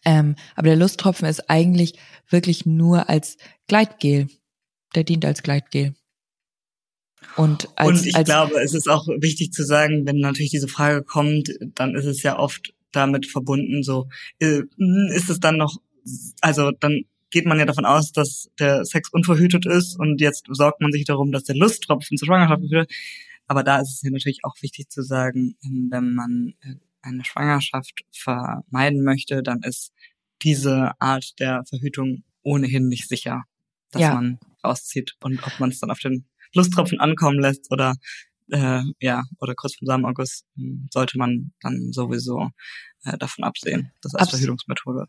Ähm, 0.03 0.35
aber 0.55 0.69
der 0.69 0.77
Lusttropfen 0.77 1.27
ist 1.27 1.47
eigentlich 1.47 1.99
wirklich 2.27 2.65
nur 2.65 3.07
als 3.07 3.37
Gleitgel. 3.67 4.29
Der 4.95 5.03
dient 5.03 5.23
als 5.25 5.43
Gleitgel. 5.43 5.93
Und, 7.35 7.69
als, 7.75 7.87
und 7.87 8.07
ich 8.07 8.15
als, 8.15 8.25
glaube, 8.25 8.55
es 8.55 8.73
ist 8.73 8.89
auch 8.89 9.07
wichtig 9.07 9.53
zu 9.53 9.63
sagen, 9.63 10.07
wenn 10.07 10.17
natürlich 10.17 10.49
diese 10.49 10.67
Frage 10.67 11.03
kommt, 11.03 11.51
dann 11.75 11.93
ist 11.93 12.05
es 12.05 12.23
ja 12.23 12.39
oft 12.39 12.73
damit 12.91 13.27
verbunden, 13.27 13.83
so, 13.83 14.09
äh, 14.39 14.63
ist 15.13 15.29
es 15.29 15.39
dann 15.39 15.57
noch, 15.57 15.77
also 16.41 16.71
dann 16.71 17.03
geht 17.35 17.45
man 17.45 17.59
ja 17.59 17.65
davon 17.65 17.83
aus, 17.83 18.13
dass 18.13 18.49
der 18.59 18.85
Sex 18.85 19.09
unverhütet 19.09 19.65
ist 19.65 19.99
und 19.99 20.21
jetzt 20.21 20.45
sorgt 20.49 20.79
man 20.79 20.93
sich 20.93 21.03
darum, 21.03 21.33
dass 21.33 21.43
der 21.43 21.57
Lusttropfen 21.57 22.17
zur 22.17 22.27
Schwangerschaft 22.27 22.63
führt. 22.69 22.89
Aber 23.45 23.61
da 23.61 23.79
ist 23.81 23.95
es 23.95 24.01
ja 24.03 24.09
natürlich 24.09 24.45
auch 24.45 24.55
wichtig 24.61 24.89
zu 24.89 25.03
sagen, 25.03 25.57
ähm, 25.61 25.89
wenn 25.91 26.13
man 26.13 26.53
äh, 26.61 26.75
eine 27.01 27.25
Schwangerschaft 27.25 28.05
vermeiden 28.13 29.03
möchte, 29.03 29.43
dann 29.43 29.63
ist 29.63 29.91
diese 30.43 30.91
Art 31.01 31.37
der 31.39 31.65
Verhütung 31.67 32.23
ohnehin 32.41 32.87
nicht 32.87 33.09
sicher, 33.09 33.43
dass 33.91 34.03
ja. 34.03 34.13
man 34.13 34.39
rauszieht 34.63 35.17
und 35.21 35.45
ob 35.45 35.59
man 35.59 35.71
es 35.71 35.81
dann 35.81 35.91
auf 35.91 35.99
den 35.99 36.29
Lusttropfen 36.53 37.01
ankommen 37.01 37.41
lässt 37.41 37.69
oder 37.69 37.95
äh, 38.49 38.81
ja 39.01 39.23
oder 39.41 39.55
kurz 39.55 39.75
vor 39.75 39.87
Samenaugust 39.87 40.45
hm, 40.55 40.87
sollte 40.89 41.17
man 41.17 41.51
dann 41.59 41.91
sowieso 41.91 42.51
äh, 43.03 43.17
davon 43.17 43.43
absehen, 43.43 43.91
das 43.99 44.15
als 44.15 44.29
Abs 44.29 44.31
Verhütungsmethode. 44.31 45.07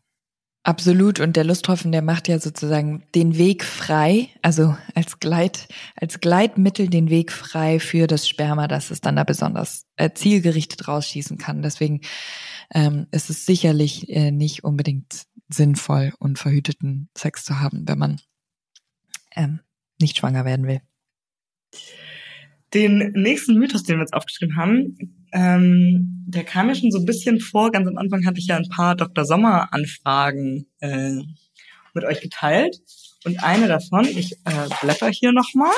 Absolut. 0.67 1.21
Und 1.21 1.37
der 1.37 1.45
Lusttropfen, 1.45 1.93
der 1.93 2.03
macht 2.03 2.27
ja 2.27 2.41
sozusagen 2.41 3.05
den 3.15 3.39
Weg 3.39 3.63
frei, 3.63 4.31
also 4.43 4.77
als 4.97 5.21
Gleit, 5.21 5.69
als 5.95 6.19
Gleitmittel 6.19 6.89
den 6.89 7.09
Weg 7.09 7.31
frei 7.31 7.79
für 7.79 8.09
das 8.09 8.29
Sperma, 8.29 8.67
dass 8.67 8.91
es 8.91 9.01
dann 9.01 9.15
da 9.15 9.23
besonders 9.23 9.87
äh, 9.95 10.11
zielgerichtet 10.13 10.89
rausschießen 10.89 11.39
kann. 11.39 11.63
Deswegen 11.63 12.01
ähm, 12.75 13.07
ist 13.13 13.31
es 13.31 13.47
sicherlich 13.47 14.09
äh, 14.09 14.33
nicht 14.33 14.65
unbedingt 14.65 15.27
sinnvoll, 15.49 16.13
unverhüteten 16.19 17.11
Sex 17.17 17.45
zu 17.45 17.61
haben, 17.61 17.87
wenn 17.87 17.99
man 17.99 18.21
ähm, 19.37 19.61
nicht 20.01 20.19
schwanger 20.19 20.45
werden 20.45 20.67
will. 20.67 20.81
Den 22.75 23.13
nächsten 23.13 23.55
Mythos, 23.55 23.85
den 23.85 23.99
wir 23.99 24.01
jetzt 24.01 24.15
aufgeschrieben 24.15 24.57
haben, 24.57 25.26
ähm, 25.37 26.25
der 26.27 26.45
kam 26.45 26.69
mir 26.69 26.75
schon 26.75 26.91
so 26.91 26.99
ein 26.99 27.05
bisschen 27.05 27.41
vor. 27.41 27.71
Ganz 27.71 27.87
am 27.87 27.99
Anfang 27.99 28.25
hatte 28.25 28.39
ich 28.39 28.47
ja 28.47 28.57
ein 28.57 28.71
paar 28.71 28.97
Dr. 28.97 29.27
Sommer-Anfragen 29.27 30.67
äh, 30.81 31.13
mit 31.93 32.05
euch 32.05 32.23
geteilt. 32.23 32.79
Und 33.25 33.45
eine 33.45 33.69
davon, 33.69 34.07
ich 34.07 34.33
äh, 34.45 34.69
blätter 34.81 35.11
hier 35.11 35.33
nochmal, 35.33 35.75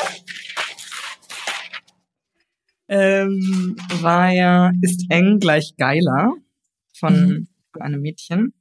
ähm, 2.86 3.76
war 4.00 4.30
ja, 4.30 4.70
ist 4.80 5.06
eng 5.08 5.40
gleich 5.40 5.74
geiler 5.76 6.34
von 6.94 7.26
mhm. 7.26 7.48
einem 7.80 8.00
Mädchen. 8.00 8.54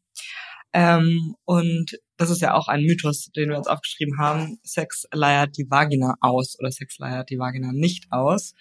Ähm, 0.73 1.35
und 1.45 1.99
das 2.17 2.31
ist 2.31 2.41
ja 2.41 2.55
auch 2.55 2.67
ein 2.67 2.81
Mythos, 2.81 3.29
den 3.35 3.49
wir 3.49 3.57
uns 3.57 3.67
aufgeschrieben 3.67 4.17
haben. 4.17 4.57
Sex 4.63 5.05
leiert 5.11 5.57
die 5.57 5.69
Vagina 5.69 6.15
aus 6.21 6.57
oder 6.59 6.71
Sex 6.71 6.97
leiert 6.97 7.29
die 7.29 7.37
Vagina 7.37 7.71
nicht 7.71 8.11
aus. 8.11 8.55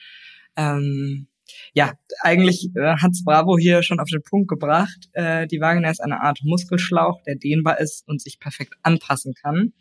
Ähm, 0.54 1.28
ja, 1.74 1.93
eigentlich 2.20 2.70
äh, 2.74 2.97
hat's 3.01 3.24
Bravo 3.24 3.59
hier 3.59 3.82
schon 3.82 4.01
auf 4.01 4.09
den 4.09 4.23
Punkt 4.23 4.48
gebracht. 4.48 5.09
Äh, 5.12 5.47
die 5.47 5.60
Vagina 5.60 5.90
ist 5.90 6.01
eine 6.01 6.23
Art 6.23 6.40
Muskelschlauch, 6.43 7.23
der 7.23 7.36
dehnbar 7.36 7.81
ist 7.81 8.06
und 8.09 8.20
sich 8.20 8.39
perfekt 8.39 8.74
anpassen 8.82 9.35
kann. 9.35 9.73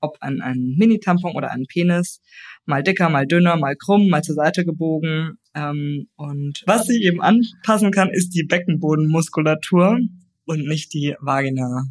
Ob 0.00 0.16
an 0.20 0.40
einen 0.40 0.76
Mini-Tampon 0.76 1.36
oder 1.36 1.52
einen 1.52 1.66
Penis. 1.66 2.20
Mal 2.64 2.82
dicker, 2.82 3.08
mal 3.08 3.26
dünner, 3.26 3.56
mal 3.56 3.76
krumm, 3.76 4.08
mal 4.08 4.22
zur 4.22 4.34
Seite 4.34 4.64
gebogen. 4.64 5.38
Ähm, 5.54 6.08
und 6.16 6.62
was 6.66 6.86
sich 6.86 7.02
eben 7.02 7.20
anpassen 7.20 7.92
kann, 7.92 8.10
ist 8.10 8.30
die 8.30 8.44
Beckenbodenmuskulatur 8.44 9.98
und 10.44 10.66
nicht 10.66 10.92
die 10.92 11.14
Vagina 11.20 11.84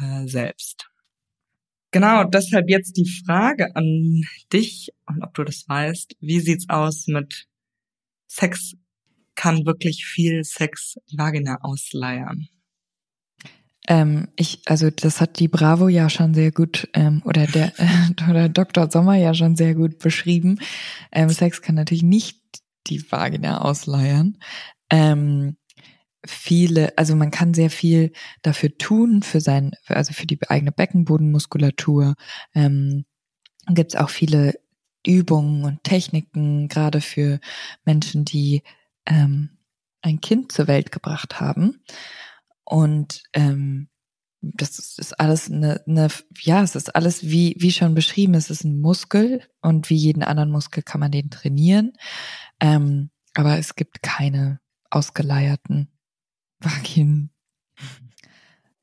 äh, 0.00 0.26
selbst. 0.26 0.88
Genau, 1.92 2.24
deshalb 2.24 2.68
jetzt 2.68 2.96
die 2.96 3.08
Frage 3.24 3.74
an 3.74 4.22
dich 4.52 4.90
und 5.06 5.22
ob 5.22 5.32
du 5.34 5.44
das 5.44 5.64
weißt. 5.68 6.16
Wie 6.20 6.40
sieht's 6.40 6.68
aus 6.68 7.06
mit 7.06 7.46
Sex? 8.26 8.74
Kann 9.34 9.66
wirklich 9.66 10.06
viel 10.06 10.44
Sex 10.44 10.96
Vagina 11.12 11.58
ausleiern? 11.60 12.48
Ähm, 13.88 14.28
ich, 14.36 14.62
also 14.66 14.90
das 14.90 15.20
hat 15.20 15.38
die 15.38 15.48
Bravo 15.48 15.88
ja 15.88 16.10
schon 16.10 16.34
sehr 16.34 16.50
gut 16.50 16.88
ähm, 16.94 17.22
oder 17.24 17.46
der 17.46 17.72
äh, 17.78 18.24
oder 18.30 18.48
Dr. 18.48 18.90
Sommer 18.90 19.14
ja 19.14 19.34
schon 19.34 19.56
sehr 19.56 19.74
gut 19.74 19.98
beschrieben. 19.98 20.58
Ähm, 21.12 21.28
Sex 21.28 21.62
kann 21.62 21.76
natürlich 21.76 22.02
nicht 22.02 22.40
die 22.88 23.04
Vagina 23.10 23.62
ausleiern. 23.62 24.38
Ähm, 24.90 25.56
viele, 26.26 26.96
also 26.98 27.14
man 27.14 27.30
kann 27.30 27.54
sehr 27.54 27.70
viel 27.70 28.12
dafür 28.42 28.76
tun, 28.76 29.22
für 29.22 29.40
sein, 29.40 29.72
also 29.86 30.12
für 30.12 30.26
die 30.26 30.38
eigene 30.48 30.72
Beckenbodenmuskulatur. 30.72 32.14
Ähm, 32.54 33.04
Gibt 33.68 33.94
es 33.94 34.00
auch 34.00 34.10
viele 34.10 34.54
Übungen 35.06 35.64
und 35.64 35.84
Techniken, 35.84 36.68
gerade 36.68 37.00
für 37.00 37.40
Menschen, 37.84 38.24
die 38.24 38.62
ähm, 39.06 39.50
ein 40.02 40.20
Kind 40.20 40.52
zur 40.52 40.66
Welt 40.68 40.92
gebracht 40.92 41.40
haben. 41.40 41.82
Und 42.64 43.22
ähm, 43.32 43.88
das 44.40 44.78
ist, 44.78 44.98
ist 44.98 45.18
alles 45.18 45.50
eine, 45.50 45.82
eine, 45.86 46.08
ja, 46.40 46.62
es 46.62 46.76
ist 46.76 46.94
alles 46.94 47.24
wie, 47.24 47.56
wie 47.58 47.72
schon 47.72 47.94
beschrieben, 47.94 48.34
es 48.34 48.50
ist 48.50 48.64
ein 48.64 48.80
Muskel 48.80 49.42
und 49.60 49.90
wie 49.90 49.96
jeden 49.96 50.22
anderen 50.22 50.50
Muskel 50.50 50.82
kann 50.82 51.00
man 51.00 51.10
den 51.10 51.30
trainieren. 51.30 51.92
Ähm, 52.60 53.10
aber 53.34 53.58
es 53.58 53.74
gibt 53.74 54.02
keine 54.02 54.60
ausgeleierten 54.90 55.88
Vaginen. 56.60 57.30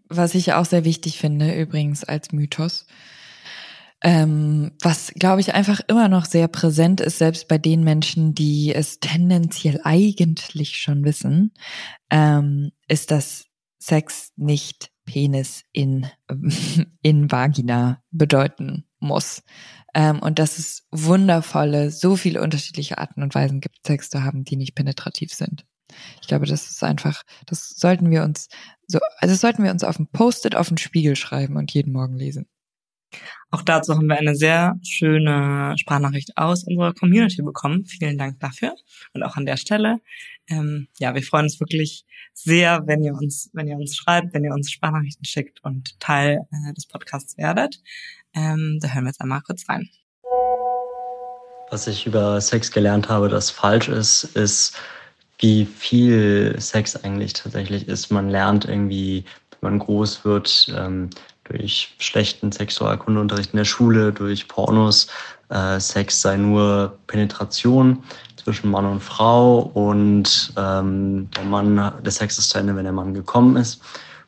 Was 0.08 0.36
ich 0.36 0.54
auch 0.54 0.66
sehr 0.66 0.86
wichtig 0.86 1.18
finde, 1.18 1.60
übrigens 1.60 2.04
als 2.04 2.32
Mythos. 2.32 2.86
Ähm, 4.06 4.74
was, 4.82 5.14
glaube 5.16 5.40
ich, 5.40 5.54
einfach 5.54 5.80
immer 5.88 6.10
noch 6.10 6.26
sehr 6.26 6.50
präsent 6.50 7.00
ist, 7.00 7.20
selbst 7.20 7.48
bei 7.48 7.58
den 7.58 7.84
Menschen, 7.84 8.36
die 8.36 8.74
es 8.76 9.00
tendenziell 9.00 9.80
eigentlich 9.84 10.78
schon 10.78 11.06
wissen, 11.06 11.54
ähm, 12.10 12.72
ist, 12.90 13.12
dass 13.12 13.46
Sex 13.80 14.34
nicht 14.36 14.92
Penis 15.06 15.64
in, 15.72 16.08
in 17.02 17.32
Vagina 17.32 18.04
bedeuten 18.12 18.86
muss. 19.00 19.44
Ähm, 19.94 20.20
und 20.20 20.40
dass 20.40 20.58
es 20.58 20.88
wundervolle, 20.92 21.92
so 21.92 22.16
viele 22.16 22.42
unterschiedliche 22.42 22.98
Arten 22.98 23.22
und 23.22 23.36
Weisen 23.36 23.62
gibt, 23.62 23.86
Sex 23.86 24.10
zu 24.10 24.24
haben, 24.24 24.44
die 24.44 24.56
nicht 24.56 24.76
penetrativ 24.76 25.34
sind. 25.34 25.66
Ich 26.22 26.28
glaube, 26.28 26.46
das 26.46 26.70
ist 26.72 26.84
einfach, 26.84 27.24
das 27.46 27.70
sollten 27.70 28.10
wir 28.10 28.24
uns 28.24 28.48
so, 28.88 29.00
also 29.18 29.36
sollten 29.36 29.64
wir 29.64 29.72
uns 29.72 29.84
auf 29.84 30.00
ein 30.00 30.08
Post-it 30.08 30.56
auf 30.56 30.68
den 30.68 30.78
Spiegel 30.78 31.16
schreiben 31.16 31.58
und 31.58 31.72
jeden 31.74 31.94
Morgen 31.94 32.16
lesen. 32.16 32.48
Auch 33.52 33.62
dazu 33.62 33.96
haben 33.96 34.08
wir 34.08 34.18
eine 34.18 34.36
sehr 34.36 34.80
schöne 34.84 35.76
Sprachnachricht 35.78 36.38
aus 36.38 36.64
unserer 36.64 36.94
Community 36.94 37.42
bekommen. 37.42 37.86
Vielen 37.86 38.18
Dank 38.18 38.40
dafür. 38.40 38.74
Und 39.14 39.24
auch 39.24 39.36
an 39.36 39.46
der 39.46 39.58
Stelle. 39.58 40.00
Ähm, 40.48 40.88
ja, 41.00 41.14
wir 41.14 41.24
freuen 41.24 41.46
uns 41.46 41.60
wirklich 41.60 42.06
sehr, 42.34 42.88
wenn 42.88 43.04
ihr 43.04 43.14
uns, 43.14 43.50
wenn 43.54 43.68
ihr 43.68 43.78
uns 43.78 43.96
schreibt, 43.96 44.34
wenn 44.34 44.44
ihr 44.44 44.54
uns 44.54 44.72
Sprachnachrichten 44.72 45.26
schickt 45.26 45.64
und 45.64 46.00
Teil 46.00 46.40
äh, 46.52 46.74
des 46.74 46.88
Podcasts 46.88 47.38
werdet. 47.38 47.82
Ähm, 48.34 48.80
da 48.82 48.90
hören 48.90 49.04
wir 49.04 49.10
jetzt 49.10 49.22
einmal 49.22 49.42
kurz 49.42 49.70
rein. 49.70 49.90
Was 51.70 51.88
ich 51.88 52.06
über 52.06 52.40
Sex 52.42 52.72
gelernt 52.72 53.10
habe, 53.10 53.30
das 53.30 53.50
falsch 53.50 53.88
ist, 53.88 54.24
ist, 54.36 54.76
wie 55.40 55.66
viel 55.66 56.56
Sex 56.60 56.96
eigentlich 57.04 57.34
tatsächlich 57.34 57.88
ist. 57.88 58.12
Man 58.12 58.30
lernt 58.30 58.66
irgendwie, 58.66 59.26
wenn 59.62 59.72
man 59.72 59.80
groß 59.80 60.26
wird, 60.26 60.74
ähm, 60.76 61.10
durch 61.46 61.96
schlechten 62.00 62.52
Sexualkundeunterricht 62.52 63.54
in 63.54 63.58
der 63.58 63.66
Schule, 63.66 64.12
durch 64.12 64.48
Pornos, 64.48 65.08
äh, 65.50 65.80
Sex 65.80 66.22
sei 66.22 66.38
nur 66.38 66.98
Penetration 67.08 68.04
zwischen 68.38 68.72
Mann 68.72 68.86
und 68.86 69.02
Frau 69.02 69.60
und 69.60 70.54
ähm, 70.58 71.30
der 71.36 71.44
Mann, 71.44 71.94
der 72.04 72.12
Sex 72.12 72.38
ist 72.38 72.50
zu 72.50 72.60
Ende, 72.60 72.76
wenn 72.76 72.84
der 72.84 72.94
Mann 72.94 73.14
gekommen 73.14 73.58
ist. 73.58 73.82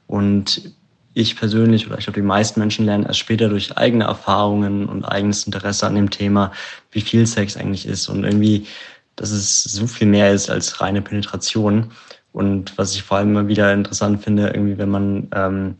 Und 0.07 0.73
ich 1.13 1.37
persönlich 1.37 1.87
oder 1.87 1.97
ich 1.97 2.05
glaube 2.05 2.19
die 2.19 2.25
meisten 2.25 2.59
Menschen 2.59 2.85
lernen 2.85 3.05
erst 3.05 3.19
später 3.19 3.47
durch 3.47 3.77
eigene 3.77 4.03
Erfahrungen 4.03 4.85
und 4.87 5.05
eigenes 5.05 5.45
Interesse 5.45 5.87
an 5.87 5.95
dem 5.95 6.09
Thema, 6.09 6.51
wie 6.91 7.01
viel 7.01 7.25
Sex 7.25 7.55
eigentlich 7.55 7.87
ist 7.87 8.09
und 8.09 8.23
irgendwie 8.25 8.67
dass 9.15 9.31
es 9.31 9.63
so 9.63 9.87
viel 9.87 10.07
mehr 10.07 10.31
ist 10.31 10.49
als 10.49 10.81
reine 10.81 11.01
Penetration. 11.01 11.91
Und 12.31 12.77
was 12.77 12.93
ich 12.95 13.03
vor 13.03 13.17
allem 13.17 13.29
immer 13.29 13.47
wieder 13.47 13.73
interessant 13.73 14.23
finde, 14.23 14.47
irgendwie, 14.47 14.77
wenn 14.77 14.89
man 14.89 15.29
ähm, 15.33 15.75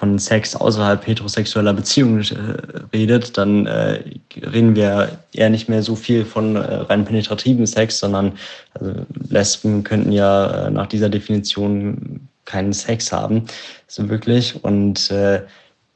von 0.00 0.18
Sex 0.18 0.56
außerhalb 0.56 1.06
heterosexueller 1.06 1.74
Beziehungen 1.74 2.22
äh, 2.22 2.96
redet, 2.96 3.36
dann 3.36 3.66
äh, 3.66 4.02
reden 4.34 4.74
wir 4.74 5.18
eher 5.34 5.50
nicht 5.50 5.68
mehr 5.68 5.82
so 5.82 5.94
viel 5.94 6.24
von 6.24 6.56
äh, 6.56 6.60
rein 6.60 7.04
penetrativen 7.04 7.66
Sex, 7.66 7.98
sondern 7.98 8.32
also 8.72 8.94
Lesben 9.28 9.84
könnten 9.84 10.10
ja 10.10 10.68
äh, 10.68 10.70
nach 10.70 10.86
dieser 10.86 11.10
Definition 11.10 12.26
keinen 12.46 12.72
Sex 12.72 13.12
haben, 13.12 13.44
so 13.88 14.08
wirklich. 14.08 14.64
Und 14.64 15.10
äh, 15.10 15.42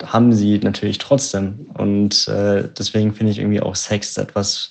haben 0.03 0.35
sie 0.35 0.59
natürlich 0.59 0.99
trotzdem. 0.99 1.67
Und 1.73 2.29
äh, 2.29 2.69
deswegen 2.79 3.15
finde 3.15 3.33
ich 3.33 3.39
irgendwie 3.39 3.63
auch 3.63 3.75
Sex 3.75 4.19
etwas, 4.19 4.71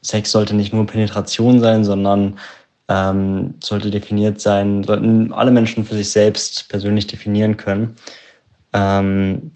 Sex 0.00 0.30
sollte 0.30 0.56
nicht 0.56 0.72
nur 0.72 0.86
Penetration 0.86 1.60
sein, 1.60 1.84
sondern 1.84 2.38
ähm, 2.88 3.52
sollte 3.62 3.90
definiert 3.90 4.40
sein, 4.40 4.82
sollten 4.82 5.30
alle 5.34 5.50
Menschen 5.50 5.84
für 5.84 5.94
sich 5.94 6.10
selbst 6.10 6.70
persönlich 6.70 7.06
definieren 7.06 7.58
können. 7.58 7.96
Ähm, 8.72 9.52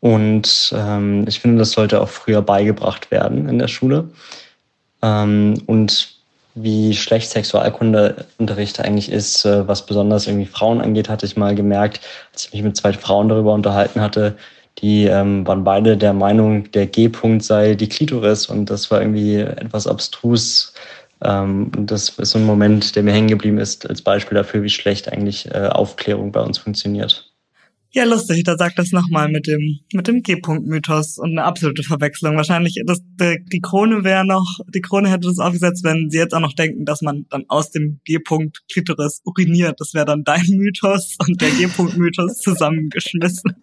und 0.00 0.74
ähm, 0.74 1.24
ich 1.28 1.40
finde, 1.40 1.58
das 1.58 1.72
sollte 1.72 2.00
auch 2.00 2.08
früher 2.08 2.42
beigebracht 2.42 3.10
werden 3.10 3.48
in 3.48 3.58
der 3.58 3.68
Schule. 3.68 4.08
Ähm, 5.02 5.62
und 5.66 6.14
wie 6.54 6.94
schlecht 6.94 7.30
Sexualkundeunterricht 7.30 8.80
eigentlich 8.80 9.10
ist, 9.10 9.44
äh, 9.44 9.68
was 9.68 9.86
besonders 9.86 10.26
irgendwie 10.26 10.46
Frauen 10.46 10.80
angeht, 10.80 11.08
hatte 11.08 11.26
ich 11.26 11.36
mal 11.36 11.54
gemerkt, 11.54 12.00
als 12.32 12.46
ich 12.46 12.52
mich 12.52 12.62
mit 12.62 12.76
zwei 12.76 12.92
Frauen 12.92 13.28
darüber 13.28 13.52
unterhalten 13.52 14.00
hatte, 14.00 14.36
die 14.78 15.06
ähm, 15.06 15.46
waren 15.46 15.64
beide 15.64 15.96
der 15.96 16.12
Meinung, 16.12 16.70
der 16.72 16.86
G-Punkt 16.86 17.44
sei 17.44 17.74
die 17.74 17.88
Klitoris 17.88 18.46
und 18.46 18.70
das 18.70 18.90
war 18.90 19.00
irgendwie 19.00 19.36
etwas 19.36 19.86
abstrus. 19.86 20.72
Ähm, 21.22 21.70
und 21.76 21.90
das 21.90 22.08
ist 22.08 22.30
so 22.30 22.38
ein 22.38 22.46
Moment, 22.46 22.96
der 22.96 23.02
mir 23.02 23.12
hängen 23.12 23.28
geblieben 23.28 23.58
ist, 23.58 23.88
als 23.88 24.00
Beispiel 24.02 24.36
dafür, 24.36 24.62
wie 24.62 24.70
schlecht 24.70 25.12
eigentlich 25.12 25.46
äh, 25.54 25.68
Aufklärung 25.68 26.32
bei 26.32 26.40
uns 26.40 26.58
funktioniert. 26.58 27.29
Ja, 27.92 28.04
lustig, 28.04 28.44
da 28.44 28.56
sagt 28.56 28.78
das 28.78 28.92
nochmal 28.92 29.28
mit 29.28 29.48
dem, 29.48 29.80
mit 29.92 30.06
dem 30.06 30.22
G-Punkt-Mythos 30.22 31.18
und 31.18 31.30
eine 31.30 31.42
absolute 31.42 31.82
Verwechslung. 31.82 32.36
Wahrscheinlich, 32.36 32.80
das, 32.86 33.00
die 33.18 33.60
Krone 33.60 34.04
wäre 34.04 34.24
noch, 34.24 34.60
die 34.68 34.80
Krone 34.80 35.10
hätte 35.10 35.26
das 35.26 35.40
aufgesetzt, 35.40 35.82
wenn 35.82 36.08
sie 36.08 36.18
jetzt 36.18 36.32
auch 36.32 36.40
noch 36.40 36.52
denken, 36.52 36.84
dass 36.84 37.02
man 37.02 37.26
dann 37.30 37.46
aus 37.48 37.72
dem 37.72 38.00
G-Punkt 38.04 38.62
Klitoris 38.70 39.22
uriniert. 39.24 39.80
Das 39.80 39.92
wäre 39.92 40.06
dann 40.06 40.22
dein 40.22 40.46
Mythos 40.46 41.16
und 41.18 41.40
der 41.40 41.50
G-Punkt-Mythos 41.50 42.38
zusammengeschmissen. 42.42 43.56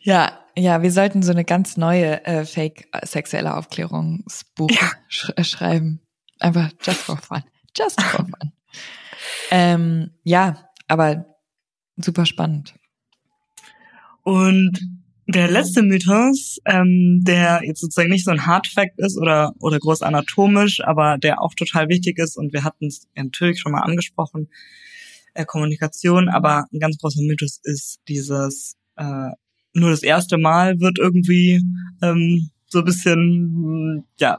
Ja, 0.00 0.38
ja, 0.54 0.82
wir 0.82 0.92
sollten 0.92 1.22
so 1.22 1.32
eine 1.32 1.44
ganz 1.44 1.78
neue 1.78 2.24
äh, 2.26 2.44
Fake-sexuelle 2.44 3.56
Aufklärungsbuch 3.56 4.70
ja. 4.70 4.90
sch 5.08 5.32
äh, 5.34 5.44
schreiben. 5.44 6.00
Einfach 6.40 6.72
just 6.82 7.00
for 7.00 7.16
fun. 7.16 7.42
Just 7.74 8.00
for 8.02 8.26
fun. 8.26 8.52
ähm, 9.50 10.10
ja, 10.24 10.68
aber 10.88 11.24
super 11.96 12.26
spannend. 12.26 12.74
Und 14.28 14.78
Der 15.26 15.50
letzte 15.50 15.82
Mythos, 15.82 16.58
ähm, 16.66 17.20
der 17.22 17.60
jetzt 17.62 17.80
sozusagen 17.80 18.10
nicht 18.10 18.24
so 18.24 18.30
ein 18.30 18.46
Hard 18.46 18.66
Fact 18.66 18.98
ist 18.98 19.18
oder, 19.18 19.52
oder 19.58 19.78
groß 19.78 20.02
anatomisch, 20.02 20.80
aber 20.82 21.16
der 21.18 21.40
auch 21.42 21.54
total 21.54 21.88
wichtig 21.88 22.18
ist 22.18 22.36
und 22.36 22.52
wir 22.54 22.64
hatten 22.64 22.86
es 22.86 23.06
natürlich 23.14 23.60
schon 23.60 23.72
mal 23.72 23.82
angesprochen, 23.82 24.48
äh, 25.34 25.44
Kommunikation, 25.44 26.28
aber 26.30 26.66
ein 26.72 26.78
ganz 26.78 26.98
großer 26.98 27.22
Mythos 27.22 27.60
ist 27.62 28.00
dieses, 28.08 28.76
äh, 28.96 29.30
nur 29.74 29.90
das 29.90 30.02
erste 30.02 30.38
Mal 30.38 30.80
wird 30.80 30.98
irgendwie 30.98 31.62
ähm, 32.02 32.50
so 32.66 32.80
ein 32.80 32.84
bisschen 32.86 34.04
ja 34.18 34.38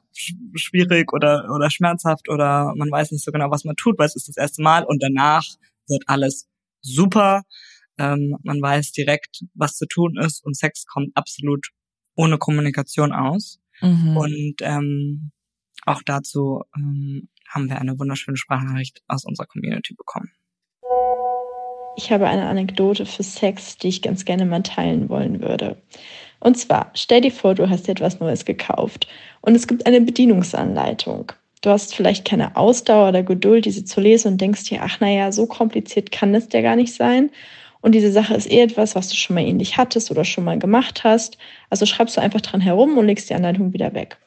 schwierig 0.56 1.14
oder 1.14 1.50
oder 1.54 1.70
schmerzhaft 1.72 2.30
oder 2.30 2.74
man 2.76 2.92
weiß 2.92 3.12
nicht 3.12 3.24
so 3.24 3.32
genau, 3.32 3.52
was 3.52 3.64
man 3.64 3.76
tut, 3.76 3.98
weil 4.00 4.08
es 4.08 4.16
ist 4.16 4.28
das 4.28 4.38
erste 4.38 4.62
Mal 4.64 4.84
und 4.86 5.04
danach 5.04 5.46
wird 5.88 6.04
alles 6.08 6.48
super. 6.82 7.44
Ähm, 8.00 8.38
man 8.44 8.62
weiß 8.62 8.92
direkt, 8.94 9.44
was 9.54 9.76
zu 9.76 9.86
tun 9.86 10.18
ist 10.18 10.44
und 10.44 10.58
Sex 10.58 10.86
kommt 10.86 11.12
absolut 11.16 11.68
ohne 12.16 12.38
Kommunikation 12.38 13.12
aus. 13.12 13.60
Mhm. 13.82 14.18
Und 14.18 14.56
ähm, 14.62 15.32
auch 15.86 16.02
dazu 16.06 16.64
ähm, 16.76 17.30
haben 17.48 17.70
wir 17.70 17.80
eine 17.80 17.98
wunderschöne 18.00 18.38
Sprachnachricht 18.38 19.02
aus 19.08 19.26
unserer 19.26 19.48
Community 19.48 19.94
bekommen. 19.96 20.32
Ich 21.98 22.12
habe 22.12 22.28
eine 22.28 22.48
Anekdote 22.48 23.06
für 23.06 23.24
Sex, 23.24 23.78
die 23.78 23.90
ich 23.90 24.02
ganz 24.02 24.24
gerne 24.24 24.46
mal 24.46 24.64
teilen 24.64 25.10
wollen 25.10 25.42
würde. 25.42 25.82
Und 26.40 26.58
zwar, 26.58 26.92
stell 26.94 27.22
dir 27.22 27.32
vor, 27.32 27.56
du 27.56 27.70
hast 27.70 27.88
dir 27.88 27.92
etwas 27.92 28.20
Neues 28.20 28.46
gekauft 28.46 29.08
und 29.42 29.56
es 29.56 29.68
gibt 29.68 29.86
eine 29.86 30.00
Bedienungsanleitung. 30.00 31.34
Du 31.62 31.70
hast 31.70 31.94
vielleicht 31.94 32.24
keine 32.26 32.56
Ausdauer 32.56 33.10
oder 33.10 33.24
Geduld, 33.24 33.66
diese 33.66 33.84
zu 33.84 34.00
lesen 34.00 34.34
und 34.34 34.42
denkst 34.42 34.64
dir, 34.66 34.82
ach 34.82 35.02
naja, 35.02 35.34
so 35.34 35.46
kompliziert 35.46 36.12
kann 36.12 36.34
es 36.34 36.48
ja 36.54 36.62
gar 36.62 36.78
nicht 36.78 36.94
sein. 36.94 37.32
Und 37.82 37.94
diese 37.94 38.12
Sache 38.12 38.34
ist 38.34 38.52
eh 38.52 38.62
etwas, 38.62 38.96
was 38.96 39.10
du 39.10 39.16
schon 39.16 39.36
mal 39.36 39.46
ähnlich 39.46 39.78
hattest 39.78 40.12
oder 40.12 40.26
schon 40.26 40.44
mal 40.44 40.60
gemacht 40.60 41.04
hast. 41.04 41.38
Also 41.70 41.86
schreibst 41.86 42.18
du 42.18 42.22
einfach 42.22 42.42
dran 42.42 42.62
herum 42.62 42.98
und 42.98 43.08
legst 43.08 43.30
die 43.30 43.36
Anleitung 43.36 43.74
wieder 43.74 43.94
weg. 43.94 44.18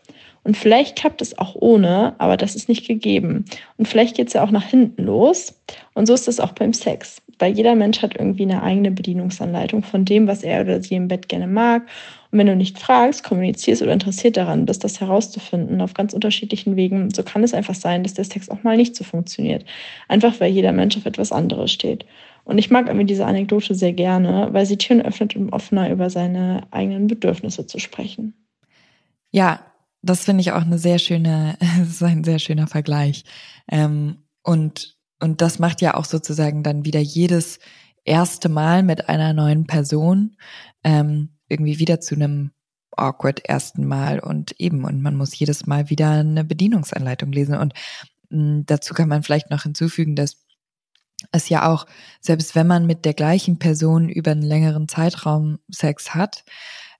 Und 0.44 0.56
vielleicht 0.56 0.96
klappt 0.96 1.22
es 1.22 1.38
auch 1.38 1.54
ohne, 1.54 2.14
aber 2.18 2.36
das 2.36 2.56
ist 2.56 2.68
nicht 2.68 2.86
gegeben. 2.86 3.44
Und 3.76 3.86
vielleicht 3.86 4.16
geht 4.16 4.28
es 4.28 4.34
ja 4.34 4.42
auch 4.42 4.50
nach 4.50 4.64
hinten 4.64 5.04
los. 5.04 5.54
Und 5.94 6.06
so 6.06 6.14
ist 6.14 6.26
es 6.26 6.40
auch 6.40 6.52
beim 6.52 6.72
Sex. 6.72 7.22
Weil 7.38 7.52
jeder 7.56 7.74
Mensch 7.74 8.02
hat 8.02 8.16
irgendwie 8.16 8.42
eine 8.42 8.62
eigene 8.62 8.90
Bedienungsanleitung 8.90 9.82
von 9.82 10.04
dem, 10.04 10.26
was 10.26 10.42
er 10.42 10.62
oder 10.62 10.82
sie 10.82 10.94
im 10.94 11.08
Bett 11.08 11.28
gerne 11.28 11.46
mag. 11.46 11.82
Und 12.30 12.38
wenn 12.38 12.46
du 12.46 12.56
nicht 12.56 12.78
fragst, 12.78 13.24
kommunizierst 13.24 13.82
oder 13.82 13.92
interessiert 13.92 14.36
daran 14.36 14.64
bist, 14.64 14.82
das 14.84 15.00
herauszufinden 15.00 15.80
auf 15.80 15.94
ganz 15.94 16.12
unterschiedlichen 16.12 16.76
Wegen, 16.76 17.10
so 17.10 17.22
kann 17.22 17.44
es 17.44 17.54
einfach 17.54 17.74
sein, 17.74 18.02
dass 18.02 18.14
der 18.14 18.24
Sex 18.24 18.48
auch 18.48 18.62
mal 18.62 18.76
nicht 18.76 18.96
so 18.96 19.04
funktioniert. 19.04 19.64
Einfach 20.08 20.40
weil 20.40 20.50
jeder 20.50 20.72
Mensch 20.72 20.96
auf 20.96 21.06
etwas 21.06 21.30
anderes 21.30 21.70
steht. 21.70 22.04
Und 22.44 22.58
ich 22.58 22.70
mag 22.70 22.86
irgendwie 22.86 23.06
diese 23.06 23.26
Anekdote 23.26 23.74
sehr 23.74 23.92
gerne, 23.92 24.48
weil 24.52 24.66
sie 24.66 24.76
Türen 24.76 25.02
öffnet, 25.02 25.36
um 25.36 25.50
offener 25.50 25.90
über 25.90 26.10
seine 26.10 26.66
eigenen 26.70 27.06
Bedürfnisse 27.06 27.66
zu 27.66 27.78
sprechen. 27.78 28.34
Ja, 29.30 29.60
das 30.02 30.24
finde 30.24 30.40
ich 30.40 30.52
auch 30.52 30.62
eine 30.62 30.78
sehr 30.78 30.98
schöne, 30.98 31.56
das 31.78 31.88
ist 31.88 32.02
ein 32.02 32.24
sehr 32.24 32.38
schöner 32.38 32.66
Vergleich. 32.66 33.24
Ähm, 33.70 34.24
und, 34.42 34.96
und 35.20 35.40
das 35.40 35.58
macht 35.58 35.80
ja 35.80 35.94
auch 35.94 36.04
sozusagen 36.04 36.62
dann 36.62 36.84
wieder 36.84 37.00
jedes 37.00 37.60
erste 38.04 38.48
Mal 38.48 38.82
mit 38.82 39.08
einer 39.08 39.32
neuen 39.32 39.66
Person 39.66 40.36
ähm, 40.82 41.30
irgendwie 41.48 41.78
wieder 41.78 42.00
zu 42.00 42.16
einem 42.16 42.50
awkward 42.96 43.44
ersten 43.48 43.86
Mal 43.86 44.18
und 44.18 44.52
eben, 44.60 44.84
und 44.84 45.00
man 45.02 45.16
muss 45.16 45.38
jedes 45.38 45.66
Mal 45.66 45.88
wieder 45.88 46.10
eine 46.10 46.44
Bedienungsanleitung 46.44 47.32
lesen. 47.32 47.56
Und 47.56 47.74
mh, 48.30 48.42
mm, 48.42 48.66
dazu 48.66 48.94
kann 48.94 49.08
man 49.08 49.22
vielleicht 49.22 49.50
noch 49.50 49.62
hinzufügen, 49.62 50.16
dass 50.16 50.41
es 51.30 51.48
ja 51.48 51.70
auch, 51.70 51.86
selbst 52.20 52.54
wenn 52.54 52.66
man 52.66 52.86
mit 52.86 53.04
der 53.04 53.14
gleichen 53.14 53.58
Person 53.58 54.08
über 54.08 54.32
einen 54.32 54.42
längeren 54.42 54.88
Zeitraum 54.88 55.58
Sex 55.68 56.14
hat, 56.14 56.44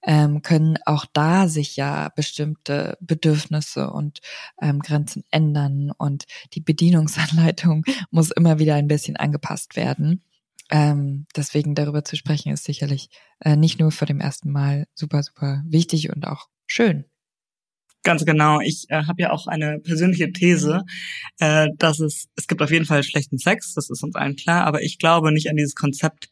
ähm, 0.04 0.42
können 0.42 0.78
auch 0.84 1.06
da 1.12 1.48
sich 1.48 1.76
ja 1.76 2.10
bestimmte 2.14 2.96
Bedürfnisse 3.00 3.90
und 3.90 4.20
ähm, 4.60 4.80
Grenzen 4.80 5.24
ändern 5.30 5.92
und 5.96 6.24
die 6.54 6.60
Bedienungsanleitung 6.60 7.84
muss 8.10 8.30
immer 8.30 8.58
wieder 8.58 8.74
ein 8.74 8.88
bisschen 8.88 9.16
angepasst 9.16 9.76
werden. 9.76 10.24
Ähm, 10.70 11.26
deswegen 11.36 11.74
darüber 11.74 12.04
zu 12.04 12.16
sprechen 12.16 12.52
ist 12.52 12.64
sicherlich 12.64 13.10
äh, 13.40 13.56
nicht 13.56 13.78
nur 13.78 13.92
vor 13.92 14.06
dem 14.06 14.20
ersten 14.20 14.50
Mal 14.50 14.86
super, 14.94 15.22
super 15.22 15.62
wichtig 15.66 16.10
und 16.10 16.26
auch 16.26 16.48
schön. 16.66 17.04
Ganz 18.02 18.24
genau. 18.24 18.60
Ich 18.60 18.86
äh, 18.88 19.04
habe 19.04 19.22
ja 19.22 19.30
auch 19.30 19.46
eine 19.46 19.78
persönliche 19.78 20.32
These, 20.32 20.82
äh, 21.38 21.68
dass 21.76 22.00
es, 22.00 22.28
es 22.34 22.48
gibt 22.48 22.60
auf 22.60 22.70
jeden 22.70 22.84
Fall 22.84 23.02
schlechten 23.04 23.38
Sex, 23.38 23.74
das 23.74 23.90
ist 23.90 24.02
uns 24.02 24.16
allen 24.16 24.36
klar, 24.36 24.64
aber 24.66 24.82
ich 24.82 24.98
glaube 24.98 25.32
nicht 25.32 25.48
an 25.48 25.56
dieses 25.56 25.74
Konzept. 25.74 26.28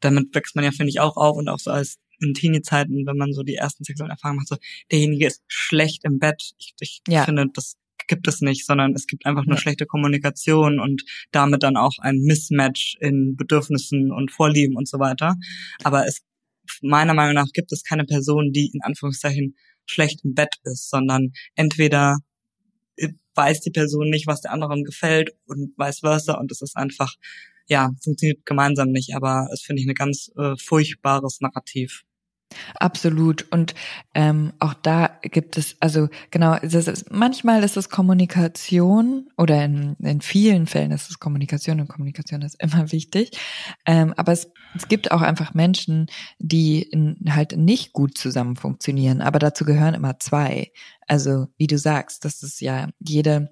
Damit 0.00 0.34
wächst 0.34 0.54
man 0.54 0.64
ja, 0.64 0.70
finde 0.70 0.90
ich, 0.90 1.00
auch 1.00 1.16
auf 1.16 1.36
und 1.36 1.48
auch 1.48 1.58
so 1.58 1.70
als 1.70 1.98
in 2.20 2.34
Teenie-Zeiten, 2.34 3.06
wenn 3.06 3.16
man 3.16 3.32
so 3.32 3.42
die 3.42 3.54
ersten 3.54 3.84
sexuellen 3.84 4.10
Erfahrungen 4.10 4.38
macht, 4.38 4.48
so 4.48 4.56
derjenige 4.90 5.26
ist 5.26 5.42
schlecht 5.48 6.04
im 6.04 6.18
Bett. 6.18 6.52
Ich, 6.58 6.74
ich 6.80 7.00
ja. 7.08 7.24
finde, 7.24 7.46
das 7.52 7.76
gibt 8.06 8.28
es 8.28 8.40
nicht, 8.40 8.66
sondern 8.66 8.92
es 8.92 9.06
gibt 9.06 9.24
einfach 9.24 9.46
nur 9.46 9.56
ja. 9.56 9.60
schlechte 9.60 9.86
Kommunikation 9.86 10.78
und 10.78 11.04
damit 11.32 11.62
dann 11.62 11.76
auch 11.76 11.98
ein 12.00 12.18
Mismatch 12.18 12.96
in 13.00 13.34
Bedürfnissen 13.36 14.12
und 14.12 14.30
Vorlieben 14.30 14.76
und 14.76 14.88
so 14.88 14.98
weiter. 14.98 15.36
Aber 15.82 16.06
es 16.06 16.22
meiner 16.82 17.14
Meinung 17.14 17.34
nach 17.34 17.48
gibt 17.52 17.72
es 17.72 17.82
keine 17.82 18.04
Person, 18.04 18.52
die 18.52 18.70
in 18.72 18.80
Anführungszeichen 18.82 19.54
schlecht 19.86 20.24
im 20.24 20.34
Bett 20.34 20.54
ist, 20.64 20.90
sondern 20.90 21.32
entweder 21.54 22.18
weiß 23.36 23.60
die 23.60 23.70
Person 23.70 24.10
nicht, 24.10 24.28
was 24.28 24.42
der 24.42 24.52
anderen 24.52 24.84
gefällt 24.84 25.30
und 25.46 25.74
vice 25.76 26.00
versa 26.00 26.34
und 26.34 26.52
es 26.52 26.62
ist 26.62 26.76
einfach 26.76 27.14
ja, 27.66 27.90
funktioniert 28.02 28.44
gemeinsam 28.44 28.90
nicht, 28.90 29.14
aber 29.14 29.48
es 29.52 29.62
finde 29.62 29.82
ich 29.82 29.88
ein 29.88 29.94
ganz 29.94 30.30
äh, 30.36 30.54
furchtbares 30.56 31.40
Narrativ. 31.40 32.04
Absolut. 32.76 33.50
Und 33.50 33.74
ähm, 34.14 34.52
auch 34.58 34.74
da 34.74 35.18
gibt 35.22 35.56
es, 35.58 35.76
also 35.80 36.08
genau, 36.30 36.54
ist, 36.56 37.10
manchmal 37.10 37.62
ist 37.64 37.76
es 37.76 37.88
Kommunikation 37.88 39.28
oder 39.36 39.64
in, 39.64 39.96
in 40.00 40.20
vielen 40.20 40.66
Fällen 40.66 40.90
ist 40.90 41.10
es 41.10 41.18
Kommunikation 41.18 41.80
und 41.80 41.88
Kommunikation 41.88 42.42
ist 42.42 42.60
immer 42.62 42.92
wichtig. 42.92 43.30
Ähm, 43.86 44.14
aber 44.16 44.32
es, 44.32 44.50
es 44.74 44.88
gibt 44.88 45.10
auch 45.10 45.22
einfach 45.22 45.54
Menschen, 45.54 46.06
die 46.38 46.82
in, 46.82 47.16
halt 47.30 47.56
nicht 47.56 47.92
gut 47.92 48.16
zusammen 48.16 48.56
funktionieren, 48.56 49.20
aber 49.20 49.38
dazu 49.38 49.64
gehören 49.64 49.94
immer 49.94 50.18
zwei. 50.18 50.72
Also 51.06 51.46
wie 51.56 51.66
du 51.66 51.78
sagst, 51.78 52.24
das 52.24 52.42
ist 52.42 52.60
ja 52.60 52.88
jede 52.98 53.50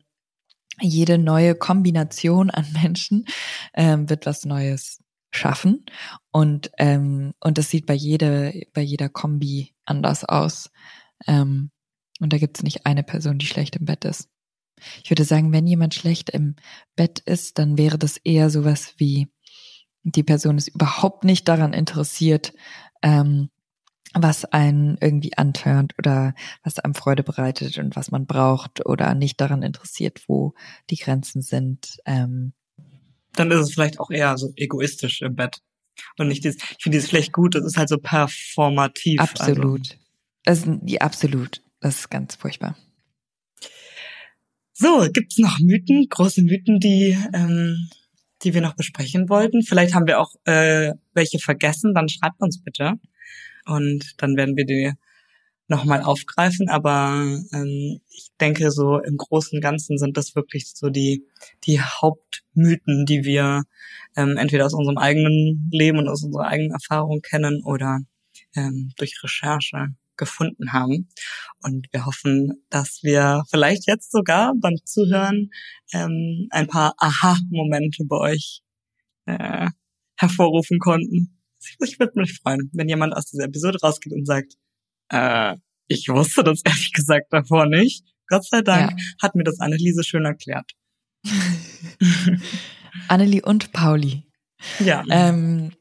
jede 0.81 1.19
neue 1.19 1.55
Kombination 1.55 2.51
an 2.51 2.67
Menschen 2.83 3.27
ähm, 3.75 4.09
wird 4.09 4.27
was 4.27 4.45
Neues 4.45 5.02
schaffen 5.33 5.85
und 6.31 6.71
ähm, 6.79 7.33
und 7.41 7.59
das 7.59 7.71
sieht 7.71 7.87
bei 7.87 7.95
jeder 7.95 8.53
bei 8.73 8.83
jeder 8.83 9.09
Kombi 9.09 9.75
anders 9.85 10.25
aus 10.25 10.71
ähm, 11.27 11.71
und 12.21 12.33
da 12.33 12.39
gibt 12.39 12.59
es 12.59 12.63
nicht 12.63 12.87
eine 12.87 13.03
Person, 13.03 13.39
die 13.39 13.47
schlecht 13.47 13.77
im 13.77 13.85
Bett 13.85 14.05
ist. 14.05 14.29
Ich 15.03 15.11
würde 15.11 15.25
sagen, 15.25 15.53
wenn 15.53 15.67
jemand 15.67 15.95
schlecht 15.95 16.31
im 16.31 16.57
Bett 16.97 17.21
ist, 17.21 17.59
dann 17.59 17.79
wäre 17.79 17.99
das 17.99 18.17
eher 18.17 18.51
sowas 18.51 18.95
wie 18.99 19.29
die 20.05 20.23
Person 20.23 20.59
ist 20.59 20.69
überhaupt 20.69 21.25
nicht 21.25 21.49
daran 21.49 21.73
interessiert, 21.73 22.53
ähm, 23.03 23.51
was 24.15 24.45
einen 24.45 24.99
irgendwie 25.01 25.37
antörnt 25.39 25.95
oder 25.99 26.35
was 26.63 26.79
einem 26.79 26.95
Freude 26.95 27.23
bereitet 27.23 27.79
und 27.79 27.97
was 27.97 28.11
man 28.11 28.27
braucht 28.27 28.85
oder 28.85 29.15
nicht 29.15 29.41
daran 29.41 29.63
interessiert, 29.63 30.25
wo 30.29 30.55
die 30.91 30.97
Grenzen 30.97 31.43
sind. 31.43 31.99
Ähm. 32.05 32.53
Dann 33.35 33.51
ist 33.51 33.61
es 33.61 33.73
vielleicht 33.73 34.01
auch 34.01 34.11
eher 34.11 34.37
so 34.37 34.53
egoistisch 34.57 35.23
im 35.23 35.35
Bett. 35.37 35.59
Und 36.19 36.29
nicht 36.29 36.45
dieses, 36.45 36.57
ich 36.57 36.83
finde 36.83 36.97
dieses 36.97 37.11
vielleicht 37.11 37.33
gut, 37.33 37.55
das 37.55 37.65
ist 37.65 37.77
halt 37.77 37.89
so 37.89 37.99
performativ. 37.99 39.21
Absolut. 39.21 39.81
Also. 39.81 40.03
Das 40.45 40.59
ist, 40.59 40.69
ja, 40.87 41.01
absolut. 41.01 41.63
Das 41.81 42.01
ist 42.01 42.11
ganz 42.11 42.35
furchtbar. 42.37 42.77
So, 44.73 45.07
gibt's 45.13 45.39
noch 45.39 45.59
Mythen, 45.61 46.07
große 46.09 46.43
Mythen, 46.43 46.81
die, 46.81 47.17
ähm, 47.35 47.89
die 48.43 48.55
wir 48.55 48.61
noch 48.61 48.75
besprechen 48.75 49.29
wollten? 49.29 49.63
Vielleicht 49.63 49.95
haben 49.95 50.07
wir 50.07 50.19
auch 50.19 50.35
äh, 50.45 50.93
welche 51.13 51.39
vergessen, 51.39 51.95
dann 51.95 52.09
schreibt 52.09 52.41
uns 52.41 52.63
bitte 52.63 52.95
und 53.67 54.15
dann 54.19 54.37
werden 54.37 54.57
wir 54.57 54.65
die 54.65 54.93
nochmal 55.69 56.03
aufgreifen. 56.03 56.69
Aber 56.69 57.39
ähm, 57.53 58.01
ich 58.09 58.31
denke, 58.41 58.71
so 58.71 58.99
im 58.99 59.17
Großen 59.17 59.57
und 59.57 59.63
Ganzen 59.63 59.99
sind 59.99 60.17
das 60.17 60.35
wirklich 60.35 60.71
so 60.75 60.91
die, 60.91 61.27
die 61.65 61.81
Hauptmythen, 61.81 63.07
die 63.07 63.25
wir 63.25 63.63
ähm, 64.17 64.37
entweder 64.37 64.67
aus 64.67 64.75
unserem 64.75 64.99
eigenen 64.99 65.69
Leben 65.73 65.99
und 65.99 66.09
aus 66.09 66.23
unserer 66.23 66.47
eigenen 66.47 66.73
Erfahrung 66.73 67.21
kennen 67.23 67.63
oder 67.65 68.01
ähm, 68.55 68.93
durch 68.97 69.23
Recherche 69.23 69.89
gefunden 70.17 70.73
haben. 70.73 71.09
Und 71.63 71.89
wir 71.93 72.07
hoffen, 72.07 72.65
dass 72.71 73.03
wir 73.03 73.45
vielleicht 73.51 73.87
jetzt 73.87 74.13
sogar 74.13 74.55
beim 74.61 74.77
Zuhören 74.85 75.51
ähm, 75.93 76.49
ein 76.51 76.67
paar 76.67 76.95
Aha-Momente 76.99 78.05
bei 78.05 78.17
euch 78.17 78.61
äh, 79.27 79.69
hervorrufen 80.17 80.79
konnten. 80.79 81.39
Ich 81.81 81.99
würde 82.01 82.19
mich 82.19 82.41
freuen, 82.41 82.71
wenn 82.73 82.89
jemand 82.89 83.15
aus 83.15 83.27
dieser 83.27 83.45
Episode 83.45 83.79
rausgeht 83.81 84.13
und 84.13 84.27
sagt, 84.27 84.55
äh, 85.13 85.57
ich 85.89 86.09
wusste 86.09 86.43
das 86.43 86.63
ehrlich 86.65 86.93
gesagt 86.93 87.27
davor 87.31 87.67
nicht. 87.67 88.05
Gott 88.29 88.45
sei 88.49 88.63
Dank 88.63 88.93
ja. 88.93 88.97
hat 89.21 89.35
mir 89.35 89.45
das 89.45 89.61
Anneliese 89.61 90.05
schön 90.05 90.25
erklärt. 90.25 90.71
Annelie 93.09 93.43
und 93.43 93.73
Pauli. 93.73 94.25
Ja. 94.81 95.03
Ähm, 95.11 95.73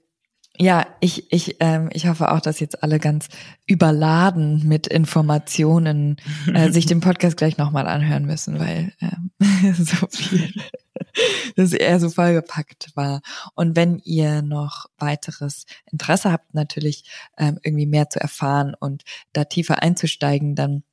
Ja, 0.58 0.86
ich, 1.00 1.32
ich, 1.32 1.56
ähm, 1.60 1.90
ich 1.94 2.08
hoffe 2.08 2.32
auch, 2.32 2.42
dass 2.42 2.60
jetzt 2.60 2.84
alle 2.84 3.00
ganz 3.00 3.30
überladen 3.66 4.68
mit 4.68 4.86
Informationen 4.86 6.18
äh, 6.54 6.72
sich 6.72 6.86
den 6.88 7.00
Podcast 7.00 7.38
gleich 7.38 7.58
nochmal 7.58 7.88
anhören 7.88 8.26
müssen, 8.26 8.60
weil 8.60 8.94
ähm, 9.02 9.32
so 9.74 10.08
viel, 10.12 10.54
das 11.56 11.74
eher 11.74 12.00
so 12.00 12.10
vollgepackt 12.10 12.92
war. 12.96 13.22
Und 13.56 13.76
wenn 13.76 14.00
ihr 14.00 14.42
noch 14.42 14.86
weiteres 14.98 15.66
Interesse 15.92 16.32
habt, 16.32 16.54
natürlich 16.54 17.04
ähm, 17.38 17.60
irgendwie 17.64 17.88
mehr 17.88 18.10
zu 18.10 18.20
erfahren 18.20 18.76
und 18.80 19.04
da 19.34 19.46
tiefer 19.46 19.82
einzusteigen, 19.82 20.56
dann 20.56 20.84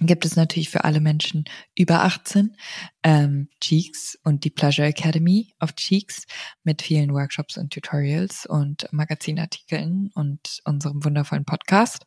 gibt 0.00 0.24
es 0.24 0.36
natürlich 0.36 0.70
für 0.70 0.84
alle 0.84 1.00
Menschen 1.00 1.44
über 1.76 2.02
18 2.02 2.56
ähm, 3.02 3.48
Cheeks 3.60 4.18
und 4.24 4.44
die 4.44 4.50
Pleasure 4.50 4.88
Academy 4.88 5.52
of 5.60 5.74
Cheeks 5.74 6.26
mit 6.64 6.82
vielen 6.82 7.12
Workshops 7.12 7.56
und 7.56 7.72
Tutorials 7.72 8.46
und 8.46 8.88
Magazinartikeln 8.90 10.10
und 10.14 10.60
unserem 10.64 11.04
wundervollen 11.04 11.44
Podcast. 11.44 12.04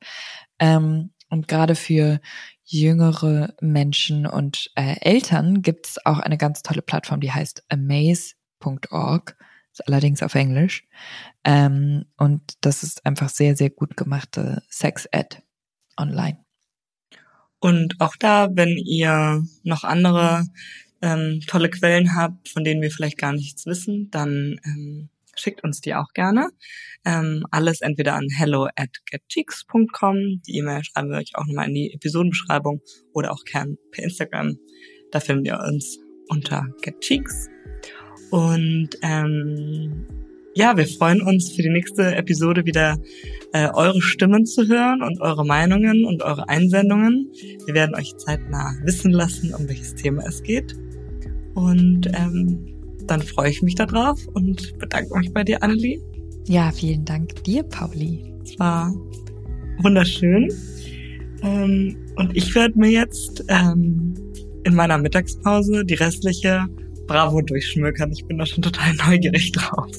Ähm, 0.59 1.11
und 1.29 1.47
gerade 1.47 1.75
für 1.75 2.19
jüngere 2.65 3.53
Menschen 3.61 4.25
und 4.25 4.71
äh, 4.75 4.99
Eltern 5.01 5.61
gibt 5.61 5.87
es 5.87 6.05
auch 6.05 6.19
eine 6.19 6.37
ganz 6.37 6.63
tolle 6.63 6.81
Plattform, 6.81 7.21
die 7.21 7.31
heißt 7.31 7.63
amaze.org, 7.69 9.37
ist 9.71 9.87
allerdings 9.87 10.23
auf 10.23 10.35
Englisch. 10.35 10.87
Ähm, 11.43 12.05
und 12.17 12.41
das 12.61 12.83
ist 12.83 13.05
einfach 13.05 13.29
sehr, 13.29 13.55
sehr 13.55 13.69
gut 13.69 13.95
gemachte 13.95 14.63
Sex-Ed 14.69 15.43
online. 15.97 16.43
Und 17.59 17.99
auch 17.99 18.15
da, 18.15 18.49
wenn 18.51 18.77
ihr 18.77 19.43
noch 19.63 19.83
andere 19.83 20.45
ähm, 21.01 21.41
tolle 21.47 21.69
Quellen 21.69 22.15
habt, 22.15 22.49
von 22.49 22.63
denen 22.63 22.81
wir 22.81 22.91
vielleicht 22.91 23.17
gar 23.17 23.33
nichts 23.33 23.65
wissen, 23.65 24.09
dann 24.11 24.59
ähm, 24.65 25.09
schickt 25.35 25.63
uns 25.63 25.81
die 25.81 25.95
auch 25.95 26.13
gerne. 26.13 26.49
Ähm, 27.05 27.45
alles 27.51 27.81
entweder 27.81 28.15
an 28.15 28.27
hello 28.35 28.67
at 28.75 28.89
getcheeks.com. 29.09 30.41
Die 30.47 30.57
E-Mail 30.57 30.83
schreiben 30.83 31.09
wir 31.09 31.17
euch 31.17 31.31
auch 31.35 31.45
nochmal 31.45 31.67
in 31.67 31.75
die 31.75 31.93
Episodenbeschreibung 31.93 32.81
oder 33.13 33.31
auch 33.31 33.43
gern 33.43 33.77
per 33.91 34.03
Instagram. 34.03 34.57
Da 35.11 35.19
finden 35.19 35.45
wir 35.45 35.59
uns 35.59 35.99
unter 36.27 36.65
getcheeks. 36.81 37.49
Und 38.31 38.89
ähm, 39.01 40.05
ja, 40.55 40.77
wir 40.77 40.87
freuen 40.87 41.21
uns 41.21 41.51
für 41.51 41.61
die 41.61 41.69
nächste 41.69 42.15
Episode 42.15 42.65
wieder 42.65 42.97
äh, 43.51 43.69
eure 43.73 44.01
Stimmen 44.01 44.45
zu 44.45 44.67
hören 44.67 45.01
und 45.03 45.19
eure 45.21 45.45
Meinungen 45.45 46.05
und 46.05 46.23
eure 46.23 46.47
Einsendungen. 46.47 47.29
Wir 47.65 47.73
werden 47.73 47.93
euch 47.93 48.15
zeitnah 48.17 48.73
wissen 48.83 49.11
lassen, 49.11 49.53
um 49.53 49.67
welches 49.67 49.95
Thema 49.95 50.23
es 50.25 50.41
geht. 50.43 50.73
Und 51.55 52.07
ähm, 52.13 52.74
dann 53.07 53.21
freue 53.21 53.49
ich 53.49 53.61
mich 53.61 53.75
darauf 53.75 54.19
und 54.33 54.77
bedanke 54.79 55.17
mich 55.17 55.31
bei 55.33 55.43
dir, 55.43 55.61
Annelie. 55.63 56.01
Ja, 56.47 56.71
vielen 56.71 57.05
Dank 57.05 57.43
dir, 57.43 57.63
Pauli. 57.63 58.33
Es 58.43 58.59
war 58.59 58.93
wunderschön. 59.79 60.51
Ähm, 61.41 61.97
und 62.15 62.35
ich 62.35 62.53
werde 62.55 62.77
mir 62.77 62.89
jetzt 62.89 63.43
ähm, 63.47 64.13
in 64.63 64.75
meiner 64.75 64.97
Mittagspause 64.97 65.85
die 65.85 65.95
restliche 65.95 66.65
Bravo 67.07 67.41
durchschmökern. 67.41 68.11
Ich 68.11 68.25
bin 68.25 68.37
da 68.37 68.45
schon 68.45 68.63
total 68.63 68.93
neugierig 69.07 69.51
drauf. 69.51 69.91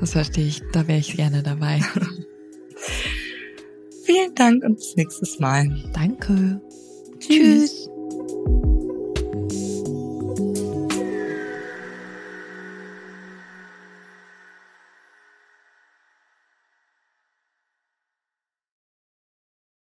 Das 0.00 0.12
verstehe 0.12 0.46
ich. 0.46 0.62
Da 0.72 0.86
wäre 0.88 0.98
ich 0.98 1.16
gerne 1.16 1.42
dabei. 1.42 1.80
Vielen 4.04 4.34
Dank 4.34 4.64
und 4.64 4.76
bis 4.76 4.96
nächstes 4.96 5.38
Mal. 5.38 5.68
Danke. 5.94 6.60
Tschüss. 7.20 7.88
Tschüss. 7.88 8.81